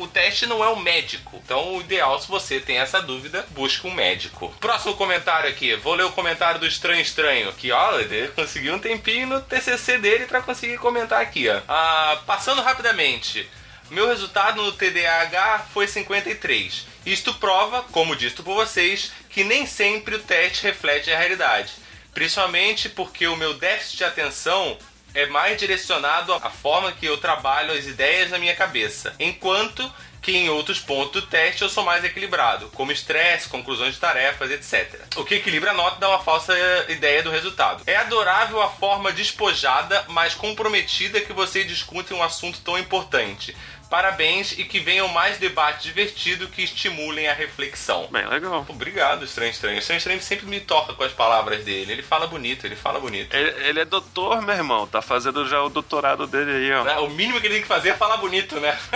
O, 0.00 0.08
teste 0.08 0.44
não 0.44 0.62
é 0.64 0.68
um 0.68 0.80
médico. 0.80 1.40
Então, 1.44 1.76
o 1.76 1.80
ideal, 1.80 2.20
se 2.20 2.26
você 2.26 2.58
tem 2.58 2.78
essa 2.78 3.00
dúvida, 3.00 3.46
busque 3.50 3.86
um 3.86 3.94
médico. 3.94 4.52
Próximo 4.60 4.94
comentário 4.94 5.48
aqui. 5.48 5.76
Vou 5.76 5.94
ler 5.94 6.04
o 6.04 6.12
comentário 6.12 6.58
do 6.58 6.66
Estranho 6.66 7.00
Estranho. 7.00 7.52
Que, 7.52 7.70
ó, 7.70 7.98
ele 8.00 8.28
conseguiu 8.34 8.74
um 8.74 8.78
tempinho 8.80 9.28
no 9.28 9.40
TCC 9.40 9.98
dele 9.98 10.26
pra 10.26 10.42
conseguir 10.42 10.78
comentar 10.78 11.20
aqui, 11.20 11.48
ó. 11.48 11.60
Ah, 11.68 12.18
passando 12.26 12.60
rapidamente. 12.60 13.48
Meu 13.88 14.08
resultado 14.08 14.60
no 14.60 14.72
TDAH 14.72 15.66
foi 15.72 15.86
53. 15.86 16.86
Isto 17.06 17.34
prova, 17.34 17.84
como 17.92 18.16
dito 18.16 18.42
por 18.42 18.54
vocês, 18.54 19.12
que 19.30 19.44
nem 19.44 19.64
sempre 19.64 20.16
o 20.16 20.22
teste 20.22 20.64
reflete 20.64 21.12
a 21.12 21.18
realidade. 21.18 21.72
Principalmente 22.12 22.88
porque 22.88 23.28
o 23.28 23.36
meu 23.36 23.54
déficit 23.54 23.98
de 23.98 24.04
atenção 24.04 24.76
é 25.16 25.26
mais 25.26 25.58
direcionado 25.58 26.34
à 26.34 26.50
forma 26.50 26.92
que 26.92 27.06
eu 27.06 27.16
trabalho 27.16 27.72
as 27.72 27.86
ideias 27.86 28.30
na 28.30 28.38
minha 28.38 28.54
cabeça. 28.54 29.14
Enquanto 29.18 29.90
que 30.20 30.36
em 30.36 30.50
outros 30.50 30.80
pontos 30.80 31.22
do 31.22 31.26
teste 31.28 31.62
eu 31.62 31.68
sou 31.68 31.84
mais 31.84 32.04
equilibrado, 32.04 32.68
como 32.74 32.90
estresse, 32.90 33.48
conclusões 33.48 33.94
de 33.94 34.00
tarefas, 34.00 34.50
etc. 34.50 35.00
O 35.16 35.24
que 35.24 35.36
equilibra 35.36 35.70
a 35.70 35.74
nota 35.74 36.00
dá 36.00 36.08
uma 36.08 36.18
falsa 36.18 36.52
ideia 36.88 37.22
do 37.22 37.30
resultado. 37.30 37.82
É 37.86 37.96
adorável 37.96 38.60
a 38.60 38.68
forma 38.68 39.12
despojada, 39.12 40.04
mas 40.08 40.34
comprometida 40.34 41.20
que 41.20 41.32
vocês 41.32 41.66
discutem 41.66 42.16
um 42.16 42.22
assunto 42.22 42.60
tão 42.60 42.76
importante. 42.76 43.56
Parabéns 43.88 44.52
e 44.52 44.64
que 44.64 44.80
venham 44.80 45.08
mais 45.08 45.38
debates 45.38 45.84
divertidos 45.84 46.50
que 46.50 46.62
estimulem 46.62 47.28
a 47.28 47.32
reflexão. 47.32 48.08
Bem 48.10 48.26
legal. 48.26 48.66
Obrigado, 48.68 49.24
Estranho 49.24 49.50
Estranho. 49.50 49.78
Estranho 49.78 49.98
Estranho 49.98 50.20
sempre 50.20 50.46
me 50.46 50.60
toca 50.60 50.92
com 50.94 51.04
as 51.04 51.12
palavras 51.12 51.64
dele. 51.64 51.92
Ele 51.92 52.02
fala 52.02 52.26
bonito, 52.26 52.66
ele 52.66 52.76
fala 52.76 52.98
bonito. 52.98 53.34
Ele, 53.34 53.68
ele 53.68 53.80
é 53.80 53.84
doutor, 53.84 54.42
meu 54.42 54.54
irmão. 54.54 54.86
Tá 54.86 55.00
fazendo 55.00 55.46
já 55.48 55.62
o 55.62 55.68
doutorado 55.68 56.26
dele 56.26 56.50
aí, 56.50 56.72
ó. 56.72 56.84
Né? 56.84 56.98
O 56.98 57.10
mínimo 57.10 57.40
que 57.40 57.46
ele 57.46 57.54
tem 57.54 57.62
que 57.62 57.68
fazer 57.68 57.90
é 57.90 57.94
falar 57.94 58.16
bonito, 58.16 58.58
né? 58.60 58.76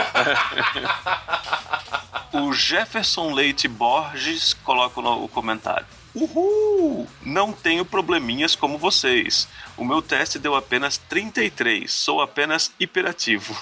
O 2.33 2.53
Jefferson 2.53 3.33
Leite 3.35 3.67
Borges 3.67 4.55
coloca 4.55 5.01
o 5.01 5.29
comentário. 5.29 5.87
Uhul! 6.15 7.09
Não 7.23 7.53
tenho 7.53 7.85
probleminhas 7.85 8.55
como 8.55 8.79
vocês. 8.79 9.49
O 9.77 9.85
meu 9.85 10.01
teste 10.01 10.39
deu 10.39 10.55
apenas 10.55 10.97
33. 10.97 11.93
Sou 11.93 12.23
apenas 12.23 12.73
hiperativo. 12.79 13.57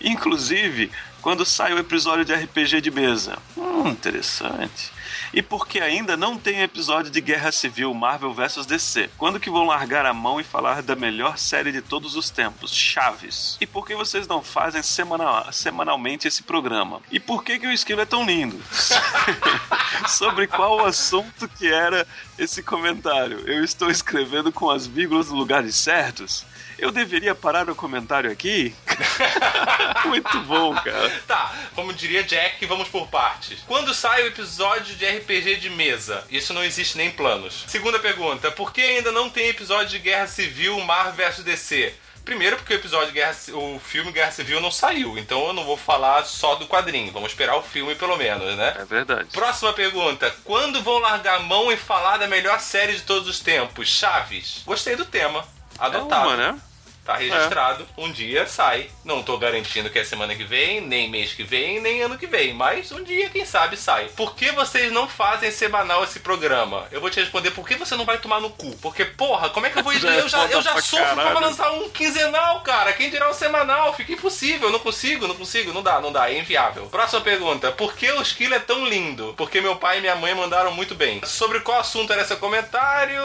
Inclusive, 0.00 0.90
quando 1.26 1.44
sai 1.44 1.72
o 1.72 1.78
episódio 1.78 2.24
de 2.24 2.32
RPG 2.32 2.80
de 2.80 2.90
mesa. 2.90 3.36
Hum, 3.56 3.88
interessante. 3.88 4.92
E 5.34 5.42
porque 5.42 5.80
ainda 5.80 6.16
não 6.16 6.38
tem 6.38 6.62
episódio 6.62 7.10
de 7.10 7.20
Guerra 7.20 7.50
Civil 7.50 7.92
Marvel 7.92 8.32
vs 8.32 8.64
DC. 8.64 9.10
Quando 9.18 9.40
que 9.40 9.50
vão 9.50 9.66
largar 9.66 10.06
a 10.06 10.14
mão 10.14 10.40
e 10.40 10.44
falar 10.44 10.82
da 10.82 10.94
melhor 10.94 11.36
série 11.36 11.72
de 11.72 11.82
todos 11.82 12.14
os 12.14 12.30
tempos, 12.30 12.72
Chaves? 12.72 13.56
E 13.60 13.66
por 13.66 13.86
que 13.86 13.96
vocês 13.96 14.26
não 14.28 14.40
fazem 14.40 14.84
semanal, 14.84 15.52
semanalmente 15.52 16.28
esse 16.28 16.44
programa? 16.44 17.00
E 17.10 17.18
por 17.18 17.42
que 17.42 17.58
que 17.58 17.66
o 17.66 17.72
esquilo 17.72 18.00
é 18.00 18.06
tão 18.06 18.24
lindo? 18.24 18.62
Sobre 20.08 20.46
qual 20.46 20.86
assunto 20.86 21.48
que 21.48 21.66
era 21.66 22.06
esse 22.38 22.62
comentário? 22.62 23.40
Eu 23.46 23.64
estou 23.64 23.90
escrevendo 23.90 24.52
com 24.52 24.70
as 24.70 24.86
vírgulas 24.86 25.26
nos 25.26 25.36
lugares 25.36 25.74
certos? 25.74 26.46
Eu 26.78 26.90
deveria 26.90 27.34
parar 27.34 27.68
o 27.70 27.74
comentário 27.74 28.30
aqui? 28.30 28.74
Muito 30.04 30.40
bom, 30.40 30.74
cara. 30.74 31.22
tá, 31.26 31.54
como 31.74 31.92
diria 31.92 32.22
Jack, 32.22 32.64
vamos 32.66 32.88
por 32.88 33.08
partes. 33.08 33.60
Quando 33.66 33.94
sai 33.94 34.22
o 34.22 34.26
episódio 34.26 34.94
de 34.94 35.06
RPG 35.06 35.56
de 35.56 35.70
mesa? 35.70 36.24
Isso 36.30 36.52
não 36.52 36.62
existe 36.62 36.96
nem 36.98 37.08
em 37.08 37.12
planos. 37.12 37.64
Segunda 37.66 37.98
pergunta, 37.98 38.50
por 38.50 38.72
que 38.72 38.82
ainda 38.82 39.10
não 39.10 39.30
tem 39.30 39.48
episódio 39.48 39.88
de 39.88 39.98
Guerra 39.98 40.26
Civil 40.26 40.78
Marvel 40.80 41.26
vs 41.26 41.44
DC? 41.44 41.94
Primeiro 42.26 42.56
porque 42.56 42.74
o 42.74 42.76
episódio 42.76 43.12
Guerra, 43.12 43.36
o 43.52 43.78
filme 43.78 44.10
Guerra 44.10 44.32
Civil 44.32 44.60
não 44.60 44.70
saiu, 44.70 45.16
então 45.16 45.46
eu 45.46 45.52
não 45.52 45.64
vou 45.64 45.76
falar 45.76 46.24
só 46.24 46.56
do 46.56 46.66
quadrinho, 46.66 47.12
vamos 47.12 47.30
esperar 47.30 47.56
o 47.56 47.62
filme 47.62 47.94
pelo 47.94 48.16
menos, 48.16 48.56
né? 48.56 48.74
É 48.80 48.84
verdade. 48.84 49.28
Próxima 49.32 49.72
pergunta: 49.72 50.34
quando 50.42 50.82
vão 50.82 50.98
largar 50.98 51.36
a 51.36 51.42
mão 51.44 51.70
e 51.70 51.76
falar 51.76 52.16
da 52.16 52.26
melhor 52.26 52.58
série 52.58 52.94
de 52.94 53.02
todos 53.02 53.28
os 53.28 53.38
tempos? 53.38 53.88
Chaves. 53.88 54.62
Gostei 54.66 54.96
do 54.96 55.04
tema. 55.04 55.46
Adotado. 55.78 56.30
É 56.30 56.34
uma, 56.34 56.36
né? 56.36 56.60
Tá 57.06 57.14
registrado, 57.16 57.86
um 57.96 58.10
dia 58.10 58.48
sai. 58.48 58.90
Não 59.04 59.22
tô 59.22 59.38
garantindo 59.38 59.88
que 59.88 59.98
é 60.00 60.04
semana 60.04 60.34
que 60.34 60.42
vem, 60.42 60.80
nem 60.80 61.08
mês 61.08 61.32
que 61.32 61.44
vem, 61.44 61.80
nem 61.80 62.02
ano 62.02 62.18
que 62.18 62.26
vem, 62.26 62.52
mas 62.52 62.90
um 62.90 63.02
dia, 63.02 63.30
quem 63.30 63.44
sabe, 63.44 63.76
sai. 63.76 64.06
Por 64.16 64.34
que 64.34 64.50
vocês 64.50 64.90
não 64.90 65.06
fazem 65.06 65.52
semanal 65.52 66.02
esse 66.02 66.18
programa? 66.18 66.88
Eu 66.90 67.00
vou 67.00 67.08
te 67.08 67.20
responder, 67.20 67.52
por 67.52 67.66
que 67.66 67.76
você 67.76 67.94
não 67.94 68.04
vai 68.04 68.18
tomar 68.18 68.40
no 68.40 68.50
cu? 68.50 68.76
Porque, 68.78 69.04
porra, 69.04 69.50
como 69.50 69.66
é 69.66 69.70
que 69.70 69.78
eu 69.78 69.84
vou. 69.84 69.92
É 69.92 69.96
eu 69.96 70.28
já, 70.28 70.46
eu 70.46 70.60
já 70.60 70.72
pra 70.72 70.82
sofro 70.82 71.14
pra 71.14 71.14
caralho. 71.14 71.40
lançar 71.40 71.70
um 71.72 71.88
quinzenal, 71.90 72.60
cara. 72.62 72.92
Quem 72.92 73.08
dirá 73.08 73.30
o 73.30 73.34
semanal? 73.34 73.94
Fica 73.94 74.12
impossível, 74.12 74.68
eu 74.68 74.72
não 74.72 74.80
consigo, 74.80 75.28
não 75.28 75.36
consigo, 75.36 75.72
não 75.72 75.84
dá, 75.84 76.00
não 76.00 76.10
dá, 76.10 76.28
é 76.28 76.38
inviável. 76.40 76.86
Próxima 76.86 77.20
pergunta: 77.20 77.70
por 77.70 77.94
que 77.94 78.10
o 78.10 78.20
esquilo 78.20 78.54
é 78.54 78.58
tão 78.58 78.84
lindo? 78.84 79.32
Porque 79.36 79.60
meu 79.60 79.76
pai 79.76 79.98
e 79.98 80.00
minha 80.00 80.16
mãe 80.16 80.34
mandaram 80.34 80.72
muito 80.72 80.96
bem. 80.96 81.20
Sobre 81.24 81.60
qual 81.60 81.78
assunto 81.78 82.12
era 82.12 82.22
esse 82.22 82.34
comentário? 82.36 83.20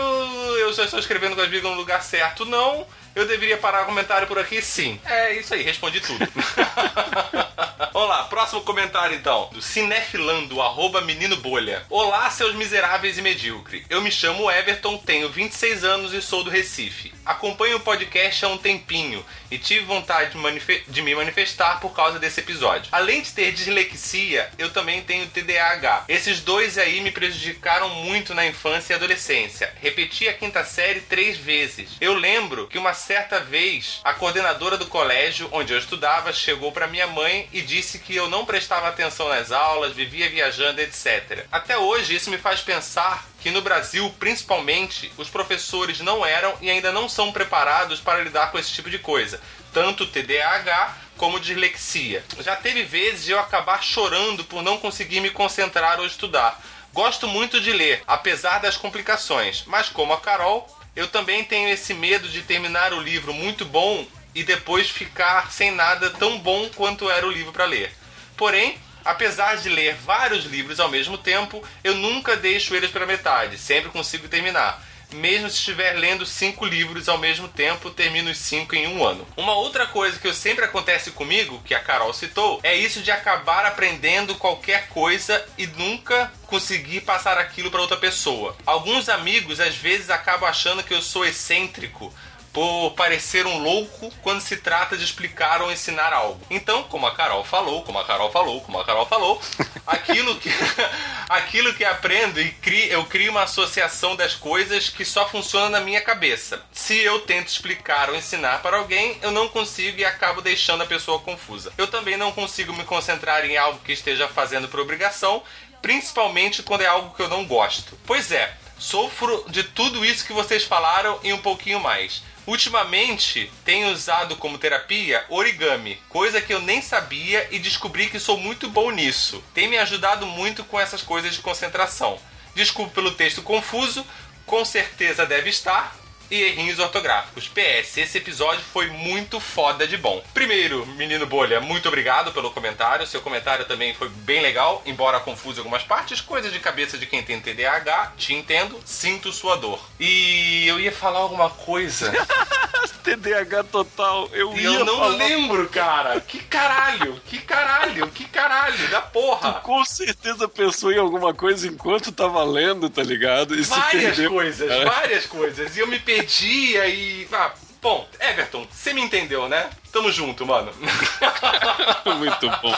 Eu 0.60 0.72
já 0.72 0.86
estou 0.86 1.00
escrevendo 1.00 1.36
com 1.36 1.42
as 1.42 1.52
no 1.62 1.74
lugar 1.74 2.02
certo, 2.04 2.46
não. 2.46 2.88
Eu 3.14 3.28
deveria 3.28 3.58
parar 3.58 3.84
o 3.84 3.86
comentário 3.86 4.28
por 4.28 4.40
aqui? 4.40 4.62
Sim. 4.62 5.00
É 5.06 5.34
isso 5.34 5.54
aí, 5.54 5.62
respondi 5.64 6.00
tudo. 6.00 6.26
Vamos 7.94 8.08
lá, 8.08 8.24
próximo 8.24 8.62
comentário 8.62 9.16
então. 9.16 9.50
Do 9.52 9.62
Cinefilando, 9.62 10.62
arroba 10.62 11.02
menino 11.02 11.36
bolha. 11.36 11.84
Olá, 11.90 12.30
seus 12.30 12.56
miseráveis 12.56 13.18
e 13.18 13.22
medíocre. 13.22 13.86
Eu 13.90 14.02
me 14.02 14.10
chamo 14.10 14.50
Everton, 14.50 14.98
tenho 14.98 15.30
26 15.30 15.84
anos 15.84 16.14
e 16.14 16.22
sou 16.22 16.44
do 16.44 16.50
Recife. 16.50 17.14
Acompanho 17.32 17.78
o 17.78 17.80
podcast 17.80 18.44
há 18.44 18.50
um 18.50 18.58
tempinho 18.58 19.26
e 19.50 19.58
tive 19.58 19.86
vontade 19.86 20.38
de, 20.38 20.84
de 20.86 21.02
me 21.02 21.16
manifestar 21.16 21.80
por 21.80 21.94
causa 21.94 22.20
desse 22.20 22.42
episódio. 22.42 22.90
Além 22.92 23.22
de 23.22 23.32
ter 23.32 23.54
dislexia, 23.54 24.52
eu 24.58 24.70
também 24.70 25.02
tenho 25.02 25.28
TDAH. 25.28 26.04
Esses 26.10 26.42
dois 26.42 26.78
aí 26.78 27.00
me 27.00 27.10
prejudicaram 27.10 27.88
muito 27.88 28.34
na 28.34 28.46
infância 28.46 28.94
e 28.94 28.96
adolescência. 28.98 29.74
Repeti 29.82 30.28
a 30.28 30.34
quinta 30.34 30.66
série 30.66 31.00
três 31.00 31.38
vezes. 31.38 31.92
Eu 32.02 32.16
lembro 32.16 32.68
que 32.68 32.78
uma 32.78 32.94
certa 32.94 33.40
vez 33.40 34.02
a 34.04 34.14
coordenadora 34.14 34.78
do 34.78 34.88
colégio 34.88 35.48
onde 35.54 35.72
eu 35.72 35.80
estudava 35.80 36.34
chegou 36.34 36.74
para 36.74 36.86
minha 36.86 37.08
mãe 37.08 37.48
e 37.54 37.62
disse 37.62 38.00
que 38.00 38.14
eu 38.14 38.28
não 38.28 38.46
prestava 38.46 38.90
atenção 38.90 39.30
nas 39.30 39.54
aulas, 39.54 39.94
vivia 39.94 40.30
viajando, 40.30 40.82
etc. 40.82 41.46
Até 41.50 41.78
hoje 41.78 42.14
isso 42.14 42.30
me 42.30 42.38
faz 42.38 42.60
pensar 42.60 43.31
que 43.42 43.50
no 43.50 43.62
Brasil, 43.62 44.14
principalmente, 44.20 45.12
os 45.18 45.30
professores 45.30 46.00
não 46.00 46.26
eram 46.26 46.54
e 46.62 46.70
ainda 46.70 46.92
não 46.92 47.10
são 47.10 47.32
preparados 47.32 48.00
para 48.00 48.24
lidar 48.24 48.52
com 48.52 48.60
esse 48.60 48.72
tipo 48.72 48.90
de 48.90 49.00
coisa, 49.00 49.42
tanto 49.74 50.06
TDAH 50.06 50.98
como 51.18 51.40
dislexia. 51.40 52.24
Já 52.40 52.56
teve 52.56 52.84
vezes 52.84 53.26
de 53.26 53.32
eu 53.32 53.40
acabar 53.40 53.84
chorando 53.84 54.44
por 54.44 54.62
não 54.62 54.78
conseguir 54.78 55.20
me 55.22 55.32
concentrar 55.32 56.00
ou 56.00 56.06
estudar. 56.06 56.62
Gosto 56.94 57.28
muito 57.28 57.60
de 57.60 57.72
ler, 57.72 58.04
apesar 58.06 58.60
das 58.60 58.78
complicações, 58.78 59.64
mas 59.66 59.90
como 59.90 60.14
a 60.14 60.20
Carol, 60.20 60.68
eu 60.96 61.08
também 61.08 61.44
tenho 61.44 61.70
esse 61.70 61.94
medo 61.94 62.28
de 62.28 62.42
terminar 62.42 62.94
o 62.94 63.02
livro 63.02 63.34
muito 63.34 63.66
bom 63.66 64.06
e 64.36 64.44
depois 64.44 64.90
ficar 64.90 65.52
sem 65.52 65.72
nada 65.72 66.10
tão 66.12 66.38
bom 66.38 66.70
quanto 66.76 67.10
era 67.10 67.26
o 67.26 67.32
livro 67.32 67.52
para 67.52 67.66
ler. 67.66 67.92
Porém, 68.36 68.78
apesar 69.04 69.58
de 69.58 69.70
ler 69.70 69.96
vários 69.96 70.46
livros 70.46 70.80
ao 70.80 70.90
mesmo 70.90 71.18
tempo, 71.18 71.64
eu 71.84 71.96
nunca 71.96 72.36
deixo 72.36 72.76
eles 72.76 72.92
pela 72.92 73.06
metade, 73.06 73.58
sempre 73.58 73.90
consigo 73.90 74.28
terminar. 74.28 74.84
Mesmo 75.14 75.50
se 75.50 75.58
estiver 75.58 75.94
lendo 75.94 76.26
cinco 76.26 76.66
livros 76.66 77.10
ao 77.10 77.18
mesmo 77.18 77.48
tempo, 77.48 77.90
termino 77.90 78.32
os 78.32 78.38
cinco 78.38 78.76
em 78.76 78.88
um 78.88 79.06
ano. 79.06 79.28
Uma 79.36 79.54
outra 79.54 79.86
coisa 79.86 80.18
que 80.18 80.34
sempre 80.34 80.64
acontece 80.64 81.12
comigo, 81.12 81.62
que 81.66 81.76
a 81.76 81.82
Carol 81.82 82.14
citou, 82.14 82.62
é 82.64 82.76
isso 82.76 83.02
de 83.02 83.12
acabar 83.12 83.66
aprendendo 83.66 84.36
qualquer 84.36 84.88
coisa 84.88 85.44
e 85.58 85.68
nunca 85.68 86.32
conseguir 86.48 87.02
passar 87.02 87.38
aquilo 87.38 87.70
para 87.70 87.82
outra 87.82 87.98
pessoa. 87.98 88.56
Alguns 88.66 89.10
amigos 89.10 89.60
às 89.60 89.76
vezes 89.76 90.10
acabam 90.10 90.50
achando 90.50 90.84
que 90.84 90.94
eu 90.94 91.02
sou 91.02 91.26
excêntrico, 91.26 92.14
por 92.54 92.92
parecer 92.92 93.46
um 93.46 93.58
louco 93.60 94.12
quando 94.22 94.42
se 94.42 94.58
trata 94.58 94.98
de 94.98 95.04
explicar 95.04 95.62
ou 95.62 95.72
ensinar 95.72 96.12
algo. 96.14 96.42
Então, 96.50 96.84
como 96.84 97.08
a 97.08 97.16
Carol 97.16 97.44
falou, 97.44 97.84
como 97.84 98.00
a 98.00 98.06
Carol 98.06 98.32
falou, 98.32 98.62
como 98.62 98.80
a 98.80 98.86
Carol 98.86 99.06
falou, 99.06 99.42
aquilo 99.88 100.36
que 100.36 100.50
aquilo 101.30 101.74
que 101.74 101.86
aprendo 101.86 102.42
e 102.42 102.52
crio, 102.52 102.92
eu 102.92 103.06
crio 103.06 103.32
uma 103.32 103.44
associação 103.44 104.16
das 104.16 104.36
coisas 104.36 104.90
que 104.90 105.06
só 105.06 105.28
funciona 105.28 105.70
na 105.70 105.80
minha 105.80 106.02
cabeça. 106.02 106.62
Se 106.72 106.98
eu 106.98 107.20
tento 107.22 107.48
explicar 107.48 108.10
ou 108.10 108.16
ensinar 108.16 108.62
para 108.62 108.78
alguém, 108.78 109.18
eu 109.22 109.32
não 109.32 109.48
consigo 109.48 110.00
e 110.00 110.06
acabo 110.06 110.42
deixando 110.42 110.84
a 110.84 110.88
pessoa 110.88 111.20
confusa. 111.20 111.72
Eu 111.78 111.88
também 111.88 112.18
não 112.18 112.32
consigo 112.32 112.74
me 112.74 112.84
concentrar 112.84 113.46
em 113.46 113.58
algo 113.58 113.80
que 113.80 113.94
esteja 113.94 114.28
fazendo 114.28 114.68
por 114.68 114.80
obrigação, 114.80 115.42
principalmente 115.82 116.64
quando 116.64 116.82
é 116.82 116.88
algo 116.88 117.16
que 117.16 117.22
eu 117.22 117.30
não 117.30 117.46
gosto. 117.46 117.98
Pois 118.06 118.32
é, 118.32 118.54
sofro 118.82 119.46
de 119.48 119.64
tudo 119.64 120.04
isso 120.04 120.26
que 120.26 120.34
vocês 120.34 120.64
falaram 120.64 121.20
e 121.24 121.32
um 121.32 121.38
pouquinho 121.38 121.80
mais. 121.80 122.24
Ultimamente 122.48 123.52
tenho 123.64 123.92
usado 123.92 124.36
como 124.36 124.58
terapia 124.58 125.24
origami, 125.30 126.02
coisa 126.10 126.42
que 126.42 126.52
eu 126.52 126.60
nem 126.60 126.82
sabia 126.82 127.48
e 127.52 127.60
descobri 127.60 128.10
que 128.10 128.20
sou 128.20 128.38
muito 128.38 128.68
bom 128.68 128.90
nisso. 128.90 129.44
Tem 129.54 129.68
me 129.68 129.78
ajudado 129.78 130.26
muito 130.26 130.64
com 130.64 130.80
essas 130.80 131.04
coisas 131.04 131.36
de 131.36 131.42
concentração. 131.42 132.18
Desculpe 132.56 132.96
pelo 132.96 133.12
texto 133.12 133.44
confuso, 133.44 134.04
com 134.48 134.66
certeza 134.66 135.28
deve 135.28 135.52
estar. 135.52 135.96
E 136.32 136.42
errinhos 136.44 136.80
ortográficos. 136.80 137.50
PS, 137.50 137.98
esse 137.98 138.18
episódio 138.18 138.64
foi 138.72 138.88
muito 138.88 139.38
foda 139.40 139.86
de 139.86 139.98
bom. 139.98 140.24
Primeiro, 140.34 140.86
menino 140.96 141.26
Bolha, 141.26 141.60
muito 141.60 141.90
obrigado 141.90 142.32
pelo 142.32 142.52
comentário. 142.52 143.06
Seu 143.06 143.20
comentário 143.22 143.66
também 143.66 143.94
foi 143.94 144.08
bem 144.10 144.42
legal, 144.42 144.82
embora 144.86 145.20
confuso 145.20 145.58
em 145.58 145.60
algumas 145.60 145.84
partes. 145.84 146.22
Coisas 146.22 146.54
de 146.54 146.60
cabeça 146.60 146.98
de 146.98 147.06
quem 147.06 147.22
tem 147.22 147.40
TDAH, 147.42 148.14
te 148.18 148.34
entendo, 148.34 148.80
sinto 148.86 149.32
sua 149.34 149.58
dor. 149.58 149.80
E 150.00 150.66
eu 150.68 150.80
ia 150.80 150.92
falar 150.92 151.20
alguma 151.20 151.50
coisa. 151.50 152.12
TDAH 153.04 153.64
total. 153.66 154.30
Eu 154.32 154.54
E 154.56 154.62
ia 154.62 154.68
eu 154.70 154.86
não 154.86 154.98
falar- 155.00 155.16
lembro, 155.18 155.68
cara. 155.70 156.22
Que 156.22 156.40
caralho, 156.40 157.20
que 157.26 157.40
caralho, 157.40 158.08
que 158.10 158.26
caralho, 158.26 158.88
da 158.90 159.02
porra. 159.02 159.54
Com 159.56 159.84
certeza 159.84 160.48
pensou 160.48 160.92
em 160.92 161.00
alguma 161.00 161.34
coisa 161.34 161.68
enquanto 161.68 162.12
tava 162.12 162.44
lendo, 162.44 162.90
tá 162.90 163.02
ligado? 163.04 163.56
E 163.58 163.64
Várias 163.64 164.04
perdeu. 164.16 164.32
coisas, 164.32 164.70
É. 164.70 164.86
várias 164.86 165.26
coisas. 165.26 165.76
E 165.76 165.80
eu 165.80 165.88
me 165.88 166.00
perdia 166.22 166.88
e. 166.88 167.28
Ah, 167.32 167.52
bom, 167.82 168.08
Everton, 168.20 168.68
você 168.72 168.94
me 168.94 169.02
entendeu, 169.02 169.50
né? 169.50 169.70
Tamo 169.92 170.12
junto, 170.12 170.46
mano. 170.46 170.72
muito 172.18 172.50
bom. 172.62 172.74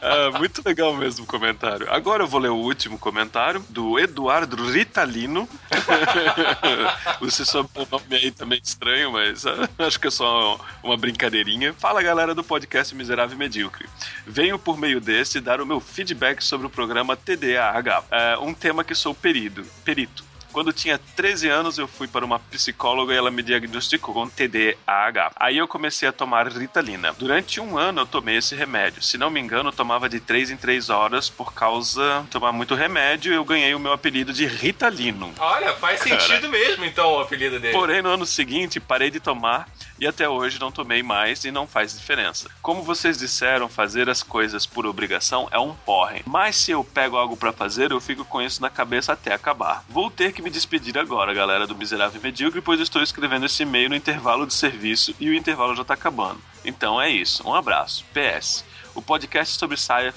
Ah, 0.00 0.38
muito 0.38 0.62
legal 0.64 0.94
mesmo 0.94 1.24
o 1.24 1.26
comentário. 1.26 1.90
Agora 1.90 2.22
eu 2.22 2.26
vou 2.28 2.38
ler 2.38 2.50
o 2.50 2.56
último 2.56 2.98
comentário 2.98 3.64
do 3.68 3.98
Eduardo 3.98 4.70
Ritalino. 4.70 5.48
Esse 7.26 7.44
sobrenome 7.44 8.14
aí 8.14 8.30
também 8.30 8.58
é 8.58 8.62
estranho, 8.62 9.12
mas 9.12 9.44
ah, 9.44 9.68
acho 9.78 9.98
que 9.98 10.06
é 10.06 10.10
só 10.10 10.60
uma 10.84 10.96
brincadeirinha. 10.96 11.74
Fala 11.74 12.02
galera 12.02 12.34
do 12.34 12.44
podcast 12.44 12.94
Miserável 12.94 13.34
e 13.34 13.38
Medíocre. 13.38 13.88
Venho 14.24 14.58
por 14.58 14.78
meio 14.78 15.00
desse 15.00 15.40
dar 15.40 15.60
o 15.60 15.66
meu 15.66 15.80
feedback 15.80 16.44
sobre 16.44 16.66
o 16.66 16.70
programa 16.70 17.16
TDAH, 17.16 18.04
ah, 18.10 18.38
um 18.40 18.54
tema 18.54 18.84
que 18.84 18.94
sou 18.94 19.14
perido, 19.14 19.66
perito. 19.84 20.31
Quando 20.52 20.72
tinha 20.72 20.98
13 21.16 21.48
anos, 21.48 21.78
eu 21.78 21.88
fui 21.88 22.06
para 22.06 22.24
uma 22.24 22.38
psicóloga 22.38 23.14
e 23.14 23.16
ela 23.16 23.30
me 23.30 23.42
diagnosticou 23.42 24.14
com 24.14 24.28
TDAH. 24.28 25.32
Aí 25.36 25.56
eu 25.56 25.66
comecei 25.66 26.08
a 26.08 26.12
tomar 26.12 26.46
Ritalina. 26.46 27.12
Durante 27.18 27.60
um 27.60 27.78
ano 27.78 28.02
eu 28.02 28.06
tomei 28.06 28.36
esse 28.36 28.54
remédio. 28.54 29.02
Se 29.02 29.16
não 29.16 29.30
me 29.30 29.40
engano, 29.40 29.70
eu 29.70 29.72
tomava 29.72 30.08
de 30.08 30.20
3 30.20 30.50
em 30.50 30.56
3 30.56 30.90
horas 30.90 31.30
por 31.30 31.54
causa 31.54 32.22
de 32.24 32.28
tomar 32.28 32.52
muito 32.52 32.74
remédio. 32.74 33.32
Eu 33.32 33.44
ganhei 33.44 33.74
o 33.74 33.80
meu 33.80 33.92
apelido 33.92 34.32
de 34.32 34.46
Ritalino. 34.46 35.32
Olha, 35.38 35.72
faz 35.74 36.00
sentido 36.00 36.48
mesmo, 36.48 36.84
então, 36.84 37.14
o 37.14 37.20
apelido 37.20 37.58
dele. 37.58 37.72
Porém, 37.72 38.02
no 38.02 38.10
ano 38.10 38.26
seguinte, 38.26 38.78
parei 38.78 39.10
de 39.10 39.20
tomar 39.20 39.68
e 39.98 40.06
até 40.06 40.28
hoje 40.28 40.60
não 40.60 40.72
tomei 40.72 41.02
mais 41.02 41.44
e 41.44 41.50
não 41.50 41.66
faz 41.66 41.96
diferença. 41.96 42.50
Como 42.60 42.82
vocês 42.82 43.16
disseram, 43.16 43.68
fazer 43.68 44.10
as 44.10 44.22
coisas 44.22 44.66
por 44.66 44.84
obrigação 44.84 45.48
é 45.50 45.58
um 45.58 45.74
porre. 45.74 46.22
Mas 46.26 46.56
se 46.56 46.72
eu 46.72 46.84
pego 46.84 47.16
algo 47.16 47.36
pra 47.36 47.52
fazer, 47.52 47.90
eu 47.90 48.00
fico 48.00 48.24
com 48.24 48.42
isso 48.42 48.60
na 48.60 48.68
cabeça 48.68 49.12
até 49.12 49.32
acabar. 49.32 49.84
Vou 49.88 50.10
ter 50.10 50.32
que 50.32 50.41
me 50.42 50.50
despedir 50.50 50.98
agora, 50.98 51.32
galera 51.32 51.66
do 51.66 51.76
Miserável 51.76 52.20
e 52.20 52.22
Medíocre, 52.22 52.60
pois 52.60 52.80
estou 52.80 53.00
escrevendo 53.00 53.46
esse 53.46 53.62
e-mail 53.62 53.88
no 53.88 53.94
intervalo 53.94 54.46
de 54.46 54.52
serviço 54.52 55.14
e 55.20 55.30
o 55.30 55.34
intervalo 55.34 55.74
já 55.74 55.84
tá 55.84 55.94
acabando. 55.94 56.40
Então 56.64 57.00
é 57.00 57.08
isso. 57.08 57.48
Um 57.48 57.54
abraço. 57.54 58.04
PS. 58.12 58.64
O 58.94 59.00
podcast 59.00 59.56
sobre 59.56 59.76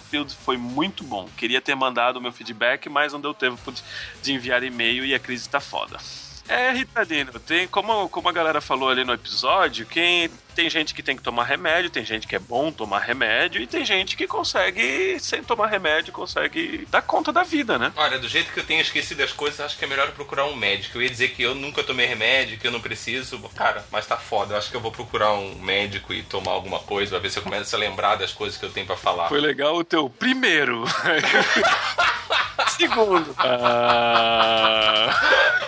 Field 0.10 0.36
foi 0.36 0.58
muito 0.58 1.04
bom. 1.04 1.30
Queria 1.38 1.62
ter 1.62 1.76
mandado 1.76 2.18
o 2.18 2.22
meu 2.22 2.32
feedback, 2.32 2.90
mas 2.90 3.14
não 3.14 3.22
deu 3.22 3.34
tempo 3.34 3.72
de 4.22 4.34
enviar 4.34 4.64
e-mail 4.64 5.06
e 5.06 5.14
a 5.14 5.20
crise 5.20 5.48
tá 5.48 5.62
foda. 5.62 5.98
É, 6.48 6.72
Ritadino, 6.72 7.40
tem 7.40 7.68
como, 7.68 8.08
como 8.10 8.30
a 8.30 8.32
galera 8.32 8.62
falou 8.62 8.90
ali 8.90 9.04
no 9.04 9.14
episódio, 9.14 9.86
quem 9.86 10.30
tem 10.56 10.70
gente 10.70 10.94
que 10.94 11.04
tem 11.04 11.18
que 11.18 11.22
tomar 11.22 11.44
remédio, 11.44 11.90
tem 11.90 12.06
gente 12.06 12.26
que 12.26 12.36
é 12.36 12.40
bom 12.40 12.72
tomar 12.72 13.00
remédio 13.00 13.62
e 13.62 13.68
tem 13.68 13.84
gente 13.84 14.16
que 14.16 14.26
consegue, 14.26 15.20
sem 15.20 15.44
tomar 15.44 15.68
remédio, 15.68 16.14
consegue 16.14 16.88
dar 16.90 17.02
conta 17.02 17.32
da 17.34 17.44
vida, 17.44 17.78
né? 17.78 17.92
Olha, 17.98 18.18
do 18.18 18.28
jeito 18.30 18.54
que 18.54 18.60
eu 18.60 18.66
tenho 18.66 18.80
esquecido 18.80 19.22
as 19.22 19.34
coisas, 19.34 19.60
acho 19.60 19.78
que 19.78 19.84
é 19.84 19.88
melhor 19.88 20.12
procurar 20.12 20.46
um 20.46 20.56
médico. 20.56 20.98
Eu 20.98 21.02
ia 21.02 21.10
dizer 21.10 21.30
que 21.30 21.44
eu 21.44 21.54
nunca 21.54 21.84
tomei 21.84 22.06
remédio, 22.06 22.58
que 22.58 22.66
eu 22.66 22.72
não 22.72 22.80
preciso. 22.80 23.38
Cara, 23.56 23.86
mas 23.92 24.08
tá 24.08 24.16
foda. 24.16 24.54
Eu 24.54 24.58
acho 24.58 24.70
que 24.70 24.78
eu 24.78 24.82
vou 24.82 24.92
procurar 24.92 25.34
um 25.34 25.56
médico 25.56 26.14
e 26.14 26.24
tomar 26.24 26.52
alguma 26.52 26.80
coisa 26.80 27.12
pra 27.12 27.20
ver 27.20 27.30
se 27.32 27.38
eu 27.38 27.44
começo 27.44 27.76
a 27.76 27.80
lembrar 27.80 28.16
das 28.16 28.32
coisas 28.32 28.58
que 28.58 28.66
eu 28.66 28.72
tenho 28.72 28.86
pra 28.86 28.96
falar. 28.96 29.28
Foi 29.28 29.42
legal 29.42 29.76
o 29.76 29.84
teu 29.84 30.10
primeiro. 30.10 30.86
Segundo. 32.78 33.34
Ah, 33.38 35.10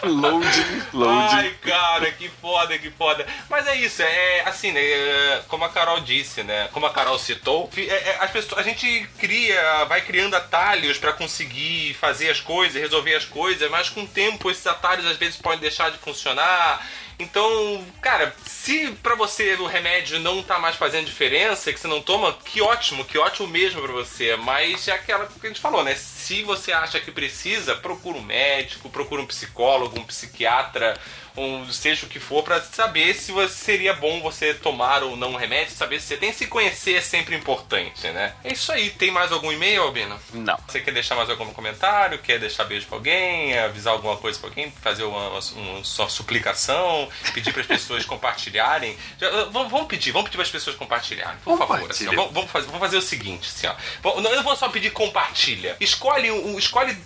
loading, 0.03 0.83
loading. 0.93 1.35
Ai, 1.35 1.55
cara, 1.61 2.11
que 2.11 2.29
foda, 2.41 2.77
que 2.77 2.89
foda. 2.91 3.25
Mas 3.49 3.65
é 3.67 3.75
isso, 3.75 4.01
é 4.01 4.41
assim, 4.45 4.71
né? 4.71 4.81
é, 4.81 5.41
Como 5.47 5.63
a 5.63 5.69
Carol 5.69 6.01
disse, 6.01 6.43
né? 6.43 6.69
Como 6.73 6.85
a 6.85 6.91
Carol 6.91 7.17
citou, 7.17 7.69
é, 7.77 7.81
é, 7.81 8.17
as 8.19 8.31
pessoas, 8.31 8.59
a 8.59 8.63
gente 8.63 9.07
cria, 9.17 9.85
vai 9.85 10.01
criando 10.01 10.35
atalhos 10.35 10.97
pra 10.97 11.13
conseguir 11.13 11.93
fazer 11.95 12.29
as 12.29 12.39
coisas, 12.41 12.81
resolver 12.81 13.15
as 13.15 13.25
coisas, 13.25 13.69
mas 13.71 13.89
com 13.89 14.03
o 14.03 14.07
tempo 14.07 14.51
esses 14.51 14.67
atalhos 14.67 15.05
às 15.05 15.17
vezes 15.17 15.37
podem 15.37 15.59
deixar 15.59 15.91
de 15.91 15.97
funcionar. 15.97 16.85
Então, 17.19 17.83
cara, 17.99 18.35
se 18.45 18.91
pra 19.01 19.15
você 19.15 19.55
o 19.55 19.65
remédio 19.65 20.19
não 20.19 20.43
tá 20.43 20.59
mais 20.59 20.75
fazendo 20.75 21.07
diferença, 21.07 21.73
que 21.73 21.79
você 21.79 21.87
não 21.87 21.99
toma, 21.99 22.33
que 22.33 22.61
ótimo, 22.61 23.03
que 23.03 23.17
ótimo 23.17 23.47
mesmo 23.47 23.81
pra 23.81 23.91
você. 23.91 24.35
Mas 24.35 24.87
é 24.87 24.91
aquela 24.91 25.25
que 25.25 25.47
a 25.47 25.49
gente 25.49 25.59
falou, 25.59 25.83
né? 25.83 25.95
Se 25.95 26.43
você 26.43 26.71
acha 26.71 26.99
que 26.99 27.11
precisa, 27.11 27.75
procura 27.75 28.19
um 28.19 28.21
médico, 28.21 28.89
procura 28.89 29.21
um 29.21 29.25
psicólogo, 29.25 29.99
um 29.99 30.03
psiquiatra, 30.03 30.95
um 31.37 31.71
seja 31.71 32.05
o 32.05 32.09
que 32.09 32.19
for, 32.19 32.43
pra 32.43 32.61
saber 32.61 33.13
se 33.13 33.31
você- 33.31 33.53
seria 33.53 33.93
bom 33.93 34.21
você 34.21 34.53
tomar 34.53 35.03
ou 35.03 35.15
não 35.15 35.31
um 35.31 35.35
remédio, 35.35 35.73
saber 35.75 35.99
se 36.01 36.07
você 36.07 36.17
tem. 36.17 36.33
Se 36.33 36.47
conhecer 36.47 36.95
é 36.95 37.01
sempre 37.01 37.35
importante, 37.35 38.07
né? 38.09 38.33
É 38.43 38.53
isso 38.53 38.71
aí. 38.71 38.89
Tem 38.89 39.11
mais 39.11 39.31
algum 39.31 39.51
e-mail, 39.51 39.83
Albino? 39.83 40.19
Não. 40.33 40.57
Você 40.67 40.79
quer 40.81 40.91
deixar 40.91 41.15
mais 41.15 41.29
algum 41.29 41.53
comentário? 41.53 42.17
Quer 42.19 42.39
deixar 42.39 42.63
beijo 42.65 42.87
pra 42.87 42.97
alguém? 42.97 43.57
Avisar 43.57 43.93
alguma 43.93 44.17
coisa 44.17 44.39
pra 44.39 44.49
alguém? 44.49 44.71
Fazer 44.81 45.03
uma, 45.03 45.29
uma, 45.29 45.39
uma 45.39 45.83
suplicação? 46.09 47.09
Pedir 47.33 47.51
para 47.53 47.61
as 47.61 47.67
pessoas 47.67 48.03
compartilharem? 48.05 48.97
Já, 49.19 49.29
vamos, 49.45 49.71
vamos 49.71 49.87
pedir, 49.87 50.11
vamos 50.11 50.27
pedir 50.29 50.37
para 50.37 50.45
as 50.45 50.51
pessoas 50.51 50.75
compartilharem, 50.75 51.37
por 51.43 51.57
favor. 51.57 51.89
Assim, 51.89 52.05
vamos, 52.05 52.33
vamos 52.33 52.51
fazer, 52.51 52.65
vamos 52.67 52.79
fazer 52.81 52.97
o 52.97 53.01
seguinte, 53.01 53.49
assim, 53.55 53.67
ó. 53.67 54.19
Eu 54.31 54.43
vou 54.43 54.55
só 54.55 54.69
pedir 54.69 54.91
compartilha. 54.91 55.75
Escolhe 55.79 56.31
um, 56.31 56.57
escolhe 56.57 56.97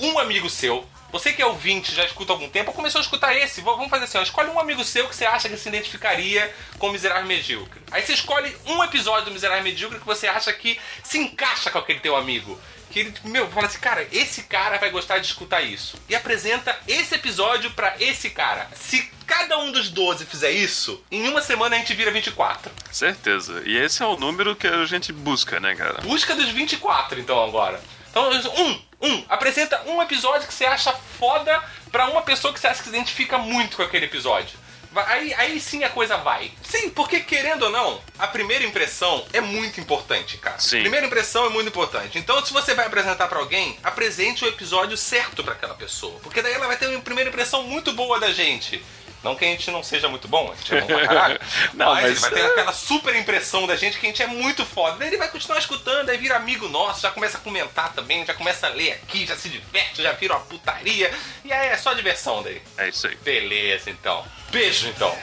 um 0.00 0.18
amigo 0.18 0.48
seu. 0.50 0.86
Você 1.10 1.32
que 1.32 1.40
é 1.40 1.46
ouvinte, 1.46 1.94
já 1.94 2.04
escuta 2.04 2.32
há 2.32 2.34
algum 2.34 2.48
tempo, 2.48 2.70
ou 2.70 2.76
começou 2.76 2.98
a 2.98 3.02
escutar 3.02 3.34
esse. 3.34 3.60
Vamos 3.62 3.88
fazer 3.88 4.04
assim, 4.04 4.18
ó. 4.18 4.22
Escolhe 4.22 4.50
um 4.50 4.58
amigo 4.58 4.84
seu 4.84 5.08
que 5.08 5.16
você 5.16 5.24
acha 5.24 5.48
que 5.48 5.56
se 5.56 5.68
identificaria 5.68 6.54
com 6.78 6.88
o 6.88 6.92
Miserável 6.92 7.26
Medíocre. 7.26 7.80
Aí 7.90 8.02
você 8.02 8.12
escolhe 8.12 8.54
um 8.66 8.82
episódio 8.84 9.26
do 9.26 9.30
Miserável 9.30 9.64
Medíocre 9.64 9.98
que 9.98 10.06
você 10.06 10.26
acha 10.26 10.52
que 10.52 10.78
se 11.02 11.18
encaixa 11.18 11.70
com 11.70 11.78
aquele 11.78 12.00
teu 12.00 12.14
amigo. 12.14 12.60
Que 12.90 13.00
ele, 13.00 13.14
meu, 13.24 13.48
fala 13.50 13.66
assim, 13.66 13.78
cara, 13.78 14.06
esse 14.12 14.44
cara 14.44 14.78
vai 14.78 14.90
gostar 14.90 15.18
de 15.18 15.26
escutar 15.26 15.62
isso. 15.62 15.98
E 16.08 16.14
apresenta 16.14 16.78
esse 16.86 17.14
episódio 17.14 17.70
pra 17.72 17.94
esse 17.98 18.30
cara. 18.30 18.68
Se 18.74 19.10
cada 19.26 19.58
um 19.58 19.70
dos 19.70 19.90
12 19.90 20.24
fizer 20.24 20.50
isso, 20.50 21.02
em 21.10 21.28
uma 21.28 21.42
semana 21.42 21.76
a 21.76 21.78
gente 21.78 21.94
vira 21.94 22.10
24. 22.10 22.72
Certeza. 22.90 23.62
E 23.66 23.76
esse 23.76 24.02
é 24.02 24.06
o 24.06 24.16
número 24.16 24.56
que 24.56 24.66
a 24.66 24.84
gente 24.86 25.12
busca, 25.12 25.60
né, 25.60 25.74
cara? 25.74 26.00
Busca 26.00 26.34
dos 26.34 26.48
24, 26.48 27.20
então, 27.20 27.44
agora. 27.44 27.80
Então, 28.10 28.30
um, 28.30 28.87
um. 29.00 29.24
Apresenta 29.28 29.82
um 29.86 30.02
episódio 30.02 30.46
que 30.46 30.54
você 30.54 30.64
acha 30.64 30.92
foda 30.92 31.62
pra 31.90 32.06
uma 32.06 32.22
pessoa 32.22 32.52
que 32.52 32.60
você 32.60 32.66
acha 32.66 32.78
que 32.82 32.88
se 32.88 32.94
identifica 32.94 33.38
muito 33.38 33.76
com 33.76 33.82
aquele 33.82 34.06
episódio. 34.06 34.58
Aí, 34.94 35.34
aí 35.34 35.60
sim 35.60 35.84
a 35.84 35.90
coisa 35.90 36.16
vai. 36.16 36.50
Sim, 36.62 36.90
porque 36.90 37.20
querendo 37.20 37.64
ou 37.64 37.70
não, 37.70 38.00
a 38.18 38.26
primeira 38.26 38.64
impressão 38.64 39.24
é 39.32 39.40
muito 39.40 39.80
importante, 39.80 40.38
cara. 40.38 40.58
Sim. 40.58 40.80
Primeira 40.80 41.06
impressão 41.06 41.46
é 41.46 41.50
muito 41.50 41.68
importante. 41.68 42.18
Então, 42.18 42.44
se 42.44 42.52
você 42.52 42.74
vai 42.74 42.86
apresentar 42.86 43.28
pra 43.28 43.38
alguém, 43.38 43.78
apresente 43.84 44.44
o 44.44 44.48
episódio 44.48 44.96
certo 44.96 45.44
pra 45.44 45.52
aquela 45.52 45.74
pessoa. 45.74 46.18
Porque 46.20 46.42
daí 46.42 46.54
ela 46.54 46.66
vai 46.66 46.76
ter 46.76 46.88
uma 46.88 47.00
primeira 47.00 47.28
impressão 47.28 47.62
muito 47.62 47.92
boa 47.92 48.18
da 48.18 48.32
gente. 48.32 48.82
Não 49.22 49.34
que 49.34 49.44
a 49.44 49.48
gente 49.48 49.70
não 49.70 49.82
seja 49.82 50.08
muito 50.08 50.28
bom, 50.28 50.52
a 50.52 50.54
gente 50.54 50.74
é 50.74 50.80
bom 50.80 50.86
pra 50.86 51.06
caralho. 51.08 51.40
Não, 51.74 51.86
mas, 51.94 52.02
mas- 52.02 52.04
ele 52.04 52.20
vai 52.20 52.30
ter 52.30 52.46
aquela 52.52 52.72
super 52.72 53.16
impressão 53.16 53.66
da 53.66 53.74
gente 53.76 53.98
que 53.98 54.06
a 54.06 54.08
gente 54.08 54.22
é 54.22 54.26
muito 54.26 54.64
foda. 54.64 54.96
Daí 54.96 55.08
ele 55.08 55.16
vai 55.16 55.28
continuar 55.28 55.58
escutando, 55.58 56.08
aí 56.08 56.16
vira 56.16 56.36
amigo 56.36 56.68
nosso, 56.68 57.00
já 57.00 57.10
começa 57.10 57.36
a 57.36 57.40
comentar 57.40 57.92
também, 57.92 58.24
já 58.24 58.34
começa 58.34 58.66
a 58.68 58.70
ler 58.70 58.92
aqui, 58.92 59.26
já 59.26 59.36
se 59.36 59.48
diverte, 59.48 60.02
já 60.02 60.12
vira 60.12 60.34
uma 60.34 60.44
putaria. 60.46 61.12
E 61.44 61.52
aí 61.52 61.68
é 61.68 61.76
só 61.76 61.94
diversão 61.94 62.42
daí. 62.42 62.62
É 62.76 62.88
isso 62.88 63.06
aí. 63.08 63.16
Beleza, 63.16 63.90
então. 63.90 64.24
Beijo, 64.50 64.88
então. 64.88 65.16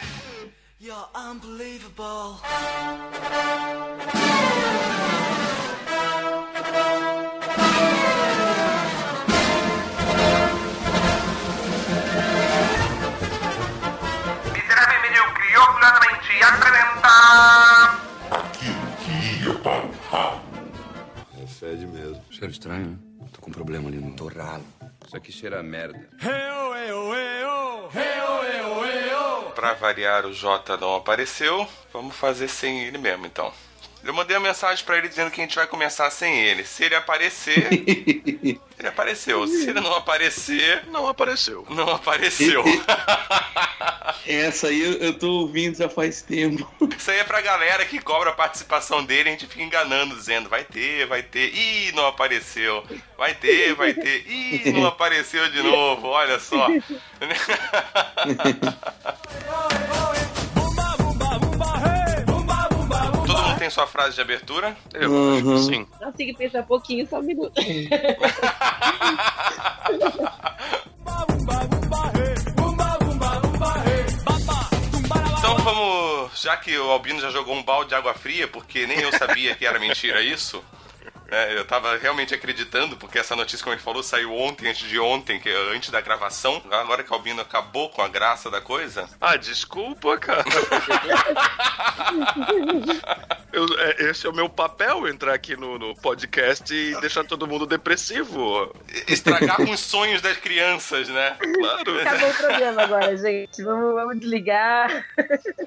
You're 0.79 1.07
unbelievable. 1.15 2.39
Apresenta... 17.05 18.05
É 21.41 21.47
fede 21.47 21.85
mesmo. 21.85 22.21
Cheiro 22.31 22.51
estranho, 22.51 22.85
né? 22.91 22.97
Tô 23.33 23.41
com 23.41 23.49
um 23.49 23.53
problema 23.53 23.87
ali 23.89 23.97
no 23.97 24.15
torralo. 24.15 24.65
Isso 25.05 25.15
aqui 25.15 25.31
cheira 25.31 25.59
a 25.59 25.63
merda. 25.63 25.99
Pra 29.55 29.73
variar, 29.73 30.25
o 30.25 30.33
Jota 30.33 30.75
não 30.77 30.95
apareceu. 30.95 31.67
Vamos 31.93 32.15
fazer 32.15 32.47
sem 32.47 32.83
ele 32.83 32.97
mesmo, 32.97 33.25
então. 33.25 33.51
Eu 34.03 34.13
mandei 34.13 34.37
uma 34.37 34.47
mensagem 34.47 34.83
pra 34.85 34.97
ele 34.97 35.07
dizendo 35.09 35.31
que 35.31 35.41
a 35.41 35.43
gente 35.43 35.55
vai 35.55 35.65
começar 35.65 36.09
sem 36.11 36.39
ele. 36.39 36.63
Se 36.63 36.83
ele 36.83 36.93
aparecer, 36.95 37.69
ele 37.87 38.87
apareceu. 38.87 39.47
Se 39.47 39.69
ele 39.69 39.79
não 39.81 39.95
aparecer, 39.95 40.85
Não 40.91 41.07
apareceu. 41.07 41.65
não 41.69 41.89
apareceu. 41.95 42.63
Essa 44.27 44.67
aí 44.67 44.81
eu, 44.81 44.93
eu 44.93 45.13
tô 45.17 45.29
ouvindo 45.41 45.77
já 45.77 45.89
faz 45.89 46.21
tempo. 46.21 46.67
Isso 46.97 47.11
aí 47.11 47.19
é 47.19 47.23
pra 47.23 47.41
galera 47.41 47.85
que 47.85 47.99
cobra 47.99 48.29
a 48.31 48.33
participação 48.33 49.03
dele, 49.03 49.29
a 49.29 49.31
gente 49.31 49.47
fica 49.47 49.63
enganando, 49.63 50.15
dizendo 50.15 50.49
vai 50.49 50.63
ter, 50.63 51.05
vai 51.07 51.21
ter, 51.23 51.53
ih, 51.53 51.91
não 51.93 52.07
apareceu, 52.07 52.83
vai 53.17 53.33
ter, 53.33 53.73
vai 53.75 53.93
ter, 53.93 54.25
ih, 54.27 54.71
não 54.71 54.85
apareceu 54.87 55.49
de 55.51 55.61
novo, 55.61 56.07
olha 56.07 56.39
só. 56.39 56.67
Todo 63.25 63.41
mundo 63.43 63.57
tem 63.57 63.69
sua 63.69 63.87
frase 63.87 64.15
de 64.15 64.21
abertura? 64.21 64.75
Eu 64.93 65.09
Uhum. 65.11 65.37
acho 65.55 65.67
que 65.69 65.75
sim. 65.75 65.85
Consigo 65.85 66.37
pensar 66.37 66.61
um 66.61 66.65
pouquinho, 66.65 67.07
só 67.07 67.19
um 67.19 67.23
minuto. 67.23 67.53
vamos, 75.65 76.39
já 76.39 76.55
que 76.55 76.77
o 76.77 76.91
Albino 76.91 77.19
já 77.19 77.31
jogou 77.31 77.55
um 77.55 77.63
balde 77.63 77.89
de 77.89 77.95
água 77.95 78.13
fria, 78.13 78.47
porque 78.47 78.85
nem 78.85 78.99
eu 78.99 79.11
sabia 79.17 79.55
que 79.55 79.65
era 79.65 79.79
mentira 79.79 80.21
isso. 80.21 80.63
Né, 81.35 81.57
eu 81.57 81.65
tava 81.65 81.97
realmente 81.97 82.33
acreditando, 82.33 82.95
porque 82.95 83.19
essa 83.19 83.35
notícia, 83.35 83.61
como 83.63 83.75
ele 83.75 83.81
falou, 83.81 84.01
saiu 84.01 84.33
ontem, 84.33 84.69
antes 84.69 84.87
de 84.87 84.97
ontem, 84.99 85.37
que, 85.39 85.49
antes 85.73 85.89
da 85.89 85.99
gravação. 85.99 86.61
Agora 86.71 87.03
que 87.03 87.11
o 87.11 87.13
Albino 87.13 87.41
acabou 87.41 87.89
com 87.89 88.01
a 88.01 88.07
graça 88.07 88.49
da 88.49 88.61
coisa. 88.61 89.09
Ah, 89.19 89.35
desculpa, 89.35 90.17
cara. 90.17 90.45
Eu- 93.51 93.65
é, 93.79 94.09
esse 94.09 94.27
é 94.27 94.29
o 94.29 94.33
meu 94.33 94.49
papel, 94.49 95.07
entrar 95.07 95.33
aqui 95.33 95.55
no, 95.55 95.79
no 95.79 95.95
podcast 95.95 96.73
e 96.73 96.99
deixar 96.99 97.23
todo 97.23 97.47
mundo 97.47 97.65
depressivo. 97.65 98.73
Estragar 99.07 99.55
com 99.57 99.71
os 99.71 99.79
sonhos 99.79 100.21
das 100.21 100.35
crianças, 100.37 101.07
né? 101.07 101.37
Claro. 101.39 101.99
Acabou 102.01 102.29
o 102.29 102.33
programa 102.33 102.83
agora, 102.83 103.17
gente. 103.17 103.63
Vamos, 103.63 103.93
vamos 103.95 104.19
desligar. 104.19 105.05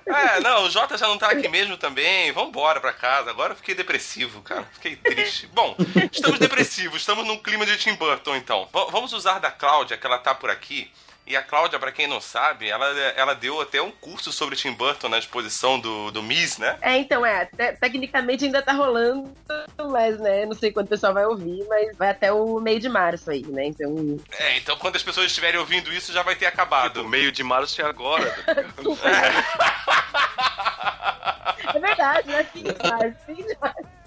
É, 0.07 0.41
não, 0.41 0.65
o 0.65 0.71
Jota 0.71 0.99
já 0.99 1.09
não 1.09 1.17
tá 1.17 1.31
aqui 1.31 1.49
mesmo 1.49 1.77
também. 1.79 2.31
Vambora 2.33 2.79
pra 2.81 2.93
casa. 2.93 3.31
Agora 3.31 3.53
eu 3.53 3.57
fiquei 3.57 3.75
depressivo, 3.75 4.43
cara. 4.43 4.65
Fiquei 4.73 4.95
triste. 4.97 5.49
Bom, 5.59 5.75
estamos 6.13 6.39
depressivos, 6.39 7.01
estamos 7.01 7.27
num 7.27 7.37
clima 7.37 7.67
de 7.67 7.77
Tim 7.77 7.95
Burton, 7.97 8.37
então. 8.37 8.67
V- 8.73 8.91
vamos 8.93 9.13
usar 9.13 9.41
da 9.41 9.51
Cláudia, 9.51 9.97
que 9.99 10.07
ela 10.07 10.17
tá 10.19 10.33
por 10.33 10.49
aqui. 10.51 10.89
E 11.27 11.37
a 11.37 11.43
Cláudia, 11.43 11.81
pra 11.81 11.91
quem 11.91 12.07
não 12.07 12.21
sabe, 12.21 12.69
ela, 12.71 12.87
ela 13.17 13.35
deu 13.35 13.61
até 13.61 13.83
um 13.83 13.91
curso 13.91 14.31
sobre 14.31 14.55
Tim 14.55 14.71
Burton 14.73 15.09
na 15.09 15.19
exposição 15.19 15.81
do, 15.81 16.13
do 16.13 16.23
Miss, 16.23 16.59
né? 16.59 16.79
É, 16.81 16.97
então, 16.97 17.27
é, 17.27 17.45
te- 17.47 17.73
tecnicamente 17.73 18.45
ainda 18.45 18.63
tá 18.63 18.73
rolando, 18.73 19.35
mas, 19.91 20.21
né, 20.21 20.47
não 20.47 20.55
sei 20.55 20.71
quando 20.71 20.87
o 20.87 20.91
pessoal 20.91 21.13
vai 21.13 21.27
ouvir, 21.27 21.67
mas 21.69 21.95
vai 21.97 22.11
até 22.11 22.33
o 22.33 22.61
meio 22.61 22.79
de 22.79 22.89
março 22.89 23.29
aí, 23.29 23.45
né? 23.49 23.67
Então, 23.67 24.17
É, 24.39 24.59
então 24.59 24.77
quando 24.79 24.95
as 24.95 25.03
pessoas 25.03 25.27
estiverem 25.27 25.59
ouvindo 25.59 25.93
isso, 25.93 26.13
já 26.13 26.23
vai 26.23 26.37
ter 26.37 26.47
acabado. 26.47 27.03
Do 27.03 27.09
meio 27.09 27.33
de 27.33 27.43
março 27.43 27.81
e 27.81 27.85
agora. 27.85 28.33
é 31.75 31.79
verdade, 31.81 32.29
né? 32.29 32.45
Fim 32.45 32.63
de 32.63 32.77
março, 32.89 33.17
fim 33.27 33.35
de 33.35 33.57
março. 33.61 33.98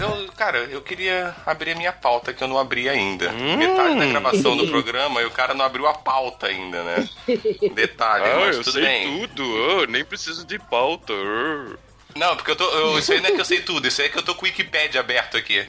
Eu, 0.00 0.28
cara, 0.36 0.58
eu 0.58 0.80
queria 0.80 1.34
abrir 1.44 1.72
a 1.72 1.74
minha 1.74 1.92
pauta, 1.92 2.32
que 2.32 2.42
eu 2.42 2.48
não 2.48 2.58
abri 2.58 2.88
ainda. 2.88 3.30
Metade 3.32 3.98
da 3.98 4.06
gravação 4.06 4.56
do 4.56 4.68
programa 4.68 5.20
e 5.20 5.24
o 5.26 5.30
cara 5.30 5.54
não 5.54 5.64
abriu 5.64 5.86
a 5.86 5.94
pauta 5.94 6.46
ainda, 6.46 6.82
né? 6.84 7.08
Detalhe, 7.74 8.24
Ah, 8.30 8.36
mas 8.40 8.56
eu 8.56 8.62
tudo 8.64 8.72
sei 8.72 8.82
bem. 8.82 9.26
tudo, 9.28 9.42
eu 9.56 9.86
nem 9.86 10.04
preciso 10.04 10.44
de 10.46 10.58
pauta. 10.58 11.12
ah. 11.12 11.76
Não, 12.16 12.34
porque 12.36 12.50
eu 12.50 12.56
tô. 12.56 12.64
eu- 12.64 12.98
isso 12.98 13.12
aí 13.12 13.20
não 13.20 13.28
é 13.28 13.32
que 13.32 13.40
eu 13.40 13.44
sei 13.44 13.60
tudo, 13.60 13.86
isso 13.86 14.00
aí 14.00 14.06
é 14.08 14.10
que 14.10 14.18
eu 14.18 14.22
tô 14.22 14.34
com 14.34 14.42
o 14.42 14.48
Wikipedia 14.48 15.00
aberto 15.00 15.36
aqui. 15.36 15.64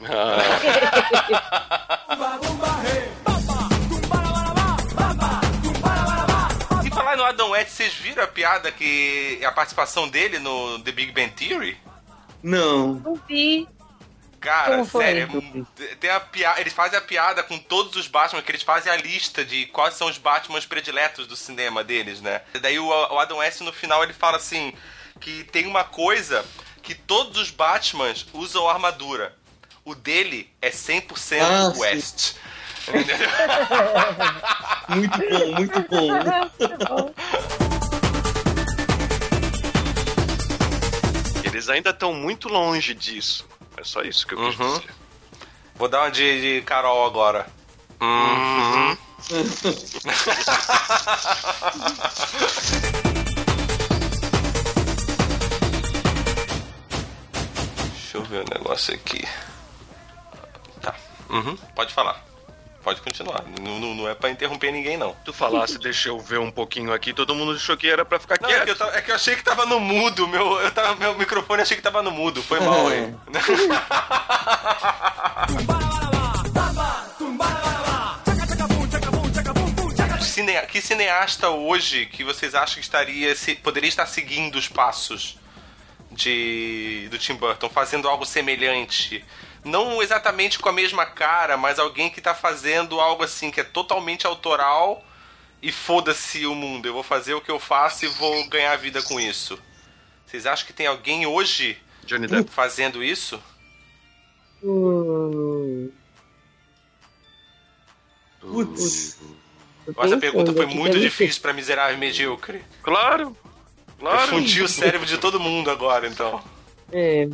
E 2.10 3.69
Adam 7.30 7.50
West, 7.50 7.70
vocês 7.70 7.94
viram 7.94 8.22
a 8.22 8.26
piada 8.26 8.70
que. 8.70 9.40
a 9.44 9.52
participação 9.52 10.08
dele 10.08 10.38
no 10.38 10.78
The 10.80 10.92
Big 10.92 11.12
Bang 11.12 11.30
Theory? 11.30 11.78
Não. 12.42 12.94
Não 12.94 13.14
vi. 13.28 13.68
Cara, 14.40 14.82
sério, 14.86 15.28
é- 15.78 15.94
tem 15.96 16.08
a 16.08 16.18
piada, 16.18 16.60
eles 16.62 16.72
fazem 16.72 16.98
a 16.98 17.02
piada 17.02 17.42
com 17.42 17.58
todos 17.58 17.94
os 17.96 18.06
Batman, 18.08 18.40
que 18.40 18.50
eles 18.50 18.62
fazem 18.62 18.90
a 18.90 18.96
lista 18.96 19.44
de 19.44 19.66
quais 19.66 19.94
são 19.94 20.08
os 20.08 20.16
Batmans 20.16 20.64
prediletos 20.64 21.26
do 21.26 21.36
cinema 21.36 21.84
deles, 21.84 22.22
né? 22.22 22.40
E 22.54 22.58
daí 22.58 22.78
o, 22.78 22.86
o 22.86 23.18
Adam 23.18 23.36
West 23.36 23.60
no 23.60 23.72
final 23.72 24.02
ele 24.02 24.14
fala 24.14 24.38
assim 24.38 24.72
que 25.20 25.44
tem 25.44 25.66
uma 25.66 25.84
coisa 25.84 26.42
que 26.82 26.94
todos 26.94 27.36
os 27.38 27.50
Batmans 27.50 28.26
usam 28.32 28.66
armadura. 28.66 29.36
O 29.84 29.94
dele 29.94 30.50
é 30.62 30.70
100% 30.70 31.42
Ah, 31.42 31.72
sim. 31.74 32.34
West. 32.88 33.10
Muito 34.90 35.18
bom, 35.18 35.54
muito 35.54 35.80
bom. 35.88 37.14
Eles 41.44 41.68
ainda 41.68 41.90
estão 41.90 42.12
muito 42.12 42.48
longe 42.48 42.92
disso. 42.94 43.46
É 43.76 43.84
só 43.84 44.02
isso 44.02 44.26
que 44.26 44.34
eu 44.34 44.38
quis 44.50 44.58
Uhum. 44.58 44.78
dizer. 44.78 44.90
Vou 45.76 45.88
dar 45.88 46.00
uma 46.02 46.10
de, 46.10 46.56
de 46.58 46.62
Carol 46.62 47.06
agora. 47.06 47.46
Uhum. 48.00 48.96
Deixa 57.92 58.18
eu 58.18 58.24
ver 58.24 58.42
o 58.44 58.58
negócio 58.58 58.94
aqui. 58.94 59.26
Tá. 60.80 60.94
Uhum. 61.28 61.56
Pode 61.74 61.92
falar. 61.92 62.22
Pode 62.82 63.00
continuar. 63.02 63.44
Não, 63.60 63.78
não, 63.78 64.08
é 64.08 64.14
pra 64.14 64.30
interromper 64.30 64.72
ninguém, 64.72 64.96
não. 64.96 65.14
Tu 65.24 65.32
falasse, 65.32 65.76
deixa 65.78 66.08
eu 66.08 66.18
ver 66.18 66.38
um 66.38 66.50
pouquinho 66.50 66.92
aqui, 66.92 67.12
todo 67.12 67.34
mundo 67.34 67.52
achou 67.52 67.76
que 67.76 67.88
era 67.88 68.04
pra 68.04 68.18
ficar 68.18 68.38
Não, 68.40 68.48
é 68.48 68.52
quieto. 68.52 68.64
que, 68.64 68.70
eu 68.70 68.76
tava- 68.76 68.96
é 68.96 69.02
que 69.02 69.10
eu 69.10 69.14
achei 69.14 69.36
que 69.36 69.44
tava 69.44 69.66
no 69.66 69.78
mudo. 69.78 70.26
Meu, 70.26 70.58
eu 70.60 70.70
tava, 70.70 70.94
meu 70.96 71.16
microfone 71.18 71.62
achei 71.62 71.76
que 71.76 71.82
tava 71.82 72.02
no 72.02 72.10
mudo. 72.10 72.42
Foi 72.42 72.58
mal 72.60 72.88
aí. 72.88 73.14
Cine- 80.20 80.60
que 80.66 80.80
cineasta 80.80 81.48
hoje 81.50 82.06
que 82.06 82.22
vocês 82.24 82.54
acham 82.54 82.76
que 82.76 82.80
estaria 82.80 83.34
se, 83.34 83.54
poderia 83.56 83.88
estar 83.88 84.06
seguindo 84.06 84.56
os 84.56 84.68
passos 84.68 85.36
de 86.10 87.08
do 87.10 87.18
Tim 87.18 87.34
Burton, 87.34 87.68
fazendo 87.68 88.08
algo 88.08 88.24
semelhante? 88.24 89.24
Não 89.64 90.02
exatamente 90.02 90.58
com 90.58 90.68
a 90.68 90.72
mesma 90.72 91.04
cara, 91.04 91.56
mas 91.56 91.78
alguém 91.78 92.08
que 92.10 92.20
tá 92.20 92.34
fazendo 92.34 93.00
algo 93.00 93.22
assim 93.22 93.50
que 93.50 93.60
é 93.60 93.64
totalmente 93.64 94.26
autoral 94.26 95.04
e 95.62 95.70
foda-se 95.70 96.46
o 96.46 96.54
mundo. 96.54 96.86
Eu 96.86 96.94
vou 96.94 97.02
fazer 97.02 97.34
o 97.34 97.40
que 97.40 97.50
eu 97.50 97.60
faço 97.60 98.04
e 98.04 98.08
vou 98.08 98.48
ganhar 98.48 98.74
vida 98.76 99.02
com 99.02 99.20
isso. 99.20 99.58
Vocês 100.26 100.46
acham 100.46 100.66
que 100.66 100.72
tem 100.72 100.86
alguém 100.86 101.26
hoje 101.26 101.76
Johnny 102.04 102.26
Depp. 102.26 102.50
fazendo 102.50 103.04
isso? 103.04 103.42
Hum, 104.62 105.90
Putz. 108.40 109.18
Essa 109.98 110.16
pergunta 110.16 110.52
foi 110.52 110.66
muito 110.66 110.98
difícil 110.98 111.42
pra 111.42 111.52
miserável 111.52 111.96
e 111.96 111.98
medíocre. 112.00 112.62
Claro, 112.82 113.36
Eu 113.88 113.96
claro. 113.98 114.28
fundi 114.28 114.62
o 114.62 114.68
cérebro 114.68 115.06
de 115.06 115.18
todo 115.18 115.40
mundo 115.40 115.70
agora, 115.70 116.06
então. 116.06 116.42
É. 116.92 117.28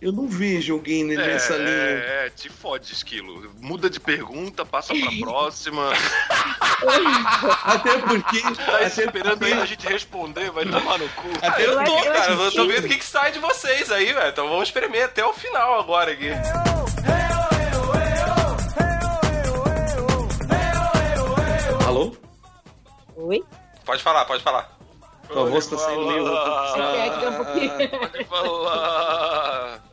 Eu 0.00 0.12
não 0.12 0.28
vejo 0.28 0.74
alguém 0.74 1.02
nessa 1.02 1.56
linha. 1.56 1.68
É, 1.68 2.26
é, 2.26 2.30
te 2.30 2.48
fode, 2.48 2.92
esquilo. 2.92 3.52
Muda 3.58 3.90
de 3.90 3.98
pergunta, 3.98 4.64
passa 4.64 4.94
pra 4.94 5.10
próxima. 5.20 5.90
Até 7.64 7.98
porque. 7.98 8.40
Tá 8.40 8.76
até 8.76 8.86
esperando 8.86 9.44
aí 9.44 9.52
a 9.54 9.66
gente 9.66 9.86
responder, 9.86 10.50
vai 10.52 10.64
tomar 10.64 10.98
no 10.98 11.08
cu. 11.08 11.28
Até 11.42 11.66
Eu 11.66 11.84
tô, 11.84 12.02
cara, 12.02 12.32
eu 12.32 12.52
tô 12.52 12.66
vendo 12.68 12.84
o 12.84 12.88
que, 12.88 12.98
que 12.98 13.04
sai 13.04 13.32
de 13.32 13.40
vocês 13.40 13.90
aí, 13.90 14.12
velho. 14.12 14.28
Então 14.28 14.48
vamos 14.48 14.68
espremer 14.68 15.06
até 15.06 15.24
o 15.24 15.32
final 15.32 15.80
agora 15.80 16.12
aqui. 16.12 16.30
Alô? 21.86 22.12
Oi? 23.16 23.44
Pode 23.84 24.02
falar, 24.02 24.24
pode 24.26 24.42
falar. 24.44 24.78
Tua 25.28 25.44
voz 25.44 25.66
tá 25.66 25.76
saindo 25.76 26.06
meio. 26.06 26.26
É 26.26 27.30
um. 27.30 27.98
Pode 27.98 28.24
falar. 28.24 29.87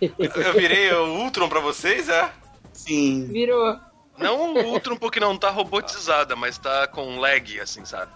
Eu 0.00 0.52
virei 0.54 0.92
o 0.92 1.22
Ultron 1.22 1.48
pra 1.48 1.60
vocês, 1.60 2.08
é? 2.08 2.30
Sim. 2.72 3.26
Virou. 3.26 3.78
Não 4.18 4.54
o 4.54 4.66
Ultron 4.72 4.96
porque 4.96 5.18
não 5.18 5.36
tá 5.36 5.50
robotizada, 5.50 6.36
mas 6.36 6.58
tá 6.58 6.86
com 6.86 7.18
lag, 7.18 7.60
assim, 7.60 7.84
sabe? 7.84 8.12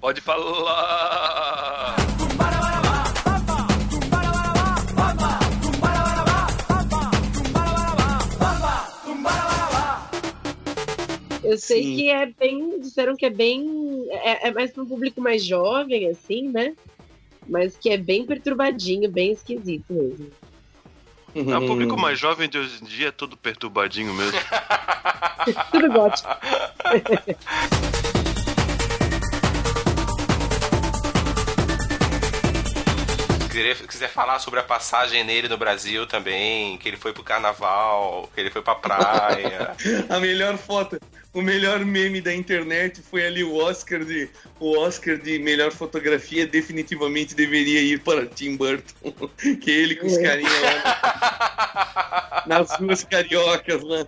Pode 0.00 0.20
falar. 0.20 1.96
Eu 11.42 11.58
sei 11.58 11.82
Sim. 11.82 11.96
que 11.96 12.08
é 12.08 12.26
bem. 12.26 12.80
Disseram 12.80 13.16
que 13.16 13.26
é 13.26 13.30
bem. 13.30 14.06
É, 14.10 14.48
é 14.48 14.50
mais 14.52 14.70
para 14.70 14.82
um 14.82 14.86
público 14.86 15.20
mais 15.20 15.44
jovem, 15.44 16.08
assim, 16.08 16.48
né? 16.48 16.74
Mas 17.46 17.76
que 17.76 17.90
é 17.90 17.96
bem 17.96 18.24
perturbadinho, 18.24 19.10
bem 19.10 19.32
esquisito 19.32 19.92
mesmo. 19.92 20.30
É, 21.34 21.58
o 21.58 21.66
público 21.66 21.96
mais 21.98 22.18
jovem 22.18 22.48
de 22.48 22.58
hoje 22.58 22.78
em 22.82 22.84
dia 22.84 23.08
é 23.08 23.12
todo 23.12 23.36
perturbadinho 23.36 24.12
mesmo. 24.12 24.38
Tudo 25.72 25.90
gótico. 25.90 26.28
Quiser, 33.52 33.76
quiser 33.86 34.08
falar 34.08 34.38
sobre 34.38 34.60
a 34.60 34.62
passagem 34.62 35.22
nele 35.24 35.46
no 35.46 35.58
Brasil 35.58 36.06
também, 36.06 36.78
que 36.78 36.88
ele 36.88 36.96
foi 36.96 37.12
pro 37.12 37.22
carnaval, 37.22 38.30
que 38.34 38.40
ele 38.40 38.50
foi 38.50 38.62
pra 38.62 38.74
praia. 38.74 39.76
A 40.08 40.18
melhor 40.18 40.56
foto, 40.56 40.98
o 41.34 41.42
melhor 41.42 41.80
meme 41.84 42.22
da 42.22 42.34
internet 42.34 43.02
foi 43.02 43.26
ali 43.26 43.44
o 43.44 43.54
Oscar 43.56 44.02
de 44.06 44.30
o 44.58 44.78
Oscar 44.78 45.18
de 45.18 45.38
melhor 45.38 45.70
fotografia 45.70 46.46
definitivamente 46.46 47.34
deveria 47.34 47.80
ir 47.82 48.00
para 48.00 48.24
Tim 48.26 48.56
Burton, 48.56 49.12
que 49.60 49.70
é 49.70 49.74
ele 49.74 49.96
com 49.96 50.06
os 50.06 50.16
É. 50.16 50.22
carinhas 50.22 50.62
lá 50.62 52.44
nas 52.46 52.74
ruas 52.78 53.04
cariocas 53.04 53.82
lá. 53.82 53.98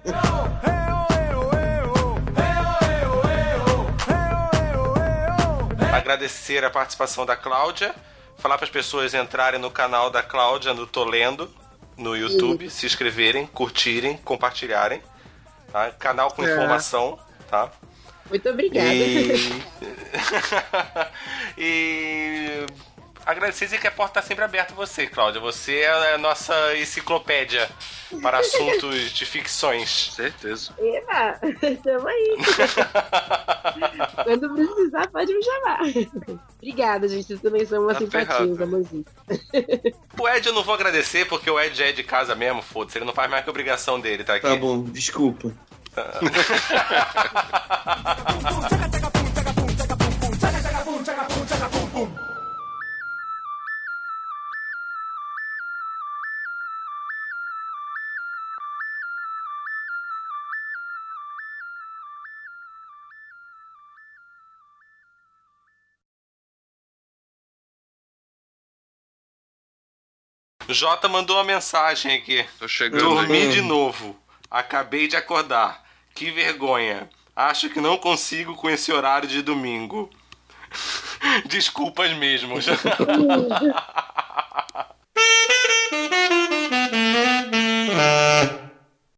Agradecer 5.92 6.64
a 6.64 6.70
participação 6.70 7.24
da 7.24 7.36
Cláudia, 7.36 7.94
falar 8.38 8.56
para 8.56 8.64
as 8.64 8.70
pessoas 8.70 9.14
entrarem 9.14 9.60
no 9.60 9.70
canal 9.70 10.10
da 10.10 10.22
Cláudia 10.22 10.74
no 10.74 10.86
Tolendo, 10.86 11.50
no 11.96 12.16
YouTube, 12.16 12.68
se 12.70 12.86
inscreverem, 12.86 13.46
curtirem, 13.46 14.16
compartilharem. 14.18 15.02
Tá? 15.72 15.90
Canal 15.90 16.30
com 16.32 16.44
É. 16.44 16.52
informação, 16.52 17.18
tá? 17.48 17.70
Muito 18.28 18.48
obrigada. 18.48 18.92
E... 18.94 19.62
e 21.58 22.66
agradecer 23.24 23.64
dizer 23.66 23.80
que 23.80 23.86
a 23.86 23.90
porta 23.90 24.20
está 24.20 24.28
sempre 24.28 24.44
aberta 24.44 24.72
a 24.72 24.76
você, 24.76 25.06
Cláudia. 25.06 25.40
Você 25.40 25.80
é 25.80 26.14
a 26.14 26.18
nossa 26.18 26.54
enciclopédia 26.76 27.68
para 28.20 28.38
assuntos 28.38 29.10
de 29.12 29.24
ficções. 29.26 30.12
Certeza. 30.14 30.72
Eba, 30.78 31.38
estamos 31.62 32.06
aí. 32.06 32.36
Quando 34.24 34.54
precisar, 34.54 35.08
pode 35.08 35.34
me 35.34 35.42
chamar. 35.42 35.80
Obrigada, 36.56 37.08
gente. 37.08 37.26
Vocês 37.26 37.40
também 37.40 37.64
são 37.64 37.82
uma 37.82 37.94
tá 37.94 38.00
simpatia, 38.00 38.46
os 38.46 38.60
amorzinhos. 38.60 39.06
O 40.18 40.28
Ed 40.28 40.46
eu 40.46 40.54
não 40.54 40.62
vou 40.62 40.74
agradecer, 40.74 41.26
porque 41.26 41.50
o 41.50 41.58
Ed 41.58 41.76
já 41.76 41.86
é 41.86 41.92
de 41.92 42.02
casa 42.02 42.34
mesmo, 42.34 42.62
foda-se. 42.62 42.98
Ele 42.98 43.04
não 43.04 43.14
faz 43.14 43.30
mais 43.30 43.44
que 43.44 43.50
obrigação 43.50 44.00
dele, 44.00 44.24
tá 44.24 44.34
aqui? 44.34 44.46
Tá 44.46 44.56
bom, 44.56 44.82
desculpa. 44.84 45.52
Tá. 45.94 46.20
Jota 70.68 71.08
mandou 71.08 71.36
uma 71.36 71.44
mensagem 71.44 72.14
aqui. 72.14 72.44
Tô 72.58 72.66
chegando. 72.66 73.02
Dormi 73.02 73.42
aí. 73.42 73.52
de 73.52 73.60
novo. 73.60 74.16
Acabei 74.50 75.08
de 75.08 75.16
acordar. 75.16 75.82
Que 76.14 76.30
vergonha. 76.30 77.08
Acho 77.34 77.68
que 77.68 77.80
não 77.80 77.96
consigo 77.96 78.54
com 78.54 78.70
esse 78.70 78.92
horário 78.92 79.28
de 79.28 79.42
domingo. 79.42 80.08
Desculpas 81.46 82.12
mesmo. 82.12 82.54